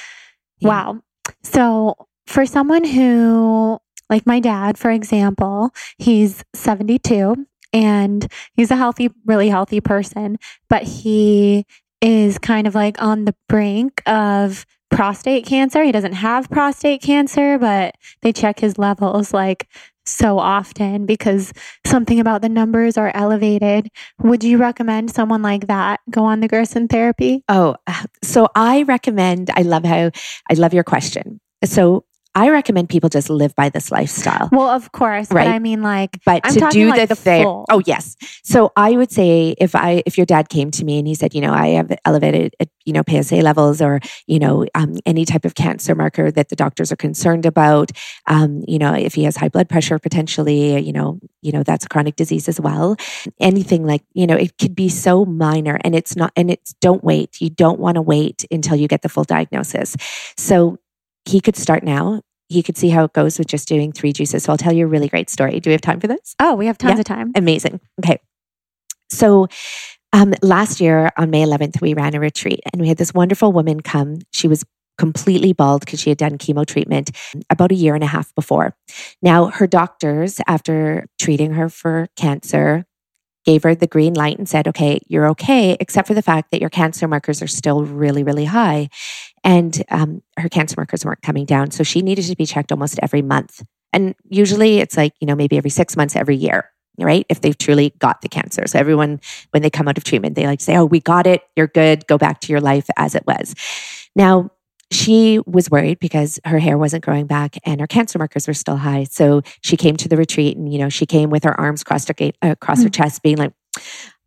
Yeah. 0.59 0.69
Wow. 0.69 1.01
So 1.43 2.09
for 2.27 2.47
someone 2.47 2.85
who, 2.85 3.79
like 4.11 4.27
my 4.27 4.41
dad, 4.41 4.79
for 4.79 4.91
example, 4.91 5.71
he's 5.99 6.45
72 6.55 7.47
and 7.73 8.27
he's 8.55 8.71
a 8.71 8.77
healthy, 8.77 9.11
really 9.25 9.49
healthy 9.49 9.81
person, 9.81 10.39
but 10.69 10.83
he 10.83 11.67
is 12.01 12.39
kind 12.39 12.67
of 12.67 12.75
like 12.75 13.01
on 13.01 13.25
the 13.25 13.35
brink 13.49 14.03
of 14.07 14.67
prostate 14.95 15.45
cancer. 15.45 15.83
He 15.83 15.93
doesn't 15.93 16.13
have 16.13 16.49
prostate 16.51 17.03
cancer, 17.03 17.59
but 17.59 17.97
they 18.23 18.33
check 18.33 18.61
his 18.61 18.79
levels 18.79 19.35
like 19.35 19.69
so 20.07 20.39
often 20.39 21.07
because 21.07 21.53
something 21.87 22.21
about 22.21 22.43
the 22.43 22.49
numbers 22.49 22.97
are 22.97 23.11
elevated. 23.15 23.89
Would 24.23 24.45
you 24.45 24.59
recommend 24.59 25.11
someone 25.11 25.43
like 25.43 25.67
that 25.67 26.01
go 26.11 26.25
on 26.25 26.41
the 26.41 26.49
Gerson 26.49 26.89
therapy? 26.89 27.43
Oh, 27.49 27.77
uh, 27.87 28.05
so 28.23 28.49
I 28.55 28.83
recommend, 28.83 29.51
I 29.55 29.63
love 29.63 29.85
how, 29.85 30.11
I 30.51 30.55
love 30.55 30.75
your 30.75 30.85
question. 30.85 31.41
So 31.65 32.05
I 32.37 32.51
recommend 32.51 32.89
people 32.89 33.09
just 33.09 33.31
live 33.31 33.55
by 33.55 33.69
this 33.69 33.93
lifestyle. 33.93 34.49
Well, 34.51 34.69
of 34.69 34.91
course, 34.91 35.31
right? 35.31 35.45
But 35.45 35.55
I 35.55 35.59
mean, 35.61 35.83
like, 35.83 36.19
but 36.25 36.41
I'm 36.45 36.55
to 36.55 36.69
do 36.71 36.89
like 36.89 37.09
the, 37.09 37.15
the 37.15 37.17
full. 37.17 37.65
Oh, 37.71 37.81
yes. 37.87 38.17
So 38.43 38.73
I 38.77 38.93
would 38.93 39.13
say 39.13 39.55
if 39.59 39.75
I 39.77 40.03
if 40.05 40.17
your 40.17 40.27
dad 40.27 40.49
came 40.49 40.71
to 40.73 40.85
me 40.85 40.99
and 40.99 41.07
he 41.07 41.15
said, 41.15 41.35
you 41.35 41.41
know, 41.41 41.53
I 41.53 41.69
have 41.69 41.97
elevated, 42.05 42.55
uh, 42.59 42.65
you 42.85 42.93
know, 42.93 43.03
PSA 43.09 43.37
levels 43.37 43.81
or 43.81 44.01
you 44.27 44.39
know 44.41 44.67
um, 44.75 44.97
any 45.07 45.25
type 45.25 45.45
of 45.45 45.55
cancer 45.55 45.95
marker 45.95 46.31
that 46.33 46.49
the 46.49 46.57
doctors 46.57 46.91
are 46.91 46.97
concerned 46.97 47.47
about, 47.47 47.93
um, 48.27 48.65
you 48.67 48.79
know, 48.79 48.95
if 48.95 49.15
he 49.15 49.25
has 49.25 49.37
high 49.37 49.49
blood 49.49 49.69
pressure 49.69 49.99
potentially, 50.01 50.81
you 50.81 50.93
know, 50.93 51.21
you 51.41 51.53
know 51.53 51.63
that's 51.63 51.85
a 51.85 51.89
chronic 51.89 52.17
disease 52.17 52.49
as 52.49 52.61
well. 52.61 52.97
Anything 53.39 53.87
like 53.87 54.03
you 54.13 54.27
know, 54.27 54.37
it 54.37 54.59
could 54.59 54.75
be 54.75 54.89
so 54.89 55.25
minor, 55.25 55.79
and 55.85 55.95
it's 55.95 56.17
not, 56.17 56.33
and 56.35 56.51
it's 56.51 56.75
don't 56.81 57.05
wait. 57.05 57.41
You 57.41 57.51
don't 57.51 57.79
want 57.79 57.95
to 57.95 58.03
wait 58.03 58.45
until 58.51 58.77
you 58.77 58.89
get 58.89 59.03
the 59.03 59.09
full 59.09 59.25
diagnosis. 59.25 59.95
So 60.37 60.79
he 61.27 61.41
could 61.41 61.57
start 61.57 61.83
now. 61.83 62.21
He 62.49 62.63
could 62.63 62.77
see 62.77 62.91
how 62.91 63.05
it 63.05 63.13
goes 63.13 63.39
with 63.39 63.49
just 63.49 63.67
doing 63.69 63.93
three 63.93 64.13
juices. 64.13 64.45
So 64.45 64.53
I'll 64.53 64.59
tell 64.59 64.73
you 64.73 64.85
a 64.85 64.89
really 64.89 65.09
great 65.09 65.31
story. 65.31 65.59
Do 65.61 65.71
we 65.71 65.73
have 65.73 65.81
time 65.81 66.01
for 66.01 66.07
this? 66.07 66.35
Oh, 66.41 66.55
we 66.55 66.67
have 66.67 66.77
tons 66.79 66.95
Yeah. 66.95 67.01
of 67.01 67.05
time. 67.07 67.33
Amazing. 67.35 67.81
Okay. 68.05 68.19
So 69.11 69.49
um, 70.13 70.35
last 70.43 70.81
year 70.81 71.11
on 71.17 71.31
May 71.31 71.43
11th, 71.45 71.81
we 71.81 71.95
ran 71.95 72.15
a 72.15 72.21
retreat 72.21 72.61
and 72.73 72.81
we 72.83 72.89
had 72.89 72.99
this 72.99 73.15
wonderful 73.15 73.53
woman 73.53 73.81
come. 73.81 74.19
She 74.33 74.47
was 74.49 74.65
completely 74.99 75.53
bald 75.53 75.81
because 75.85 75.99
she 76.01 76.11
had 76.11 76.19
done 76.19 76.39
chemo 76.39 76.65
treatment 76.65 77.11
about 77.51 77.73
a 77.73 77.75
year 77.75 77.95
and 77.95 78.05
a 78.05 78.09
half 78.09 78.33
before. 78.35 78.77
Now, 79.23 79.47
her 79.47 79.67
doctors, 79.67 80.41
after 80.47 81.07
treating 81.19 81.53
her 81.55 81.69
for 81.69 82.09
cancer, 82.17 82.85
gave 83.45 83.63
her 83.65 83.75
the 83.75 83.87
green 83.89 84.15
light 84.15 84.39
and 84.39 84.49
said, 84.49 84.69
okay, 84.69 85.01
you're 85.09 85.27
okay, 85.29 85.77
except 85.81 86.07
for 86.09 86.15
the 86.15 86.23
fact 86.23 86.51
that 86.53 86.61
your 86.61 86.71
cancer 86.71 87.09
markers 87.09 87.43
are 87.43 87.47
still 87.49 87.85
really, 87.85 88.23
really 88.23 88.45
high. 88.47 88.89
And 89.45 89.83
um, 89.91 90.23
her 90.39 90.49
cancer 90.49 90.75
markers 90.77 91.05
weren't 91.05 91.23
coming 91.23 91.45
down. 91.45 91.71
So 91.71 91.85
she 91.85 92.03
needed 92.03 92.25
to 92.25 92.37
be 92.37 92.47
checked 92.47 92.73
almost 92.73 92.99
every 93.03 93.23
month. 93.23 93.63
And 93.93 94.15
usually 94.29 94.79
it's 94.79 94.97
like, 94.97 95.13
you 95.21 95.27
know, 95.27 95.37
maybe 95.37 95.57
every 95.57 95.71
six 95.71 95.97
months, 95.97 96.17
every 96.17 96.35
year, 96.35 96.71
right? 96.99 97.27
If 97.29 97.43
they've 97.43 97.57
truly 97.57 97.91
got 97.99 98.23
the 98.23 98.29
cancer. 98.29 98.67
So 98.67 98.79
everyone, 98.79 99.21
when 99.51 99.63
they 99.63 99.71
come 99.71 99.87
out 99.87 99.99
of 99.99 100.05
treatment, 100.05 100.35
they 100.35 100.47
like 100.47 100.61
say, 100.61 100.77
oh, 100.77 100.87
we 100.87 100.99
got 100.99 101.27
it. 101.27 101.43
You're 101.57 101.69
good. 101.69 102.07
Go 102.07 102.19
back 102.19 102.41
to 102.41 102.53
your 102.53 102.61
life 102.61 102.89
as 102.97 103.15
it 103.15 103.25
was. 103.27 103.55
Now, 104.17 104.51
she 104.91 105.41
was 105.47 105.71
worried 105.71 105.99
because 105.99 106.39
her 106.45 106.59
hair 106.59 106.79
wasn't 106.79 107.05
growing 107.05 107.27
back 107.27 107.57
and 107.65 107.81
her 107.81 107.87
cancer 107.87 108.19
markers 108.19 108.47
were 108.47 108.55
still 108.55 108.77
high. 108.77 109.05
So 109.05 109.43
she 109.63 109.77
came 109.77 109.97
to 109.97 110.09
the 110.09 110.17
retreat 110.17 110.57
and, 110.57 110.73
you 110.73 110.79
know, 110.79 110.89
she 110.89 111.07
came 111.07 111.31
with 111.31 111.45
her 111.45 111.59
arms 111.59 111.85
crossed 111.85 112.09
her, 112.09 112.15
ga- 112.15 112.33
uh, 112.43 112.51
across 112.51 112.83
her 112.83 112.89
chest, 112.89 113.23
being 113.23 113.37
like, 113.37 113.53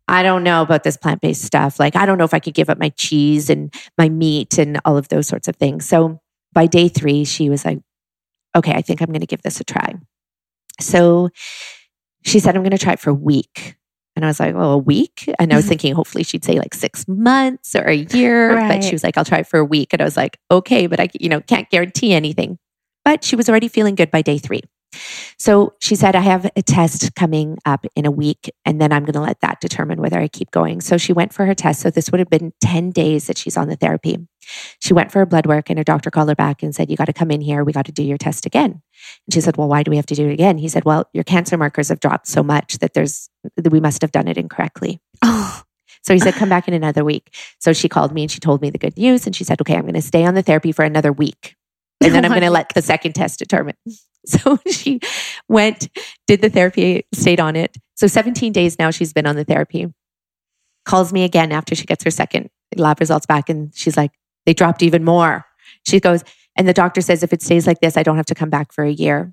I 0.08 0.22
don't 0.22 0.42
know 0.42 0.62
about 0.62 0.82
this 0.84 0.96
plant 0.96 1.20
based 1.20 1.42
stuff. 1.42 1.78
Like, 1.78 1.94
I 1.94 2.06
don't 2.06 2.18
know 2.18 2.24
if 2.24 2.34
I 2.34 2.40
could 2.40 2.54
give 2.54 2.70
up 2.70 2.78
my 2.78 2.88
cheese 2.90 3.50
and 3.50 3.72
my 3.98 4.08
meat 4.08 4.58
and 4.58 4.80
all 4.84 4.96
of 4.96 5.08
those 5.08 5.28
sorts 5.28 5.48
of 5.48 5.56
things. 5.56 5.86
So 5.86 6.20
by 6.52 6.66
day 6.66 6.88
three, 6.88 7.24
she 7.24 7.50
was 7.50 7.64
like, 7.64 7.78
okay, 8.56 8.72
I 8.72 8.80
think 8.80 9.02
I'm 9.02 9.08
going 9.08 9.20
to 9.20 9.26
give 9.26 9.42
this 9.42 9.60
a 9.60 9.64
try. 9.64 9.94
So 10.80 11.28
she 12.24 12.40
said, 12.40 12.56
I'm 12.56 12.62
going 12.62 12.70
to 12.70 12.78
try 12.78 12.94
it 12.94 13.00
for 13.00 13.10
a 13.10 13.14
week. 13.14 13.76
And 14.16 14.24
I 14.24 14.28
was 14.28 14.40
like, 14.40 14.54
well, 14.54 14.72
a 14.72 14.78
week? 14.78 15.32
And 15.38 15.52
I 15.52 15.56
was 15.56 15.64
mm-hmm. 15.64 15.68
thinking, 15.68 15.94
hopefully 15.94 16.24
she'd 16.24 16.44
say 16.44 16.58
like 16.58 16.74
six 16.74 17.06
months 17.06 17.76
or 17.76 17.84
a 17.84 17.94
year. 17.94 18.56
But 18.56 18.82
she 18.82 18.92
was 18.92 19.04
like, 19.04 19.16
I'll 19.16 19.24
try 19.24 19.38
it 19.38 19.46
for 19.46 19.60
a 19.60 19.64
week. 19.64 19.92
And 19.92 20.02
I 20.02 20.04
was 20.04 20.16
like, 20.16 20.40
okay, 20.50 20.88
but 20.88 20.98
I, 20.98 21.08
you 21.20 21.28
know, 21.28 21.40
can't 21.40 21.70
guarantee 21.70 22.12
anything. 22.12 22.58
But 23.04 23.22
she 23.22 23.36
was 23.36 23.48
already 23.48 23.68
feeling 23.68 23.94
good 23.94 24.10
by 24.10 24.22
day 24.22 24.38
three. 24.38 24.62
So 25.38 25.74
she 25.80 25.94
said, 25.94 26.16
I 26.16 26.20
have 26.20 26.50
a 26.56 26.62
test 26.62 27.14
coming 27.14 27.58
up 27.64 27.86
in 27.94 28.06
a 28.06 28.10
week, 28.10 28.50
and 28.64 28.80
then 28.80 28.92
I'm 28.92 29.04
going 29.04 29.14
to 29.14 29.20
let 29.20 29.40
that 29.40 29.60
determine 29.60 30.00
whether 30.00 30.18
I 30.18 30.28
keep 30.28 30.50
going. 30.50 30.80
So 30.80 30.96
she 30.96 31.12
went 31.12 31.32
for 31.32 31.46
her 31.46 31.54
test. 31.54 31.80
So 31.80 31.90
this 31.90 32.10
would 32.10 32.18
have 32.18 32.30
been 32.30 32.52
10 32.60 32.90
days 32.90 33.26
that 33.26 33.38
she's 33.38 33.56
on 33.56 33.68
the 33.68 33.76
therapy. 33.76 34.18
She 34.80 34.94
went 34.94 35.12
for 35.12 35.18
her 35.20 35.26
blood 35.26 35.46
work, 35.46 35.68
and 35.68 35.78
her 35.78 35.84
doctor 35.84 36.10
called 36.10 36.28
her 36.28 36.34
back 36.34 36.62
and 36.62 36.74
said, 36.74 36.90
You 36.90 36.96
got 36.96 37.04
to 37.06 37.12
come 37.12 37.30
in 37.30 37.40
here. 37.40 37.64
We 37.64 37.72
got 37.72 37.86
to 37.86 37.92
do 37.92 38.02
your 38.02 38.18
test 38.18 38.46
again. 38.46 38.82
And 39.26 39.34
she 39.34 39.40
said, 39.40 39.56
Well, 39.56 39.68
why 39.68 39.82
do 39.82 39.90
we 39.90 39.96
have 39.96 40.06
to 40.06 40.14
do 40.14 40.28
it 40.28 40.32
again? 40.32 40.58
He 40.58 40.68
said, 40.68 40.84
Well, 40.84 41.08
your 41.12 41.24
cancer 41.24 41.56
markers 41.56 41.88
have 41.90 42.00
dropped 42.00 42.26
so 42.26 42.42
much 42.42 42.78
that 42.78 42.94
there's, 42.94 43.28
that 43.56 43.70
we 43.70 43.80
must 43.80 44.02
have 44.02 44.12
done 44.12 44.28
it 44.28 44.38
incorrectly. 44.38 45.00
Oh, 45.22 45.62
So 46.02 46.14
he 46.14 46.20
said, 46.20 46.34
Come 46.34 46.48
back 46.48 46.66
in 46.66 46.74
another 46.74 47.04
week. 47.04 47.34
So 47.60 47.72
she 47.72 47.88
called 47.88 48.12
me 48.12 48.22
and 48.22 48.30
she 48.30 48.40
told 48.40 48.62
me 48.62 48.70
the 48.70 48.78
good 48.78 48.96
news. 48.96 49.26
And 49.26 49.36
she 49.36 49.44
said, 49.44 49.60
Okay, 49.60 49.74
I'm 49.74 49.82
going 49.82 49.94
to 49.94 50.02
stay 50.02 50.24
on 50.24 50.34
the 50.34 50.42
therapy 50.42 50.72
for 50.72 50.84
another 50.84 51.12
week. 51.12 51.54
And 52.00 52.14
then 52.14 52.24
I'm 52.24 52.30
going 52.30 52.42
to 52.42 52.50
let 52.50 52.72
the 52.74 52.80
second 52.80 53.14
test 53.14 53.40
determine. 53.40 53.74
So 54.26 54.58
she 54.70 55.00
went, 55.48 55.88
did 56.26 56.42
the 56.42 56.50
therapy, 56.50 57.06
stayed 57.14 57.40
on 57.40 57.56
it. 57.56 57.76
So 57.94 58.06
17 58.06 58.52
days 58.52 58.78
now 58.78 58.90
she's 58.90 59.12
been 59.12 59.26
on 59.26 59.36
the 59.36 59.44
therapy. 59.44 59.86
Calls 60.84 61.12
me 61.12 61.24
again 61.24 61.52
after 61.52 61.74
she 61.74 61.86
gets 61.86 62.04
her 62.04 62.10
second 62.10 62.50
lab 62.76 63.00
results 63.00 63.26
back. 63.26 63.48
And 63.48 63.74
she's 63.74 63.96
like, 63.96 64.12
They 64.44 64.54
dropped 64.54 64.82
even 64.82 65.04
more. 65.04 65.46
She 65.86 66.00
goes, 66.00 66.24
And 66.56 66.68
the 66.68 66.74
doctor 66.74 67.00
says, 67.00 67.22
If 67.22 67.32
it 67.32 67.42
stays 67.42 67.66
like 67.66 67.80
this, 67.80 67.96
I 67.96 68.02
don't 68.02 68.16
have 68.16 68.26
to 68.26 68.34
come 68.34 68.50
back 68.50 68.72
for 68.72 68.84
a 68.84 68.90
year. 68.90 69.32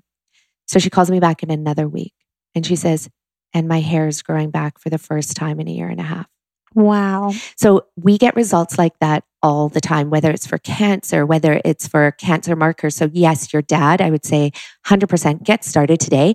So 0.66 0.78
she 0.78 0.90
calls 0.90 1.10
me 1.10 1.20
back 1.20 1.42
in 1.42 1.50
another 1.50 1.88
week 1.88 2.14
and 2.54 2.64
she 2.64 2.76
says, 2.76 3.10
And 3.52 3.68
my 3.68 3.80
hair 3.80 4.06
is 4.08 4.22
growing 4.22 4.50
back 4.50 4.78
for 4.78 4.88
the 4.90 4.98
first 4.98 5.36
time 5.36 5.60
in 5.60 5.68
a 5.68 5.72
year 5.72 5.88
and 5.88 6.00
a 6.00 6.04
half. 6.04 6.26
wow. 6.74 7.32
So 7.56 7.86
we 7.96 8.18
get 8.18 8.36
results 8.36 8.78
like 8.78 8.98
that 9.00 9.24
all 9.46 9.68
the 9.68 9.80
time, 9.80 10.10
whether 10.10 10.30
it's 10.30 10.46
for 10.46 10.58
cancer, 10.58 11.24
whether 11.24 11.60
it's 11.64 11.86
for 11.86 12.10
cancer 12.12 12.56
markers. 12.56 12.96
So 12.96 13.08
yes, 13.12 13.52
your 13.52 13.62
dad, 13.62 14.00
I 14.00 14.10
would 14.10 14.24
say 14.24 14.50
100% 14.86 15.44
get 15.44 15.64
started 15.64 16.00
today. 16.00 16.34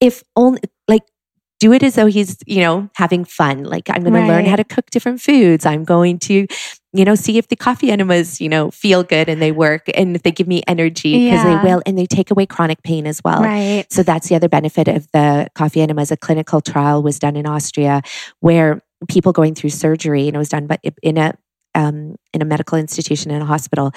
If 0.00 0.22
only 0.34 0.60
like 0.88 1.02
do 1.60 1.72
it 1.72 1.82
as 1.82 1.94
though 1.96 2.06
he's, 2.06 2.36
you 2.46 2.60
know, 2.60 2.88
having 2.94 3.24
fun. 3.24 3.64
Like 3.64 3.88
I'm 3.90 4.02
going 4.02 4.14
to 4.14 4.26
learn 4.26 4.44
how 4.46 4.56
to 4.56 4.64
cook 4.64 4.90
different 4.90 5.20
foods. 5.20 5.66
I'm 5.66 5.84
going 5.84 6.18
to, 6.20 6.46
you 6.92 7.04
know, 7.04 7.14
see 7.16 7.36
if 7.38 7.48
the 7.48 7.56
coffee 7.56 7.90
enemas, 7.90 8.40
you 8.40 8.48
know, 8.48 8.70
feel 8.70 9.02
good 9.02 9.28
and 9.28 9.42
they 9.42 9.50
work 9.52 9.82
and 9.94 10.14
if 10.16 10.22
they 10.22 10.30
give 10.32 10.46
me 10.48 10.62
energy 10.68 11.12
because 11.24 11.44
Yeah. 11.44 11.62
they 11.62 11.68
will 11.68 11.82
and 11.86 11.98
they 11.98 12.06
take 12.06 12.30
away 12.30 12.46
chronic 12.46 12.82
pain 12.84 13.06
as 13.08 13.20
well. 13.24 13.42
right. 13.42 13.84
So 13.90 14.02
that's 14.04 14.28
the 14.28 14.36
other 14.36 14.48
benefit 14.48 14.86
of 14.88 15.08
the 15.12 15.48
coffee 15.54 15.80
enemas. 15.82 16.10
A 16.12 16.16
clinical 16.16 16.60
trial 16.60 17.02
was 17.02 17.18
done 17.18 17.34
in 17.36 17.46
Austria 17.46 18.02
where 18.40 18.80
people 19.08 19.32
going 19.32 19.54
through 19.54 19.70
surgery, 19.70 20.26
and 20.26 20.34
it 20.34 20.38
was 20.38 20.48
done 20.48 20.66
but 20.66 20.80
in 21.02 21.18
a 21.18 21.34
um, 21.74 22.16
in 22.32 22.42
a 22.42 22.44
medical 22.44 22.78
institution 22.78 23.30
in 23.30 23.42
a 23.42 23.46
hospital, 23.46 23.92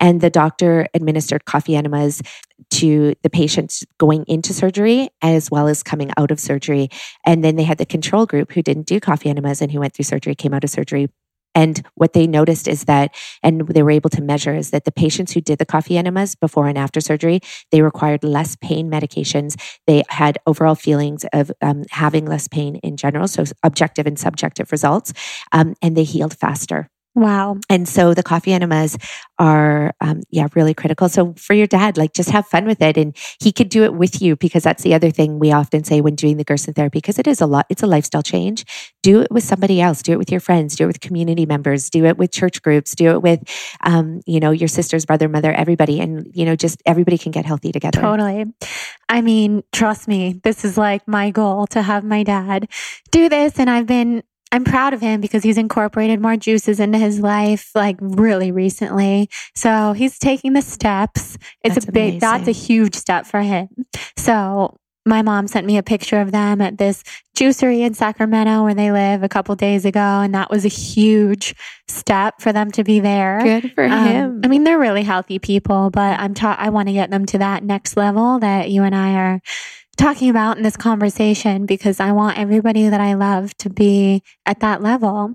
and 0.00 0.20
the 0.20 0.30
doctor 0.30 0.88
administered 0.94 1.44
coffee 1.44 1.76
enemas 1.76 2.22
to 2.70 3.14
the 3.22 3.30
patients 3.30 3.84
going 3.98 4.24
into 4.26 4.52
surgery 4.52 5.08
as 5.22 5.50
well 5.50 5.68
as 5.68 5.82
coming 5.82 6.10
out 6.16 6.30
of 6.30 6.40
surgery. 6.40 6.88
And 7.24 7.42
then 7.42 7.56
they 7.56 7.64
had 7.64 7.78
the 7.78 7.86
control 7.86 8.26
group 8.26 8.52
who 8.52 8.62
didn't 8.62 8.86
do 8.86 9.00
coffee 9.00 9.28
enemas 9.28 9.62
and 9.62 9.70
who 9.72 9.80
went 9.80 9.94
through 9.94 10.04
surgery, 10.04 10.34
came 10.34 10.54
out 10.54 10.64
of 10.64 10.70
surgery. 10.70 11.08
And 11.54 11.82
what 11.94 12.12
they 12.12 12.26
noticed 12.26 12.68
is 12.68 12.84
that, 12.84 13.14
and 13.42 13.66
they 13.68 13.82
were 13.82 13.90
able 13.90 14.10
to 14.10 14.20
measure, 14.20 14.54
is 14.54 14.70
that 14.70 14.84
the 14.84 14.92
patients 14.92 15.32
who 15.32 15.40
did 15.40 15.58
the 15.58 15.64
coffee 15.64 15.96
enemas 15.96 16.34
before 16.34 16.68
and 16.68 16.76
after 16.76 17.00
surgery, 17.00 17.40
they 17.72 17.80
required 17.80 18.22
less 18.22 18.56
pain 18.56 18.90
medications. 18.90 19.58
They 19.86 20.02
had 20.10 20.36
overall 20.46 20.74
feelings 20.74 21.24
of 21.32 21.50
um, 21.62 21.84
having 21.90 22.26
less 22.26 22.46
pain 22.46 22.76
in 22.76 22.98
general, 22.98 23.26
so 23.26 23.44
objective 23.62 24.06
and 24.06 24.18
subjective 24.18 24.70
results, 24.70 25.14
um, 25.52 25.74
and 25.80 25.96
they 25.96 26.04
healed 26.04 26.36
faster. 26.36 26.90
Wow. 27.16 27.56
And 27.70 27.88
so 27.88 28.12
the 28.12 28.22
coffee 28.22 28.52
enemas 28.52 28.98
are, 29.38 29.94
um, 30.02 30.20
yeah, 30.30 30.48
really 30.54 30.74
critical. 30.74 31.08
So 31.08 31.32
for 31.38 31.54
your 31.54 31.66
dad, 31.66 31.96
like 31.96 32.12
just 32.12 32.28
have 32.28 32.46
fun 32.46 32.66
with 32.66 32.82
it. 32.82 32.98
And 32.98 33.16
he 33.40 33.52
could 33.52 33.70
do 33.70 33.84
it 33.84 33.94
with 33.94 34.20
you 34.20 34.36
because 34.36 34.62
that's 34.62 34.82
the 34.82 34.92
other 34.92 35.10
thing 35.10 35.38
we 35.38 35.50
often 35.50 35.82
say 35.82 36.02
when 36.02 36.14
doing 36.14 36.36
the 36.36 36.44
Gerson 36.44 36.74
therapy, 36.74 36.98
because 36.98 37.18
it 37.18 37.26
is 37.26 37.40
a 37.40 37.46
lot, 37.46 37.64
it's 37.70 37.82
a 37.82 37.86
lifestyle 37.86 38.22
change. 38.22 38.66
Do 39.02 39.22
it 39.22 39.30
with 39.30 39.44
somebody 39.44 39.80
else. 39.80 40.02
Do 40.02 40.12
it 40.12 40.18
with 40.18 40.30
your 40.30 40.40
friends. 40.40 40.76
Do 40.76 40.84
it 40.84 40.88
with 40.88 41.00
community 41.00 41.46
members. 41.46 41.88
Do 41.88 42.04
it 42.04 42.18
with 42.18 42.32
church 42.32 42.60
groups. 42.60 42.94
Do 42.94 43.12
it 43.12 43.22
with, 43.22 43.40
um, 43.82 44.20
you 44.26 44.38
know, 44.38 44.50
your 44.50 44.68
sister's 44.68 45.06
brother, 45.06 45.26
mother, 45.26 45.52
everybody. 45.52 46.00
And, 46.00 46.30
you 46.34 46.44
know, 46.44 46.54
just 46.54 46.82
everybody 46.84 47.16
can 47.16 47.32
get 47.32 47.46
healthy 47.46 47.72
together. 47.72 47.98
Totally. 47.98 48.44
I 49.08 49.22
mean, 49.22 49.62
trust 49.72 50.06
me, 50.06 50.38
this 50.44 50.66
is 50.66 50.76
like 50.76 51.08
my 51.08 51.30
goal 51.30 51.66
to 51.68 51.80
have 51.80 52.04
my 52.04 52.24
dad 52.24 52.68
do 53.10 53.30
this. 53.30 53.58
And 53.58 53.70
I've 53.70 53.86
been, 53.86 54.22
I'm 54.52 54.64
proud 54.64 54.94
of 54.94 55.00
him 55.00 55.20
because 55.20 55.42
he's 55.42 55.58
incorporated 55.58 56.20
more 56.20 56.36
juices 56.36 56.80
into 56.80 56.98
his 56.98 57.20
life 57.20 57.70
like 57.74 57.96
really 58.00 58.52
recently. 58.52 59.28
So 59.54 59.92
he's 59.92 60.18
taking 60.18 60.52
the 60.52 60.62
steps. 60.62 61.36
It's 61.64 61.74
That's 61.74 61.88
a 61.88 61.92
big, 61.92 62.20
that's 62.20 62.48
a 62.48 62.52
huge 62.52 62.94
step 62.94 63.26
for 63.26 63.40
him. 63.40 63.68
So 64.16 64.78
my 65.04 65.22
mom 65.22 65.46
sent 65.46 65.66
me 65.66 65.76
a 65.76 65.82
picture 65.84 66.20
of 66.20 66.32
them 66.32 66.60
at 66.60 66.78
this 66.78 67.04
juicery 67.36 67.80
in 67.86 67.94
Sacramento 67.94 68.64
where 68.64 68.74
they 68.74 68.90
live 68.90 69.22
a 69.22 69.28
couple 69.28 69.54
days 69.54 69.84
ago. 69.84 70.00
And 70.00 70.34
that 70.34 70.50
was 70.50 70.64
a 70.64 70.68
huge 70.68 71.54
step 71.86 72.40
for 72.40 72.52
them 72.52 72.72
to 72.72 72.82
be 72.82 72.98
there. 72.98 73.40
Good 73.42 73.72
for 73.72 73.84
Um, 73.84 74.06
him. 74.06 74.40
I 74.44 74.48
mean, 74.48 74.64
they're 74.64 74.78
really 74.78 75.04
healthy 75.04 75.38
people, 75.38 75.90
but 75.90 76.18
I'm 76.18 76.34
ta- 76.34 76.56
I 76.58 76.70
want 76.70 76.88
to 76.88 76.92
get 76.92 77.10
them 77.10 77.24
to 77.26 77.38
that 77.38 77.62
next 77.62 77.96
level 77.96 78.40
that 78.40 78.70
you 78.70 78.82
and 78.82 78.96
I 78.96 79.14
are 79.14 79.40
talking 79.96 80.30
about 80.30 80.56
in 80.56 80.62
this 80.62 80.76
conversation 80.76 81.66
because 81.66 82.00
I 82.00 82.12
want 82.12 82.38
everybody 82.38 82.88
that 82.88 83.00
I 83.00 83.14
love 83.14 83.56
to 83.58 83.70
be 83.70 84.22
at 84.44 84.60
that 84.60 84.82
level. 84.82 85.34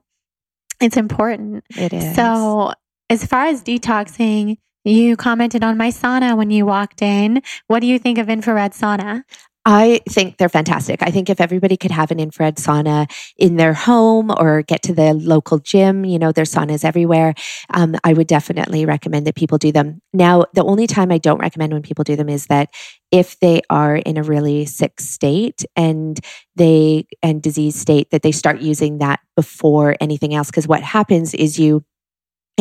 It's 0.79 0.97
important. 0.97 1.63
it 1.77 1.93
is. 1.93 2.15
So 2.15 2.73
as 3.09 3.25
far 3.25 3.45
as 3.45 3.63
detoxing, 3.63 4.57
you 4.83 5.15
commented 5.15 5.63
on 5.63 5.77
my 5.77 5.89
sauna 5.89 6.35
when 6.35 6.49
you 6.49 6.65
walked 6.65 7.01
in. 7.01 7.41
What 7.67 7.81
do 7.81 7.87
you 7.87 7.99
think 7.99 8.17
of 8.17 8.29
infrared 8.29 8.73
sauna? 8.73 9.23
I 9.63 10.01
think 10.09 10.37
they're 10.37 10.49
fantastic. 10.49 11.03
I 11.03 11.11
think 11.11 11.29
if 11.29 11.39
everybody 11.39 11.77
could 11.77 11.91
have 11.91 12.09
an 12.09 12.19
infrared 12.19 12.55
sauna 12.55 13.11
in 13.37 13.57
their 13.57 13.75
home 13.75 14.31
or 14.35 14.63
get 14.63 14.81
to 14.83 14.93
the 14.93 15.13
local 15.13 15.59
gym, 15.59 16.03
you 16.03 16.17
know, 16.17 16.31
there's 16.31 16.51
saunas 16.51 16.83
everywhere. 16.83 17.35
Um, 17.71 17.95
I 18.03 18.13
would 18.13 18.25
definitely 18.25 18.87
recommend 18.87 19.27
that 19.27 19.35
people 19.35 19.59
do 19.59 19.71
them. 19.71 20.01
Now, 20.13 20.45
the 20.55 20.63
only 20.63 20.87
time 20.87 21.11
I 21.11 21.19
don't 21.19 21.39
recommend 21.39 21.73
when 21.73 21.83
people 21.83 22.03
do 22.03 22.15
them 22.15 22.27
is 22.27 22.47
that 22.47 22.69
if 23.11 23.39
they 23.39 23.61
are 23.69 23.97
in 23.97 24.17
a 24.17 24.23
really 24.23 24.65
sick 24.65 24.99
state 24.99 25.63
and 25.75 26.19
they 26.55 27.05
and 27.21 27.39
disease 27.41 27.75
state, 27.75 28.09
that 28.09 28.23
they 28.23 28.31
start 28.31 28.61
using 28.61 28.97
that 28.97 29.19
before 29.35 29.95
anything 30.01 30.33
else. 30.33 30.47
Because 30.47 30.67
what 30.67 30.81
happens 30.81 31.35
is 31.35 31.59
you 31.59 31.83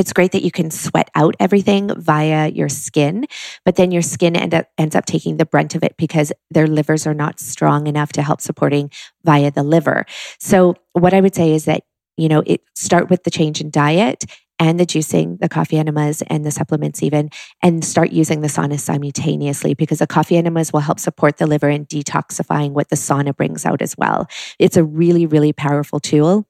it's 0.01 0.15
great 0.15 0.33
that 0.33 0.43
you 0.43 0.51
can 0.51 0.71
sweat 0.71 1.11
out 1.15 1.37
everything 1.39 1.91
via 1.95 2.49
your 2.49 2.71
skin, 2.71 3.27
but 3.67 3.77
then 3.77 3.91
your 3.91 4.01
skin 4.01 4.35
end 4.35 4.55
up, 4.55 4.67
ends 4.79 4.97
up 4.97 5.05
taking 5.05 5.37
the 5.37 5.45
brunt 5.45 5.75
of 5.75 5.85
it 5.85 5.95
because 5.99 6.33
their 6.51 6.67
livers 6.67 7.07
are 7.07 7.13
not 7.13 7.39
strong 7.39 7.87
enough 7.87 8.11
to 8.13 8.23
help 8.23 8.41
supporting 8.41 8.91
via 9.25 9.51
the 9.51 9.63
liver. 9.63 10.07
So 10.39 10.77
what 10.95 11.13
I 11.13 11.21
would 11.21 11.35
say 11.35 11.53
is 11.53 11.67
that, 11.67 11.83
you 12.17 12.31
know, 12.31 12.43
it 12.47 12.63
start 12.75 13.11
with 13.11 13.25
the 13.25 13.31
change 13.31 13.61
in 13.61 13.71
diet 13.71 14.25
and 14.59 14.81
the 14.81 14.87
juicing, 14.87 15.39
the 15.39 15.51
coffee 15.51 15.77
enemas 15.77 16.23
and 16.29 16.47
the 16.47 16.51
supplements 16.51 17.03
even, 17.03 17.29
and 17.63 17.85
start 17.85 18.11
using 18.11 18.41
the 18.41 18.49
sauna 18.49 18.81
simultaneously 18.81 19.75
because 19.75 19.99
the 19.99 20.07
coffee 20.07 20.39
enemas 20.39 20.73
will 20.73 20.81
help 20.81 20.99
support 20.99 21.37
the 21.37 21.47
liver 21.47 21.69
in 21.69 21.85
detoxifying 21.85 22.71
what 22.71 22.89
the 22.89 22.97
sauna 22.97 23.37
brings 23.37 23.67
out 23.67 23.83
as 23.83 23.97
well. 23.99 24.29
It's 24.59 24.79
a 24.79 24.85
really, 24.85 25.27
really 25.27 25.53
powerful 25.53 26.01
tool 26.01 26.47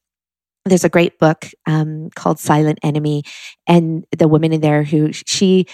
there's 0.71 0.85
a 0.85 0.89
great 0.89 1.19
book 1.19 1.47
um, 1.67 2.11
called 2.15 2.39
Silent 2.39 2.79
Enemy, 2.83 3.25
and 3.67 4.05
the 4.17 4.29
woman 4.29 4.53
in 4.53 4.61
there 4.61 4.83
who 4.83 5.13
she 5.13 5.67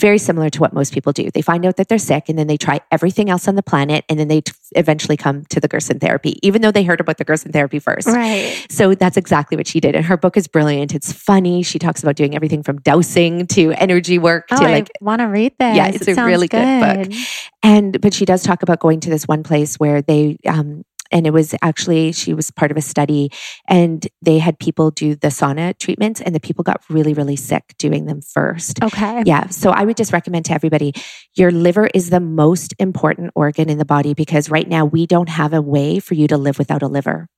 very 0.00 0.18
similar 0.18 0.50
to 0.50 0.60
what 0.60 0.72
most 0.72 0.92
people 0.92 1.12
do. 1.12 1.30
They 1.30 1.42
find 1.42 1.64
out 1.66 1.76
that 1.76 1.88
they're 1.88 1.98
sick 1.98 2.28
and 2.28 2.38
then 2.38 2.46
they 2.46 2.56
try 2.56 2.80
everything 2.90 3.28
else 3.28 3.46
on 3.46 3.54
the 3.54 3.62
planet 3.62 4.04
and 4.08 4.18
then 4.18 4.28
they 4.28 4.40
t- 4.40 4.52
eventually 4.72 5.16
come 5.16 5.44
to 5.50 5.60
the 5.60 5.68
Gerson 5.68 6.00
therapy, 6.00 6.38
even 6.42 6.62
though 6.62 6.72
they 6.72 6.82
heard 6.82 7.00
about 7.00 7.18
the 7.18 7.24
Gerson 7.24 7.52
therapy 7.52 7.78
first. 7.78 8.08
Right. 8.08 8.66
So 8.70 8.94
that's 8.94 9.18
exactly 9.18 9.56
what 9.56 9.66
she 9.66 9.78
did. 9.78 9.94
And 9.94 10.04
her 10.06 10.16
book 10.16 10.36
is 10.36 10.48
brilliant. 10.48 10.94
It's 10.94 11.12
funny. 11.12 11.62
She 11.62 11.78
talks 11.78 12.02
about 12.02 12.16
doing 12.16 12.34
everything 12.34 12.62
from 12.62 12.78
dowsing 12.80 13.46
to 13.48 13.72
energy 13.72 14.18
work 14.18 14.46
oh, 14.50 14.56
to 14.56 14.62
like. 14.62 14.88
I 15.00 15.04
want 15.04 15.20
to 15.20 15.26
read 15.26 15.52
this. 15.58 15.76
Yeah, 15.76 15.88
it's 15.88 16.08
it 16.08 16.16
a 16.16 16.24
really 16.24 16.48
good. 16.48 16.64
good 16.64 17.10
book. 17.10 17.18
And, 17.62 18.00
but 18.00 18.14
she 18.14 18.24
does 18.24 18.42
talk 18.42 18.62
about 18.62 18.80
going 18.80 19.00
to 19.00 19.10
this 19.10 19.28
one 19.28 19.42
place 19.42 19.76
where 19.76 20.00
they, 20.00 20.38
um, 20.46 20.82
and 21.10 21.26
it 21.26 21.32
was 21.32 21.54
actually 21.62 22.12
she 22.12 22.34
was 22.34 22.50
part 22.50 22.70
of 22.70 22.76
a 22.76 22.82
study 22.82 23.30
and 23.68 24.06
they 24.22 24.38
had 24.38 24.58
people 24.58 24.90
do 24.90 25.14
the 25.14 25.28
sauna 25.28 25.76
treatments 25.78 26.20
and 26.20 26.34
the 26.34 26.40
people 26.40 26.62
got 26.62 26.82
really 26.88 27.14
really 27.14 27.36
sick 27.36 27.74
doing 27.78 28.06
them 28.06 28.20
first. 28.20 28.82
Okay. 28.82 29.22
Yeah 29.26 29.48
so 29.48 29.70
i 29.70 29.84
would 29.84 29.96
just 29.96 30.12
recommend 30.12 30.44
to 30.46 30.52
everybody 30.52 30.92
your 31.34 31.50
liver 31.50 31.88
is 31.94 32.10
the 32.10 32.20
most 32.20 32.74
important 32.78 33.32
organ 33.34 33.68
in 33.68 33.78
the 33.78 33.84
body 33.84 34.14
because 34.14 34.50
right 34.50 34.68
now 34.68 34.84
we 34.84 35.06
don't 35.06 35.28
have 35.28 35.52
a 35.52 35.62
way 35.62 36.00
for 36.00 36.14
you 36.14 36.26
to 36.28 36.36
live 36.36 36.58
without 36.58 36.82
a 36.82 36.88
liver 36.88 37.28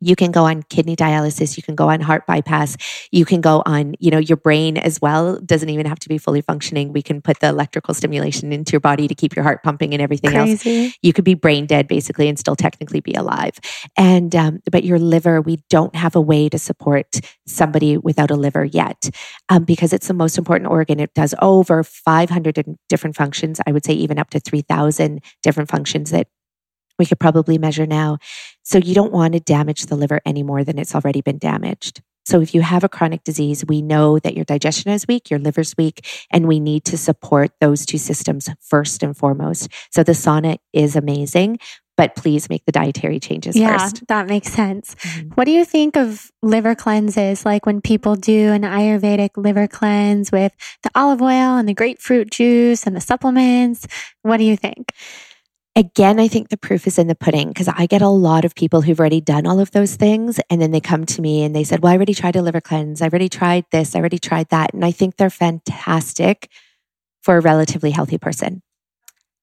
you 0.00 0.16
can 0.16 0.30
go 0.30 0.44
on 0.44 0.62
kidney 0.64 0.96
dialysis 0.96 1.56
you 1.56 1.62
can 1.62 1.74
go 1.74 1.88
on 1.88 2.00
heart 2.00 2.26
bypass 2.26 2.76
you 3.10 3.24
can 3.24 3.40
go 3.40 3.62
on 3.66 3.94
you 3.98 4.10
know 4.10 4.18
your 4.18 4.36
brain 4.36 4.76
as 4.76 5.00
well 5.00 5.38
doesn't 5.40 5.68
even 5.68 5.86
have 5.86 5.98
to 5.98 6.08
be 6.08 6.18
fully 6.18 6.40
functioning 6.40 6.92
we 6.92 7.02
can 7.02 7.20
put 7.20 7.40
the 7.40 7.48
electrical 7.48 7.94
stimulation 7.94 8.52
into 8.52 8.72
your 8.72 8.80
body 8.80 9.08
to 9.08 9.14
keep 9.14 9.34
your 9.34 9.42
heart 9.42 9.62
pumping 9.62 9.92
and 9.92 10.02
everything 10.02 10.30
Crazy. 10.30 10.86
else 10.86 10.96
you 11.02 11.12
could 11.12 11.24
be 11.24 11.34
brain 11.34 11.66
dead 11.66 11.88
basically 11.88 12.28
and 12.28 12.38
still 12.38 12.56
technically 12.56 13.00
be 13.00 13.14
alive 13.14 13.58
and 13.96 14.34
um, 14.34 14.60
but 14.70 14.84
your 14.84 14.98
liver 14.98 15.40
we 15.40 15.58
don't 15.70 15.94
have 15.94 16.14
a 16.16 16.20
way 16.20 16.48
to 16.48 16.58
support 16.58 17.20
somebody 17.46 17.96
without 17.96 18.30
a 18.30 18.36
liver 18.36 18.64
yet 18.64 19.10
um, 19.48 19.64
because 19.64 19.92
it's 19.92 20.08
the 20.08 20.14
most 20.14 20.38
important 20.38 20.70
organ 20.70 21.00
it 21.00 21.12
does 21.14 21.34
over 21.40 21.82
500 21.82 22.76
different 22.88 23.16
functions 23.16 23.60
i 23.66 23.72
would 23.72 23.84
say 23.84 23.92
even 23.92 24.18
up 24.18 24.30
to 24.30 24.40
3000 24.40 25.20
different 25.42 25.70
functions 25.70 26.10
that 26.10 26.28
we 26.98 27.06
could 27.06 27.20
probably 27.20 27.58
measure 27.58 27.86
now. 27.86 28.18
So 28.68 28.76
you 28.76 28.94
don't 28.94 29.12
want 29.12 29.32
to 29.32 29.40
damage 29.40 29.86
the 29.86 29.96
liver 29.96 30.20
any 30.26 30.42
more 30.42 30.62
than 30.62 30.78
it's 30.78 30.94
already 30.94 31.22
been 31.22 31.38
damaged. 31.38 32.02
So 32.26 32.42
if 32.42 32.54
you 32.54 32.60
have 32.60 32.84
a 32.84 32.88
chronic 32.88 33.24
disease, 33.24 33.64
we 33.66 33.80
know 33.80 34.18
that 34.18 34.34
your 34.34 34.44
digestion 34.44 34.92
is 34.92 35.06
weak, 35.08 35.30
your 35.30 35.38
liver's 35.38 35.74
weak, 35.78 36.06
and 36.30 36.46
we 36.46 36.60
need 36.60 36.84
to 36.84 36.98
support 36.98 37.50
those 37.62 37.86
two 37.86 37.96
systems 37.96 38.50
first 38.60 39.02
and 39.02 39.16
foremost. 39.16 39.68
So 39.90 40.02
the 40.02 40.12
sauna 40.12 40.58
is 40.74 40.96
amazing, 40.96 41.60
but 41.96 42.14
please 42.14 42.50
make 42.50 42.66
the 42.66 42.72
dietary 42.72 43.20
changes 43.20 43.56
yeah, 43.56 43.78
first. 43.78 44.06
that 44.08 44.26
makes 44.26 44.52
sense. 44.52 44.96
Mm-hmm. 44.96 45.28
What 45.30 45.46
do 45.46 45.52
you 45.52 45.64
think 45.64 45.96
of 45.96 46.30
liver 46.42 46.74
cleanses? 46.74 47.46
Like 47.46 47.64
when 47.64 47.80
people 47.80 48.16
do 48.16 48.52
an 48.52 48.64
Ayurvedic 48.64 49.30
liver 49.38 49.66
cleanse 49.66 50.30
with 50.30 50.52
the 50.82 50.90
olive 50.94 51.22
oil 51.22 51.56
and 51.56 51.66
the 51.66 51.72
grapefruit 51.72 52.30
juice 52.30 52.86
and 52.86 52.94
the 52.94 53.00
supplements. 53.00 53.86
What 54.20 54.36
do 54.36 54.44
you 54.44 54.58
think? 54.58 54.92
Again, 55.78 56.18
I 56.18 56.26
think 56.26 56.48
the 56.48 56.56
proof 56.56 56.88
is 56.88 56.98
in 56.98 57.06
the 57.06 57.14
pudding 57.14 57.50
because 57.50 57.68
I 57.68 57.86
get 57.86 58.02
a 58.02 58.08
lot 58.08 58.44
of 58.44 58.56
people 58.56 58.82
who've 58.82 58.98
already 58.98 59.20
done 59.20 59.46
all 59.46 59.60
of 59.60 59.70
those 59.70 59.94
things. 59.94 60.40
And 60.50 60.60
then 60.60 60.72
they 60.72 60.80
come 60.80 61.06
to 61.06 61.22
me 61.22 61.44
and 61.44 61.54
they 61.54 61.62
said, 61.62 61.84
Well, 61.84 61.92
I 61.92 61.94
already 61.94 62.14
tried 62.14 62.34
a 62.34 62.42
liver 62.42 62.60
cleanse. 62.60 63.00
I 63.00 63.06
already 63.06 63.28
tried 63.28 63.64
this. 63.70 63.94
I 63.94 64.00
already 64.00 64.18
tried 64.18 64.48
that. 64.48 64.74
And 64.74 64.84
I 64.84 64.90
think 64.90 65.16
they're 65.16 65.30
fantastic 65.30 66.50
for 67.22 67.36
a 67.36 67.40
relatively 67.40 67.92
healthy 67.92 68.18
person. 68.18 68.60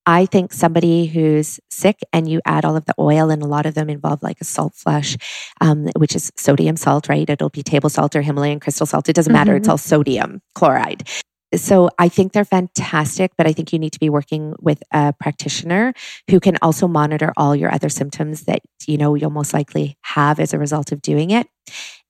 I 0.05 0.25
think 0.25 0.51
somebody 0.51 1.05
who's 1.05 1.61
sick 1.69 2.01
and 2.11 2.29
you 2.29 2.41
add 2.45 2.65
all 2.65 2.75
of 2.75 2.83
the 2.83 2.95
oil, 2.99 3.29
and 3.29 3.41
a 3.41 3.47
lot 3.47 3.65
of 3.65 3.73
them 3.73 3.89
involve 3.89 4.21
like 4.21 4.41
a 4.41 4.43
salt 4.43 4.75
flush, 4.75 5.15
um, 5.61 5.87
which 5.95 6.17
is 6.17 6.33
sodium 6.35 6.75
salt, 6.75 7.07
right? 7.07 7.29
It'll 7.29 7.49
be 7.49 7.63
table 7.63 7.89
salt 7.89 8.13
or 8.13 8.21
Himalayan 8.21 8.59
crystal 8.59 8.85
salt. 8.85 9.07
It 9.07 9.15
doesn't 9.15 9.31
matter. 9.31 9.53
Mm-hmm. 9.53 9.61
It's 9.61 9.69
all 9.69 9.77
sodium 9.77 10.41
chloride. 10.53 11.07
So 11.55 11.89
I 11.97 12.09
think 12.09 12.33
they're 12.33 12.45
fantastic, 12.45 13.31
but 13.37 13.47
I 13.47 13.53
think 13.53 13.71
you 13.71 13.79
need 13.79 13.93
to 13.93 13.99
be 13.99 14.09
working 14.09 14.53
with 14.59 14.81
a 14.91 15.13
practitioner 15.13 15.93
who 16.29 16.39
can 16.39 16.57
also 16.61 16.87
monitor 16.87 17.33
all 17.37 17.55
your 17.55 17.73
other 17.73 17.89
symptoms 17.89 18.43
that 18.43 18.61
you 18.87 18.97
know 18.97 19.15
you'll 19.15 19.29
most 19.29 19.53
likely 19.53 19.97
have 20.01 20.39
as 20.39 20.53
a 20.53 20.59
result 20.59 20.91
of 20.91 21.01
doing 21.01 21.31
it. 21.31 21.47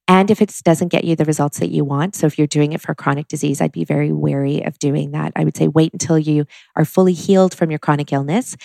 And 0.07 0.29
if 0.29 0.41
it 0.41 0.53
doesn't 0.63 0.89
get 0.89 1.03
you 1.03 1.15
the 1.15 1.25
results 1.25 1.59
that 1.59 1.71
you 1.71 1.83
want, 1.83 2.15
so 2.15 2.27
if 2.27 2.37
you're 2.37 2.47
doing 2.47 2.73
it 2.73 2.81
for 2.81 2.93
chronic 2.93 3.27
disease, 3.27 3.59
I'd 3.59 3.71
be 3.71 3.85
very 3.85 4.11
wary 4.11 4.61
of 4.61 4.77
doing 4.77 5.11
that. 5.11 5.31
I 5.35 5.43
would 5.43 5.57
say 5.57 5.67
wait 5.67 5.93
until 5.93 6.19
you 6.19 6.45
are 6.75 6.85
fully 6.85 7.13
healed 7.13 7.55
from 7.55 7.71
your 7.71 7.79
chronic 7.79 8.13
illness. 8.13 8.55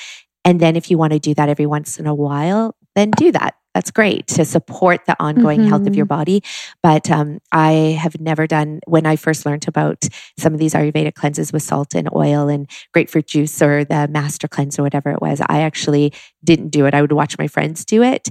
And 0.45 0.61
then 0.61 0.77
if 0.77 0.91
you 0.91 0.99
want 0.99 1.13
to 1.15 1.19
do 1.19 1.35
that 1.35 1.49
every 1.49 1.67
once 1.67 1.99
in 1.99 2.07
a 2.07 2.15
while, 2.15 2.77
then 2.95 3.11
do 3.11 3.33
that 3.33 3.55
that's 3.75 3.91
great 3.91 4.27
to 4.29 4.45
support 4.45 5.07
the 5.07 5.17
ongoing 5.21 5.61
mm-hmm. 5.61 5.69
health 5.69 5.87
of 5.87 5.95
your 5.95 6.07
mm-hmm. 6.07 6.19
body. 6.19 6.43
But 6.83 7.11
um, 7.11 7.39
I 7.53 7.97
have 8.01 8.21
never 8.21 8.47
done, 8.47 8.81
when 8.87 9.07
I 9.07 9.17
first 9.17 9.47
learned 9.47 9.69
about 9.69 10.09
some 10.39 10.53
of 10.53 10.59
these 10.59 10.75
Ayurvedic 10.75 11.15
cleanses 11.15 11.53
with 11.53 11.63
salt 11.63 11.95
and 11.95 12.09
oil 12.15 12.49
and 12.49 12.69
grapefruit 12.93 13.27
juice 13.27 13.63
or 13.63 13.85
the 13.85 14.09
master 14.09 14.49
cleanse 14.49 14.79
or 14.79 14.83
whatever 14.83 15.11
it 15.11 15.23
was, 15.23 15.41
I 15.47 15.61
actually 15.61 16.13
didn't 16.43 16.71
do 16.71 16.87
it. 16.87 16.95
I 16.95 17.01
would 17.01 17.13
watch 17.13 17.39
my 17.39 17.47
friends 17.47 17.85
do 17.85 18.03
it. 18.03 18.29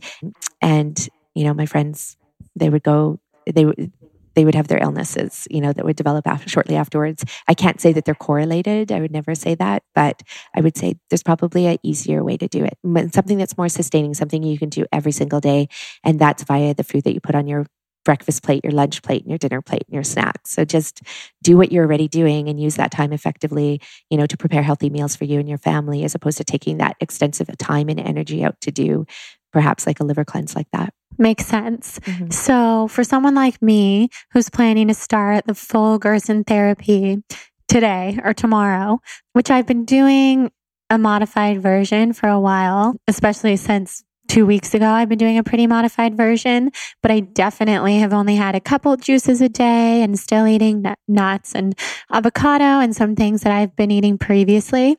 And, 0.61 1.07
you 1.35 1.45
know, 1.45 1.53
my 1.53 1.65
friends, 1.65 2.17
they 2.55 2.69
would 2.69 2.83
go, 2.83 3.19
they 3.51 3.65
would, 3.65 3.91
they 4.39 4.45
would 4.45 4.55
have 4.55 4.69
their 4.69 4.81
illnesses, 4.81 5.49
you 5.51 5.59
know, 5.59 5.73
that 5.73 5.83
would 5.83 5.97
develop 5.97 6.25
after, 6.25 6.47
shortly 6.47 6.77
afterwards. 6.77 7.25
I 7.49 7.53
can't 7.53 7.81
say 7.81 7.91
that 7.91 8.05
they're 8.05 8.15
correlated. 8.15 8.89
I 8.89 9.01
would 9.01 9.11
never 9.11 9.35
say 9.35 9.53
that, 9.55 9.83
but 9.93 10.23
I 10.55 10.61
would 10.61 10.77
say 10.77 10.95
there's 11.09 11.23
probably 11.23 11.65
an 11.65 11.77
easier 11.83 12.23
way 12.23 12.37
to 12.37 12.47
do 12.47 12.63
it. 12.63 12.77
Something 13.13 13.37
that's 13.37 13.57
more 13.57 13.67
sustaining, 13.67 14.13
something 14.13 14.41
you 14.41 14.57
can 14.57 14.69
do 14.69 14.85
every 14.93 15.11
single 15.11 15.41
day. 15.41 15.67
And 16.05 16.19
that's 16.19 16.43
via 16.43 16.73
the 16.73 16.85
food 16.85 17.03
that 17.03 17.13
you 17.13 17.19
put 17.19 17.35
on 17.35 17.47
your 17.47 17.65
breakfast 18.05 18.43
plate, 18.43 18.63
your 18.63 18.73
lunch 18.73 19.01
plate, 19.01 19.21
and 19.21 19.29
your 19.29 19.37
dinner 19.37 19.61
plate, 19.61 19.83
and 19.87 19.93
your 19.93 20.03
snacks. 20.03 20.51
So 20.51 20.65
just 20.65 21.01
do 21.43 21.57
what 21.57 21.71
you're 21.71 21.85
already 21.85 22.07
doing 22.07 22.49
and 22.49 22.59
use 22.59 22.75
that 22.75 22.91
time 22.91 23.13
effectively, 23.13 23.81
you 24.09 24.17
know, 24.17 24.25
to 24.25 24.37
prepare 24.37 24.63
healthy 24.63 24.89
meals 24.89 25.15
for 25.15 25.25
you 25.25 25.39
and 25.39 25.47
your 25.47 25.57
family, 25.57 26.03
as 26.03 26.15
opposed 26.15 26.37
to 26.37 26.43
taking 26.43 26.77
that 26.77 26.95
extensive 26.99 27.49
time 27.57 27.89
and 27.89 27.99
energy 27.99 28.43
out 28.43 28.59
to 28.61 28.71
do 28.71 29.05
perhaps 29.51 29.87
like 29.87 29.99
a 29.99 30.03
liver 30.03 30.25
cleanse 30.25 30.55
like 30.55 30.67
that. 30.71 30.93
Makes 31.17 31.47
sense. 31.47 31.99
Mm-hmm. 31.99 32.31
So, 32.31 32.87
for 32.87 33.03
someone 33.03 33.35
like 33.35 33.61
me 33.61 34.09
who's 34.31 34.49
planning 34.49 34.87
to 34.87 34.93
start 34.93 35.45
the 35.45 35.55
full 35.55 35.97
Gerson 35.97 36.43
therapy 36.43 37.21
today 37.67 38.19
or 38.23 38.33
tomorrow, 38.33 38.99
which 39.33 39.51
I've 39.51 39.67
been 39.67 39.85
doing 39.85 40.51
a 40.89 40.97
modified 40.97 41.61
version 41.61 42.13
for 42.13 42.29
a 42.29 42.39
while, 42.39 42.95
especially 43.07 43.57
since 43.57 44.03
two 44.29 44.45
weeks 44.45 44.73
ago, 44.73 44.87
I've 44.87 45.09
been 45.09 45.17
doing 45.17 45.37
a 45.37 45.43
pretty 45.43 45.67
modified 45.67 46.15
version, 46.15 46.71
but 47.01 47.11
I 47.11 47.19
definitely 47.19 47.97
have 47.97 48.13
only 48.13 48.35
had 48.35 48.55
a 48.55 48.61
couple 48.61 48.95
juices 48.95 49.41
a 49.41 49.49
day 49.49 50.01
and 50.01 50.17
still 50.17 50.47
eating 50.47 50.85
nuts 51.07 51.55
and 51.55 51.77
avocado 52.11 52.63
and 52.63 52.95
some 52.95 53.15
things 53.15 53.41
that 53.41 53.51
I've 53.51 53.75
been 53.75 53.91
eating 53.91 54.17
previously. 54.17 54.97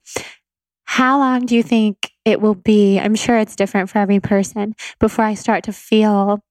How 0.85 1.19
long 1.19 1.47
do 1.47 1.55
you 1.55 1.63
think 1.63 2.11
it 2.25 2.41
will 2.41 2.57
be? 2.57 2.99
I'm 2.99 3.15
sure 3.15 3.39
it's 3.39 3.55
different 3.55 3.89
for 3.89 3.99
every 3.99 4.19
person 4.19 4.75
before 4.99 5.25
I 5.25 5.35
start 5.35 5.65
to 5.65 5.73
feel 5.73 6.43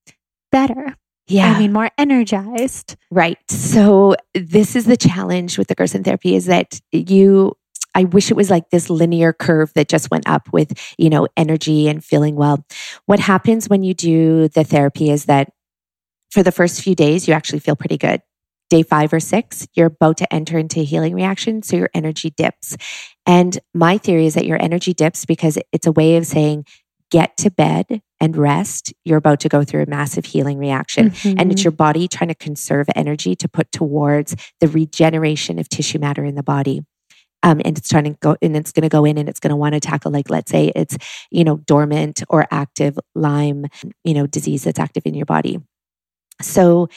better. 0.51 0.95
Yeah. 1.27 1.53
I 1.53 1.59
mean, 1.59 1.73
more 1.73 1.91
energized. 1.97 2.95
Right. 3.11 3.37
So, 3.51 4.15
this 4.33 4.75
is 4.75 4.85
the 4.85 4.97
challenge 4.97 5.59
with 5.59 5.67
the 5.67 5.75
Gerson 5.75 6.03
therapy 6.03 6.35
is 6.35 6.45
that 6.45 6.79
you 6.91 7.55
I 7.95 8.03
wish 8.05 8.31
it 8.31 8.37
was 8.37 8.49
like 8.49 8.69
this 8.69 8.89
linear 8.89 9.33
curve 9.33 9.73
that 9.73 9.89
just 9.89 10.11
went 10.11 10.27
up 10.27 10.51
with, 10.53 10.73
you 10.97 11.09
know, 11.09 11.27
energy 11.35 11.87
and 11.87 12.03
feeling 12.03 12.35
well. 12.35 12.65
What 13.05 13.19
happens 13.19 13.67
when 13.67 13.83
you 13.83 13.93
do 13.93 14.47
the 14.49 14.63
therapy 14.63 15.09
is 15.09 15.25
that 15.25 15.51
for 16.31 16.43
the 16.43 16.51
first 16.51 16.81
few 16.81 16.95
days, 16.95 17.27
you 17.27 17.33
actually 17.33 17.59
feel 17.59 17.75
pretty 17.75 17.97
good 17.97 18.21
day 18.69 18.83
five 18.83 19.11
or 19.11 19.19
six, 19.19 19.67
you're 19.73 19.87
about 19.87 20.17
to 20.17 20.33
enter 20.33 20.57
into 20.57 20.79
a 20.79 20.83
healing 20.83 21.13
reaction. 21.13 21.63
So 21.63 21.75
your 21.75 21.89
energy 21.93 22.29
dips. 22.29 22.77
And 23.25 23.59
my 23.73 23.97
theory 23.97 24.25
is 24.27 24.35
that 24.35 24.45
your 24.45 24.61
energy 24.61 24.93
dips 24.93 25.25
because 25.25 25.57
it's 25.71 25.87
a 25.87 25.91
way 25.91 26.15
of 26.15 26.25
saying, 26.25 26.65
get 27.11 27.35
to 27.37 27.49
bed 27.49 28.01
and 28.19 28.37
rest, 28.37 28.93
you're 29.03 29.17
about 29.17 29.39
to 29.39 29.49
go 29.49 29.63
through 29.63 29.83
a 29.83 29.89
massive 29.89 30.25
healing 30.25 30.59
reaction. 30.59 31.09
Mm-hmm. 31.09 31.39
And 31.39 31.51
it's 31.51 31.61
mm-hmm. 31.61 31.65
your 31.65 31.71
body 31.71 32.07
trying 32.07 32.27
to 32.27 32.35
conserve 32.35 32.87
energy 32.95 33.35
to 33.35 33.47
put 33.47 33.71
towards 33.71 34.35
the 34.59 34.67
regeneration 34.67 35.57
of 35.57 35.67
tissue 35.69 35.99
matter 35.99 36.23
in 36.23 36.35
the 36.35 36.43
body. 36.43 36.81
Um, 37.41 37.61
and 37.63 37.77
it's 37.77 37.89
trying 37.89 38.03
to 38.03 38.17
go 38.19 38.35
and 38.41 38.55
it's 38.57 38.71
going 38.71 38.83
to 38.83 38.89
go 38.89 39.05
in 39.05 39.17
and 39.17 39.29
it's 39.29 39.39
going 39.39 39.51
to 39.51 39.55
want 39.55 39.73
to 39.73 39.79
tackle 39.79 40.11
like 40.11 40.29
let's 40.29 40.51
say 40.51 40.73
it's 40.75 40.97
you 41.31 41.45
know 41.45 41.57
dormant 41.57 42.21
or 42.27 42.45
active 42.51 42.99
lyme 43.15 43.65
you 44.03 44.13
know 44.13 44.27
disease 44.27 44.65
that's 44.65 44.79
active 44.79 45.03
in 45.05 45.13
your 45.13 45.25
body 45.25 45.57
so 46.41 46.89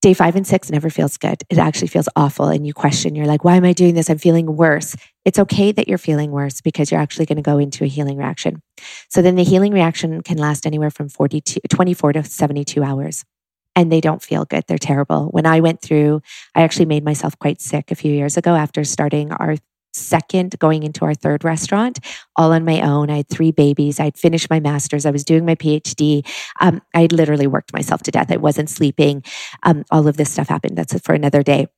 day 0.00 0.14
five 0.14 0.36
and 0.36 0.46
six 0.46 0.70
never 0.70 0.90
feels 0.90 1.16
good. 1.16 1.42
It 1.50 1.58
actually 1.58 1.88
feels 1.88 2.08
awful. 2.14 2.48
And 2.48 2.66
you 2.66 2.72
question, 2.72 3.14
you're 3.14 3.26
like, 3.26 3.44
why 3.44 3.56
am 3.56 3.64
I 3.64 3.72
doing 3.72 3.94
this? 3.94 4.08
I'm 4.08 4.18
feeling 4.18 4.56
worse. 4.56 4.94
It's 5.24 5.38
okay 5.38 5.72
that 5.72 5.88
you're 5.88 5.98
feeling 5.98 6.30
worse 6.30 6.60
because 6.60 6.90
you're 6.90 7.00
actually 7.00 7.26
going 7.26 7.36
to 7.36 7.42
go 7.42 7.58
into 7.58 7.84
a 7.84 7.88
healing 7.88 8.16
reaction. 8.16 8.62
So 9.08 9.22
then 9.22 9.34
the 9.34 9.44
healing 9.44 9.72
reaction 9.72 10.22
can 10.22 10.38
last 10.38 10.66
anywhere 10.66 10.90
from 10.90 11.08
42, 11.08 11.60
24 11.68 12.12
to 12.14 12.24
72 12.24 12.82
hours. 12.82 13.24
And 13.78 13.92
they 13.92 14.00
don't 14.00 14.20
feel 14.20 14.44
good. 14.44 14.64
They're 14.66 14.76
terrible. 14.76 15.26
When 15.26 15.46
I 15.46 15.60
went 15.60 15.80
through, 15.80 16.20
I 16.56 16.62
actually 16.62 16.86
made 16.86 17.04
myself 17.04 17.38
quite 17.38 17.60
sick 17.60 17.92
a 17.92 17.94
few 17.94 18.12
years 18.12 18.36
ago 18.36 18.56
after 18.56 18.82
starting 18.82 19.30
our 19.30 19.54
second 19.92 20.58
going 20.58 20.82
into 20.82 21.04
our 21.04 21.14
third 21.14 21.44
restaurant 21.44 22.00
all 22.34 22.52
on 22.52 22.64
my 22.64 22.80
own. 22.80 23.08
I 23.08 23.18
had 23.18 23.28
three 23.28 23.52
babies. 23.52 24.00
I'd 24.00 24.18
finished 24.18 24.50
my 24.50 24.58
master's. 24.58 25.06
I 25.06 25.12
was 25.12 25.22
doing 25.22 25.46
my 25.46 25.54
PhD. 25.54 26.26
Um, 26.60 26.82
I 26.92 27.06
literally 27.12 27.46
worked 27.46 27.72
myself 27.72 28.02
to 28.02 28.10
death. 28.10 28.32
I 28.32 28.36
wasn't 28.36 28.68
sleeping. 28.68 29.22
Um, 29.62 29.84
all 29.92 30.08
of 30.08 30.16
this 30.16 30.32
stuff 30.32 30.48
happened. 30.48 30.76
That's 30.76 30.98
for 31.00 31.14
another 31.14 31.44
day. 31.44 31.68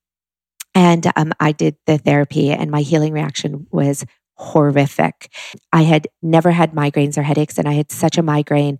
And 0.74 1.06
um, 1.16 1.34
I 1.38 1.52
did 1.52 1.76
the 1.86 1.98
therapy, 1.98 2.50
and 2.50 2.70
my 2.70 2.80
healing 2.80 3.12
reaction 3.12 3.66
was 3.70 4.06
horrific. 4.36 5.30
I 5.70 5.82
had 5.82 6.08
never 6.22 6.50
had 6.50 6.72
migraines 6.72 7.18
or 7.18 7.22
headaches, 7.22 7.58
and 7.58 7.68
I 7.68 7.74
had 7.74 7.92
such 7.92 8.16
a 8.16 8.22
migraine. 8.22 8.78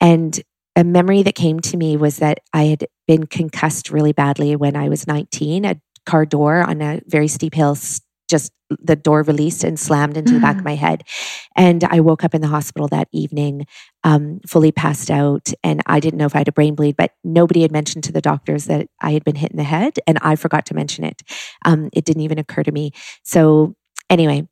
And 0.00 0.42
a 0.76 0.84
memory 0.84 1.22
that 1.22 1.34
came 1.34 1.58
to 1.60 1.76
me 1.76 1.96
was 1.96 2.18
that 2.18 2.40
I 2.52 2.64
had 2.64 2.86
been 3.08 3.26
concussed 3.26 3.90
really 3.90 4.12
badly 4.12 4.54
when 4.54 4.76
I 4.76 4.88
was 4.88 5.06
19. 5.06 5.64
A 5.64 5.80
car 6.04 6.26
door 6.26 6.62
on 6.62 6.82
a 6.82 7.00
very 7.06 7.28
steep 7.28 7.54
hill 7.54 7.76
just 8.28 8.52
the 8.68 8.96
door 8.96 9.22
released 9.22 9.62
and 9.62 9.78
slammed 9.78 10.16
into 10.16 10.32
mm. 10.32 10.34
the 10.34 10.40
back 10.40 10.56
of 10.56 10.62
mm. 10.62 10.66
my 10.66 10.74
head. 10.74 11.04
And 11.54 11.84
I 11.84 12.00
woke 12.00 12.24
up 12.24 12.34
in 12.34 12.40
the 12.40 12.48
hospital 12.48 12.88
that 12.88 13.08
evening, 13.12 13.66
um, 14.02 14.40
fully 14.46 14.72
passed 14.72 15.10
out. 15.10 15.52
And 15.62 15.82
I 15.86 16.00
didn't 16.00 16.18
know 16.18 16.26
if 16.26 16.34
I 16.34 16.38
had 16.38 16.48
a 16.48 16.52
brain 16.52 16.74
bleed, 16.74 16.96
but 16.96 17.12
nobody 17.22 17.62
had 17.62 17.70
mentioned 17.70 18.04
to 18.04 18.12
the 18.12 18.20
doctors 18.20 18.64
that 18.64 18.88
I 19.00 19.12
had 19.12 19.24
been 19.24 19.36
hit 19.36 19.52
in 19.52 19.56
the 19.56 19.62
head. 19.62 19.94
And 20.06 20.18
I 20.20 20.34
forgot 20.34 20.66
to 20.66 20.74
mention 20.74 21.04
it. 21.04 21.22
Um, 21.64 21.90
it 21.92 22.04
didn't 22.04 22.22
even 22.22 22.38
occur 22.38 22.64
to 22.64 22.72
me. 22.72 22.90
So, 23.22 23.76
anyway, 24.10 24.48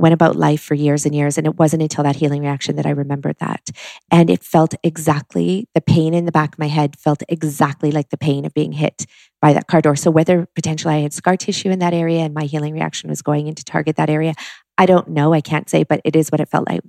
went 0.00 0.14
about 0.14 0.36
life 0.36 0.62
for 0.62 0.74
years 0.74 1.06
and 1.06 1.14
years. 1.14 1.38
And 1.38 1.46
it 1.46 1.56
wasn't 1.58 1.82
until 1.82 2.04
that 2.04 2.16
healing 2.16 2.42
reaction 2.42 2.76
that 2.76 2.86
I 2.86 2.90
remembered 2.90 3.36
that. 3.38 3.70
And 4.10 4.30
it 4.30 4.42
felt 4.42 4.74
exactly 4.82 5.68
the 5.74 5.80
pain 5.80 6.14
in 6.14 6.24
the 6.24 6.32
back 6.32 6.54
of 6.54 6.58
my 6.58 6.68
head 6.68 6.96
felt 6.98 7.22
exactly 7.28 7.90
like 7.90 8.10
the 8.10 8.16
pain 8.16 8.44
of 8.44 8.54
being 8.54 8.72
hit 8.72 9.06
by 9.40 9.52
that 9.52 9.66
car 9.66 9.80
door. 9.80 9.96
So 9.96 10.10
whether 10.10 10.46
potentially 10.54 10.94
I 10.94 10.98
had 10.98 11.12
scar 11.12 11.36
tissue 11.36 11.70
in 11.70 11.78
that 11.78 11.94
area 11.94 12.20
and 12.20 12.34
my 12.34 12.44
healing 12.44 12.74
reaction 12.74 13.10
was 13.10 13.22
going 13.22 13.46
in 13.46 13.54
to 13.54 13.64
target 13.64 13.96
that 13.96 14.10
area, 14.10 14.34
I 14.76 14.86
don't 14.86 15.08
know. 15.08 15.34
I 15.34 15.40
can't 15.40 15.68
say, 15.68 15.84
but 15.84 16.00
it 16.04 16.16
is 16.16 16.30
what 16.30 16.40
it 16.40 16.48
felt 16.48 16.68
like. 16.68 16.80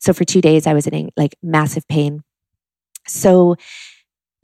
So 0.00 0.12
for 0.12 0.24
two 0.24 0.40
days, 0.40 0.66
I 0.66 0.74
was 0.74 0.86
in 0.86 1.10
like 1.16 1.36
massive 1.42 1.86
pain. 1.88 2.22
So 3.06 3.56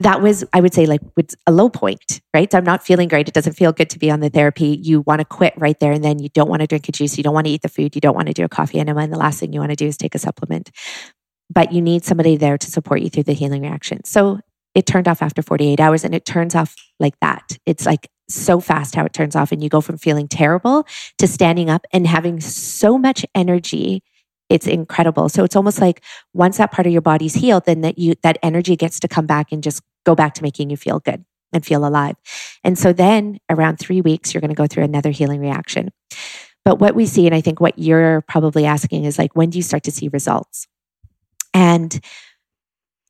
that 0.01 0.21
was, 0.21 0.43
I 0.51 0.59
would 0.59 0.73
say, 0.73 0.85
like 0.85 1.01
a 1.47 1.51
low 1.51 1.69
point, 1.69 2.21
right? 2.33 2.51
So 2.51 2.57
I'm 2.57 2.65
not 2.65 2.85
feeling 2.85 3.07
great. 3.07 3.29
It 3.29 3.33
doesn't 3.33 3.53
feel 3.53 3.71
good 3.71 3.89
to 3.91 3.99
be 3.99 4.11
on 4.11 4.19
the 4.19 4.29
therapy. 4.29 4.79
You 4.81 5.01
want 5.01 5.19
to 5.19 5.25
quit 5.25 5.53
right 5.57 5.79
there 5.79 5.93
and 5.93 6.03
then. 6.03 6.19
You 6.19 6.29
don't 6.29 6.49
want 6.49 6.61
to 6.61 6.67
drink 6.67 6.89
a 6.89 6.91
juice. 6.91 7.17
You 7.17 7.23
don't 7.23 7.33
want 7.33 7.47
to 7.47 7.51
eat 7.51 7.61
the 7.61 7.69
food. 7.69 7.95
You 7.95 8.01
don't 8.01 8.15
want 8.15 8.27
to 8.27 8.33
do 8.33 8.43
a 8.43 8.49
coffee 8.49 8.79
enema. 8.79 9.01
And 9.01 9.13
the 9.13 9.17
last 9.17 9.39
thing 9.39 9.53
you 9.53 9.59
want 9.59 9.71
to 9.71 9.75
do 9.75 9.87
is 9.87 9.95
take 9.95 10.13
a 10.13 10.19
supplement. 10.19 10.69
But 11.49 11.71
you 11.71 11.81
need 11.81 12.03
somebody 12.03 12.35
there 12.35 12.57
to 12.57 12.71
support 12.71 13.01
you 13.01 13.09
through 13.09 13.23
the 13.23 13.33
healing 13.33 13.61
reaction. 13.61 14.03
So 14.03 14.39
it 14.73 14.85
turned 14.85 15.07
off 15.07 15.21
after 15.21 15.41
48 15.41 15.79
hours 15.79 16.03
and 16.03 16.13
it 16.13 16.25
turns 16.25 16.55
off 16.55 16.75
like 16.99 17.17
that. 17.21 17.57
It's 17.65 17.85
like 17.85 18.09
so 18.27 18.59
fast 18.59 18.95
how 18.95 19.05
it 19.05 19.13
turns 19.13 19.35
off. 19.35 19.53
And 19.53 19.63
you 19.63 19.69
go 19.69 19.79
from 19.79 19.97
feeling 19.97 20.27
terrible 20.27 20.85
to 21.19 21.27
standing 21.27 21.69
up 21.69 21.85
and 21.93 22.05
having 22.05 22.41
so 22.41 22.97
much 22.97 23.25
energy 23.33 24.03
it's 24.49 24.67
incredible. 24.67 25.29
So 25.29 25.43
it's 25.43 25.55
almost 25.55 25.81
like 25.81 26.03
once 26.33 26.57
that 26.57 26.71
part 26.71 26.85
of 26.85 26.93
your 26.93 27.01
body's 27.01 27.33
healed, 27.33 27.65
then 27.65 27.81
that 27.81 27.97
you 27.97 28.15
that 28.23 28.37
energy 28.43 28.75
gets 28.75 28.99
to 29.01 29.07
come 29.07 29.25
back 29.25 29.51
and 29.51 29.63
just 29.63 29.81
go 30.05 30.15
back 30.15 30.33
to 30.35 30.43
making 30.43 30.69
you 30.69 30.77
feel 30.77 30.99
good 30.99 31.25
and 31.53 31.65
feel 31.65 31.85
alive. 31.85 32.15
And 32.63 32.77
so 32.77 32.93
then 32.93 33.39
around 33.49 33.77
three 33.77 34.01
weeks, 34.01 34.33
you're 34.33 34.41
going 34.41 34.49
to 34.49 34.55
go 34.55 34.67
through 34.67 34.83
another 34.83 35.11
healing 35.11 35.39
reaction. 35.39 35.89
But 36.63 36.79
what 36.79 36.95
we 36.95 37.05
see, 37.05 37.25
and 37.25 37.35
I 37.35 37.41
think 37.41 37.59
what 37.59 37.77
you're 37.77 38.21
probably 38.21 38.65
asking 38.65 39.05
is 39.05 39.17
like, 39.17 39.35
when 39.35 39.51
do 39.51 39.57
you 39.57 39.63
start 39.63 39.83
to 39.83 39.91
see 39.91 40.09
results? 40.09 40.67
And 41.53 41.99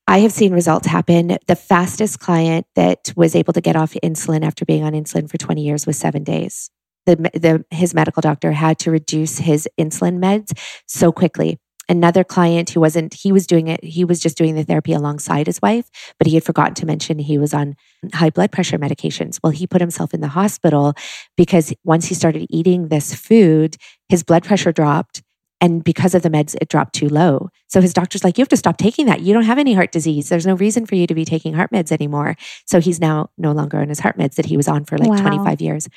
I 0.08 0.20
have 0.20 0.32
seen 0.32 0.54
results 0.54 0.88
happen. 0.88 1.38
The 1.48 1.56
fastest 1.56 2.20
client 2.20 2.68
that 2.76 3.12
was 3.16 3.36
able 3.36 3.54
to 3.54 3.62
get 3.62 3.76
off 3.76 3.94
insulin 4.04 4.46
after 4.46 4.66
being 4.66 4.84
on 4.84 4.94
insulin 4.94 5.30
for 5.30 5.38
20 5.38 5.64
years 5.64 5.88
was 5.88 5.98
seven 5.98 6.24
days 6.24 6.70
the, 7.06 7.16
the 7.34 7.66
his 7.70 7.94
medical 7.94 8.22
doctor 8.22 8.52
had 8.52 8.80
to 8.80 8.92
reduce 8.92 9.38
his 9.40 9.68
insulin 9.80 10.20
meds 10.20 10.58
so 10.88 11.12
quickly. 11.12 11.60
Another 11.88 12.24
client 12.24 12.72
who 12.72 12.80
wasn't 12.80 13.14
he 13.14 13.32
was 13.32 13.46
doing 13.46 13.68
it 13.68 13.84
he 13.84 14.04
was 14.04 14.20
just 14.20 14.38
doing 14.38 14.56
the 14.56 14.64
therapy 14.64 14.92
alongside 14.92 15.46
his 15.46 15.62
wife 15.62 15.90
but 16.18 16.26
he 16.26 16.34
had 16.34 16.44
forgotten 16.44 16.74
to 16.74 16.86
mention 16.86 17.20
he 17.20 17.38
was 17.38 17.54
on 17.54 17.76
high 18.14 18.32
blood 18.32 18.52
pressure 18.52 18.80
medications. 18.80 19.40
Well 19.44 19.52
he 19.52 19.68
put 19.68 19.82
himself 19.82 20.14
in 20.14 20.22
the 20.22 20.30
hospital 20.30 20.94
because 21.38 21.74
once 21.84 22.08
he 22.08 22.16
started 22.16 22.48
eating 22.50 22.88
this 22.88 23.14
food 23.14 23.78
his 24.10 24.24
blood 24.24 24.44
pressure 24.44 24.72
dropped 24.72 25.22
and 25.62 25.84
because 25.84 26.16
of 26.16 26.24
the 26.24 26.30
meds 26.30 26.56
it 26.60 26.70
dropped 26.70 26.96
too 26.96 27.08
low. 27.08 27.50
So 27.68 27.82
his 27.82 27.94
doctor's 27.94 28.24
like 28.24 28.40
you 28.40 28.42
have 28.42 28.50
to 28.50 28.58
stop 28.58 28.78
taking 28.78 29.06
that. 29.06 29.22
You 29.22 29.34
don't 29.34 29.44
have 29.44 29.60
any 29.60 29.76
heart 29.76 29.92
disease. 29.92 30.28
There's 30.28 30.48
no 30.48 30.56
reason 30.56 30.88
for 30.88 30.96
you 30.96 31.06
to 31.06 31.14
be 31.14 31.24
taking 31.24 31.54
heart 31.54 31.72
meds 31.72 31.92
anymore. 31.92 32.36
So 32.66 32.80
he's 32.80 33.00
now 33.00 33.30
no 33.38 33.52
longer 33.52 33.80
on 33.80 33.90
his 33.90 34.00
heart 34.00 34.18
meds 34.18 34.36
that 34.36 34.48
he 34.48 34.58
was 34.58 34.68
on 34.68 34.86
for 34.86 34.98
like 34.98 35.10
wow. 35.10 35.22
25 35.22 35.62
years 35.62 35.88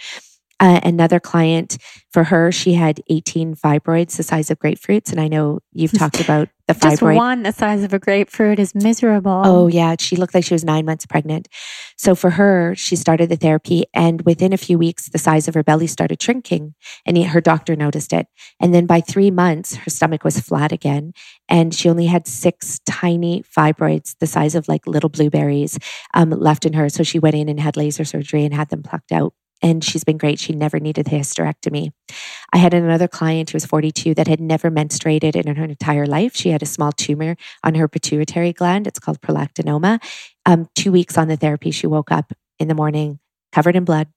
uh, 0.61 0.81
another 0.83 1.21
client 1.21 1.79
for 2.11 2.25
her, 2.25 2.51
she 2.51 2.75
had 2.75 3.01
18 3.09 3.55
fibroids 3.55 4.17
the 4.17 4.23
size 4.23 4.51
of 4.51 4.59
grapefruits. 4.59 5.11
And 5.11 5.21
I 5.21 5.29
know 5.29 5.61
you've 5.73 5.93
talked 5.99 6.21
about 6.21 6.49
the 6.67 6.75
fibroid. 6.75 6.91
Just 6.91 7.03
one 7.03 7.43
the 7.43 7.53
size 7.53 7.83
of 7.85 7.93
a 7.93 7.99
grapefruit 7.99 8.59
is 8.59 8.75
miserable. 8.75 9.43
Oh, 9.45 9.67
yeah. 9.69 9.95
She 9.99 10.17
looked 10.17 10.35
like 10.35 10.45
she 10.45 10.55
was 10.55 10.65
nine 10.65 10.85
months 10.85 11.07
pregnant. 11.07 11.49
So 11.97 12.15
for 12.15 12.31
her, 12.31 12.75
she 12.75 12.97
started 12.97 13.29
the 13.29 13.37
therapy. 13.37 13.85
And 13.95 14.23
within 14.23 14.53
a 14.53 14.57
few 14.57 14.79
weeks, 14.79 15.09
the 15.09 15.19
size 15.19 15.49
of 15.49 15.55
her 15.55 15.63
belly 15.63 15.87
started 15.87 16.21
shrinking. 16.21 16.75
And 17.07 17.23
her 17.23 17.41
doctor 17.41 17.77
noticed 17.77 18.13
it. 18.13 18.27
And 18.59 18.75
then 18.75 18.87
by 18.87 19.01
three 19.01 19.31
months, 19.31 19.77
her 19.77 19.91
stomach 19.91 20.25
was 20.25 20.41
flat 20.41 20.73
again. 20.73 21.13
And 21.49 21.75
she 21.75 21.89
only 21.89 22.07
had 22.07 22.27
six 22.27 22.81
tiny 22.87 23.43
fibroids 23.43 24.17
the 24.19 24.27
size 24.27 24.55
of 24.55 24.67
like 24.67 24.87
little 24.87 25.11
blueberries 25.11 25.79
um, 26.15 26.31
left 26.31 26.67
in 26.67 26.73
her. 26.73 26.89
So 26.89 27.03
she 27.03 27.19
went 27.19 27.37
in 27.37 27.49
and 27.49 27.61
had 27.61 27.77
laser 27.77 28.05
surgery 28.05 28.45
and 28.45 28.55
had 28.55 28.71
them 28.71 28.83
plucked 28.83 29.13
out 29.13 29.35
and 29.63 29.83
she's 29.83 30.05
been 30.05 30.19
great. 30.19 30.39
She 30.39 30.53
never 30.53 30.79
needed 30.79 31.07
the 31.07 31.17
hysterectomy. 31.17 31.93
I 32.53 32.59
had 32.59 32.75
another 32.75 33.09
client 33.09 33.51
who 33.51 33.57
was 33.57 33.67
42 33.67 34.15
that 34.15 34.29
had 34.29 34.41
never 34.41 34.71
menstruated 34.71 35.37
in 35.37 35.57
her 35.57 35.65
entire 35.65 36.07
life. 36.07 36.37
She 36.37 36.51
had 36.51 36.63
a 36.63 36.67
small 36.67 36.93
tumor 36.93 37.37
on 37.65 37.75
her 37.75 37.89
pituitary 37.89 38.53
gland. 38.53 38.87
It's 38.87 38.99
called 38.99 39.21
prolactinoma. 39.21 40.01
Um, 40.47 40.69
two 40.75 40.93
weeks 40.93 41.19
on 41.19 41.29
the 41.29 41.37
therapy, 41.37 41.71
she 41.71 41.87
woke 41.87 42.13
up 42.13 42.33
in 42.59 42.69
the 42.69 42.75
morning 42.75 43.19
covered 43.53 43.77
in 43.77 43.85
blood. 43.85 44.09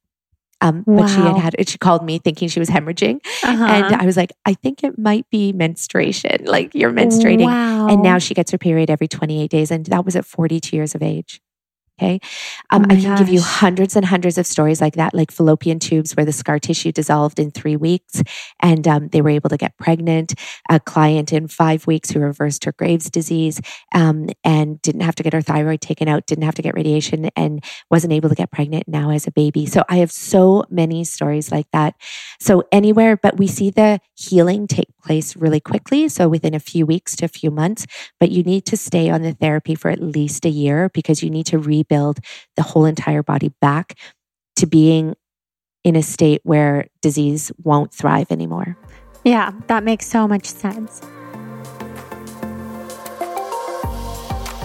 Um, 0.64 0.84
wow. 0.86 1.02
But 1.02 1.08
she 1.08 1.16
had 1.16 1.38
had, 1.38 1.70
she 1.70 1.78
called 1.80 2.06
me 2.06 2.20
thinking 2.20 2.48
she 2.48 2.60
was 2.60 2.70
hemorrhaging. 2.70 3.20
Uh-huh. 3.44 3.66
And 3.66 3.96
I 3.96 4.06
was 4.06 4.16
like, 4.16 4.32
I 4.46 4.54
think 4.54 4.84
it 4.84 4.98
might 4.98 5.28
be 5.32 5.54
menstruation. 5.54 6.46
Like 6.46 6.76
you're 6.76 6.92
menstruating. 6.92 7.46
Wow. 7.46 7.88
And 7.88 8.04
now 8.04 8.20
she 8.20 8.36
gets 8.36 8.52
her 8.52 8.60
period 8.60 8.92
every 8.92 9.08
28 9.08 9.50
days. 9.50 9.72
And 9.72 9.86
that 9.88 10.06
was 10.06 10.16
at 10.16 10.26
42 10.26 10.76
years 10.76 10.94
of 10.94 11.02
age. 11.02 11.42
Okay. 12.02 12.20
Um, 12.72 12.84
oh 12.84 12.86
I 12.90 12.96
can 12.96 13.04
gosh. 13.04 13.20
give 13.20 13.30
you 13.30 13.42
hundreds 13.42 13.96
and 13.96 14.04
hundreds 14.04 14.40
of 14.40 14.48
stories 14.48 14.82
like 14.82 14.96
that, 14.96 15.14
like 15.14 15.30
fallopian 15.30 15.78
tubes 15.78 16.16
where 16.16 16.26
the 16.26 16.32
scar 16.32 16.58
tissue 16.58 16.92
dissolved 16.92 17.38
in 17.38 17.52
three 17.52 17.76
weeks 17.76 18.24
and 18.60 18.88
um, 18.88 19.10
they 19.10 19.22
were 19.22 19.30
able 19.30 19.52
to 19.52 19.58
get 19.58 19.78
pregnant. 19.78 20.34
A 20.68 20.80
client 20.80 21.32
in 21.32 21.48
five 21.48 21.86
weeks 21.86 22.10
who 22.10 22.20
reversed 22.20 22.66
her 22.66 22.72
Graves' 22.72 23.12
disease 23.12 23.62
um, 23.94 24.30
and 24.44 24.82
didn't 24.82 25.02
have 25.02 25.14
to 25.16 25.24
get 25.24 25.34
her 25.34 25.44
thyroid 25.44 25.80
taken 25.82 26.08
out, 26.08 26.26
didn't 26.26 26.44
have 26.44 26.56
to 26.56 26.64
get 26.64 26.74
radiation, 26.74 27.30
and 27.36 27.64
wasn't 27.92 28.14
able 28.14 28.30
to 28.30 28.36
get 28.36 28.52
pregnant 28.52 28.88
now 28.88 29.12
as 29.12 29.28
a 29.28 29.32
baby. 29.32 29.68
So 29.68 29.84
I 29.88 29.98
have 29.98 30.12
so 30.12 30.64
many 30.72 31.04
stories 31.04 31.52
like 31.52 31.68
that. 31.72 31.94
So 32.40 32.64
anywhere, 32.72 33.16
but 33.16 33.38
we 33.38 33.46
see 33.46 33.70
the 33.70 34.00
healing 34.16 34.66
take 34.66 34.90
place 35.04 35.36
really 35.36 35.60
quickly. 35.60 36.10
So 36.10 36.28
within 36.28 36.56
a 36.56 36.60
few 36.60 36.88
weeks 36.88 37.16
to 37.18 37.26
a 37.26 37.28
few 37.28 37.52
months, 37.52 37.86
but 38.20 38.32
you 38.32 38.42
need 38.42 38.66
to 38.66 38.78
stay 38.78 39.12
on 39.12 39.22
the 39.22 39.34
therapy 39.34 39.76
for 39.76 39.92
at 39.92 40.02
least 40.02 40.46
a 40.46 40.50
year 40.50 40.90
because 40.90 41.22
you 41.22 41.30
need 41.30 41.46
to 41.48 41.60
rebuild 41.60 41.91
the 41.92 42.64
whole 42.64 42.86
entire 42.86 43.24
body 43.24 43.54
back 43.62 43.98
to 44.58 44.66
being 44.66 45.16
in 45.84 45.96
a 45.96 46.04
state 46.04 46.42
where 46.44 46.88
disease 47.02 47.52
won't 47.64 47.94
thrive 47.94 48.32
anymore. 48.32 48.78
Yeah, 49.24 49.52
that 49.68 49.84
makes 49.84 50.08
so 50.08 50.28
much 50.28 50.46
sense. 50.46 51.02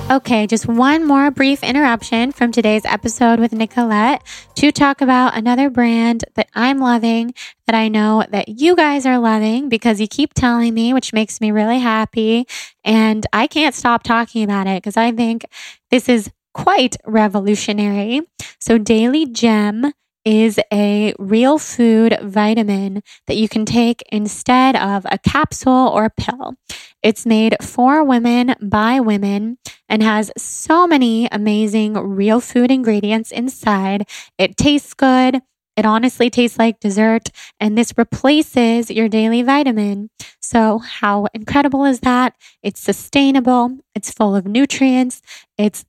Okay, 0.08 0.46
just 0.46 0.68
one 0.68 1.04
more 1.04 1.32
brief 1.32 1.64
interruption 1.64 2.30
from 2.30 2.52
today's 2.52 2.84
episode 2.84 3.40
with 3.40 3.52
Nicolette 3.52 4.22
to 4.54 4.70
talk 4.70 5.00
about 5.00 5.36
another 5.36 5.68
brand 5.68 6.24
that 6.34 6.46
I'm 6.54 6.78
loving 6.78 7.34
that 7.66 7.74
I 7.74 7.88
know 7.88 8.24
that 8.30 8.48
you 8.48 8.76
guys 8.76 9.04
are 9.04 9.18
loving 9.18 9.68
because 9.68 10.00
you 10.00 10.06
keep 10.06 10.32
telling 10.32 10.74
me, 10.74 10.94
which 10.94 11.12
makes 11.12 11.40
me 11.40 11.50
really 11.50 11.80
happy. 11.80 12.46
And 12.84 13.26
I 13.32 13.48
can't 13.48 13.74
stop 13.74 14.04
talking 14.04 14.44
about 14.44 14.68
it 14.68 14.80
because 14.80 14.96
I 14.96 15.10
think 15.10 15.44
this 15.90 16.08
is 16.08 16.30
quite 16.56 16.96
revolutionary. 17.04 18.22
So, 18.60 18.78
Daily 18.78 19.26
Gem 19.26 19.92
is 20.24 20.58
a 20.72 21.14
real 21.18 21.58
food 21.58 22.18
vitamin 22.22 23.02
that 23.26 23.36
you 23.36 23.48
can 23.48 23.64
take 23.64 24.02
instead 24.10 24.74
of 24.74 25.06
a 25.10 25.18
capsule 25.18 25.88
or 25.94 26.06
a 26.06 26.10
pill. 26.10 26.54
It's 27.02 27.26
made 27.26 27.56
for 27.62 28.02
women 28.02 28.54
by 28.60 29.00
women 29.00 29.58
and 29.88 30.02
has 30.02 30.32
so 30.36 30.86
many 30.86 31.28
amazing 31.30 31.92
real 31.92 32.40
food 32.40 32.70
ingredients 32.70 33.30
inside. 33.30 34.08
It 34.38 34.56
tastes 34.56 34.94
good. 34.94 35.42
It 35.76 35.84
honestly 35.84 36.30
tastes 36.30 36.58
like 36.58 36.80
dessert, 36.80 37.28
and 37.60 37.76
this 37.76 37.92
replaces 37.98 38.90
your 38.90 39.10
daily 39.10 39.42
vitamin. 39.42 40.08
So, 40.40 40.78
how 40.78 41.26
incredible 41.34 41.84
is 41.84 42.00
that? 42.00 42.32
It's 42.62 42.80
sustainable, 42.80 43.76
it's 43.94 44.10
full 44.10 44.34
of 44.34 44.46
nutrients, 44.46 45.20
it's 45.58 45.84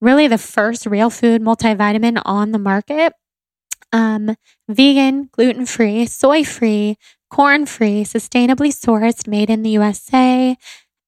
really 0.00 0.28
the 0.28 0.38
first 0.38 0.86
real 0.86 1.10
food 1.10 1.42
multivitamin 1.42 2.20
on 2.24 2.52
the 2.52 2.58
market 2.58 3.12
um, 3.92 4.36
vegan, 4.68 5.28
gluten 5.32 5.66
free, 5.66 6.06
soy 6.06 6.44
free, 6.44 6.96
corn 7.30 7.66
free, 7.66 8.04
sustainably 8.04 8.70
sourced, 8.72 9.26
made 9.26 9.50
in 9.50 9.62
the 9.62 9.70
USA, 9.70 10.56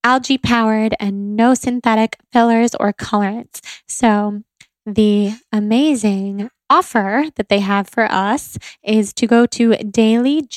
algae 0.04 0.38
powered, 0.38 0.94
and 1.00 1.36
no 1.36 1.54
synthetic 1.54 2.16
fillers 2.32 2.74
or 2.74 2.92
colorants. 2.92 3.60
So, 3.86 4.42
the 4.86 5.32
amazing 5.52 6.50
offer 6.70 7.24
that 7.36 7.48
they 7.48 7.60
have 7.60 7.88
for 7.88 8.04
us 8.10 8.58
is 8.82 9.12
to 9.14 9.26
go 9.26 9.46
to 9.46 9.70
dailygem.co 9.70 10.48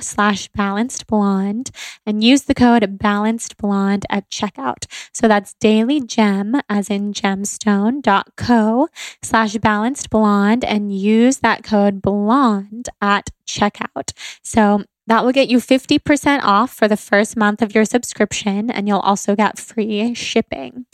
slash 0.00 0.48
balanced 0.48 1.06
blonde 1.06 1.70
and 2.04 2.24
use 2.24 2.42
the 2.42 2.54
code 2.54 2.98
balanced 2.98 3.56
blonde 3.56 4.06
at 4.10 4.30
checkout. 4.30 4.86
So 5.12 5.28
that's 5.28 5.54
dailygem 5.62 6.60
as 6.68 6.90
in 6.90 7.12
gemstone.co 7.12 8.88
slash 9.22 9.56
balanced 9.56 10.10
blonde 10.10 10.64
and 10.64 10.92
use 10.96 11.38
that 11.38 11.62
code 11.62 12.02
blonde 12.02 12.88
at 13.00 13.30
checkout. 13.46 14.12
So 14.42 14.84
that 15.08 15.24
will 15.24 15.32
get 15.32 15.48
you 15.48 15.56
50% 15.58 16.40
off 16.42 16.70
for 16.70 16.86
the 16.86 16.96
first 16.96 17.34
month 17.34 17.62
of 17.62 17.74
your 17.74 17.86
subscription, 17.86 18.70
and 18.70 18.86
you'll 18.86 18.98
also 18.98 19.34
get 19.34 19.58
free 19.58 20.14
shipping. 20.14 20.84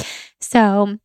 So, 0.41 0.99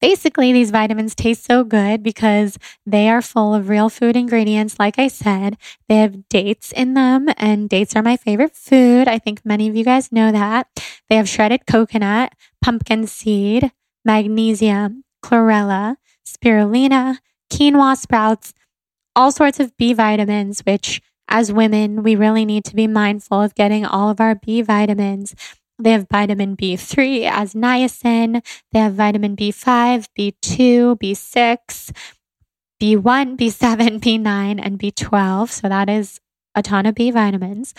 Basically, 0.00 0.52
these 0.52 0.70
vitamins 0.70 1.14
taste 1.14 1.44
so 1.44 1.62
good 1.62 2.02
because 2.02 2.58
they 2.86 3.08
are 3.10 3.20
full 3.20 3.54
of 3.54 3.68
real 3.68 3.90
food 3.90 4.16
ingredients. 4.16 4.78
Like 4.78 4.98
I 4.98 5.08
said, 5.08 5.58
they 5.88 5.98
have 5.98 6.28
dates 6.28 6.72
in 6.72 6.94
them, 6.94 7.28
and 7.36 7.68
dates 7.68 7.94
are 7.94 8.02
my 8.02 8.16
favorite 8.16 8.56
food. 8.56 9.08
I 9.08 9.18
think 9.18 9.44
many 9.44 9.68
of 9.68 9.76
you 9.76 9.84
guys 9.84 10.10
know 10.10 10.32
that. 10.32 10.68
They 11.10 11.16
have 11.16 11.28
shredded 11.28 11.66
coconut, 11.66 12.32
pumpkin 12.62 13.06
seed, 13.06 13.72
magnesium, 14.04 15.04
chlorella, 15.22 15.96
spirulina, 16.26 17.18
quinoa 17.52 17.96
sprouts, 17.96 18.54
all 19.14 19.32
sorts 19.32 19.60
of 19.60 19.76
B 19.76 19.92
vitamins, 19.92 20.60
which 20.60 21.02
as 21.30 21.52
women, 21.52 22.02
we 22.02 22.16
really 22.16 22.44
need 22.44 22.64
to 22.64 22.74
be 22.74 22.88
mindful 22.88 23.40
of 23.40 23.54
getting 23.54 23.86
all 23.86 24.10
of 24.10 24.20
our 24.20 24.34
B 24.34 24.62
vitamins. 24.62 25.34
They 25.80 25.92
have 25.92 26.08
vitamin 26.10 26.56
B3 26.56 27.28
as 27.30 27.54
niacin. 27.54 28.44
They 28.72 28.78
have 28.78 28.94
vitamin 28.94 29.36
B5, 29.36 30.06
B2, 30.18 30.98
B6, 30.98 31.92
B1, 32.80 33.36
B7, 33.36 34.00
B9, 34.00 34.60
and 34.62 34.78
B12. 34.78 35.50
So 35.50 35.68
that 35.68 35.88
is 35.88 36.20
a 36.54 36.62
ton 36.62 36.86
of 36.86 36.94
B 36.94 37.10
vitamins. 37.10 37.74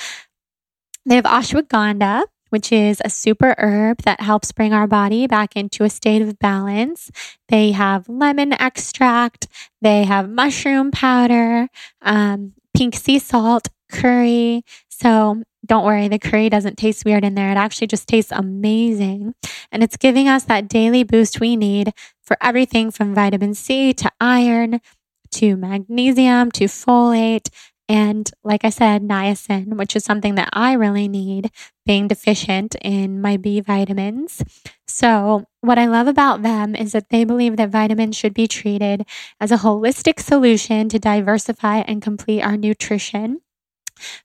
They 1.06 1.16
have 1.16 1.26
ashwagandha, 1.26 2.24
which 2.50 2.72
is 2.72 3.02
a 3.04 3.10
super 3.10 3.56
herb 3.58 4.04
that 4.04 4.22
helps 4.22 4.52
bring 4.52 4.74
our 4.74 4.88
body 4.88 5.26
back 5.26 5.56
into 5.56 5.84
a 5.84 5.90
state 5.90 6.22
of 6.22 6.38
balance. 6.38 7.10
They 7.50 7.72
have 7.72 8.10
lemon 8.10 8.54
extract. 8.54 9.48
They 9.82 10.04
have 10.04 10.30
mushroom 10.30 10.92
powder, 10.92 11.70
um, 12.02 12.54
pink 12.76 12.96
sea 12.96 13.20
salt, 13.20 13.70
curry. 13.92 14.64
So 14.90 15.44
don't 15.66 15.86
worry, 15.86 16.08
the 16.08 16.20
curry 16.20 16.50
doesn't 16.50 16.78
taste 16.78 17.06
weird 17.06 17.24
in 17.24 17.36
there. 17.36 17.52
It 17.52 17.58
actually 17.58 17.88
just 17.88 18.08
tastes 18.08 18.32
amazing. 18.32 19.36
And 19.72 19.84
it's 19.84 19.98
giving 19.98 20.28
us 20.28 20.44
that 20.46 20.68
daily 20.68 21.04
boost 21.04 21.40
we 21.40 21.56
need 21.56 21.94
for 22.24 22.38
everything 22.42 22.92
from 22.92 23.14
vitamin 23.14 23.54
C 23.54 23.94
to 23.94 24.12
iron 24.20 24.80
to 25.32 25.56
magnesium 25.56 26.52
to 26.52 26.66
folate. 26.66 27.50
And 27.88 28.30
like 28.44 28.64
I 28.64 28.70
said, 28.70 29.04
niacin, 29.04 29.76
which 29.76 29.96
is 29.96 30.06
something 30.06 30.36
that 30.36 30.50
I 30.54 30.74
really 30.74 31.08
need 31.08 31.52
being 31.86 32.08
deficient 32.08 32.76
in 32.82 33.22
my 33.22 33.36
B 33.38 33.60
vitamins. 33.60 34.42
So, 34.88 35.46
what 35.60 35.78
I 35.78 35.88
love 35.88 36.08
about 36.08 36.42
them 36.42 36.74
is 36.74 36.94
that 36.94 37.10
they 37.10 37.24
believe 37.26 37.58
that 37.58 37.70
vitamins 37.70 38.16
should 38.16 38.34
be 38.34 38.48
treated 38.48 39.06
as 39.42 39.52
a 39.52 39.58
holistic 39.58 40.20
solution 40.20 40.90
to 40.90 41.00
diversify 41.00 41.80
and 41.80 42.02
complete 42.02 42.42
our 42.42 42.56
nutrition. 42.56 43.42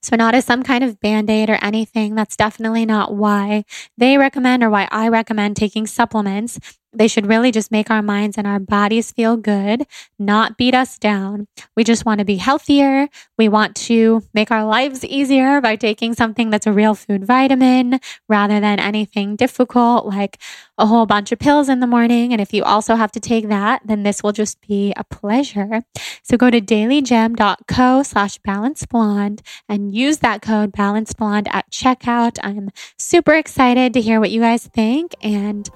So, 0.01 0.15
not 0.15 0.35
as 0.35 0.45
some 0.45 0.63
kind 0.63 0.83
of 0.83 0.99
band 0.99 1.29
aid 1.29 1.49
or 1.49 1.59
anything. 1.61 2.15
That's 2.15 2.35
definitely 2.35 2.85
not 2.85 3.13
why 3.15 3.65
they 3.97 4.17
recommend 4.17 4.63
or 4.63 4.69
why 4.69 4.87
I 4.91 5.07
recommend 5.09 5.55
taking 5.57 5.87
supplements. 5.87 6.59
They 6.97 7.07
should 7.07 7.27
really 7.27 7.51
just 7.51 7.71
make 7.71 7.91
our 7.91 8.01
minds 8.01 8.37
and 8.37 8.47
our 8.47 8.59
bodies 8.59 9.11
feel 9.11 9.37
good, 9.37 9.85
not 10.17 10.57
beat 10.57 10.73
us 10.73 10.97
down. 10.97 11.47
We 11.75 11.83
just 11.83 12.05
want 12.05 12.19
to 12.19 12.25
be 12.25 12.37
healthier. 12.37 13.07
We 13.37 13.49
want 13.49 13.75
to 13.87 14.23
make 14.33 14.49
our 14.49 14.65
lives 14.65 15.05
easier 15.05 15.61
by 15.61 15.75
taking 15.75 16.15
something 16.15 16.49
that's 16.49 16.65
a 16.65 16.73
real 16.73 16.95
food 16.95 17.25
vitamin 17.25 17.99
rather 18.27 18.59
than 18.59 18.79
anything 18.79 19.35
difficult 19.35 20.07
like 20.07 20.39
a 20.77 20.85
whole 20.87 21.05
bunch 21.05 21.31
of 21.31 21.39
pills 21.39 21.69
in 21.69 21.79
the 21.79 21.87
morning. 21.87 22.31
And 22.31 22.41
if 22.41 22.53
you 22.53 22.63
also 22.63 22.95
have 22.95 23.11
to 23.11 23.19
take 23.19 23.47
that, 23.49 23.81
then 23.85 24.03
this 24.03 24.23
will 24.23 24.31
just 24.31 24.59
be 24.67 24.93
a 24.97 25.03
pleasure. 25.03 25.83
So 26.23 26.35
go 26.35 26.49
to 26.49 26.61
dailygem.co 26.61 28.03
slash 28.03 28.37
balance 28.39 28.85
blonde 28.85 29.41
and 29.69 29.93
use 29.93 30.19
that 30.19 30.41
code 30.41 30.71
balance 30.71 31.13
blonde 31.13 31.47
at 31.51 31.69
checkout. 31.71 32.37
I'm 32.43 32.69
super 32.97 33.33
excited 33.33 33.93
to 33.93 34.01
hear 34.01 34.19
what 34.19 34.31
you 34.31 34.41
guys 34.41 34.67
think 34.67 35.13
and 35.21 35.69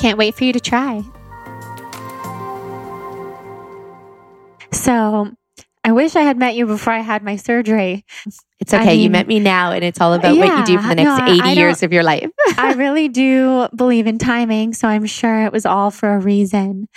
can't 0.00 0.18
wait 0.18 0.34
for 0.34 0.44
you 0.44 0.52
to 0.52 0.60
try. 0.60 1.02
So, 4.72 5.30
I 5.84 5.92
wish 5.92 6.16
I 6.16 6.22
had 6.22 6.38
met 6.38 6.54
you 6.54 6.66
before 6.66 6.92
I 6.92 7.00
had 7.00 7.22
my 7.22 7.36
surgery. 7.36 8.04
It's 8.60 8.74
okay. 8.74 8.82
I 8.82 8.86
mean, 8.86 9.00
you 9.00 9.10
met 9.10 9.26
me 9.26 9.40
now, 9.40 9.72
and 9.72 9.84
it's 9.84 10.00
all 10.00 10.14
about 10.14 10.34
yeah, 10.34 10.44
what 10.44 10.58
you 10.58 10.76
do 10.76 10.82
for 10.82 10.88
the 10.88 10.94
next 10.96 11.18
no, 11.20 11.46
80 11.48 11.58
years 11.58 11.82
of 11.82 11.92
your 11.92 12.02
life. 12.02 12.30
I 12.56 12.74
really 12.74 13.08
do 13.08 13.68
believe 13.74 14.06
in 14.06 14.18
timing, 14.18 14.74
so 14.74 14.88
I'm 14.88 15.06
sure 15.06 15.44
it 15.44 15.52
was 15.52 15.66
all 15.66 15.90
for 15.90 16.14
a 16.14 16.18
reason. 16.18 16.88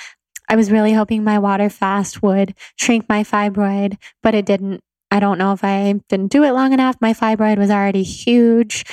I 0.49 0.55
was 0.55 0.71
really 0.71 0.93
hoping 0.93 1.23
my 1.23 1.39
water 1.39 1.69
fast 1.69 2.21
would 2.21 2.53
shrink 2.77 3.07
my 3.07 3.23
fibroid, 3.23 3.97
but 4.21 4.35
it 4.35 4.45
didn't. 4.45 4.81
I 5.09 5.19
don't 5.19 5.37
know 5.37 5.53
if 5.53 5.63
I 5.63 5.93
didn't 6.09 6.31
do 6.31 6.43
it 6.43 6.51
long 6.51 6.73
enough. 6.73 6.97
My 6.99 7.13
fibroid 7.13 7.57
was 7.57 7.69
already 7.69 8.03
huge 8.03 8.83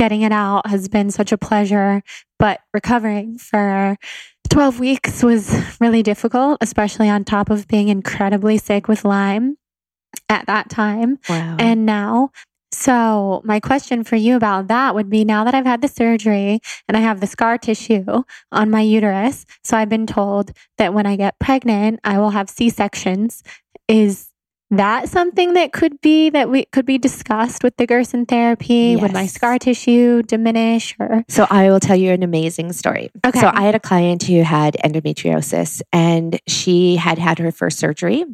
getting 0.00 0.22
it 0.22 0.32
out 0.32 0.66
has 0.66 0.88
been 0.88 1.10
such 1.10 1.30
a 1.30 1.36
pleasure, 1.36 2.02
but 2.40 2.60
recovering 2.72 3.36
for 3.38 3.96
12 4.48 4.80
weeks 4.80 5.22
was 5.22 5.54
really 5.78 6.02
difficult, 6.02 6.58
especially 6.60 7.08
on 7.08 7.22
top 7.22 7.50
of 7.50 7.68
being 7.68 7.88
incredibly 7.88 8.56
sick 8.58 8.88
with 8.88 9.04
Lyme 9.04 9.58
at 10.28 10.46
that 10.46 10.70
time. 10.70 11.18
Wow. 11.28 11.56
And 11.58 11.84
now, 11.84 12.30
so 12.72 13.42
my 13.44 13.60
question 13.60 14.04
for 14.04 14.16
you 14.16 14.36
about 14.36 14.68
that 14.68 14.94
would 14.94 15.10
be 15.10 15.22
now 15.22 15.44
that 15.44 15.54
I've 15.54 15.66
had 15.66 15.82
the 15.82 15.88
surgery 15.88 16.60
and 16.88 16.96
I 16.96 17.00
have 17.00 17.20
the 17.20 17.26
scar 17.26 17.58
tissue 17.58 18.22
on 18.50 18.70
my 18.70 18.80
uterus, 18.80 19.44
so 19.62 19.76
I've 19.76 19.90
been 19.90 20.06
told 20.06 20.52
that 20.78 20.94
when 20.94 21.04
I 21.06 21.16
get 21.16 21.38
pregnant, 21.38 22.00
I 22.04 22.18
will 22.18 22.30
have 22.30 22.48
C 22.48 22.70
sections. 22.70 23.42
Is 23.86 24.29
that 24.70 25.08
something 25.08 25.54
that 25.54 25.72
could 25.72 26.00
be 26.00 26.30
that 26.30 26.48
we 26.48 26.64
could 26.66 26.86
be 26.86 26.98
discussed 26.98 27.64
with 27.64 27.76
the 27.76 27.86
Gerson 27.86 28.26
therapy? 28.26 28.94
Yes. 28.94 29.02
Would 29.02 29.12
my 29.12 29.26
scar 29.26 29.58
tissue 29.58 30.22
diminish 30.22 30.94
or 30.98 31.24
So 31.28 31.46
I 31.50 31.70
will 31.70 31.80
tell 31.80 31.96
you 31.96 32.12
an 32.12 32.22
amazing 32.22 32.72
story. 32.72 33.10
Okay. 33.24 33.40
So 33.40 33.50
I 33.52 33.62
had 33.62 33.74
a 33.74 33.80
client 33.80 34.22
who 34.24 34.42
had 34.42 34.76
endometriosis 34.84 35.82
and 35.92 36.40
she 36.46 36.96
had 36.96 37.18
had 37.18 37.38
her 37.38 37.50
first 37.52 37.78
surgery 37.78 38.24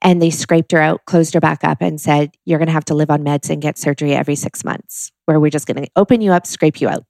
and 0.00 0.20
they 0.20 0.30
scraped 0.30 0.72
her 0.72 0.80
out, 0.80 1.04
closed 1.06 1.34
her 1.34 1.40
back 1.40 1.64
up 1.64 1.80
and 1.80 2.00
said, 2.00 2.30
You're 2.44 2.58
gonna 2.58 2.70
have 2.70 2.84
to 2.86 2.94
live 2.94 3.10
on 3.10 3.24
meds 3.24 3.50
and 3.50 3.60
get 3.60 3.78
surgery 3.78 4.14
every 4.14 4.36
six 4.36 4.64
months, 4.64 5.12
where 5.26 5.40
we're 5.40 5.50
just 5.50 5.66
gonna 5.66 5.86
open 5.96 6.20
you 6.20 6.32
up, 6.32 6.46
scrape 6.46 6.80
you 6.80 6.88
out. 6.88 7.04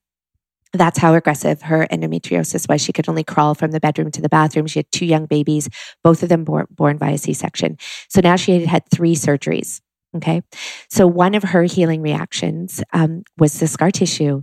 That's 0.74 0.98
how 0.98 1.14
aggressive 1.14 1.62
her 1.62 1.86
endometriosis 1.90 2.68
was. 2.68 2.80
She 2.80 2.92
could 2.92 3.08
only 3.08 3.24
crawl 3.24 3.54
from 3.54 3.70
the 3.70 3.80
bedroom 3.80 4.10
to 4.10 4.20
the 4.20 4.28
bathroom. 4.28 4.66
She 4.66 4.80
had 4.80 4.90
two 4.92 5.06
young 5.06 5.26
babies, 5.26 5.68
both 6.02 6.22
of 6.22 6.28
them 6.28 6.44
born, 6.44 6.66
born 6.70 6.98
via 6.98 7.16
C 7.16 7.32
section. 7.32 7.78
So 8.08 8.20
now 8.20 8.36
she 8.36 8.60
had 8.60 8.66
had 8.66 8.82
three 8.90 9.14
surgeries. 9.14 9.80
Okay. 10.16 10.42
So 10.90 11.06
one 11.06 11.34
of 11.34 11.42
her 11.42 11.62
healing 11.62 12.02
reactions 12.02 12.82
um, 12.92 13.22
was 13.38 13.58
the 13.58 13.66
scar 13.66 13.90
tissue 13.90 14.42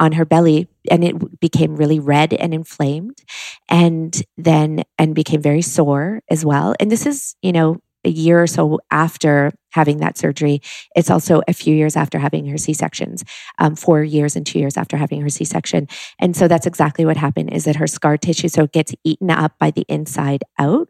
on 0.00 0.12
her 0.12 0.24
belly 0.24 0.68
and 0.90 1.04
it 1.04 1.40
became 1.40 1.76
really 1.76 2.00
red 2.00 2.32
and 2.32 2.52
inflamed 2.52 3.18
and 3.68 4.22
then 4.36 4.82
and 4.98 5.14
became 5.14 5.40
very 5.40 5.62
sore 5.62 6.20
as 6.28 6.44
well 6.44 6.74
and 6.80 6.90
this 6.90 7.06
is 7.06 7.36
you 7.40 7.52
know 7.52 7.78
a 8.04 8.10
year 8.10 8.42
or 8.42 8.46
so 8.46 8.80
after 8.90 9.52
having 9.70 9.98
that 9.98 10.18
surgery. 10.18 10.60
It's 10.94 11.10
also 11.10 11.42
a 11.48 11.52
few 11.52 11.74
years 11.74 11.96
after 11.96 12.18
having 12.18 12.46
her 12.46 12.58
C 12.58 12.74
sections, 12.74 13.24
um, 13.58 13.74
four 13.74 14.02
years 14.02 14.36
and 14.36 14.46
two 14.46 14.58
years 14.58 14.76
after 14.76 14.96
having 14.96 15.20
her 15.22 15.28
C 15.28 15.44
section. 15.44 15.88
And 16.18 16.36
so 16.36 16.48
that's 16.48 16.66
exactly 16.66 17.04
what 17.04 17.16
happened 17.16 17.52
is 17.52 17.64
that 17.64 17.76
her 17.76 17.86
scar 17.86 18.16
tissue, 18.16 18.48
so 18.48 18.64
it 18.64 18.72
gets 18.72 18.94
eaten 19.04 19.30
up 19.30 19.52
by 19.58 19.70
the 19.70 19.84
inside 19.88 20.44
out 20.58 20.88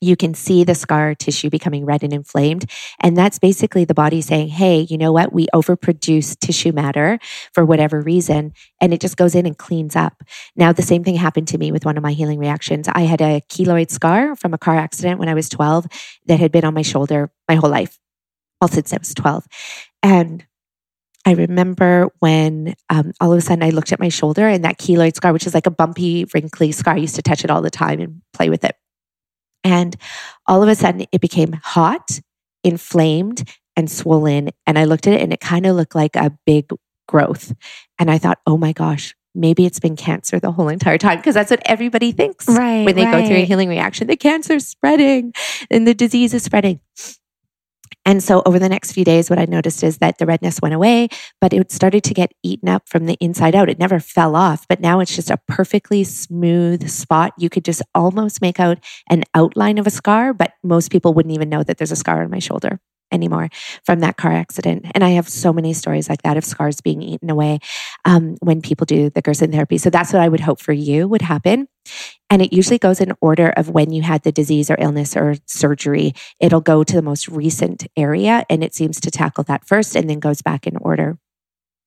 you 0.00 0.16
can 0.16 0.34
see 0.34 0.64
the 0.64 0.74
scar 0.74 1.14
tissue 1.14 1.50
becoming 1.50 1.84
red 1.84 2.02
and 2.02 2.12
inflamed. 2.12 2.70
And 3.00 3.16
that's 3.16 3.38
basically 3.38 3.84
the 3.84 3.94
body 3.94 4.20
saying, 4.20 4.48
hey, 4.48 4.86
you 4.88 4.98
know 4.98 5.12
what? 5.12 5.32
We 5.32 5.46
overproduce 5.54 6.38
tissue 6.38 6.72
matter 6.72 7.18
for 7.52 7.64
whatever 7.64 8.00
reason. 8.00 8.52
And 8.80 8.92
it 8.92 9.00
just 9.00 9.16
goes 9.16 9.34
in 9.34 9.46
and 9.46 9.56
cleans 9.56 9.96
up. 9.96 10.22
Now, 10.54 10.72
the 10.72 10.82
same 10.82 11.02
thing 11.02 11.16
happened 11.16 11.48
to 11.48 11.58
me 11.58 11.72
with 11.72 11.84
one 11.84 11.96
of 11.96 12.02
my 12.02 12.12
healing 12.12 12.38
reactions. 12.38 12.88
I 12.88 13.02
had 13.02 13.20
a 13.20 13.40
keloid 13.48 13.90
scar 13.90 14.36
from 14.36 14.52
a 14.52 14.58
car 14.58 14.76
accident 14.76 15.18
when 15.18 15.28
I 15.28 15.34
was 15.34 15.48
12 15.48 15.86
that 16.26 16.40
had 16.40 16.52
been 16.52 16.64
on 16.64 16.74
my 16.74 16.82
shoulder 16.82 17.30
my 17.48 17.54
whole 17.54 17.70
life, 17.70 17.98
all 18.60 18.68
since 18.68 18.92
I 18.92 18.98
was 18.98 19.14
12. 19.14 19.46
And 20.02 20.44
I 21.24 21.32
remember 21.32 22.08
when 22.20 22.76
um, 22.88 23.12
all 23.20 23.32
of 23.32 23.38
a 23.38 23.40
sudden 23.40 23.64
I 23.64 23.70
looked 23.70 23.92
at 23.92 23.98
my 23.98 24.10
shoulder 24.10 24.46
and 24.46 24.64
that 24.64 24.78
keloid 24.78 25.16
scar, 25.16 25.32
which 25.32 25.46
is 25.46 25.54
like 25.54 25.66
a 25.66 25.72
bumpy, 25.72 26.24
wrinkly 26.32 26.70
scar, 26.70 26.94
I 26.94 26.98
used 26.98 27.16
to 27.16 27.22
touch 27.22 27.44
it 27.44 27.50
all 27.50 27.62
the 27.62 27.70
time 27.70 28.00
and 28.00 28.22
play 28.32 28.48
with 28.48 28.62
it. 28.62 28.76
And 29.66 29.96
all 30.46 30.62
of 30.62 30.68
a 30.68 30.76
sudden 30.76 31.06
it 31.10 31.20
became 31.20 31.52
hot, 31.52 32.20
inflamed, 32.62 33.48
and 33.74 33.90
swollen. 33.90 34.50
And 34.66 34.78
I 34.78 34.84
looked 34.84 35.06
at 35.06 35.14
it 35.14 35.22
and 35.22 35.32
it 35.32 35.40
kind 35.40 35.66
of 35.66 35.74
looked 35.74 35.94
like 35.94 36.14
a 36.14 36.36
big 36.46 36.70
growth. 37.08 37.52
And 37.98 38.10
I 38.10 38.18
thought, 38.18 38.38
oh 38.46 38.56
my 38.56 38.72
gosh, 38.72 39.14
maybe 39.34 39.66
it's 39.66 39.80
been 39.80 39.96
cancer 39.96 40.38
the 40.38 40.52
whole 40.52 40.68
entire 40.68 40.98
time 40.98 41.18
because 41.18 41.34
that's 41.34 41.50
what 41.50 41.62
everybody 41.66 42.12
thinks 42.12 42.48
right, 42.48 42.84
when 42.84 42.94
they 42.94 43.04
right. 43.04 43.22
go 43.22 43.26
through 43.26 43.36
a 43.36 43.44
healing 43.44 43.68
reaction. 43.68 44.06
The 44.06 44.16
cancer's 44.16 44.66
spreading 44.66 45.32
and 45.68 45.86
the 45.86 45.94
disease 45.94 46.32
is 46.32 46.44
spreading. 46.44 46.80
And 48.06 48.22
so 48.22 48.42
over 48.46 48.58
the 48.58 48.68
next 48.68 48.92
few 48.92 49.04
days, 49.04 49.28
what 49.28 49.38
I 49.38 49.46
noticed 49.46 49.82
is 49.82 49.98
that 49.98 50.18
the 50.18 50.26
redness 50.26 50.60
went 50.62 50.74
away, 50.74 51.08
but 51.40 51.52
it 51.52 51.72
started 51.72 52.04
to 52.04 52.14
get 52.14 52.32
eaten 52.42 52.68
up 52.68 52.88
from 52.88 53.06
the 53.06 53.18
inside 53.20 53.56
out. 53.56 53.68
It 53.68 53.80
never 53.80 54.00
fell 54.00 54.36
off, 54.36 54.66
but 54.68 54.80
now 54.80 55.00
it's 55.00 55.14
just 55.14 55.30
a 55.30 55.40
perfectly 55.48 56.04
smooth 56.04 56.88
spot. 56.88 57.32
You 57.36 57.50
could 57.50 57.64
just 57.64 57.82
almost 57.94 58.40
make 58.40 58.60
out 58.60 58.78
an 59.10 59.24
outline 59.34 59.78
of 59.78 59.86
a 59.86 59.90
scar, 59.90 60.32
but 60.32 60.52
most 60.62 60.92
people 60.92 61.14
wouldn't 61.14 61.34
even 61.34 61.48
know 61.48 61.64
that 61.64 61.78
there's 61.78 61.92
a 61.92 61.96
scar 61.96 62.22
on 62.22 62.30
my 62.30 62.38
shoulder 62.38 62.80
anymore 63.12 63.48
from 63.84 64.00
that 64.00 64.16
car 64.16 64.32
accident. 64.32 64.86
And 64.94 65.04
I 65.04 65.10
have 65.10 65.28
so 65.28 65.52
many 65.52 65.72
stories 65.72 66.08
like 66.08 66.22
that 66.22 66.36
of 66.36 66.44
scars 66.44 66.80
being 66.80 67.02
eaten 67.02 67.30
away 67.30 67.60
um, 68.04 68.36
when 68.40 68.60
people 68.62 68.84
do 68.84 69.10
the 69.10 69.22
Gerson 69.22 69.52
therapy. 69.52 69.78
So 69.78 69.90
that's 69.90 70.12
what 70.12 70.22
I 70.22 70.28
would 70.28 70.40
hope 70.40 70.60
for 70.60 70.72
you 70.72 71.08
would 71.08 71.22
happen. 71.22 71.68
And 72.30 72.42
it 72.42 72.52
usually 72.52 72.78
goes 72.78 73.00
in 73.00 73.12
order 73.20 73.50
of 73.50 73.68
when 73.68 73.92
you 73.92 74.02
had 74.02 74.22
the 74.22 74.32
disease 74.32 74.70
or 74.70 74.76
illness 74.78 75.16
or 75.16 75.36
surgery. 75.46 76.14
It'll 76.40 76.60
go 76.60 76.82
to 76.82 76.96
the 76.96 77.02
most 77.02 77.28
recent 77.28 77.86
area 77.96 78.44
and 78.50 78.64
it 78.64 78.74
seems 78.74 79.00
to 79.00 79.10
tackle 79.10 79.44
that 79.44 79.66
first 79.66 79.96
and 79.96 80.10
then 80.10 80.18
goes 80.18 80.42
back 80.42 80.66
in 80.66 80.76
order. 80.76 81.18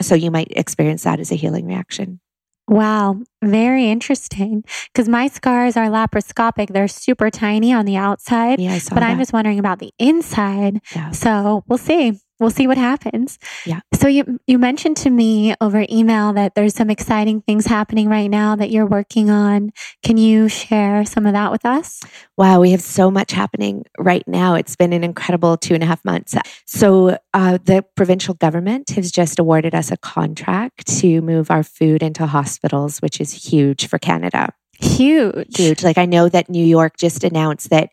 So 0.02 0.16
you 0.16 0.32
might 0.32 0.52
experience 0.52 1.04
that 1.04 1.20
as 1.20 1.32
a 1.32 1.36
healing 1.36 1.66
reaction. 1.66 2.22
Wow, 2.70 3.22
very 3.44 3.90
interesting. 3.90 4.64
Because 4.94 5.10
my 5.10 5.28
scars 5.28 5.76
are 5.76 5.88
laparoscopic; 5.88 6.70
they're 6.70 6.88
super 6.88 7.30
tiny 7.30 7.74
on 7.74 7.86
the 7.86 7.98
outside. 7.98 8.60
Yeah, 8.60 8.74
I 8.74 8.78
saw 8.78 8.96
but 8.96 9.02
that. 9.02 9.10
I'm 9.10 9.18
just 9.18 9.34
wondering 9.34 9.60
about 9.60 9.80
the 9.80 9.92
inside. 9.98 10.82
Yeah. 10.96 11.12
So 11.12 11.64
we'll 11.68 11.80
see. 11.80 12.20
We'll 12.40 12.50
see 12.50 12.68
what 12.68 12.78
happens. 12.78 13.38
Yeah. 13.66 13.82
So 13.94 14.08
you 14.08 14.40
you 14.48 14.58
mentioned 14.58 14.98
to 14.98 15.10
me 15.10 15.56
over 15.60 15.86
email 15.90 16.34
that 16.34 16.56
there's 16.56 16.74
some 16.74 16.90
exciting 16.90 17.42
things 17.42 17.66
happening 17.66 18.08
right 18.08 18.30
now 18.30 18.56
that 18.56 18.72
you're 18.72 18.86
working 18.86 19.30
on. 19.30 19.72
Can 20.04 20.18
you 20.18 20.48
share 20.48 21.06
some 21.06 21.26
of 21.26 21.34
that 21.34 21.52
with 21.52 21.66
us? 21.66 22.02
Wow, 22.38 22.62
we 22.62 22.72
have 22.72 22.82
so 22.82 23.12
much 23.12 23.32
happening 23.32 23.86
right 23.98 24.26
now. 24.28 24.56
It's 24.56 24.76
been 24.76 24.94
an 24.94 25.04
incredible 25.04 25.58
two 25.58 25.74
and 25.74 25.84
a 25.84 25.86
half 25.86 26.04
months. 26.06 26.36
So, 26.66 27.18
uh, 27.34 27.58
the 27.64 27.84
provincial 27.96 28.34
government 28.36 28.92
has 28.92 29.12
just 29.12 29.40
awarded 29.40 29.76
us 29.76 29.92
a 29.92 29.98
contract 29.98 30.88
to 31.00 31.22
move 31.22 31.52
our 31.52 31.64
food 31.64 32.02
into 32.02 32.26
hospitals, 32.26 33.00
which 33.00 33.20
is 33.20 33.34
huge 33.34 33.88
for 33.88 34.00
Canada. 34.00 34.54
Huge. 34.80 35.58
Huge. 35.58 35.84
Like, 35.84 35.98
I 35.98 36.06
know 36.06 36.30
that 36.30 36.50
New 36.50 36.66
York 36.66 36.96
just 36.98 37.26
announced 37.26 37.70
that 37.70 37.90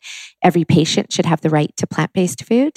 every 0.47 0.64
patient 0.64 1.12
should 1.12 1.27
have 1.27 1.40
the 1.40 1.51
right 1.51 1.73
to 1.77 1.86
plant 1.86 2.12
based 2.12 2.44
food 2.44 2.73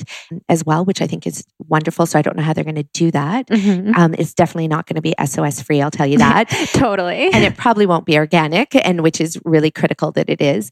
as 0.50 0.66
well, 0.66 0.84
which 0.84 1.02
I 1.02 1.08
think 1.08 1.26
is 1.28 1.46
wonderful. 1.60 2.06
So, 2.06 2.18
I 2.20 2.22
don't 2.24 2.36
know 2.36 2.44
how 2.44 2.54
they're 2.54 2.64
going 2.72 2.84
to 2.88 2.90
do 2.94 3.12
that. 3.12 3.48
Mhm. 3.48 3.96
Um, 3.96 4.14
it's 4.18 4.34
definitely 4.34 4.68
not 4.68 4.88
going 4.88 4.96
to 4.96 5.02
be 5.02 5.14
SOS 5.24 5.62
free, 5.62 5.82
I'll 5.82 5.92
tell 5.92 6.08
you 6.08 6.18
that. 6.18 6.50
totally. 6.74 7.30
and 7.34 7.44
it 7.44 7.56
probably 7.58 7.86
won't 7.86 8.06
be 8.06 8.18
organic, 8.18 8.76
and 8.76 9.02
which 9.02 9.22
is 9.22 9.40
really 9.46 9.72
critical 9.72 10.12
that 10.14 10.30
it 10.30 10.42
is. 10.42 10.72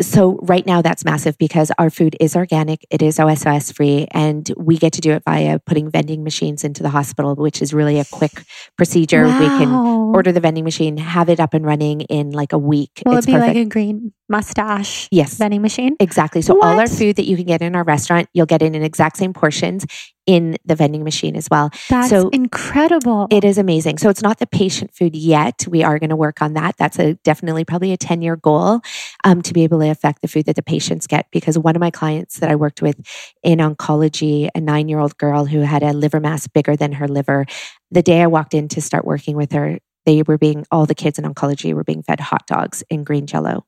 So 0.00 0.38
right 0.42 0.64
now 0.66 0.80
that's 0.82 1.04
massive 1.04 1.36
because 1.38 1.70
our 1.78 1.90
food 1.90 2.16
is 2.20 2.34
organic, 2.34 2.86
it 2.90 3.02
is 3.02 3.18
OSOS 3.18 3.72
free, 3.74 4.06
and 4.12 4.50
we 4.56 4.78
get 4.78 4.92
to 4.94 5.00
do 5.02 5.12
it 5.12 5.22
via 5.24 5.58
putting 5.58 5.90
vending 5.90 6.24
machines 6.24 6.64
into 6.64 6.82
the 6.82 6.88
hospital, 6.88 7.34
which 7.34 7.60
is 7.60 7.74
really 7.74 7.98
a 8.00 8.04
quick 8.06 8.44
procedure. 8.78 9.24
We 9.24 9.46
can 9.60 9.70
order 10.14 10.32
the 10.32 10.40
vending 10.40 10.64
machine, 10.64 10.96
have 10.96 11.28
it 11.28 11.38
up 11.38 11.52
and 11.54 11.64
running 11.66 12.00
in 12.02 12.30
like 12.30 12.52
a 12.52 12.58
week. 12.58 13.02
Will 13.04 13.16
it's 13.18 13.26
it 13.26 13.28
be 13.28 13.32
perfect. 13.34 13.56
like 13.56 13.66
a 13.66 13.68
green 13.68 14.12
Moustache 14.30 15.08
yes. 15.10 15.34
vending 15.34 15.60
machine? 15.60 15.96
Exactly. 15.98 16.40
So 16.40 16.62
all 16.62 16.78
our 16.78 16.86
food 16.86 17.16
that 17.16 17.26
you 17.26 17.36
can 17.36 17.46
get 17.46 17.62
in 17.62 17.74
our 17.74 17.82
restaurant, 17.82 18.28
you'll 18.32 18.46
get 18.46 18.62
in 18.62 18.76
in 18.76 18.82
exact 18.82 19.16
same 19.16 19.32
portions 19.32 19.84
in 20.24 20.56
the 20.64 20.76
vending 20.76 21.02
machine 21.02 21.34
as 21.34 21.48
well. 21.50 21.70
That's 21.88 22.08
So 22.08 22.28
incredible. 22.28 23.26
It 23.30 23.44
is 23.44 23.58
amazing. 23.58 23.98
So 23.98 24.08
it's 24.08 24.22
not 24.22 24.38
the 24.38 24.46
patient 24.46 24.94
food 24.94 25.16
yet. 25.16 25.64
We 25.68 25.82
are 25.82 25.98
going 25.98 26.10
to 26.10 26.16
work 26.16 26.40
on 26.40 26.54
that. 26.54 26.76
That's 26.76 27.00
a 27.00 27.14
definitely 27.24 27.64
probably 27.64 27.92
a 27.92 27.96
10 27.96 28.22
year 28.22 28.36
goal 28.36 28.80
um, 29.24 29.42
to 29.42 29.52
be 29.52 29.64
able 29.64 29.80
to 29.80 29.90
affect 29.90 30.22
the 30.22 30.28
food 30.28 30.46
that 30.46 30.54
the 30.54 30.62
patients 30.62 31.08
get. 31.08 31.26
Because 31.32 31.58
one 31.58 31.74
of 31.74 31.80
my 31.80 31.90
clients 31.90 32.38
that 32.38 32.50
I 32.50 32.54
worked 32.54 32.80
with 32.80 33.00
in 33.42 33.58
oncology, 33.58 34.48
a 34.54 34.60
nine 34.60 34.88
year 34.88 35.00
old 35.00 35.18
girl 35.18 35.46
who 35.46 35.62
had 35.62 35.82
a 35.82 35.92
liver 35.92 36.20
mass 36.20 36.46
bigger 36.46 36.76
than 36.76 36.92
her 36.92 37.08
liver, 37.08 37.46
the 37.90 38.02
day 38.02 38.22
I 38.22 38.28
walked 38.28 38.54
in 38.54 38.68
to 38.68 38.80
start 38.80 39.04
working 39.04 39.34
with 39.34 39.50
her, 39.52 39.80
they 40.06 40.22
were 40.22 40.38
being, 40.38 40.64
all 40.70 40.86
the 40.86 40.94
kids 40.94 41.18
in 41.18 41.24
oncology 41.24 41.74
were 41.74 41.84
being 41.84 42.04
fed 42.04 42.20
hot 42.20 42.46
dogs 42.46 42.84
in 42.88 43.02
green 43.02 43.26
jello. 43.26 43.64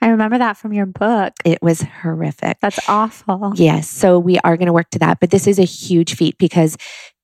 I 0.00 0.08
remember 0.08 0.38
that 0.38 0.56
from 0.56 0.72
your 0.72 0.86
book. 0.86 1.32
It 1.44 1.60
was 1.60 1.82
horrific. 1.82 2.58
That's 2.60 2.78
awful. 2.88 3.52
Yes. 3.56 3.88
So 3.88 4.18
we 4.18 4.38
are 4.38 4.56
going 4.56 4.66
to 4.66 4.72
work 4.72 4.90
to 4.90 4.98
that. 5.00 5.20
But 5.20 5.30
this 5.30 5.46
is 5.46 5.58
a 5.58 5.64
huge 5.64 6.14
feat 6.14 6.38
because 6.38 6.76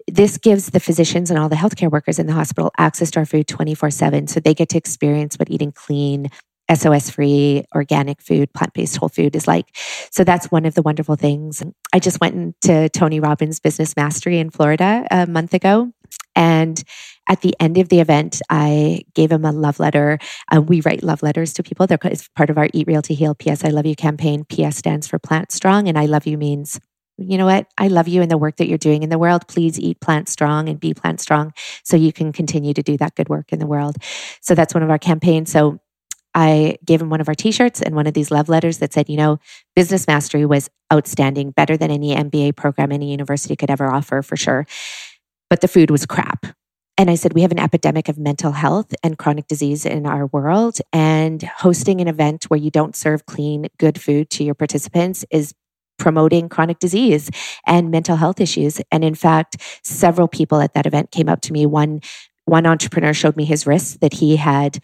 this 0.09 0.39
gives 0.39 0.71
the 0.71 0.81
physicians 0.81 1.31
and 1.31 1.39
all 1.39 1.49
the 1.49 1.57
healthcare 1.57 1.91
workers 1.91 2.19
in 2.19 2.27
the 2.27 2.33
hospital 2.33 2.71
access 2.77 3.11
to 3.13 3.21
our 3.21 3.25
food 3.25 3.47
24 3.47 3.91
7. 3.91 4.27
So 4.27 4.41
they 4.41 4.55
get 4.55 4.69
to 4.71 4.79
experience 4.79 5.37
what 5.37 5.51
eating 5.51 5.73
clean, 5.73 6.31
SOS 6.73 7.11
free, 7.11 7.65
organic 7.75 8.21
food, 8.21 8.53
plant 8.53 8.73
based 8.75 8.97
whole 8.97 9.09
food 9.09 9.37
is 9.37 9.47
like. 9.47 9.67
So 10.11 10.25
that's 10.25 10.51
one 10.51 10.67
of 10.67 10.75
the 10.75 10.83
wonderful 10.83 11.17
things. 11.17 11.63
I 11.93 11.99
just 11.99 12.21
went 12.21 12.35
into 12.35 12.89
Tony 12.91 13.21
Robbins 13.21 13.61
Business 13.61 13.95
Mastery 13.97 14.39
in 14.39 14.51
Florida 14.51 15.07
a 15.11 15.27
month 15.27 15.55
ago. 15.55 15.93
And 16.37 16.83
at 17.29 17.41
the 17.41 17.55
end 17.59 17.79
of 17.79 17.89
the 17.89 18.01
event, 18.01 18.43
I 18.51 19.05
gave 19.15 19.33
him 19.33 19.45
a 19.45 19.53
love 19.53 19.81
letter. 19.81 20.19
Uh, 20.55 20.61
we 20.61 20.81
write 20.83 21.03
love 21.03 21.23
letters 21.23 21.53
to 21.55 21.63
people. 21.63 21.87
They're 21.87 21.99
it's 22.05 22.29
part 22.29 22.51
of 22.51 22.59
our 22.59 22.69
Eat 22.73 22.87
Real 22.87 23.03
to 23.03 23.15
Heal 23.15 23.35
PS 23.35 23.65
I 23.65 23.69
Love 23.69 23.87
You 23.87 23.97
campaign. 23.97 24.45
PS 24.45 24.77
stands 24.77 25.07
for 25.07 25.19
Plant 25.19 25.53
Strong, 25.53 25.89
and 25.89 25.99
I 25.99 26.07
love 26.07 26.27
you 26.27 26.37
means, 26.37 26.79
you 27.17 27.39
know 27.39 27.47
what? 27.47 27.67
I 27.79 27.89
love 27.89 28.09
you 28.09 28.23
and 28.23 28.31
the 28.31 28.39
work 28.39 28.57
that 28.57 28.69
you're 28.69 28.79
doing 28.79 29.03
in 29.03 29.09
the 29.09 29.19
world. 29.19 29.47
Please 29.49 29.79
eat 29.79 30.01
plant 30.01 30.29
strong 30.29 30.69
and 30.69 30.81
be 30.81 30.95
plant 30.95 31.21
strong 31.21 31.53
so 31.85 31.97
you 31.97 32.13
can 32.13 32.33
continue 32.33 32.75
to 32.75 32.83
do 32.83 32.97
that 32.99 33.15
good 33.15 33.29
work 33.29 33.53
in 33.53 33.61
the 33.61 33.67
world. 33.67 33.97
So 34.41 34.55
that's 34.55 34.75
one 34.75 34.83
of 34.83 34.91
our 34.91 34.99
campaigns. 34.99 35.53
So 35.53 35.79
I 36.35 36.77
gave 36.85 37.01
him 37.01 37.11
one 37.11 37.21
of 37.21 37.29
our 37.29 37.35
t 37.35 37.53
shirts 37.53 37.81
and 37.81 37.95
one 37.95 38.09
of 38.09 38.15
these 38.15 38.31
love 38.31 38.49
letters 38.49 38.79
that 38.79 38.93
said, 38.93 39.09
you 39.09 39.17
know, 39.17 39.39
business 39.77 40.07
mastery 40.09 40.45
was 40.45 40.69
outstanding, 40.93 41.53
better 41.53 41.77
than 41.77 41.91
any 41.91 42.15
MBA 42.15 42.57
program 42.57 42.91
any 42.91 43.13
university 43.13 43.55
could 43.55 43.71
ever 43.71 43.87
offer 43.87 44.21
for 44.21 44.37
sure. 44.37 44.67
But 45.51 45.61
the 45.61 45.69
food 45.69 45.91
was 45.91 46.07
crap. 46.07 46.47
And 46.97 47.11
I 47.11 47.17
said, 47.17 47.33
we 47.33 47.43
have 47.43 47.51
an 47.51 47.59
epidemic 47.59 48.09
of 48.09 48.19
mental 48.19 48.53
health 48.53 48.95
and 49.03 49.19
chronic 49.19 49.49
disease 49.49 49.85
in 49.85 50.07
our 50.07 50.27
world. 50.27 50.79
And 50.93 51.43
hosting 51.43 52.01
an 52.01 52.09
event 52.09 52.45
where 52.45 52.61
you 52.61 52.71
don't 52.71 52.95
serve 52.95 53.27
clean, 53.27 53.67
good 53.79 54.01
food 54.01 54.31
to 54.31 54.45
your 54.45 54.55
participants 54.55 55.25
is 55.31 55.55
promoting 55.99 56.49
chronic 56.49 56.79
disease 56.79 57.31
and 57.67 57.91
mental 57.91 58.17
health 58.17 58.41
issues. 58.41 58.81
And 58.93 59.05
in 59.05 59.15
fact, 59.15 59.57
several 59.83 60.29
people 60.29 60.61
at 60.61 60.75
that 60.75 60.87
event 60.87 61.11
came 61.11 61.29
up 61.29 61.41
to 61.43 61.53
me. 61.53 61.67
One, 61.67 62.01
one 62.45 62.67
entrepreneur 62.67 63.13
showed 63.13 63.37
me 63.37 63.45
his 63.45 63.67
wrist 63.67 64.01
that 64.01 64.15
he 64.15 64.37
had 64.37 64.79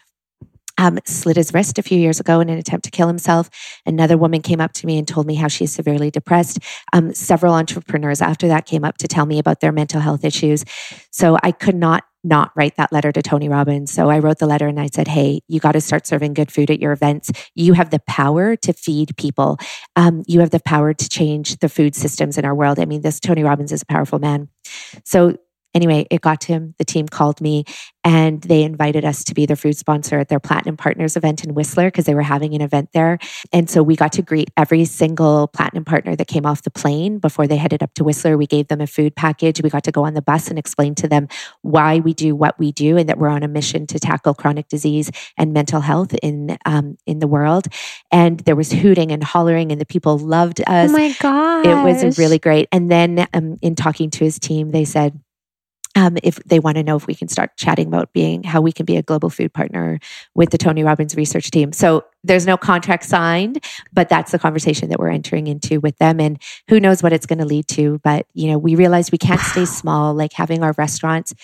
um, 0.80 0.98
slit 1.04 1.36
his 1.36 1.52
wrist 1.52 1.78
a 1.78 1.82
few 1.82 1.98
years 1.98 2.20
ago 2.20 2.40
in 2.40 2.48
an 2.48 2.58
attempt 2.58 2.84
to 2.84 2.90
kill 2.90 3.06
himself. 3.06 3.50
Another 3.84 4.16
woman 4.16 4.40
came 4.40 4.62
up 4.62 4.72
to 4.72 4.86
me 4.86 4.98
and 4.98 5.06
told 5.06 5.26
me 5.26 5.34
how 5.34 5.46
she's 5.46 5.70
severely 5.70 6.10
depressed. 6.10 6.58
Um, 6.94 7.12
several 7.12 7.52
entrepreneurs 7.52 8.22
after 8.22 8.48
that 8.48 8.64
came 8.64 8.82
up 8.82 8.96
to 8.98 9.06
tell 9.06 9.26
me 9.26 9.38
about 9.38 9.60
their 9.60 9.72
mental 9.72 10.00
health 10.00 10.24
issues. 10.24 10.64
So 11.10 11.36
I 11.42 11.52
could 11.52 11.76
not 11.76 12.04
not 12.22 12.52
write 12.54 12.76
that 12.76 12.92
letter 12.92 13.10
to 13.10 13.22
Tony 13.22 13.48
Robbins. 13.48 13.90
So 13.90 14.10
I 14.10 14.18
wrote 14.18 14.38
the 14.38 14.46
letter 14.46 14.66
and 14.68 14.78
I 14.78 14.88
said, 14.92 15.08
Hey, 15.08 15.40
you 15.48 15.58
got 15.58 15.72
to 15.72 15.80
start 15.80 16.06
serving 16.06 16.34
good 16.34 16.52
food 16.52 16.70
at 16.70 16.78
your 16.78 16.92
events. 16.92 17.30
You 17.54 17.72
have 17.72 17.88
the 17.88 18.00
power 18.06 18.56
to 18.56 18.72
feed 18.74 19.16
people. 19.16 19.56
Um, 19.96 20.22
you 20.26 20.40
have 20.40 20.50
the 20.50 20.60
power 20.60 20.92
to 20.92 21.08
change 21.08 21.56
the 21.60 21.70
food 21.70 21.94
systems 21.94 22.36
in 22.36 22.44
our 22.44 22.54
world. 22.54 22.78
I 22.78 22.84
mean, 22.84 23.00
this 23.00 23.20
Tony 23.20 23.42
Robbins 23.42 23.72
is 23.72 23.80
a 23.80 23.86
powerful 23.86 24.18
man. 24.18 24.48
So 25.02 25.38
Anyway, 25.74 26.06
it 26.10 26.20
got 26.20 26.40
to 26.42 26.52
him. 26.52 26.74
The 26.78 26.84
team 26.84 27.06
called 27.08 27.40
me 27.40 27.64
and 28.02 28.40
they 28.42 28.62
invited 28.62 29.04
us 29.04 29.24
to 29.24 29.34
be 29.34 29.46
their 29.46 29.56
food 29.56 29.76
sponsor 29.76 30.18
at 30.18 30.28
their 30.28 30.40
Platinum 30.40 30.76
Partners 30.76 31.16
event 31.16 31.44
in 31.44 31.54
Whistler 31.54 31.88
because 31.88 32.06
they 32.06 32.14
were 32.14 32.22
having 32.22 32.54
an 32.54 32.60
event 32.60 32.90
there. 32.92 33.18
And 33.52 33.68
so 33.68 33.82
we 33.82 33.94
got 33.94 34.12
to 34.12 34.22
greet 34.22 34.50
every 34.56 34.84
single 34.84 35.48
Platinum 35.48 35.84
partner 35.84 36.16
that 36.16 36.26
came 36.26 36.46
off 36.46 36.62
the 36.62 36.70
plane 36.70 37.18
before 37.18 37.46
they 37.46 37.56
headed 37.56 37.82
up 37.82 37.94
to 37.94 38.04
Whistler. 38.04 38.36
We 38.36 38.46
gave 38.46 38.68
them 38.68 38.80
a 38.80 38.86
food 38.86 39.14
package. 39.14 39.62
We 39.62 39.70
got 39.70 39.84
to 39.84 39.92
go 39.92 40.04
on 40.04 40.14
the 40.14 40.22
bus 40.22 40.48
and 40.48 40.58
explain 40.58 40.94
to 40.96 41.08
them 41.08 41.28
why 41.62 41.98
we 41.98 42.14
do 42.14 42.34
what 42.34 42.58
we 42.58 42.72
do 42.72 42.96
and 42.96 43.08
that 43.08 43.18
we're 43.18 43.28
on 43.28 43.42
a 43.42 43.48
mission 43.48 43.86
to 43.88 43.98
tackle 43.98 44.34
chronic 44.34 44.68
disease 44.68 45.10
and 45.36 45.52
mental 45.52 45.80
health 45.80 46.14
in 46.22 46.58
um, 46.64 46.96
in 47.06 47.18
the 47.18 47.28
world. 47.28 47.66
And 48.10 48.40
there 48.40 48.56
was 48.56 48.72
hooting 48.72 49.12
and 49.12 49.22
hollering, 49.22 49.72
and 49.72 49.80
the 49.80 49.86
people 49.86 50.18
loved 50.18 50.60
us. 50.66 50.90
Oh 50.90 50.92
my 50.92 51.14
god! 51.20 51.66
It 51.66 51.84
was 51.84 52.18
really 52.18 52.38
great. 52.38 52.68
And 52.72 52.90
then 52.90 53.26
um, 53.34 53.56
in 53.62 53.74
talking 53.74 54.10
to 54.10 54.24
his 54.24 54.38
team, 54.38 54.70
they 54.70 54.84
said, 54.84 55.20
um, 55.96 56.16
if 56.22 56.36
they 56.44 56.60
want 56.60 56.76
to 56.76 56.82
know 56.82 56.96
if 56.96 57.06
we 57.06 57.14
can 57.14 57.28
start 57.28 57.56
chatting 57.56 57.88
about 57.88 58.12
being 58.12 58.42
how 58.44 58.60
we 58.60 58.72
can 58.72 58.86
be 58.86 58.96
a 58.96 59.02
global 59.02 59.28
food 59.28 59.52
partner 59.52 59.98
with 60.34 60.50
the 60.50 60.58
Tony 60.58 60.84
Robbins 60.84 61.16
research 61.16 61.50
team. 61.50 61.72
So 61.72 62.04
there's 62.22 62.46
no 62.46 62.56
contract 62.56 63.04
signed, 63.04 63.64
but 63.92 64.08
that's 64.08 64.30
the 64.30 64.38
conversation 64.38 64.88
that 64.90 65.00
we're 65.00 65.10
entering 65.10 65.46
into 65.48 65.80
with 65.80 65.96
them. 65.98 66.20
And 66.20 66.40
who 66.68 66.78
knows 66.78 67.02
what 67.02 67.12
it's 67.12 67.26
going 67.26 67.40
to 67.40 67.44
lead 67.44 67.66
to. 67.68 67.98
But, 68.04 68.26
you 68.34 68.50
know, 68.50 68.58
we 68.58 68.76
realize 68.76 69.10
we 69.10 69.18
can't 69.18 69.40
stay 69.40 69.64
small, 69.80 70.14
like 70.14 70.32
having 70.32 70.62
our 70.62 70.74
restaurants. 70.78 71.34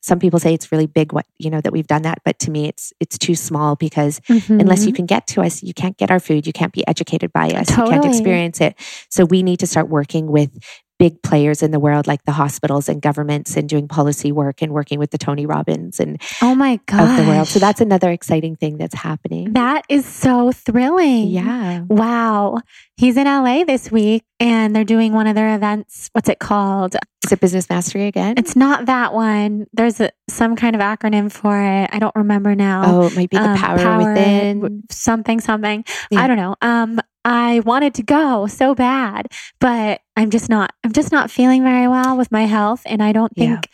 Some 0.00 0.20
people 0.20 0.38
say 0.38 0.54
it's 0.54 0.70
really 0.70 0.86
big 0.86 1.12
what 1.12 1.26
you 1.38 1.50
know 1.50 1.60
that 1.60 1.72
we've 1.72 1.86
done 1.86 2.02
that, 2.02 2.18
but 2.24 2.38
to 2.40 2.52
me 2.52 2.68
it's 2.68 2.92
it's 3.00 3.18
too 3.18 3.34
small 3.34 3.74
because 3.74 4.20
Mhm. 4.28 4.60
unless 4.60 4.86
you 4.86 4.92
can 4.92 5.06
get 5.06 5.26
to 5.28 5.42
us, 5.42 5.62
you 5.62 5.74
can't 5.74 5.96
get 5.96 6.10
our 6.10 6.20
food, 6.20 6.46
you 6.46 6.52
can't 6.52 6.72
be 6.72 6.86
educated 6.86 7.32
by 7.32 7.48
us, 7.50 7.68
you 7.70 7.82
can't 7.90 8.04
experience 8.04 8.60
it. 8.60 8.76
So 9.10 9.24
we 9.24 9.42
need 9.42 9.58
to 9.58 9.66
start 9.66 9.88
working 9.88 10.28
with 10.28 10.56
big 10.98 11.22
players 11.22 11.62
in 11.62 11.70
the 11.70 11.78
world 11.78 12.06
like 12.06 12.24
the 12.24 12.32
hospitals 12.32 12.88
and 12.88 13.00
governments 13.00 13.56
and 13.56 13.68
doing 13.68 13.86
policy 13.86 14.32
work 14.32 14.60
and 14.62 14.72
working 14.72 14.98
with 14.98 15.10
the 15.12 15.18
Tony 15.18 15.46
Robbins 15.46 16.00
and 16.00 16.20
oh 16.42 16.54
my 16.54 16.80
god 16.86 17.08
of 17.18 17.24
the 17.24 17.30
world. 17.30 17.46
So 17.48 17.58
that's 17.58 17.80
another 17.80 18.10
exciting 18.10 18.56
thing 18.56 18.78
that's 18.78 18.94
happening. 18.94 19.52
that 19.52 19.84
is 19.88 20.04
so 20.04 20.50
thrilling. 20.52 21.28
yeah. 21.28 21.80
Wow. 21.88 22.60
He's 22.96 23.16
in 23.16 23.26
LA 23.26 23.62
this 23.64 23.92
week 23.92 24.24
and 24.40 24.74
they're 24.74 24.82
doing 24.84 25.12
one 25.12 25.28
of 25.28 25.36
their 25.36 25.54
events. 25.54 26.10
What's 26.12 26.28
it 26.28 26.40
called? 26.40 26.96
Is 27.24 27.30
it 27.32 27.40
business 27.40 27.68
mastery 27.70 28.06
again? 28.06 28.34
It's 28.36 28.56
not 28.56 28.86
that 28.86 29.12
one. 29.14 29.66
There's 29.72 30.00
a, 30.00 30.10
some 30.28 30.56
kind 30.56 30.74
of 30.74 30.80
acronym 30.82 31.30
for 31.30 31.56
it. 31.60 31.90
I 31.92 31.98
don't 32.00 32.14
remember 32.16 32.54
now. 32.56 32.82
oh, 32.86 33.06
it 33.06 33.14
might 33.14 33.30
be 33.30 33.36
the 33.36 33.42
Um, 33.50 33.56
power, 33.56 33.98
within. 33.98 34.82
something 34.90 35.40
something 35.40 35.84
Yeah. 36.10 36.22
i 36.22 36.26
don't 36.26 36.36
know 36.36 36.56
um 36.62 37.00
i 37.24 37.60
wanted 37.60 37.94
to 37.94 38.02
go 38.02 38.46
so 38.46 38.74
bad 38.74 39.26
but 39.60 40.00
i'm 40.16 40.30
just 40.30 40.48
not 40.48 40.72
i'm 40.84 40.92
just 40.92 41.12
not 41.12 41.30
feeling 41.30 41.62
very 41.62 41.88
well 41.88 42.16
with 42.16 42.30
my 42.32 42.44
health 42.46 42.82
and 42.86 43.02
i 43.02 43.12
don't 43.12 43.32
Yeah. 43.36 43.46
think 43.56 43.68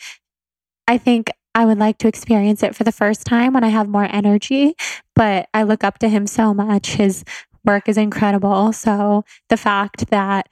i 0.89 0.99
think 0.99 1.31
i 1.55 1.65
would 1.65 1.79
like 1.79 1.99
to 1.99 2.09
experience 2.09 2.63
it 2.63 2.75
for 2.75 2.85
the 2.85 2.93
first 2.93 3.25
time 3.25 3.53
when 3.55 3.65
i 3.65 3.69
have 3.69 3.89
more 3.89 4.09
energy 4.11 4.75
but 5.15 5.49
i 5.55 5.63
look 5.63 5.85
up 5.85 5.99
to 5.99 6.09
him 6.09 6.27
so 6.27 6.53
much 6.55 6.95
his 6.95 7.25
work 7.65 7.89
is 7.89 7.97
incredible 7.97 8.73
so 8.73 9.25
the 9.49 9.57
fact 9.57 10.11
that 10.11 10.49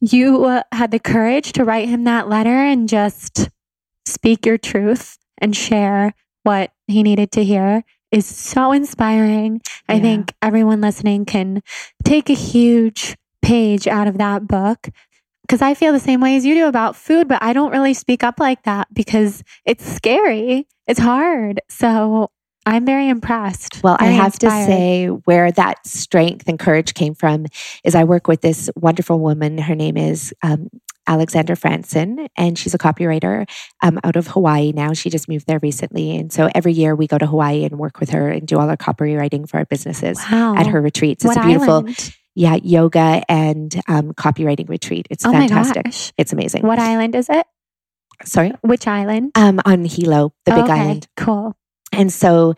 you 0.00 0.44
uh, 0.46 0.62
had 0.72 0.90
the 0.90 0.98
courage 0.98 1.52
to 1.52 1.64
write 1.64 1.88
him 1.88 2.04
that 2.04 2.28
letter 2.28 2.48
and 2.48 2.88
just 2.88 3.50
speak 4.06 4.46
your 4.46 4.56
truth 4.58 5.18
and 5.38 5.54
share 5.54 6.14
what 6.42 6.72
he 6.86 7.02
needed 7.02 7.30
to 7.32 7.44
hear 7.44 7.84
is 8.12 8.26
so 8.26 8.72
inspiring. 8.72 9.60
I 9.88 9.94
Yeah. 9.94 10.02
think 10.02 10.34
everyone 10.42 10.80
listening 10.80 11.24
can 11.24 11.62
take 12.04 12.30
a 12.30 12.34
huge 12.34 13.16
page 13.42 13.86
out 13.86 14.06
of 14.06 14.18
that 14.18 14.46
book 14.46 14.88
because 15.42 15.62
I 15.62 15.74
feel 15.74 15.92
the 15.92 15.98
same 15.98 16.20
way 16.20 16.36
as 16.36 16.46
you 16.46 16.54
do 16.54 16.66
about 16.66 16.94
food, 16.94 17.26
but 17.26 17.42
I 17.42 17.52
don't 17.52 17.72
really 17.72 17.94
speak 17.94 18.22
up 18.22 18.38
like 18.38 18.62
that 18.64 18.86
because 18.92 19.42
it's 19.64 19.84
scary. 19.84 20.68
It's 20.86 21.00
hard. 21.00 21.60
So 21.68 22.30
I'm 22.66 22.84
very 22.84 23.08
impressed. 23.08 23.82
Well, 23.82 23.96
I 23.98 24.04
very 24.04 24.16
have 24.16 24.38
to 24.40 24.50
say 24.50 25.06
where 25.06 25.50
that 25.50 25.84
strength 25.86 26.48
and 26.48 26.58
courage 26.58 26.94
came 26.94 27.14
from 27.14 27.46
is 27.84 27.94
I 27.94 28.04
work 28.04 28.28
with 28.28 28.42
this 28.42 28.70
wonderful 28.76 29.18
woman. 29.18 29.58
Her 29.58 29.74
name 29.74 29.96
is 29.96 30.32
um, 30.42 30.68
Alexandra 31.10 31.56
Franzen, 31.56 32.28
and 32.36 32.56
she's 32.56 32.72
a 32.72 32.78
copywriter 32.78 33.50
um, 33.82 33.98
out 34.04 34.14
of 34.14 34.28
Hawaii 34.28 34.70
now. 34.72 34.92
She 34.92 35.10
just 35.10 35.28
moved 35.28 35.48
there 35.48 35.58
recently. 35.60 36.16
And 36.16 36.32
so 36.32 36.48
every 36.54 36.72
year 36.72 36.94
we 36.94 37.08
go 37.08 37.18
to 37.18 37.26
Hawaii 37.26 37.64
and 37.64 37.80
work 37.80 37.98
with 37.98 38.10
her 38.10 38.28
and 38.28 38.46
do 38.46 38.58
all 38.58 38.70
our 38.70 38.76
copywriting 38.76 39.48
for 39.48 39.58
our 39.58 39.64
businesses 39.64 40.20
wow. 40.30 40.54
at 40.54 40.68
her 40.68 40.80
retreats. 40.80 41.24
It's 41.24 41.34
what 41.34 41.44
a 41.44 41.46
beautiful, 41.48 41.74
island? 41.74 42.16
yeah, 42.36 42.58
yoga 42.62 43.24
and 43.28 43.74
um, 43.88 44.12
copywriting 44.12 44.68
retreat. 44.68 45.08
It's 45.10 45.26
Oh 45.26 45.32
fantastic. 45.32 45.86
It's 46.16 46.32
amazing. 46.32 46.62
What 46.62 46.78
island 46.78 47.16
is 47.16 47.28
it? 47.28 47.44
Sorry? 48.24 48.52
Which 48.60 48.86
island? 48.86 49.32
Um, 49.34 49.60
on 49.64 49.84
Hilo, 49.84 50.32
the 50.44 50.52
big 50.52 50.64
Okay, 50.64 50.72
island. 50.72 51.08
Cool. 51.16 51.56
And 51.92 52.12
so 52.12 52.54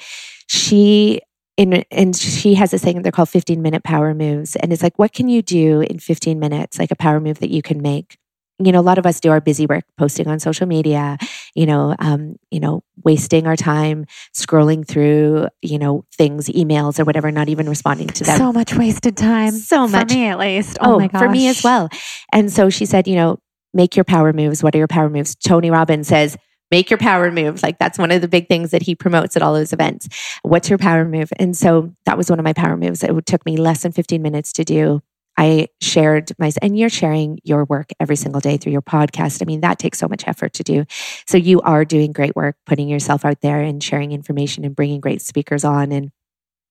she 0.46 1.22
in 1.56 1.84
and 1.90 2.14
she 2.14 2.54
has 2.54 2.70
this 2.70 2.82
thing 2.82 3.00
they're 3.00 3.12
called 3.12 3.28
15 3.30 3.62
minute 3.62 3.82
power 3.82 4.14
moves. 4.14 4.56
And 4.56 4.72
it's 4.72 4.82
like, 4.82 4.98
what 4.98 5.14
can 5.14 5.28
you 5.28 5.40
do 5.40 5.80
in 5.80 5.98
15 5.98 6.38
minutes, 6.38 6.78
like 6.78 6.90
a 6.90 6.96
power 6.96 7.18
move 7.18 7.38
that 7.38 7.50
you 7.50 7.62
can 7.62 7.80
make? 7.80 8.18
You 8.64 8.72
know, 8.72 8.80
a 8.80 8.82
lot 8.82 8.98
of 8.98 9.06
us 9.06 9.20
do 9.20 9.30
our 9.30 9.40
busy 9.40 9.66
work, 9.66 9.84
posting 9.96 10.28
on 10.28 10.38
social 10.38 10.66
media, 10.66 11.18
you 11.54 11.66
know, 11.66 11.94
um, 11.98 12.36
you 12.50 12.60
know, 12.60 12.82
wasting 13.04 13.46
our 13.46 13.56
time 13.56 14.06
scrolling 14.34 14.86
through, 14.86 15.48
you 15.60 15.78
know, 15.78 16.04
things, 16.16 16.48
emails 16.48 16.98
or 16.98 17.04
whatever, 17.04 17.30
not 17.30 17.48
even 17.48 17.68
responding 17.68 18.08
to 18.08 18.24
them. 18.24 18.38
So 18.38 18.52
much 18.52 18.74
wasted 18.74 19.16
time. 19.16 19.52
So 19.52 19.86
much. 19.88 20.10
For 20.10 20.16
me, 20.16 20.26
at 20.26 20.38
least. 20.38 20.78
Oh, 20.80 20.98
my 20.98 21.08
gosh. 21.08 21.20
for 21.20 21.28
me 21.28 21.48
as 21.48 21.62
well. 21.62 21.88
And 22.32 22.52
so 22.52 22.70
she 22.70 22.86
said, 22.86 23.06
you 23.06 23.16
know, 23.16 23.38
make 23.74 23.96
your 23.96 24.04
power 24.04 24.32
moves. 24.32 24.62
What 24.62 24.74
are 24.74 24.78
your 24.78 24.88
power 24.88 25.08
moves? 25.08 25.34
Tony 25.34 25.70
Robbins 25.70 26.08
says, 26.08 26.36
make 26.72 26.90
your 26.90 26.98
power 26.98 27.30
move. 27.30 27.62
Like 27.62 27.78
that's 27.78 27.98
one 27.98 28.10
of 28.10 28.22
the 28.22 28.28
big 28.28 28.48
things 28.48 28.70
that 28.70 28.82
he 28.82 28.94
promotes 28.94 29.36
at 29.36 29.42
all 29.42 29.54
his 29.54 29.72
events. 29.72 30.08
What's 30.42 30.68
your 30.68 30.78
power 30.78 31.04
move? 31.04 31.30
And 31.38 31.56
so 31.56 31.92
that 32.06 32.16
was 32.16 32.30
one 32.30 32.38
of 32.38 32.44
my 32.44 32.54
power 32.54 32.76
moves. 32.76 33.04
It 33.04 33.26
took 33.26 33.44
me 33.46 33.56
less 33.56 33.82
than 33.82 33.92
15 33.92 34.20
minutes 34.20 34.52
to 34.54 34.64
do. 34.64 35.02
I 35.36 35.68
shared 35.80 36.32
my, 36.38 36.52
and 36.60 36.78
you're 36.78 36.90
sharing 36.90 37.38
your 37.42 37.64
work 37.64 37.90
every 37.98 38.16
single 38.16 38.40
day 38.40 38.56
through 38.56 38.72
your 38.72 38.82
podcast. 38.82 39.42
I 39.42 39.46
mean, 39.46 39.60
that 39.62 39.78
takes 39.78 39.98
so 39.98 40.08
much 40.08 40.24
effort 40.26 40.52
to 40.54 40.62
do. 40.62 40.84
So 41.26 41.36
you 41.38 41.60
are 41.62 41.84
doing 41.84 42.12
great 42.12 42.36
work, 42.36 42.56
putting 42.66 42.88
yourself 42.88 43.24
out 43.24 43.40
there 43.40 43.60
and 43.60 43.82
sharing 43.82 44.12
information 44.12 44.64
and 44.64 44.76
bringing 44.76 45.00
great 45.00 45.22
speakers 45.22 45.64
on. 45.64 45.90
And, 45.92 46.10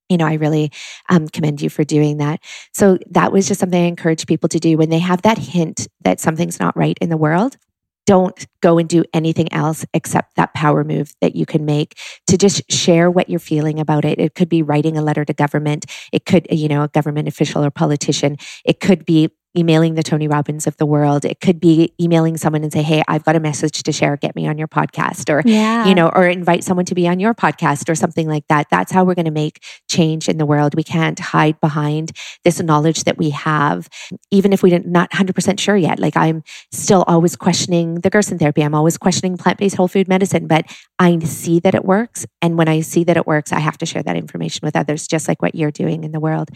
you 0.09 0.17
know, 0.17 0.27
I 0.27 0.33
really 0.35 0.71
um, 1.09 1.27
commend 1.27 1.61
you 1.61 1.69
for 1.69 1.83
doing 1.83 2.17
that. 2.17 2.39
So 2.73 2.97
that 3.09 3.31
was 3.31 3.47
just 3.47 3.59
something 3.59 3.81
I 3.81 3.87
encourage 3.87 4.27
people 4.27 4.49
to 4.49 4.59
do 4.59 4.77
when 4.77 4.89
they 4.89 4.99
have 4.99 5.23
that 5.23 5.37
hint 5.37 5.87
that 6.01 6.19
something's 6.19 6.59
not 6.59 6.77
right 6.77 6.97
in 7.01 7.09
the 7.09 7.17
world. 7.17 7.57
Don't 8.05 8.47
go 8.61 8.77
and 8.77 8.89
do 8.89 9.03
anything 9.13 9.51
else 9.53 9.85
except 9.93 10.35
that 10.35 10.53
power 10.53 10.83
move 10.83 11.13
that 11.21 11.35
you 11.35 11.45
can 11.45 11.65
make 11.65 11.97
to 12.27 12.37
just 12.37 12.69
share 12.71 13.11
what 13.11 13.29
you're 13.29 13.39
feeling 13.39 13.79
about 13.79 14.05
it. 14.05 14.19
It 14.19 14.35
could 14.35 14.49
be 14.49 14.63
writing 14.63 14.97
a 14.97 15.01
letter 15.01 15.23
to 15.23 15.33
government. 15.33 15.85
It 16.11 16.25
could, 16.25 16.47
you 16.49 16.67
know, 16.67 16.83
a 16.83 16.87
government 16.87 17.27
official 17.27 17.63
or 17.63 17.71
politician. 17.71 18.37
It 18.65 18.79
could 18.79 19.05
be 19.05 19.29
emailing 19.57 19.95
the 19.95 20.03
Tony 20.03 20.27
Robbins 20.27 20.67
of 20.67 20.77
the 20.77 20.85
world. 20.85 21.25
It 21.25 21.39
could 21.41 21.59
be 21.59 21.93
emailing 21.99 22.37
someone 22.37 22.63
and 22.63 22.71
say, 22.71 22.81
Hey, 22.81 23.03
I've 23.07 23.23
got 23.23 23.35
a 23.35 23.39
message 23.39 23.83
to 23.83 23.91
share. 23.91 24.15
Get 24.17 24.35
me 24.35 24.47
on 24.47 24.57
your 24.57 24.67
podcast 24.67 25.29
or, 25.29 25.41
Yeah. 25.45 25.85
you 25.85 25.95
know, 25.95 26.09
or 26.09 26.27
invite 26.27 26.63
someone 26.63 26.85
to 26.85 26.95
be 26.95 27.07
on 27.07 27.19
your 27.19 27.33
podcast 27.33 27.89
or 27.89 27.95
something 27.95 28.27
like 28.27 28.45
that. 28.49 28.67
That's 28.71 28.91
how 28.91 29.03
we're 29.03 29.15
going 29.15 29.25
to 29.25 29.31
make 29.31 29.63
change 29.89 30.29
in 30.29 30.37
the 30.37 30.45
world. 30.45 30.75
We 30.75 30.83
can't 30.83 31.19
hide 31.19 31.59
behind 31.59 32.11
this 32.43 32.61
knowledge 32.61 33.03
that 33.03 33.17
we 33.17 33.31
have, 33.31 33.89
even 34.31 34.53
if 34.53 34.63
we're 34.63 34.79
not 34.79 35.11
100% 35.11 35.59
sure 35.59 35.75
yet. 35.77 35.99
Like 35.99 36.15
I'm 36.15 36.43
still 36.71 37.03
always 37.07 37.35
questioning 37.35 37.95
the 37.95 38.09
Gerson 38.09 38.37
therapy. 38.39 38.61
I'm 38.63 38.75
always 38.75 38.97
questioning 38.97 39.37
plant 39.37 39.57
based 39.57 39.75
whole 39.75 39.87
food 39.87 40.07
medicine, 40.07 40.47
but 40.47 40.65
I 40.99 41.19
see 41.19 41.59
that 41.59 41.75
it 41.75 41.83
works. 41.83 42.25
And 42.41 42.57
when 42.57 42.67
I 42.69 42.81
see 42.81 43.03
that 43.03 43.17
it 43.17 43.27
works, 43.27 43.51
I 43.51 43.59
have 43.59 43.77
to 43.79 43.85
share 43.85 44.03
that 44.03 44.15
information 44.15 44.61
with 44.63 44.75
others, 44.75 45.07
just 45.07 45.27
like 45.27 45.41
what 45.41 45.55
you're 45.55 45.71
doing 45.71 46.03
in 46.03 46.11
the 46.11 46.19
world. 46.19 46.49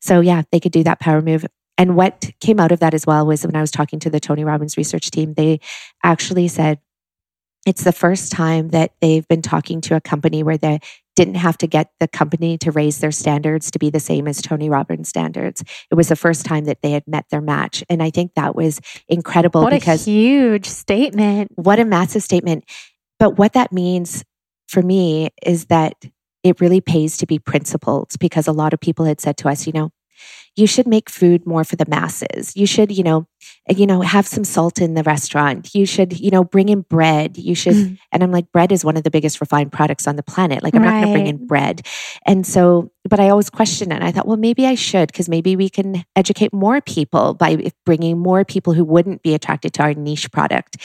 So, 0.00 0.20
yeah, 0.20 0.42
they 0.52 0.60
could 0.60 0.72
do 0.72 0.82
that 0.84 1.00
power 1.00 1.22
move. 1.22 1.46
And 1.78 1.96
what 1.96 2.30
came 2.40 2.60
out 2.60 2.72
of 2.72 2.80
that 2.80 2.94
as 2.94 3.06
well 3.06 3.26
was 3.26 3.44
when 3.46 3.56
I 3.56 3.60
was 3.60 3.70
talking 3.70 3.98
to 4.00 4.10
the 4.10 4.20
Tony 4.20 4.44
Robbins 4.44 4.76
research 4.76 5.10
team, 5.10 5.34
they 5.34 5.60
actually 6.04 6.48
said 6.48 6.78
it's 7.66 7.84
the 7.84 7.92
first 7.92 8.32
time 8.32 8.70
that 8.70 8.92
they've 9.00 9.26
been 9.28 9.42
talking 9.42 9.80
to 9.82 9.96
a 9.96 10.00
company 10.00 10.42
where 10.42 10.58
they 10.58 10.80
didn't 11.14 11.36
have 11.36 11.58
to 11.58 11.66
get 11.66 11.90
the 12.00 12.08
company 12.08 12.58
to 12.58 12.72
raise 12.72 12.98
their 12.98 13.12
standards 13.12 13.70
to 13.70 13.78
be 13.78 13.90
the 13.90 14.00
same 14.00 14.26
as 14.26 14.42
Tony 14.42 14.68
Robbins 14.68 15.08
standards. 15.08 15.62
It 15.90 15.94
was 15.94 16.08
the 16.08 16.16
first 16.16 16.44
time 16.44 16.64
that 16.64 16.82
they 16.82 16.90
had 16.90 17.06
met 17.06 17.26
their 17.30 17.40
match. 17.40 17.84
And 17.88 18.02
I 18.02 18.10
think 18.10 18.34
that 18.34 18.56
was 18.56 18.80
incredible 19.08 19.62
what 19.62 19.72
a 19.72 19.76
because 19.76 20.06
huge 20.06 20.66
statement. 20.66 21.52
what 21.54 21.78
a 21.78 21.84
massive 21.84 22.22
statement. 22.22 22.64
But 23.18 23.38
what 23.38 23.52
that 23.52 23.72
means 23.72 24.24
for 24.68 24.82
me 24.82 25.28
is 25.44 25.66
that 25.66 25.94
it 26.42 26.60
really 26.60 26.80
pays 26.80 27.18
to 27.18 27.26
be 27.26 27.38
principled 27.38 28.12
because 28.18 28.48
a 28.48 28.52
lot 28.52 28.72
of 28.72 28.80
people 28.80 29.04
had 29.04 29.20
said 29.20 29.36
to 29.38 29.48
us, 29.48 29.66
you 29.66 29.72
know, 29.72 29.90
you 30.54 30.66
should 30.66 30.86
make 30.86 31.08
food 31.08 31.46
more 31.46 31.64
for 31.64 31.76
the 31.76 31.86
masses. 31.88 32.54
You 32.54 32.66
should, 32.66 32.92
you 32.92 33.02
know, 33.02 33.26
you 33.70 33.86
know, 33.86 34.02
have 34.02 34.26
some 34.26 34.44
salt 34.44 34.80
in 34.80 34.92
the 34.94 35.02
restaurant. 35.02 35.74
You 35.74 35.86
should, 35.86 36.20
you 36.20 36.30
know, 36.30 36.44
bring 36.44 36.68
in 36.68 36.82
bread. 36.82 37.38
You 37.38 37.54
should, 37.54 37.74
Mm. 37.74 37.98
and 38.12 38.22
I'm 38.22 38.32
like, 38.32 38.52
bread 38.52 38.70
is 38.70 38.84
one 38.84 38.98
of 38.98 39.02
the 39.02 39.10
biggest 39.10 39.40
refined 39.40 39.72
products 39.72 40.06
on 40.06 40.16
the 40.16 40.22
planet. 40.22 40.62
Like, 40.62 40.74
I'm 40.74 40.82
not 40.82 41.02
going 41.02 41.06
to 41.06 41.12
bring 41.12 41.26
in 41.26 41.46
bread. 41.46 41.86
And 42.26 42.46
so, 42.46 42.90
but 43.08 43.18
I 43.18 43.30
always 43.30 43.48
question 43.48 43.92
it. 43.92 43.94
And 43.94 44.04
I 44.04 44.12
thought, 44.12 44.26
well, 44.26 44.36
maybe 44.36 44.66
I 44.66 44.74
should, 44.74 45.10
because 45.10 45.28
maybe 45.28 45.56
we 45.56 45.70
can 45.70 46.04
educate 46.16 46.52
more 46.52 46.82
people 46.82 47.32
by 47.32 47.72
bringing 47.86 48.18
more 48.18 48.44
people 48.44 48.74
who 48.74 48.84
wouldn't 48.84 49.22
be 49.22 49.34
attracted 49.34 49.72
to 49.74 49.82
our 49.82 49.94
niche 49.94 50.30
product. 50.32 50.76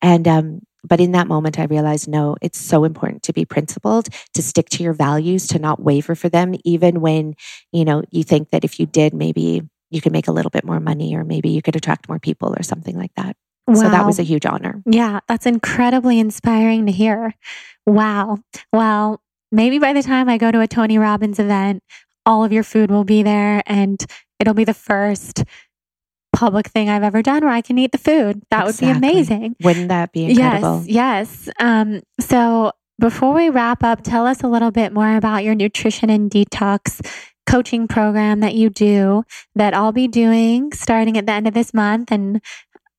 And 0.00 0.28
um, 0.28 0.60
but 0.86 1.00
in 1.00 1.12
that 1.12 1.26
moment, 1.26 1.58
I 1.58 1.64
realized 1.64 2.08
no, 2.08 2.36
it's 2.40 2.58
so 2.58 2.84
important 2.84 3.22
to 3.24 3.32
be 3.32 3.44
principled, 3.44 4.08
to 4.34 4.42
stick 4.42 4.68
to 4.70 4.82
your 4.82 4.92
values, 4.92 5.46
to 5.48 5.58
not 5.58 5.80
waver 5.80 6.14
for 6.14 6.28
them, 6.28 6.54
even 6.64 7.00
when, 7.00 7.34
you 7.72 7.84
know, 7.84 8.02
you 8.10 8.22
think 8.24 8.50
that 8.50 8.64
if 8.64 8.78
you 8.78 8.86
did, 8.86 9.14
maybe 9.14 9.62
you 9.90 10.00
could 10.00 10.12
make 10.12 10.28
a 10.28 10.32
little 10.32 10.50
bit 10.50 10.64
more 10.64 10.80
money 10.80 11.14
or 11.14 11.24
maybe 11.24 11.50
you 11.50 11.62
could 11.62 11.76
attract 11.76 12.08
more 12.08 12.18
people 12.18 12.54
or 12.56 12.62
something 12.62 12.98
like 12.98 13.12
that. 13.16 13.36
Wow. 13.66 13.74
So 13.74 13.88
that 13.88 14.06
was 14.06 14.18
a 14.18 14.22
huge 14.22 14.46
honor. 14.46 14.82
Yeah, 14.86 15.20
that's 15.26 15.46
incredibly 15.46 16.18
inspiring 16.18 16.86
to 16.86 16.92
hear. 16.92 17.34
Wow. 17.84 18.38
Well, 18.72 19.20
maybe 19.50 19.78
by 19.78 19.92
the 19.92 20.02
time 20.02 20.28
I 20.28 20.38
go 20.38 20.52
to 20.52 20.60
a 20.60 20.68
Tony 20.68 20.98
Robbins 20.98 21.38
event, 21.38 21.82
all 22.24 22.44
of 22.44 22.52
your 22.52 22.62
food 22.62 22.90
will 22.90 23.04
be 23.04 23.22
there 23.22 23.62
and 23.66 24.04
it'll 24.38 24.54
be 24.54 24.64
the 24.64 24.74
first 24.74 25.44
public 26.36 26.68
thing 26.68 26.90
I've 26.90 27.02
ever 27.02 27.22
done 27.22 27.44
where 27.44 27.52
I 27.52 27.62
can 27.62 27.78
eat 27.78 27.92
the 27.92 27.98
food. 27.98 28.42
That 28.50 28.68
exactly. 28.68 28.88
would 28.88 29.00
be 29.00 29.08
amazing. 29.08 29.56
Wouldn't 29.62 29.88
that 29.88 30.12
be 30.12 30.26
incredible? 30.26 30.84
Yes, 30.86 31.46
yes. 31.46 31.54
Um, 31.58 32.02
so 32.20 32.72
before 33.00 33.34
we 33.34 33.48
wrap 33.48 33.82
up, 33.82 34.02
tell 34.02 34.26
us 34.26 34.42
a 34.42 34.48
little 34.48 34.70
bit 34.70 34.92
more 34.92 35.16
about 35.16 35.44
your 35.44 35.54
nutrition 35.54 36.10
and 36.10 36.30
detox 36.30 37.00
coaching 37.46 37.88
program 37.88 38.40
that 38.40 38.54
you 38.54 38.68
do 38.68 39.22
that 39.54 39.72
I'll 39.72 39.92
be 39.92 40.08
doing 40.08 40.72
starting 40.72 41.16
at 41.16 41.26
the 41.26 41.32
end 41.32 41.46
of 41.46 41.54
this 41.54 41.72
month. 41.72 42.12
And 42.12 42.42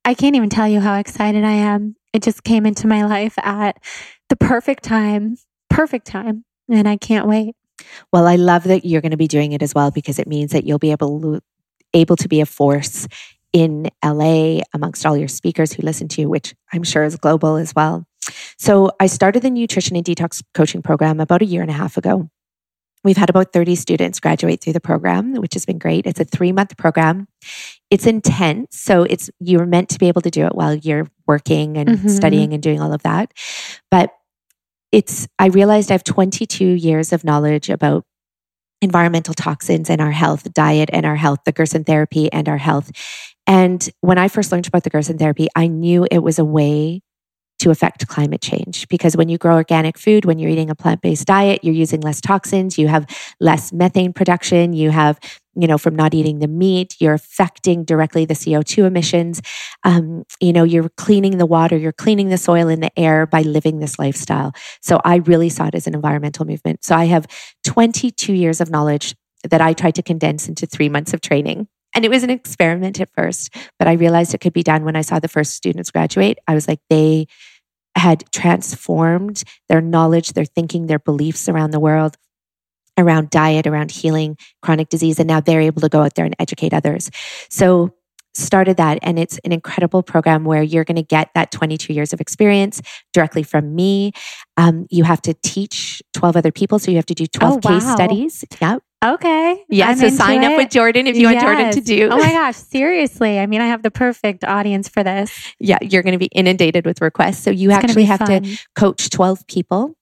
I 0.03 0.13
can't 0.13 0.35
even 0.35 0.49
tell 0.49 0.67
you 0.67 0.79
how 0.79 0.97
excited 0.97 1.43
I 1.43 1.51
am. 1.51 1.95
It 2.13 2.23
just 2.23 2.43
came 2.43 2.65
into 2.65 2.87
my 2.87 3.05
life 3.05 3.37
at 3.39 3.77
the 4.29 4.35
perfect 4.35 4.83
time, 4.83 5.37
perfect 5.69 6.07
time. 6.07 6.43
And 6.69 6.87
I 6.87 6.97
can't 6.97 7.27
wait. 7.27 7.55
Well, 8.11 8.25
I 8.25 8.35
love 8.35 8.63
that 8.63 8.83
you're 8.83 9.01
going 9.01 9.11
to 9.11 9.17
be 9.17 9.27
doing 9.27 9.51
it 9.51 9.61
as 9.61 9.75
well 9.75 9.91
because 9.91 10.17
it 10.17 10.27
means 10.27 10.51
that 10.51 10.65
you'll 10.65 10.79
be 10.79 10.91
able 10.91 11.21
to, 11.21 11.41
able 11.97 12.15
to 12.17 12.27
be 12.27 12.41
a 12.41 12.45
force 12.45 13.07
in 13.53 13.89
LA 14.03 14.61
amongst 14.73 15.05
all 15.05 15.17
your 15.17 15.27
speakers 15.27 15.73
who 15.73 15.83
listen 15.83 16.07
to 16.09 16.21
you, 16.21 16.29
which 16.29 16.53
I'm 16.73 16.83
sure 16.83 17.03
is 17.03 17.15
global 17.15 17.55
as 17.55 17.73
well. 17.75 18.05
So 18.57 18.91
I 18.99 19.07
started 19.07 19.41
the 19.41 19.49
nutrition 19.49 19.95
and 19.95 20.05
detox 20.05 20.43
coaching 20.53 20.81
program 20.81 21.19
about 21.19 21.41
a 21.41 21.45
year 21.45 21.61
and 21.61 21.71
a 21.71 21.73
half 21.73 21.97
ago. 21.97 22.29
We've 23.03 23.17
had 23.17 23.29
about 23.29 23.53
30 23.53 23.75
students 23.75 24.19
graduate 24.19 24.61
through 24.61 24.73
the 24.73 24.81
program, 24.81 25.35
which 25.35 25.53
has 25.53 25.65
been 25.65 25.77
great. 25.77 26.05
It's 26.05 26.19
a 26.19 26.25
three 26.25 26.51
month 26.51 26.75
program. 26.77 27.27
It's 27.89 28.05
intense. 28.05 28.77
So 28.77 29.03
it's, 29.03 29.29
you're 29.39 29.65
meant 29.65 29.89
to 29.89 29.99
be 29.99 30.07
able 30.07 30.21
to 30.21 30.31
do 30.31 30.45
it 30.45 30.55
while 30.55 30.75
you're 30.75 31.07
working 31.25 31.77
and 31.77 31.89
mm-hmm. 31.89 32.07
studying 32.09 32.53
and 32.53 32.61
doing 32.61 32.81
all 32.81 32.93
of 32.93 33.03
that. 33.03 33.31
But 33.89 34.11
it's, 34.91 35.27
I 35.39 35.47
realized 35.47 35.91
I 35.91 35.93
have 35.93 36.03
22 36.03 36.65
years 36.65 37.13
of 37.13 37.23
knowledge 37.23 37.69
about 37.69 38.03
environmental 38.81 39.33
toxins 39.33 39.89
and 39.89 40.01
our 40.01 40.11
health, 40.11 40.53
diet 40.53 40.89
and 40.93 41.05
our 41.05 41.15
health, 41.15 41.39
the 41.45 41.51
Gerson 41.51 41.83
therapy 41.83 42.31
and 42.31 42.47
our 42.47 42.57
health. 42.57 42.91
And 43.45 43.89
when 44.01 44.17
I 44.17 44.27
first 44.27 44.51
learned 44.51 44.67
about 44.67 44.83
the 44.83 44.89
Gerson 44.89 45.17
therapy, 45.17 45.47
I 45.55 45.67
knew 45.67 46.07
it 46.11 46.19
was 46.19 46.37
a 46.37 46.45
way 46.45 47.01
to 47.59 47.71
affect 47.71 48.07
climate 48.07 48.41
change. 48.41 48.87
Because 48.87 49.17
when 49.17 49.29
you 49.29 49.37
grow 49.37 49.55
organic 49.55 49.97
food, 49.97 50.25
when 50.25 50.37
you're 50.37 50.51
eating 50.51 50.69
a 50.69 50.75
plant 50.75 51.01
based 51.01 51.25
diet, 51.25 51.63
you're 51.63 51.73
using 51.73 52.01
less 52.01 52.21
toxins, 52.21 52.77
you 52.77 52.87
have 52.87 53.07
less 53.39 53.73
methane 53.73 54.13
production, 54.13 54.73
you 54.73 54.91
have, 54.91 55.19
you 55.59 55.67
know, 55.67 55.77
from 55.77 55.95
not 55.95 56.13
eating 56.13 56.39
the 56.39 56.47
meat, 56.47 56.95
you're 56.99 57.13
affecting 57.13 57.83
directly 57.83 58.25
the 58.25 58.33
CO2 58.33 58.85
emissions. 58.85 59.41
Um, 59.83 60.23
you 60.39 60.53
know, 60.53 60.63
you're 60.63 60.89
cleaning 60.89 61.37
the 61.37 61.45
water, 61.45 61.75
you're 61.75 61.91
cleaning 61.91 62.29
the 62.29 62.37
soil 62.37 62.67
and 62.67 62.83
the 62.83 62.97
air 62.97 63.25
by 63.25 63.41
living 63.41 63.79
this 63.79 63.97
lifestyle. 63.97 64.53
So 64.81 65.01
I 65.03 65.17
really 65.17 65.49
saw 65.49 65.67
it 65.67 65.75
as 65.75 65.87
an 65.87 65.95
environmental 65.95 66.45
movement. 66.45 66.83
So 66.83 66.95
I 66.95 67.05
have 67.05 67.25
22 67.65 68.33
years 68.33 68.61
of 68.61 68.69
knowledge 68.69 69.15
that 69.49 69.61
I 69.61 69.73
tried 69.73 69.95
to 69.95 70.03
condense 70.03 70.47
into 70.47 70.65
three 70.65 70.89
months 70.89 71.13
of 71.13 71.21
training. 71.21 71.67
And 71.95 72.05
it 72.05 72.11
was 72.11 72.23
an 72.23 72.29
experiment 72.29 72.99
at 72.99 73.09
first, 73.15 73.55
but 73.79 73.87
I 73.87 73.93
realized 73.93 74.33
it 74.33 74.41
could 74.41 74.53
be 74.53 74.63
done 74.63 74.83
when 74.83 74.95
I 74.95 75.01
saw 75.01 75.19
the 75.19 75.27
first 75.27 75.53
students 75.53 75.89
graduate. 75.89 76.37
I 76.47 76.53
was 76.53 76.67
like, 76.67 76.79
they 76.89 77.27
had 77.95 78.23
transformed 78.31 79.43
their 79.69 79.81
knowledge, 79.81 80.33
their 80.33 80.45
thinking, 80.45 80.85
their 80.85 80.99
beliefs 80.99 81.49
around 81.49 81.71
the 81.71 81.79
world, 81.79 82.15
around 82.97 83.29
diet, 83.29 83.67
around 83.67 83.91
healing 83.91 84.37
chronic 84.61 84.89
disease. 84.89 85.19
And 85.19 85.27
now 85.27 85.39
they're 85.39 85.61
able 85.61 85.81
to 85.81 85.89
go 85.89 86.01
out 86.01 86.15
there 86.15 86.25
and 86.25 86.35
educate 86.39 86.73
others. 86.73 87.09
So 87.49 87.93
started 88.37 88.77
that 88.77 88.99
and 89.01 89.17
it's 89.17 89.39
an 89.39 89.51
incredible 89.51 90.03
program 90.03 90.45
where 90.45 90.61
you're 90.61 90.83
going 90.83 90.95
to 90.95 91.01
get 91.01 91.29
that 91.33 91.51
22 91.51 91.91
years 91.91 92.13
of 92.13 92.21
experience 92.21 92.81
directly 93.11 93.41
from 93.41 93.75
me 93.75 94.11
um, 94.57 94.85
you 94.91 95.03
have 95.03 95.19
to 95.21 95.33
teach 95.43 96.03
12 96.13 96.37
other 96.37 96.51
people 96.51 96.77
so 96.77 96.91
you 96.91 96.97
have 96.97 97.05
to 97.05 97.15
do 97.15 97.25
12 97.25 97.53
oh, 97.65 97.67
case 97.67 97.91
studies 97.91 98.45
yep 98.61 98.81
Okay. 99.05 99.63
Yeah. 99.69 99.89
I'm 99.89 99.97
so 99.97 100.09
sign 100.09 100.43
it. 100.43 100.51
up 100.51 100.57
with 100.57 100.71
Jordan 100.71 101.05
if 101.05 101.15
you 101.15 101.29
yes. 101.29 101.43
want 101.43 101.55
Jordan 101.55 101.71
to 101.73 101.81
do. 101.81 102.09
Oh 102.11 102.17
my 102.17 102.31
gosh. 102.31 102.55
Seriously. 102.55 103.39
I 103.39 103.45
mean, 103.45 103.61
I 103.61 103.67
have 103.67 103.83
the 103.83 103.91
perfect 103.91 104.43
audience 104.43 104.89
for 104.89 105.03
this. 105.03 105.53
Yeah. 105.59 105.77
You're 105.81 106.01
going 106.01 106.13
to 106.13 106.19
be 106.19 106.29
inundated 106.33 106.83
with 106.83 106.99
requests. 106.99 107.43
So 107.43 107.51
you 107.51 107.69
it's 107.69 107.77
actually 107.77 108.05
have 108.05 108.21
fun. 108.21 108.41
to 108.41 108.57
coach 108.75 109.11
12 109.11 109.45
people 109.45 109.95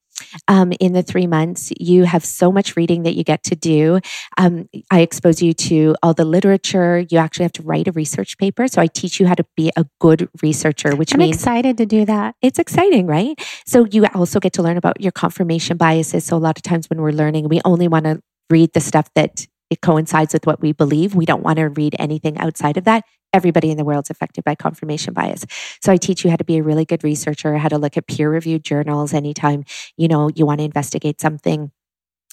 um, 0.48 0.74
in 0.80 0.94
the 0.94 1.04
three 1.04 1.28
months. 1.28 1.72
You 1.80 2.04
have 2.04 2.26
so 2.26 2.52
much 2.52 2.76
reading 2.76 3.04
that 3.04 3.16
you 3.16 3.24
get 3.24 3.44
to 3.44 3.56
do. 3.56 4.00
Um, 4.38 4.70
I 4.92 5.02
expose 5.02 5.42
you 5.42 5.54
to 5.54 5.96
all 6.04 6.14
the 6.14 6.26
literature. 6.26 7.06
You 7.10 7.18
actually 7.18 7.44
have 7.44 7.54
to 7.54 7.64
write 7.64 7.88
a 7.88 7.92
research 7.92 8.38
paper. 8.38 8.68
So 8.68 8.82
I 8.82 8.88
teach 8.88 9.20
you 9.20 9.28
how 9.28 9.36
to 9.36 9.46
be 9.56 9.72
a 9.76 9.86
good 10.00 10.30
researcher, 10.42 10.96
which 10.96 11.14
I'm 11.14 11.20
means 11.20 11.38
excited 11.38 11.78
to 11.78 11.86
do 11.86 12.06
that. 12.06 12.36
It's 12.42 12.60
exciting, 12.60 13.08
right? 13.08 13.40
So 13.66 13.86
you 13.86 14.06
also 14.14 14.40
get 14.40 14.54
to 14.54 14.64
learn 14.64 14.78
about 14.78 15.02
your 15.02 15.12
confirmation 15.12 15.78
biases. 15.78 16.26
So 16.26 16.38
a 16.38 16.40
lot 16.40 16.58
of 16.58 16.64
times 16.64 16.90
when 16.90 17.02
we're 17.02 17.12
learning, 17.12 17.50
we 17.50 17.62
only 17.66 17.88
want 17.88 18.06
to 18.06 18.22
read 18.50 18.74
the 18.74 18.82
stuff 18.82 19.10
that 19.16 19.48
it 19.70 19.82
coincides 19.82 20.34
with 20.34 20.46
what 20.46 20.62
we 20.62 20.72
believe. 20.72 21.16
We 21.16 21.26
don't 21.26 21.44
want 21.44 21.58
to 21.58 21.70
read 21.70 21.96
anything 22.00 22.38
outside 22.38 22.78
of 22.78 22.86
that 22.86 23.04
everybody 23.34 23.70
in 23.70 23.76
the 23.76 23.84
world 23.84 24.06
is 24.06 24.10
affected 24.10 24.46
by 24.46 24.56
confirmation 24.56 25.14
bias. 25.14 25.46
So 25.84 25.92
I 25.92 25.98
teach 25.98 26.24
you 26.24 26.30
how 26.30 26.38
to 26.38 26.46
be 26.46 26.56
a 26.58 26.64
really 26.64 26.86
good 26.86 27.04
researcher, 27.04 27.58
how 27.58 27.68
to 27.68 27.78
look 27.78 27.98
at 27.98 28.08
peer 28.08 28.30
reviewed 28.32 28.64
journals 28.64 29.14
anytime, 29.14 29.66
you 29.98 30.08
know, 30.08 30.30
you 30.34 30.46
want 30.46 30.60
to 30.60 30.64
investigate 30.64 31.20
something. 31.20 31.70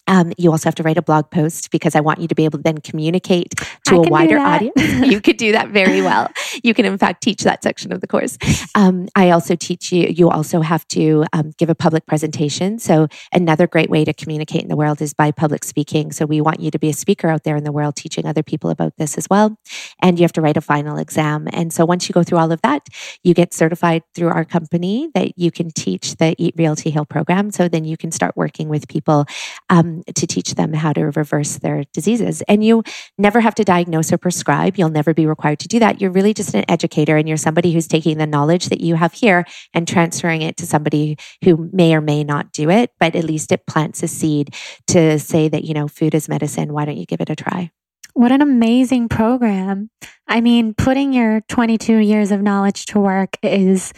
Um, 0.08 0.32
you 0.36 0.50
also 0.50 0.68
have 0.68 0.74
to 0.76 0.82
write 0.82 0.98
a 0.98 1.02
blog 1.02 1.30
post 1.30 1.70
because 1.70 1.94
I 1.94 2.00
want 2.00 2.20
you 2.20 2.28
to 2.28 2.34
be 2.34 2.44
able 2.44 2.58
to 2.58 2.62
then 2.62 2.78
communicate 2.78 3.54
to 3.86 3.96
a 3.96 4.08
wider 4.08 4.38
audience. 4.38 4.74
you 5.04 5.20
could 5.20 5.36
do 5.36 5.52
that 5.52 5.68
very 5.68 6.02
well. 6.02 6.28
You 6.62 6.74
can, 6.74 6.84
in 6.84 6.98
fact, 6.98 7.22
teach 7.22 7.42
that 7.44 7.62
section 7.62 7.92
of 7.92 8.00
the 8.00 8.06
course. 8.06 8.36
Um, 8.74 9.08
I 9.14 9.30
also 9.30 9.54
teach 9.54 9.92
you, 9.92 10.08
you 10.08 10.28
also 10.28 10.60
have 10.60 10.86
to 10.88 11.24
um, 11.32 11.52
give 11.56 11.70
a 11.70 11.74
public 11.74 12.06
presentation. 12.06 12.78
So, 12.78 13.06
another 13.32 13.66
great 13.66 13.90
way 13.90 14.04
to 14.04 14.12
communicate 14.12 14.62
in 14.62 14.68
the 14.68 14.76
world 14.76 15.00
is 15.00 15.14
by 15.14 15.30
public 15.30 15.62
speaking. 15.62 16.10
So, 16.10 16.26
we 16.26 16.40
want 16.40 16.60
you 16.60 16.70
to 16.70 16.78
be 16.78 16.88
a 16.88 16.94
speaker 16.94 17.28
out 17.28 17.44
there 17.44 17.56
in 17.56 17.64
the 17.64 17.72
world, 17.72 17.94
teaching 17.94 18.26
other 18.26 18.42
people 18.42 18.70
about 18.70 18.96
this 18.96 19.16
as 19.16 19.28
well. 19.30 19.56
And 20.00 20.18
you 20.18 20.24
have 20.24 20.32
to 20.32 20.40
write 20.40 20.56
a 20.56 20.60
final 20.60 20.98
exam. 20.98 21.48
And 21.52 21.72
so, 21.72 21.84
once 21.84 22.08
you 22.08 22.12
go 22.12 22.24
through 22.24 22.38
all 22.38 22.50
of 22.50 22.60
that, 22.62 22.88
you 23.22 23.34
get 23.34 23.54
certified 23.54 24.02
through 24.14 24.28
our 24.28 24.44
company 24.44 25.10
that 25.14 25.38
you 25.38 25.50
can 25.52 25.70
teach 25.70 26.16
the 26.16 26.34
Eat 26.38 26.54
Real 26.56 26.74
to 26.76 26.90
Heal 26.90 27.04
program. 27.04 27.52
So, 27.52 27.68
then 27.68 27.84
you 27.84 27.96
can 27.96 28.10
start 28.10 28.36
working 28.36 28.68
with 28.68 28.88
people. 28.88 29.26
Um, 29.70 29.91
to 30.14 30.26
teach 30.26 30.54
them 30.54 30.72
how 30.72 30.92
to 30.92 31.02
reverse 31.02 31.58
their 31.58 31.84
diseases. 31.92 32.42
And 32.42 32.64
you 32.64 32.82
never 33.18 33.40
have 33.40 33.54
to 33.56 33.64
diagnose 33.64 34.12
or 34.12 34.18
prescribe. 34.18 34.76
You'll 34.76 34.88
never 34.88 35.14
be 35.14 35.26
required 35.26 35.58
to 35.60 35.68
do 35.68 35.78
that. 35.80 36.00
You're 36.00 36.10
really 36.10 36.34
just 36.34 36.54
an 36.54 36.64
educator 36.68 37.16
and 37.16 37.28
you're 37.28 37.36
somebody 37.36 37.72
who's 37.72 37.88
taking 37.88 38.18
the 38.18 38.26
knowledge 38.26 38.66
that 38.66 38.80
you 38.80 38.94
have 38.94 39.12
here 39.12 39.44
and 39.74 39.86
transferring 39.86 40.42
it 40.42 40.56
to 40.58 40.66
somebody 40.66 41.16
who 41.44 41.68
may 41.72 41.94
or 41.94 42.00
may 42.00 42.24
not 42.24 42.52
do 42.52 42.70
it, 42.70 42.90
but 42.98 43.14
at 43.14 43.24
least 43.24 43.52
it 43.52 43.66
plants 43.66 44.02
a 44.02 44.08
seed 44.08 44.54
to 44.88 45.18
say 45.18 45.48
that, 45.48 45.64
you 45.64 45.74
know, 45.74 45.88
food 45.88 46.14
is 46.14 46.28
medicine. 46.28 46.72
Why 46.72 46.84
don't 46.84 46.96
you 46.96 47.06
give 47.06 47.20
it 47.20 47.30
a 47.30 47.36
try? 47.36 47.70
What 48.14 48.32
an 48.32 48.42
amazing 48.42 49.08
program. 49.08 49.90
I 50.28 50.40
mean, 50.42 50.74
putting 50.74 51.12
your 51.12 51.40
22 51.48 51.96
years 51.96 52.30
of 52.30 52.42
knowledge 52.42 52.86
to 52.86 53.00
work 53.00 53.36
is 53.42 53.92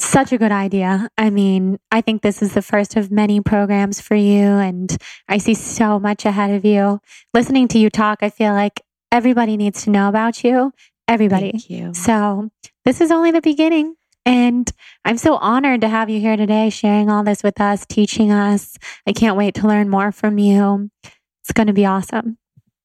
such 0.00 0.32
a 0.32 0.38
good 0.38 0.52
idea. 0.52 1.08
I 1.18 1.30
mean, 1.30 1.78
I 1.90 2.00
think 2.00 2.22
this 2.22 2.42
is 2.42 2.54
the 2.54 2.62
first 2.62 2.96
of 2.96 3.10
many 3.10 3.40
programs 3.40 4.00
for 4.00 4.14
you, 4.14 4.42
and 4.42 4.96
I 5.28 5.38
see 5.38 5.54
so 5.54 5.98
much 5.98 6.24
ahead 6.24 6.50
of 6.50 6.64
you. 6.64 7.00
Listening 7.34 7.68
to 7.68 7.78
you 7.78 7.90
talk, 7.90 8.22
I 8.22 8.30
feel 8.30 8.52
like 8.52 8.82
everybody 9.12 9.56
needs 9.56 9.84
to 9.84 9.90
know 9.90 10.08
about 10.08 10.42
you. 10.44 10.72
Everybody. 11.08 11.52
Thank 11.52 11.70
you. 11.70 11.94
So, 11.94 12.50
this 12.84 13.00
is 13.00 13.10
only 13.10 13.30
the 13.30 13.40
beginning. 13.40 13.96
And 14.26 14.70
I'm 15.04 15.16
so 15.16 15.36
honored 15.36 15.80
to 15.80 15.88
have 15.88 16.10
you 16.10 16.20
here 16.20 16.36
today, 16.36 16.70
sharing 16.70 17.10
all 17.10 17.24
this 17.24 17.42
with 17.42 17.60
us, 17.60 17.86
teaching 17.86 18.30
us. 18.30 18.76
I 19.06 19.12
can't 19.12 19.36
wait 19.36 19.54
to 19.56 19.66
learn 19.66 19.88
more 19.88 20.12
from 20.12 20.38
you. 20.38 20.90
It's 21.02 21.52
going 21.52 21.68
to 21.68 21.72
be 21.72 21.86
awesome. 21.86 22.38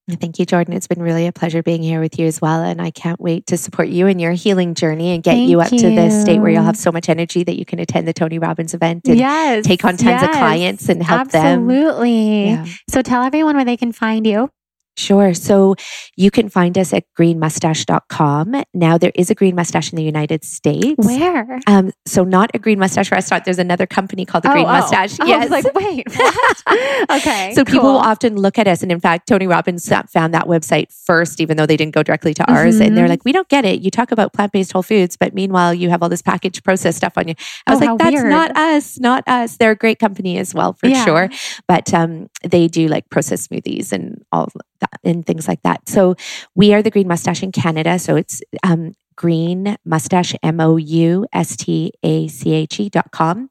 Thank 0.08 0.38
you, 0.38 0.46
Jordan. 0.46 0.74
It's 0.74 0.86
been 0.86 1.02
really 1.02 1.26
a 1.26 1.32
pleasure 1.32 1.64
being 1.64 1.82
here 1.82 2.00
with 2.00 2.20
you 2.20 2.28
as 2.28 2.40
well. 2.40 2.62
And 2.62 2.80
I 2.80 2.92
can't 2.92 3.20
wait 3.20 3.48
to 3.48 3.58
support 3.58 3.88
you 3.88 4.06
in 4.06 4.20
your 4.20 4.34
healing 4.34 4.76
journey 4.76 5.16
and 5.16 5.24
get 5.24 5.32
Thank 5.32 5.50
you 5.50 5.62
up 5.62 5.72
you. 5.72 5.80
to 5.80 5.90
the 5.96 6.12
state 6.12 6.40
where 6.40 6.52
you'll 6.52 6.64
have 6.64 6.78
so 6.78 6.92
much 6.92 7.10
energy 7.10 7.44
that 7.44 7.58
you 7.58 7.66
can 7.66 7.80
attend 7.80 8.08
the 8.08 8.14
Tony 8.14 8.38
Robbins 8.38 8.76
event 8.76 9.08
and 9.08 9.18
yes, 9.18 9.66
take 9.66 9.84
on 9.84 9.98
tons 9.98 10.22
yes, 10.22 10.24
of 10.24 10.30
clients 10.30 10.90
and 10.90 11.02
help 11.02 11.22
absolutely. 11.22 11.42
them. 11.42 11.70
Absolutely. 11.70 12.46
Yeah. 12.50 12.66
So 12.90 13.02
tell 13.02 13.24
everyone 13.24 13.56
where 13.56 13.66
they 13.66 13.78
can 13.78 13.92
find 13.92 14.28
you. 14.28 14.52
Sure. 14.98 15.34
So 15.34 15.76
you 16.16 16.32
can 16.32 16.50
find 16.50 16.78
us 16.78 16.94
at 16.94 17.04
greenmoustache.com. 17.20 18.64
Now, 18.74 18.98
there 18.98 19.12
is 19.16 19.30
a 19.30 19.36
green 19.36 19.56
mustache 19.56 19.92
in 19.92 19.98
the 19.98 20.04
United 20.04 20.44
States. 20.44 20.96
Where? 21.06 21.60
Um, 21.68 21.92
so, 22.06 22.24
not 22.24 22.52
a 22.54 22.60
green 22.60 22.80
mustache 22.80 23.12
restaurant. 23.12 23.46
There's 23.46 23.60
another 23.60 23.86
company 23.86 24.26
called 24.26 24.44
the 24.44 24.50
Oh, 24.50 24.54
Green 24.54 24.66
oh. 24.66 24.70
Mustache. 24.70 25.20
I 25.20 25.38
was 25.38 25.50
like, 25.50 25.74
wait, 25.74 26.06
what? 26.16 26.64
okay. 27.12 27.52
So 27.56 27.66
people 27.66 27.84
will 27.92 27.98
often 27.98 28.36
look 28.38 28.58
at 28.58 28.68
us, 28.68 28.82
and 28.84 28.92
in 28.92 29.00
fact, 29.00 29.28
Tony 29.28 29.48
Robbins 29.48 29.88
found 30.12 30.34
that 30.34 30.46
website 30.46 30.92
first, 31.06 31.42
even 31.42 31.58
though 31.58 31.66
they 31.66 31.78
didn't 31.78 31.94
go 31.94 32.04
directly 32.04 32.34
to 32.34 32.52
ours. 32.52 32.80
And 32.80 32.96
they're 32.98 33.06
Mhm. 33.06 33.10
like, 33.10 33.26
"We 33.26 33.32
don't 33.32 33.50
get 33.50 33.66
it. 33.66 33.82
You 33.82 33.92
talk 33.92 34.12
about 34.12 34.34
plant-based 34.34 34.72
whole 34.72 34.84
foods, 34.84 35.18
but 35.18 35.34
meanwhile, 35.34 35.74
you 35.74 35.90
have 35.90 36.02
all 36.04 36.10
this 36.10 36.22
packaged 36.22 36.64
processed 36.64 36.98
stuff 36.98 37.14
on 37.18 37.28
you." 37.28 37.36
I 37.68 37.72
was 37.76 37.82
Oh, 37.82 37.86
like, 37.86 38.00
"That's 38.00 38.14
weird. 38.14 38.30
not 38.30 38.56
us. 38.58 39.00
Not 39.00 39.24
us. 39.28 39.58
They're 39.58 39.72
a 39.72 39.76
great 39.76 40.00
company 40.00 40.38
as 40.38 40.54
well, 40.54 40.74
for 40.74 40.88
Yeah. 40.88 41.04
sure. 41.06 41.30
But 41.68 41.94
um, 41.94 42.28
they 42.44 42.68
do 42.68 42.88
like 42.88 43.10
processed 43.10 43.50
smoothies 43.52 43.92
and 43.92 44.24
all 44.32 44.50
and 45.04 45.26
things 45.26 45.48
like 45.48 45.62
that. 45.64 45.88
So 45.90 46.16
we 46.56 46.74
are 46.74 46.82
the 46.82 46.92
Green 46.92 47.08
Moustache 47.08 47.44
in 47.44 47.52
Canada. 47.52 48.00
So 48.00 48.16
it's 48.16 48.42
um, 48.64 48.94
green 49.18 49.78
moustache 49.86 50.36
m 50.44 50.60
o 50.60 50.76
u 50.76 51.26
s 51.32 51.56
t 51.56 51.94
a 52.04 52.28
c 52.28 52.52
h 52.54 52.80
e 52.82 52.90
dot 52.90 53.12
com. 53.12 53.50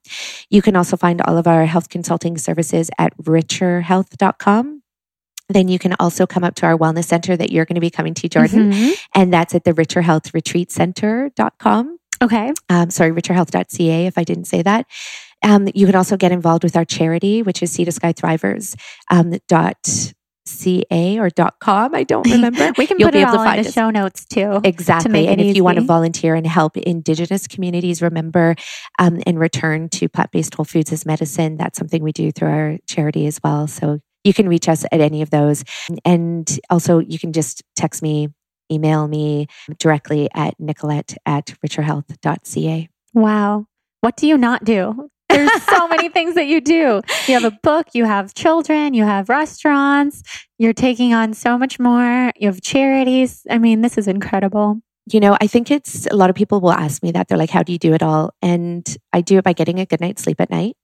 You 0.50 0.60
can 0.60 0.76
also 0.76 0.96
find 0.96 1.22
all 1.22 1.38
of 1.38 1.46
our 1.46 1.64
health 1.64 1.88
consulting 1.88 2.36
services 2.36 2.90
at 2.98 3.16
richerhealth.com. 3.16 4.82
Then 5.48 5.68
you 5.68 5.78
can 5.78 5.94
also 6.00 6.26
come 6.26 6.42
up 6.44 6.54
to 6.56 6.66
our 6.66 6.76
wellness 6.76 7.04
center 7.04 7.36
that 7.36 7.50
you're 7.52 7.66
going 7.66 7.74
to 7.74 7.80
be 7.80 7.90
coming 7.90 8.14
to, 8.14 8.28
Jordan, 8.28 8.72
Mhm. 8.72 8.92
and 9.14 9.32
that's 9.32 9.54
at 9.54 9.64
the 9.64 9.74
Richer 9.74 10.00
Health 10.02 10.32
Retreat 10.34 10.70
Center.com. 10.72 11.98
Okay. 12.22 12.52
Um, 12.70 12.88
sorry, 12.90 13.12
richerhealth.ca 13.12 14.06
if 14.06 14.16
I 14.16 14.24
didn't 14.24 14.46
say 14.46 14.62
that. 14.62 14.86
Um, 15.42 15.68
you 15.74 15.84
can 15.84 15.94
also 15.94 16.16
get 16.16 16.32
involved 16.32 16.64
with 16.64 16.76
our 16.76 16.86
charity, 16.86 17.42
which 17.42 17.62
is 17.62 17.70
Sea 17.72 17.84
to 17.84 17.92
Sky 17.92 18.14
Thrivers 18.14 18.74
um, 19.10 19.34
dot 19.48 20.12
ca 20.46 21.18
or 21.18 21.30
dot 21.30 21.58
com. 21.60 21.94
I 21.94 22.04
don't 22.04 22.28
remember. 22.30 22.72
We 22.78 22.86
can 22.86 22.98
You'll 22.98 23.08
put 23.08 23.14
be 23.14 23.20
it 23.20 23.22
able 23.22 23.32
to 23.32 23.38
all 23.38 23.46
in 23.50 23.62
the 23.62 23.68
us. 23.68 23.74
show 23.74 23.90
notes 23.90 24.24
too. 24.24 24.60
Exactly. 24.64 25.12
make 25.12 25.28
And 25.28 25.40
if 25.40 25.56
you 25.56 25.64
want 25.64 25.78
to 25.78 25.84
volunteer 25.84 26.34
and 26.34 26.46
help 26.46 26.76
Indigenous 26.76 27.46
communities, 27.46 28.02
remember 28.02 28.56
um, 28.98 29.20
and 29.26 29.38
return 29.38 29.88
to 29.90 30.08
plant 30.08 30.30
based 30.32 30.54
whole 30.54 30.64
foods 30.64 30.92
as 30.92 31.06
medicine. 31.06 31.56
That's 31.56 31.78
something 31.78 32.02
we 32.02 32.12
do 32.12 32.32
through 32.32 32.48
our 32.48 32.78
charity 32.86 33.26
as 33.26 33.40
well. 33.42 33.66
So 33.66 34.00
you 34.24 34.34
can 34.34 34.48
reach 34.48 34.68
us 34.68 34.84
at 34.90 35.00
any 35.00 35.22
of 35.22 35.30
those. 35.30 35.64
And 36.04 36.48
also, 36.70 36.98
you 36.98 37.18
can 37.18 37.32
just 37.32 37.62
text 37.76 38.02
me, 38.02 38.28
email 38.72 39.06
me 39.06 39.46
directly 39.78 40.28
at 40.34 40.58
nicolette 40.58 41.16
at 41.26 41.54
richerhealth.ca. 41.66 42.88
Wow. 43.12 43.66
What 44.00 44.16
do 44.16 44.26
you 44.26 44.36
not 44.36 44.64
do? 44.64 45.10
There's 45.34 45.62
so 45.64 45.88
many 45.88 46.08
things 46.08 46.34
that 46.36 46.46
you 46.46 46.60
do. 46.60 47.00
You 47.26 47.34
have 47.34 47.44
a 47.44 47.58
book, 47.62 47.88
you 47.92 48.04
have 48.04 48.34
children, 48.34 48.94
you 48.94 49.04
have 49.04 49.28
restaurants, 49.28 50.22
you're 50.58 50.72
taking 50.72 51.12
on 51.12 51.34
so 51.34 51.58
much 51.58 51.78
more, 51.80 52.32
you 52.36 52.48
have 52.48 52.60
charities. 52.60 53.46
I 53.50 53.58
mean, 53.58 53.80
this 53.80 53.98
is 53.98 54.06
incredible. 54.06 54.80
You 55.12 55.20
know, 55.20 55.36
I 55.40 55.46
think 55.46 55.70
it's 55.70 56.06
a 56.06 56.16
lot 56.16 56.30
of 56.30 56.36
people 56.36 56.60
will 56.60 56.72
ask 56.72 57.02
me 57.02 57.12
that. 57.12 57.28
They're 57.28 57.36
like, 57.36 57.50
how 57.50 57.62
do 57.62 57.72
you 57.72 57.78
do 57.78 57.92
it 57.92 58.02
all? 58.02 58.32
And 58.40 58.86
I 59.12 59.20
do 59.20 59.36
it 59.38 59.44
by 59.44 59.52
getting 59.52 59.78
a 59.78 59.84
good 59.84 60.00
night's 60.00 60.22
sleep 60.22 60.40
at 60.40 60.50
night, 60.50 60.78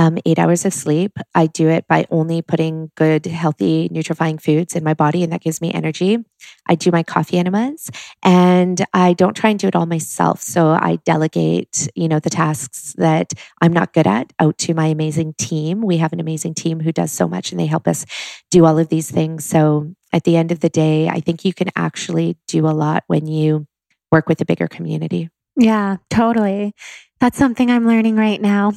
um, 0.00 0.16
eight 0.24 0.38
hours 0.38 0.64
of 0.64 0.72
sleep. 0.72 1.12
I 1.34 1.46
do 1.46 1.68
it 1.68 1.86
by 1.86 2.06
only 2.10 2.40
putting 2.40 2.90
good, 2.96 3.26
healthy, 3.26 3.90
nutrifying 3.90 4.40
foods 4.40 4.74
in 4.74 4.82
my 4.82 4.94
body, 4.94 5.22
and 5.22 5.30
that 5.30 5.42
gives 5.42 5.60
me 5.60 5.70
energy. 5.74 6.24
I 6.66 6.74
do 6.74 6.90
my 6.90 7.02
coffee 7.02 7.36
enemas, 7.36 7.90
and 8.22 8.82
I 8.94 9.12
don't 9.12 9.36
try 9.36 9.50
and 9.50 9.58
do 9.58 9.68
it 9.68 9.76
all 9.76 9.84
myself. 9.84 10.40
So 10.40 10.68
I 10.68 10.96
delegate, 11.04 11.86
you 11.94 12.08
know, 12.08 12.18
the 12.18 12.30
tasks 12.30 12.94
that 12.96 13.34
I'm 13.60 13.74
not 13.74 13.92
good 13.92 14.06
at 14.06 14.32
out 14.38 14.56
to 14.58 14.72
my 14.72 14.86
amazing 14.86 15.34
team. 15.34 15.82
We 15.82 15.98
have 15.98 16.14
an 16.14 16.20
amazing 16.20 16.54
team 16.54 16.80
who 16.80 16.92
does 16.92 17.12
so 17.12 17.28
much, 17.28 17.52
and 17.52 17.60
they 17.60 17.66
help 17.66 17.86
us 17.86 18.06
do 18.50 18.64
all 18.64 18.78
of 18.78 18.88
these 18.88 19.10
things. 19.10 19.44
So 19.44 19.92
at 20.14 20.24
the 20.24 20.38
end 20.38 20.50
of 20.50 20.60
the 20.60 20.70
day, 20.70 21.10
I 21.10 21.20
think 21.20 21.44
you 21.44 21.52
can 21.52 21.68
actually 21.76 22.38
do 22.48 22.66
a 22.66 22.72
lot 22.72 23.04
when 23.06 23.26
you 23.26 23.66
work 24.10 24.30
with 24.30 24.40
a 24.40 24.46
bigger 24.46 24.66
community. 24.66 25.28
Yeah, 25.56 25.98
totally. 26.08 26.72
That's 27.20 27.36
something 27.36 27.70
I'm 27.70 27.86
learning 27.86 28.16
right 28.16 28.40
now. 28.40 28.72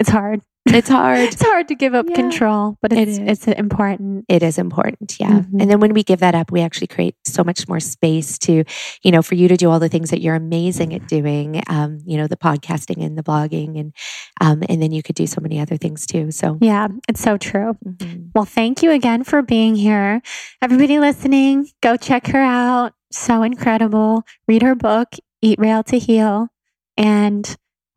It's 0.00 0.10
hard. 0.10 0.40
It's 0.66 0.88
hard. 0.88 1.18
It's 1.32 1.42
hard 1.42 1.68
to 1.68 1.74
give 1.74 1.94
up 1.94 2.06
Yeah, 2.08 2.14
control, 2.16 2.78
but 2.80 2.92
it's 2.92 3.12
is. 3.12 3.18
it's 3.18 3.46
important. 3.48 4.24
It 4.28 4.42
is 4.42 4.56
important, 4.58 5.20
yeah. 5.20 5.40
Mhm. 5.40 5.60
And 5.60 5.70
then 5.70 5.78
when 5.78 5.92
we 5.92 6.02
give 6.02 6.20
that 6.20 6.34
up, 6.34 6.50
we 6.50 6.62
actually 6.62 6.86
create 6.86 7.16
so 7.26 7.44
much 7.44 7.68
more 7.68 7.80
space 7.80 8.38
to, 8.38 8.64
you 9.02 9.10
know, 9.12 9.20
for 9.22 9.34
you 9.34 9.46
to 9.48 9.56
do 9.58 9.70
all 9.70 9.78
the 9.78 9.90
things 9.90 10.08
that 10.10 10.20
you're 10.22 10.34
amazing 10.34 10.94
at 10.94 11.06
doing. 11.06 11.62
Um, 11.68 11.98
you 12.06 12.16
know, 12.16 12.26
the 12.26 12.36
podcasting 12.36 13.04
and 13.04 13.16
the 13.16 13.22
blogging, 13.22 13.78
and 13.78 13.92
um, 14.40 14.62
and 14.68 14.80
then 14.82 14.90
you 14.90 15.02
could 15.02 15.16
do 15.16 15.26
so 15.26 15.40
many 15.42 15.60
other 15.60 15.76
things 15.76 16.06
too. 16.06 16.30
So, 16.30 16.56
Yeah, 16.62 16.88
it's 17.08 17.20
so 17.20 17.36
true. 17.36 17.76
mhm. 17.86 18.30
Well, 18.34 18.46
thank 18.46 18.82
you 18.82 18.90
again 18.90 19.22
for 19.22 19.42
being 19.42 19.74
here. 19.76 20.22
Everybody 20.62 20.98
listening, 20.98 21.68
go 21.82 21.96
check 21.96 22.26
her 22.28 22.40
out. 22.40 22.94
So 23.12 23.42
incredible. 23.42 24.24
Read 24.48 24.62
her 24.62 24.74
book, 24.74 25.08
Eat 25.42 25.58
Real 25.58 25.82
to 25.84 25.98
Heal. 25.98 26.48
And 26.96 27.54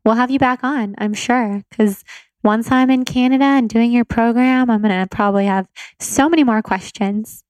we'll 0.08 0.16
have 0.16 0.32
you 0.32 0.40
back 0.40 0.64
on, 0.64 0.96
I'm 0.98 1.14
sure. 1.14 1.62
Because 1.70 2.04
once 2.42 2.72
I'm 2.72 2.90
in 2.90 3.04
Canada 3.04 3.44
and 3.44 3.70
doing 3.70 3.92
your 3.92 4.06
program, 4.06 4.72
I'm 4.72 4.82
going 4.82 5.02
to 5.02 5.08
probably 5.14 5.46
have 5.46 5.68
so 6.00 6.30
many 6.30 6.46
more 6.46 6.62
questions. 6.62 7.44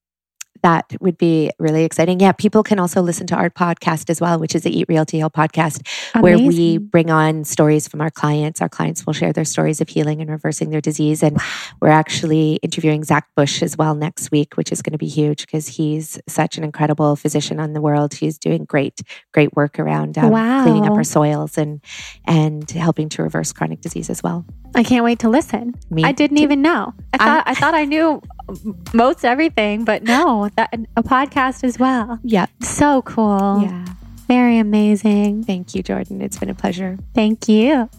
That 0.68 0.92
would 1.00 1.18
be 1.18 1.50
really 1.60 1.86
exciting. 1.86 2.20
Yeah, 2.20 2.34
people 2.34 2.62
can 2.62 2.78
also 2.78 3.02
listen 3.02 3.26
to 3.28 3.36
our 3.36 3.50
podcast 3.50 4.10
as 4.10 4.20
well, 4.20 4.38
which 4.38 4.54
is 4.54 4.64
the 4.64 4.78
Eat 4.78 4.88
Real 4.90 5.06
to 5.06 5.16
Heal 5.16 5.30
podcast. 5.30 5.88
where 6.20 6.38
we 6.38 6.78
bring 6.78 7.10
on 7.10 7.46
stories 7.46 7.88
from 7.88 8.02
our 8.02 8.10
clients. 8.10 8.62
Our 8.62 8.68
clients 8.68 9.06
will 9.06 9.14
share 9.14 9.32
their 9.32 9.46
stories 9.46 9.80
of 9.80 9.88
healing 9.88 10.20
and 10.20 10.30
reversing 10.30 10.70
their 10.70 10.82
disease. 10.82 11.24
And 11.24 11.40
we're 11.82 11.88
actually 11.88 12.56
interviewing 12.56 13.06
Zach 13.06 13.30
Bush 13.34 13.64
as 13.64 13.78
well 13.78 13.96
next 13.96 14.30
week, 14.30 14.58
which 14.58 14.74
is 14.74 14.82
going 14.82 14.92
to 14.92 14.98
be 14.98 15.08
huge 15.08 15.46
because 15.46 15.68
he's 15.70 16.20
such 16.28 16.58
an 16.58 16.66
incredible 16.66 17.16
physician 17.16 17.62
on 17.62 17.72
the 17.72 17.80
world. 17.80 18.14
He's 18.16 18.38
doing 18.38 18.66
great, 18.66 19.00
great 19.34 19.56
work 19.56 19.80
around 19.80 20.18
um, 20.18 20.32
cleaning 20.64 20.86
up 20.86 20.94
our 20.98 21.06
soils 21.06 21.58
and 21.58 21.80
and 22.26 22.70
helping 22.72 23.08
to 23.10 23.24
reverse 23.24 23.54
chronic 23.54 23.80
disease 23.80 24.10
as 24.10 24.22
well. 24.22 24.46
I 24.76 24.84
can't 24.84 25.06
wait 25.06 25.20
to 25.20 25.30
listen. 25.30 25.76
Me 25.90 26.04
I 26.04 26.12
didn't 26.12 26.38
too. 26.38 26.44
even 26.44 26.62
know. 26.62 26.94
I 27.14 27.18
I- 27.20 27.26
thought 27.26 27.44
I, 27.48 27.54
thought 27.56 27.74
I 27.74 27.86
knew 27.86 28.22
most 28.94 29.26
everything, 29.26 29.84
but 29.86 30.04
no, 30.04 30.50
that 30.56 30.74
a 30.96 31.04
podcast 31.04 31.64
as 31.64 31.78
well. 31.80 32.20
Yeah, 32.24 32.46
So 32.62 33.02
cool. 33.04 33.62
yeah. 33.64 33.86
Very 34.28 34.58
amazing. 34.58 35.44
Thank 35.46 35.74
you, 35.74 35.82
Jordan. 35.84 36.22
It's 36.22 36.38
been 36.38 36.50
a 36.50 36.54
pleasure. 36.56 36.98
Thank 37.14 37.48
you. 37.48 37.90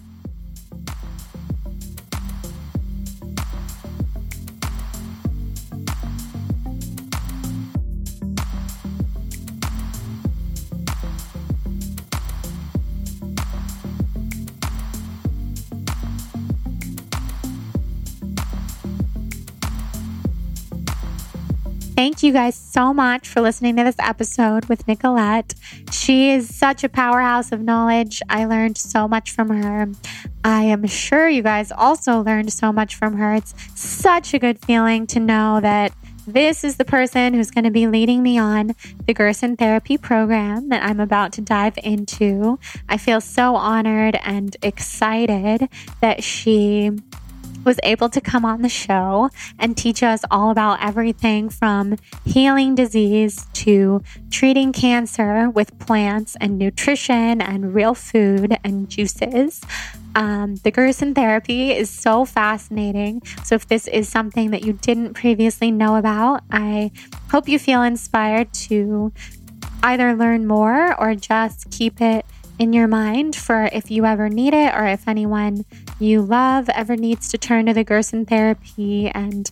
Thank 21.99 22.23
you 22.23 22.33
guys 22.33 22.55
so 22.55 22.95
much 22.95 23.27
for 23.27 23.41
listening 23.41 23.75
to 23.75 23.83
this 23.83 23.97
episode 23.99 24.67
with 24.67 24.87
Nicolette. 24.87 25.55
She 25.91 26.31
is 26.31 26.55
such 26.55 26.85
a 26.85 26.89
powerhouse 26.89 27.51
of 27.51 27.61
knowledge. 27.61 28.23
I 28.29 28.45
learned 28.45 28.79
so 28.79 29.09
much 29.09 29.33
from 29.33 29.49
her. 29.49 29.89
I 30.45 30.63
am 30.63 30.87
sure 30.87 31.29
you 31.29 31.43
guys 31.43 31.73
also 31.73 32.21
learned 32.21 32.53
so 32.53 32.73
much 32.73 32.95
from 32.95 33.17
her. 33.17 33.35
It's 33.35 33.53
such 33.75 34.33
a 34.33 34.39
good 34.39 34.61
feeling 34.61 35.09
to 35.09 35.19
know 35.19 35.59
that 35.59 35.93
this 36.25 36.63
is 36.63 36.77
the 36.77 36.85
person 36.85 37.35
who's 37.35 37.51
going 37.51 37.65
to 37.65 37.71
be 37.73 37.89
leading 37.89 38.23
me 38.23 38.39
on 38.39 38.77
the 39.05 39.13
Gerson 39.13 39.57
therapy 39.57 39.99
program 39.99 40.69
that 40.69 40.85
I'm 40.85 41.01
about 41.01 41.33
to 41.33 41.41
dive 41.41 41.79
into. 41.83 42.61
I 42.89 42.97
feel 42.97 43.21
so 43.21 43.57
honored 43.57 44.17
and 44.23 44.57
excited 44.63 45.69
that 46.01 46.23
she 46.23 46.93
was 47.65 47.79
able 47.83 48.09
to 48.09 48.21
come 48.21 48.45
on 48.45 48.63
the 48.63 48.69
show 48.69 49.31
and 49.59 49.77
teach 49.77 50.03
us 50.03 50.23
all 50.31 50.51
about 50.51 50.83
everything 50.83 51.49
from 51.49 51.97
healing 52.25 52.75
disease 52.75 53.47
to 53.53 54.03
treating 54.31 54.73
cancer 54.73 55.51
with 55.51 55.79
plants 55.79 56.37
and 56.41 56.59
nutrition 56.59 57.41
and 57.41 57.75
real 57.75 57.95
food 57.95 58.57
and 58.65 58.89
juices. 58.89 59.61
Um, 60.15 60.57
the 60.57 60.71
Gerson 60.71 61.15
therapy 61.15 61.73
is 61.73 61.91
so 61.91 62.25
fascinating. 62.25 63.23
So, 63.45 63.55
if 63.55 63.69
this 63.69 63.87
is 63.87 64.09
something 64.09 64.51
that 64.51 64.65
you 64.65 64.73
didn't 64.73 65.15
previously 65.15 65.71
know 65.71 65.97
about, 65.97 66.43
I 66.51 66.91
hope 67.31 67.49
you 67.49 67.59
feel 67.59 67.83
inspired 67.83 68.53
to 68.55 69.13
either 69.83 70.15
learn 70.15 70.47
more 70.47 70.99
or 71.01 71.15
just 71.15 71.71
keep 71.71 72.01
it 72.01 72.27
in 72.59 72.73
your 72.73 72.89
mind 72.89 73.37
for 73.37 73.69
if 73.73 73.91
you 73.91 74.05
ever 74.05 74.29
need 74.29 74.55
it 74.55 74.75
or 74.75 74.87
if 74.87 75.07
anyone 75.07 75.65
you 75.99 76.23
love 76.23 76.69
ever 76.71 76.97
needs 76.97 77.29
to 77.31 77.39
turn 77.39 77.67
to 77.67 77.75
the 77.75 77.85
Gerson 77.85 78.25
therapy. 78.25 79.09
And 79.09 79.51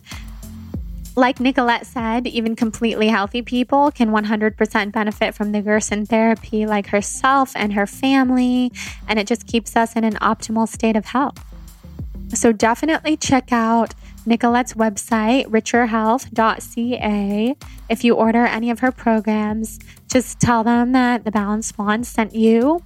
like 1.15 1.39
Nicolette 1.39 1.85
said, 1.85 2.27
even 2.27 2.55
completely 2.55 3.07
healthy 3.07 3.41
people 3.41 3.91
can 3.91 4.11
100% 4.11 4.91
benefit 4.91 5.33
from 5.33 5.51
the 5.51 5.61
Gerson 5.61 6.05
therapy, 6.05 6.65
like 6.65 6.87
herself 6.87 7.51
and 7.55 7.73
her 7.73 7.87
family. 7.87 8.71
And 9.07 9.19
it 9.19 9.27
just 9.27 9.47
keeps 9.47 9.75
us 9.75 9.95
in 9.95 10.03
an 10.03 10.15
optimal 10.15 10.67
state 10.67 10.95
of 10.95 11.05
health. 11.05 11.43
So 12.33 12.51
definitely 12.51 13.17
check 13.17 13.51
out 13.51 13.93
Nicolette's 14.25 14.73
website, 14.73 15.47
richerhealth.ca. 15.47 17.55
If 17.89 18.03
you 18.03 18.13
order 18.13 18.45
any 18.45 18.69
of 18.69 18.79
her 18.79 18.91
programs, 18.91 19.79
just 20.07 20.39
tell 20.39 20.63
them 20.63 20.91
that 20.91 21.23
the 21.23 21.31
Balanced 21.31 21.77
Blonde 21.77 22.05
sent 22.05 22.35
you. 22.35 22.83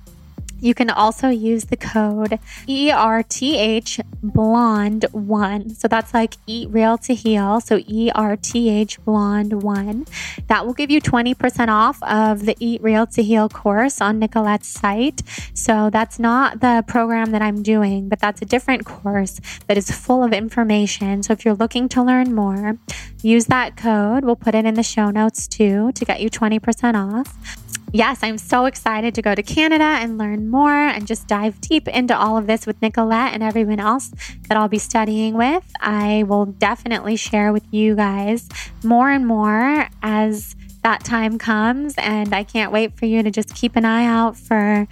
You 0.61 0.75
can 0.75 0.89
also 0.89 1.29
use 1.29 1.65
the 1.65 1.75
code 1.75 2.39
ERTH 2.69 3.99
Blonde 4.21 5.05
One. 5.11 5.71
So 5.71 5.87
that's 5.87 6.13
like 6.13 6.35
Eat 6.45 6.69
Real 6.69 6.97
to 6.99 7.15
Heal. 7.15 7.59
So 7.59 7.77
ERTH 7.77 9.03
Blonde 9.03 9.63
One. 9.63 10.05
That 10.47 10.65
will 10.65 10.73
give 10.73 10.91
you 10.91 11.01
20% 11.01 11.67
off 11.67 12.01
of 12.03 12.45
the 12.45 12.55
Eat 12.59 12.81
Real 12.81 13.07
to 13.07 13.23
Heal 13.23 13.49
course 13.49 13.99
on 13.99 14.19
Nicolette's 14.19 14.67
site. 14.67 15.23
So 15.55 15.89
that's 15.89 16.19
not 16.19 16.61
the 16.61 16.83
program 16.87 17.31
that 17.31 17.41
I'm 17.41 17.63
doing, 17.63 18.07
but 18.07 18.19
that's 18.19 18.41
a 18.41 18.45
different 18.45 18.85
course 18.85 19.41
that 19.67 19.77
is 19.77 19.89
full 19.89 20.23
of 20.23 20.31
information. 20.31 21.23
So 21.23 21.33
if 21.33 21.43
you're 21.43 21.55
looking 21.55 21.89
to 21.89 22.03
learn 22.03 22.35
more, 22.35 22.77
use 23.23 23.47
that 23.47 23.75
code. 23.75 24.23
We'll 24.23 24.35
put 24.35 24.53
it 24.53 24.65
in 24.65 24.75
the 24.75 24.83
show 24.83 25.09
notes 25.09 25.47
too 25.47 25.91
to 25.93 26.05
get 26.05 26.21
you 26.21 26.29
20% 26.29 26.93
off 26.95 27.60
yes, 27.91 28.23
I'm 28.23 28.37
so 28.37 28.65
excited 28.65 29.15
to 29.15 29.21
go 29.21 29.35
to 29.35 29.43
Canada 29.43 29.83
and 29.83 30.17
learn 30.17 30.49
more 30.49 30.71
and 30.71 31.05
just 31.05 31.27
dive 31.27 31.59
deep 31.61 31.87
into 31.87 32.17
all 32.17 32.37
of 32.37 32.47
this 32.47 32.65
with 32.65 32.81
Nicolette 32.81 33.33
and 33.33 33.43
everyone 33.43 33.79
else 33.79 34.11
that 34.47 34.57
I'll 34.57 34.67
be 34.67 34.79
studying 34.79 35.35
with. 35.35 35.63
I 35.79 36.23
will 36.23 36.45
definitely 36.45 37.15
share 37.15 37.51
with 37.51 37.65
you 37.71 37.95
guys 37.95 38.49
more 38.83 39.09
and 39.09 39.27
more 39.27 39.87
as 40.01 40.55
that 40.83 41.03
time 41.03 41.37
comes. 41.37 41.95
And 41.97 42.33
I 42.33 42.43
can't 42.43 42.71
wait 42.71 42.97
for 42.97 43.05
you 43.05 43.23
to 43.23 43.31
just 43.31 43.53
keep 43.55 43.75
an 43.75 43.85
eye 43.85 44.05
out 44.05 44.37
for 44.37 44.87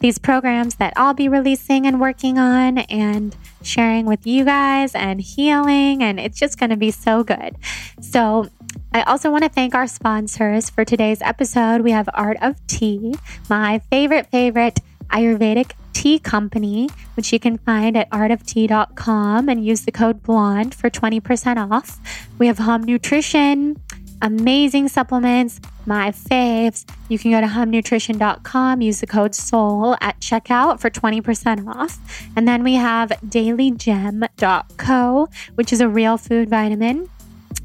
these 0.00 0.18
programs 0.18 0.76
that 0.76 0.92
I'll 0.96 1.14
be 1.14 1.28
releasing 1.28 1.86
and 1.86 2.00
working 2.00 2.38
on 2.38 2.78
and 2.78 3.36
sharing 3.64 4.06
with 4.06 4.26
you 4.26 4.44
guys 4.44 4.94
and 4.94 5.20
healing. 5.20 6.02
And 6.02 6.20
it's 6.20 6.38
just 6.38 6.58
going 6.58 6.70
to 6.70 6.76
be 6.76 6.90
so 6.90 7.24
good. 7.24 7.56
So, 8.00 8.48
I 8.92 9.02
also 9.02 9.30
want 9.30 9.42
to 9.44 9.50
thank 9.50 9.74
our 9.74 9.86
sponsors 9.86 10.70
for 10.70 10.84
today's 10.84 11.20
episode. 11.22 11.80
We 11.80 11.90
have 11.90 12.08
Art 12.14 12.36
of 12.40 12.64
Tea, 12.66 13.14
my 13.48 13.80
favorite, 13.90 14.28
favorite 14.30 14.80
Ayurvedic 15.10 15.72
tea 15.92 16.18
company, 16.18 16.88
which 17.14 17.32
you 17.32 17.40
can 17.40 17.58
find 17.58 17.96
at 17.96 18.10
artoftea.com 18.10 19.48
and 19.48 19.64
use 19.64 19.82
the 19.82 19.92
code 19.92 20.22
BLONDE 20.22 20.74
for 20.74 20.90
20% 20.90 21.70
off. 21.70 21.98
We 22.38 22.46
have 22.46 22.58
Hum 22.58 22.82
Nutrition, 22.84 23.80
amazing 24.24 24.88
supplements, 24.88 25.60
my 25.86 26.10
faves. 26.10 26.84
You 27.08 27.18
can 27.18 27.30
go 27.30 27.42
to 27.42 27.46
humnutrition.com, 27.46 28.80
use 28.80 29.00
the 29.00 29.06
code 29.06 29.34
SOUL 29.34 29.96
at 30.00 30.18
checkout 30.18 30.80
for 30.80 30.90
20% 30.90 31.68
off. 31.68 31.98
And 32.34 32.48
then 32.48 32.64
we 32.64 32.74
have 32.74 33.10
dailygem.co, 33.26 35.28
which 35.54 35.72
is 35.72 35.80
a 35.80 35.88
real 35.88 36.16
food 36.16 36.48
vitamin 36.48 37.08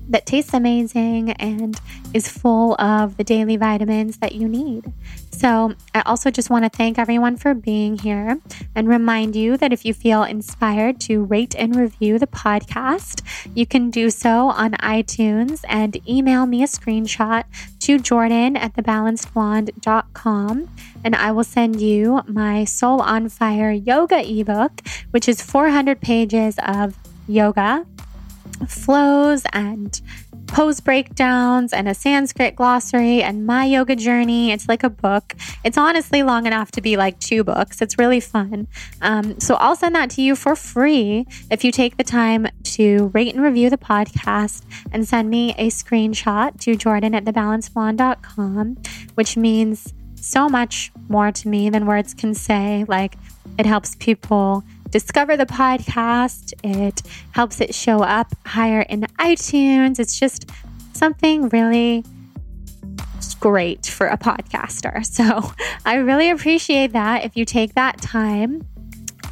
that 0.10 0.26
tastes 0.26 0.54
amazing 0.54 1.32
and 1.34 1.80
is 2.14 2.28
full 2.28 2.76
of 2.82 3.18
the 3.18 3.24
daily 3.24 3.58
vitamins 3.58 4.18
that 4.18 4.34
you 4.36 4.48
need. 4.48 4.92
So, 5.32 5.74
I 5.96 6.02
also 6.02 6.32
just 6.32 6.50
want 6.50 6.66
to 6.66 6.70
thank 6.70 7.00
everyone 7.00 7.38
for 7.38 7.54
being 7.54 7.98
here 7.98 8.40
and 8.76 8.90
remind 8.90 9.38
you 9.38 9.56
that 9.58 9.72
if 9.72 9.86
you 9.86 9.94
feel 9.94 10.24
inspired 10.24 11.00
to 11.02 11.24
rate 11.24 11.56
and 11.58 11.76
review 11.76 12.20
the 12.20 12.28
podcast, 12.28 13.22
you 13.56 13.66
can 13.66 13.90
do 13.90 14.10
so 14.10 14.50
on 14.50 14.74
iTunes 14.74 15.64
and 15.70 15.98
email 16.10 16.46
me 16.46 16.62
a 16.64 16.68
screenshot 16.68 17.46
to 17.80 18.00
Jordan 18.00 18.58
at 18.58 18.74
thebalancedblonde.com 18.74 20.70
and 21.04 21.16
I 21.16 21.32
will 21.32 21.44
send 21.44 21.80
you 21.80 22.22
my 22.28 22.66
Soul 22.66 23.02
on 23.02 23.30
Fire 23.30 23.72
yoga 23.72 24.20
ebook, 24.20 24.82
which 25.12 25.30
is 25.30 25.42
400 25.42 26.02
pages 26.02 26.58
of 26.64 26.98
yoga 27.28 27.86
flows 28.68 29.44
and 29.54 30.02
pose 30.50 30.80
breakdowns 30.80 31.74
and 31.74 31.88
a 31.88 31.94
Sanskrit 31.94 32.56
glossary 32.56 33.22
and 33.22 33.46
my 33.46 33.66
yoga 33.66 33.96
journey. 33.96 34.52
It's 34.52 34.68
like 34.68 34.84
a 34.84 34.90
book. 34.90 35.36
It's 35.64 35.78
honestly 35.78 36.24
long 36.24 36.46
enough 36.46 36.72
to 36.72 36.82
be 36.82 36.98
like 36.98 37.20
two 37.20 37.44
books. 37.44 37.82
It's 37.82 37.98
really 37.98 38.20
fun. 38.20 38.68
Um, 39.02 39.40
so 39.40 39.56
I'll 39.56 39.76
send 39.76 39.96
that 39.96 40.10
to 40.12 40.22
you 40.22 40.36
for 40.36 40.56
free 40.56 41.28
if 41.52 41.64
you 41.64 41.72
take 41.72 41.98
the 41.98 42.04
time 42.04 42.48
to 42.64 43.12
rate 43.14 43.34
and 43.34 43.44
review 43.44 43.70
the 43.70 43.78
podcast 43.78 44.64
and 44.92 45.08
send 45.08 45.30
me 45.30 45.54
a 45.58 45.70
screenshot 45.70 46.60
to 46.62 46.76
Jordan 46.76 47.14
at 47.14 47.26
thebalancedblonde.com, 47.26 48.78
which 49.16 49.38
means 49.38 49.94
so 50.16 50.50
much 50.50 50.92
more 51.08 51.32
to 51.32 51.48
me 51.48 51.70
than 51.70 51.86
words 51.86 52.14
can 52.14 52.34
say. 52.34 52.86
Like 52.88 53.16
it 53.58 53.66
helps 53.66 53.96
people 53.96 54.64
discover 54.92 55.38
the 55.38 55.46
podcast. 55.46 56.54
It 56.64 57.02
helps 57.32 57.62
it 57.62 57.74
show 57.74 58.00
up 58.00 58.34
higher 58.46 58.82
in 58.82 59.02
iTunes. 59.20 60.00
It's 60.00 60.20
just 60.20 60.50
something 60.94 61.50
really 61.50 62.04
great 63.40 63.86
for 63.86 64.08
a 64.08 64.18
podcaster. 64.18 65.06
So 65.20 65.54
I 65.86 65.96
really 65.96 66.30
appreciate 66.30 66.94
that 66.94 67.26
if 67.26 67.36
you 67.36 67.46
take 67.46 67.74
that 67.76 68.02
time. 68.02 68.66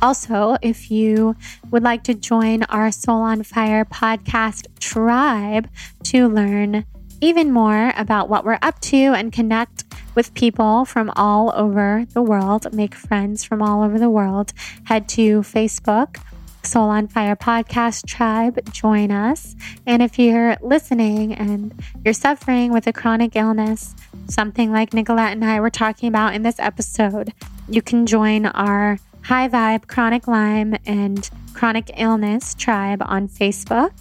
Also, 0.01 0.57
if 0.61 0.91
you 0.91 1.35
would 1.71 1.81
like 1.81 2.03
to 2.03 2.13
join 2.13 2.63
our 2.63 2.91
Soul 2.91 3.21
on 3.21 3.43
Fire 3.43 3.85
podcast 3.85 4.67
tribe 4.79 5.69
to 6.03 6.27
learn 6.27 6.85
even 7.21 7.51
more 7.51 7.93
about 7.97 8.29
what 8.29 8.45
we're 8.45 8.59
up 8.61 8.79
to 8.81 8.97
and 8.97 9.31
connect 9.31 9.86
with 10.17 10.33
people 10.33 10.83
from 10.83 11.11
all 11.15 11.53
over 11.55 12.03
the 12.13 12.23
world, 12.23 12.73
make 12.73 12.95
friends 12.95 13.43
from 13.43 13.61
all 13.61 13.83
over 13.83 13.99
the 13.99 14.09
world, 14.09 14.51
head 14.85 15.07
to 15.07 15.41
Facebook, 15.41 16.17
Soul 16.63 16.89
on 16.89 17.07
Fire 17.07 17.35
Podcast 17.35 18.07
Tribe, 18.07 18.59
join 18.73 19.11
us. 19.11 19.55
And 19.85 20.01
if 20.01 20.17
you're 20.17 20.57
listening 20.59 21.35
and 21.35 21.71
you're 22.03 22.15
suffering 22.15 22.73
with 22.73 22.87
a 22.87 22.93
chronic 22.93 23.35
illness, 23.35 23.93
something 24.27 24.71
like 24.71 24.91
Nicolette 24.91 25.33
and 25.33 25.45
I 25.45 25.59
were 25.59 25.69
talking 25.69 26.09
about 26.09 26.33
in 26.33 26.41
this 26.41 26.59
episode, 26.59 27.31
you 27.69 27.83
can 27.83 28.07
join 28.07 28.47
our 28.47 28.97
High 29.21 29.47
Vibe 29.47 29.85
Chronic 29.85 30.27
Lyme 30.27 30.75
and 30.87 31.29
Chronic 31.53 31.91
Illness 31.95 32.55
Tribe 32.55 33.03
on 33.05 33.29
Facebook. 33.29 33.93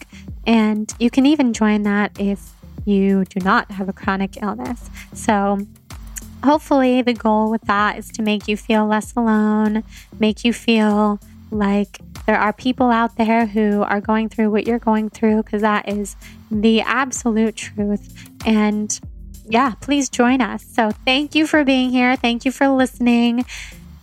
And 0.47 0.91
you 0.99 1.11
can 1.11 1.27
even 1.27 1.53
join 1.53 1.83
that 1.83 2.19
if 2.19 2.53
you 2.87 3.27
do 3.27 3.41
not 3.45 3.71
have 3.73 3.91
a 3.91 3.93
chronic 3.93 4.41
illness. 4.41 4.89
So 5.13 5.59
hopefully, 6.47 7.03
the 7.03 7.13
goal 7.13 7.51
with 7.51 7.63
that 7.63 7.99
is 7.99 8.09
to 8.13 8.23
make 8.23 8.49
you 8.49 8.57
feel 8.57 8.87
less 8.87 9.15
alone, 9.15 9.85
make 10.19 10.45
you 10.45 10.53
feel 10.53 11.21
like 11.51 12.01
there 12.27 12.39
are 12.39 12.53
people 12.53 12.91
out 12.91 13.17
there 13.17 13.47
who 13.47 13.83
are 13.83 14.01
going 14.01 14.29
through 14.29 14.51
what 14.51 14.67
you're 14.67 14.79
going 14.79 15.11
through, 15.11 15.43
because 15.43 15.63
that 15.63 15.89
is 15.89 16.17
the 16.51 16.81
absolute 16.81 17.57
truth. 17.57 18.31
And 18.47 18.99
yeah, 19.49 19.75
please 19.81 20.09
join 20.09 20.41
us. 20.41 20.65
So, 20.65 20.91
thank 21.05 21.35
you 21.35 21.47
for 21.47 21.65
being 21.65 21.91
here. 21.91 22.17
Thank 22.17 22.45
you 22.45 22.53
for 22.53 22.69
listening. 22.69 23.45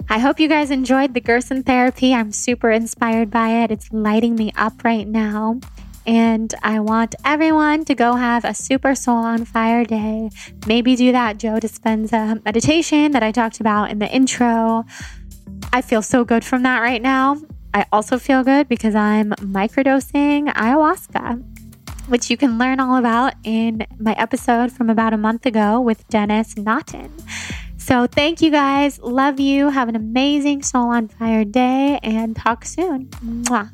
I 0.09 0.19
hope 0.19 0.39
you 0.39 0.49
guys 0.49 0.69
enjoyed 0.69 1.13
the 1.13 1.21
Gerson 1.21 1.63
therapy. 1.63 2.13
I'm 2.13 2.31
super 2.31 2.71
inspired 2.71 3.31
by 3.31 3.63
it. 3.63 3.71
It's 3.71 3.91
lighting 3.91 4.35
me 4.35 4.51
up 4.55 4.83
right 4.83 5.07
now. 5.07 5.59
And 6.05 6.53
I 6.63 6.80
want 6.80 7.15
everyone 7.23 7.85
to 7.85 7.95
go 7.95 8.15
have 8.15 8.43
a 8.43 8.53
super 8.53 8.93
soul 8.95 9.15
on 9.15 9.45
fire 9.45 9.85
day. 9.85 10.30
Maybe 10.67 10.95
do 10.95 11.11
that 11.11 11.38
Joe 11.38 11.59
Dispenza 11.59 12.43
meditation 12.43 13.11
that 13.13 13.23
I 13.23 13.31
talked 13.31 13.59
about 13.59 13.89
in 13.89 13.99
the 13.99 14.09
intro. 14.09 14.85
I 15.71 15.81
feel 15.81 16.01
so 16.01 16.25
good 16.25 16.43
from 16.43 16.63
that 16.63 16.80
right 16.80 17.01
now. 17.01 17.38
I 17.73 17.85
also 17.91 18.19
feel 18.19 18.43
good 18.43 18.67
because 18.67 18.93
I'm 18.95 19.31
microdosing 19.31 20.53
ayahuasca, 20.53 21.43
which 22.07 22.30
you 22.30 22.38
can 22.38 22.59
learn 22.59 22.80
all 22.80 22.97
about 22.97 23.34
in 23.43 23.85
my 23.97 24.13
episode 24.13 24.71
from 24.71 24.89
about 24.89 25.13
a 25.13 25.17
month 25.17 25.45
ago 25.45 25.81
with 25.81 26.07
Dennis 26.09 26.55
Naughton. 26.57 27.11
So, 27.77 28.07
thank 28.07 28.41
you 28.41 28.49
guys. 28.49 28.99
Love 28.99 29.41
you. 29.41 29.69
Have 29.69 29.89
an 29.89 29.95
amazing 29.95 30.63
Soul 30.63 30.89
on 30.91 31.09
Fire 31.09 31.43
day 31.43 31.99
and 32.01 32.34
talk 32.34 32.63
soon. 32.63 33.07
Mwah. 33.25 33.71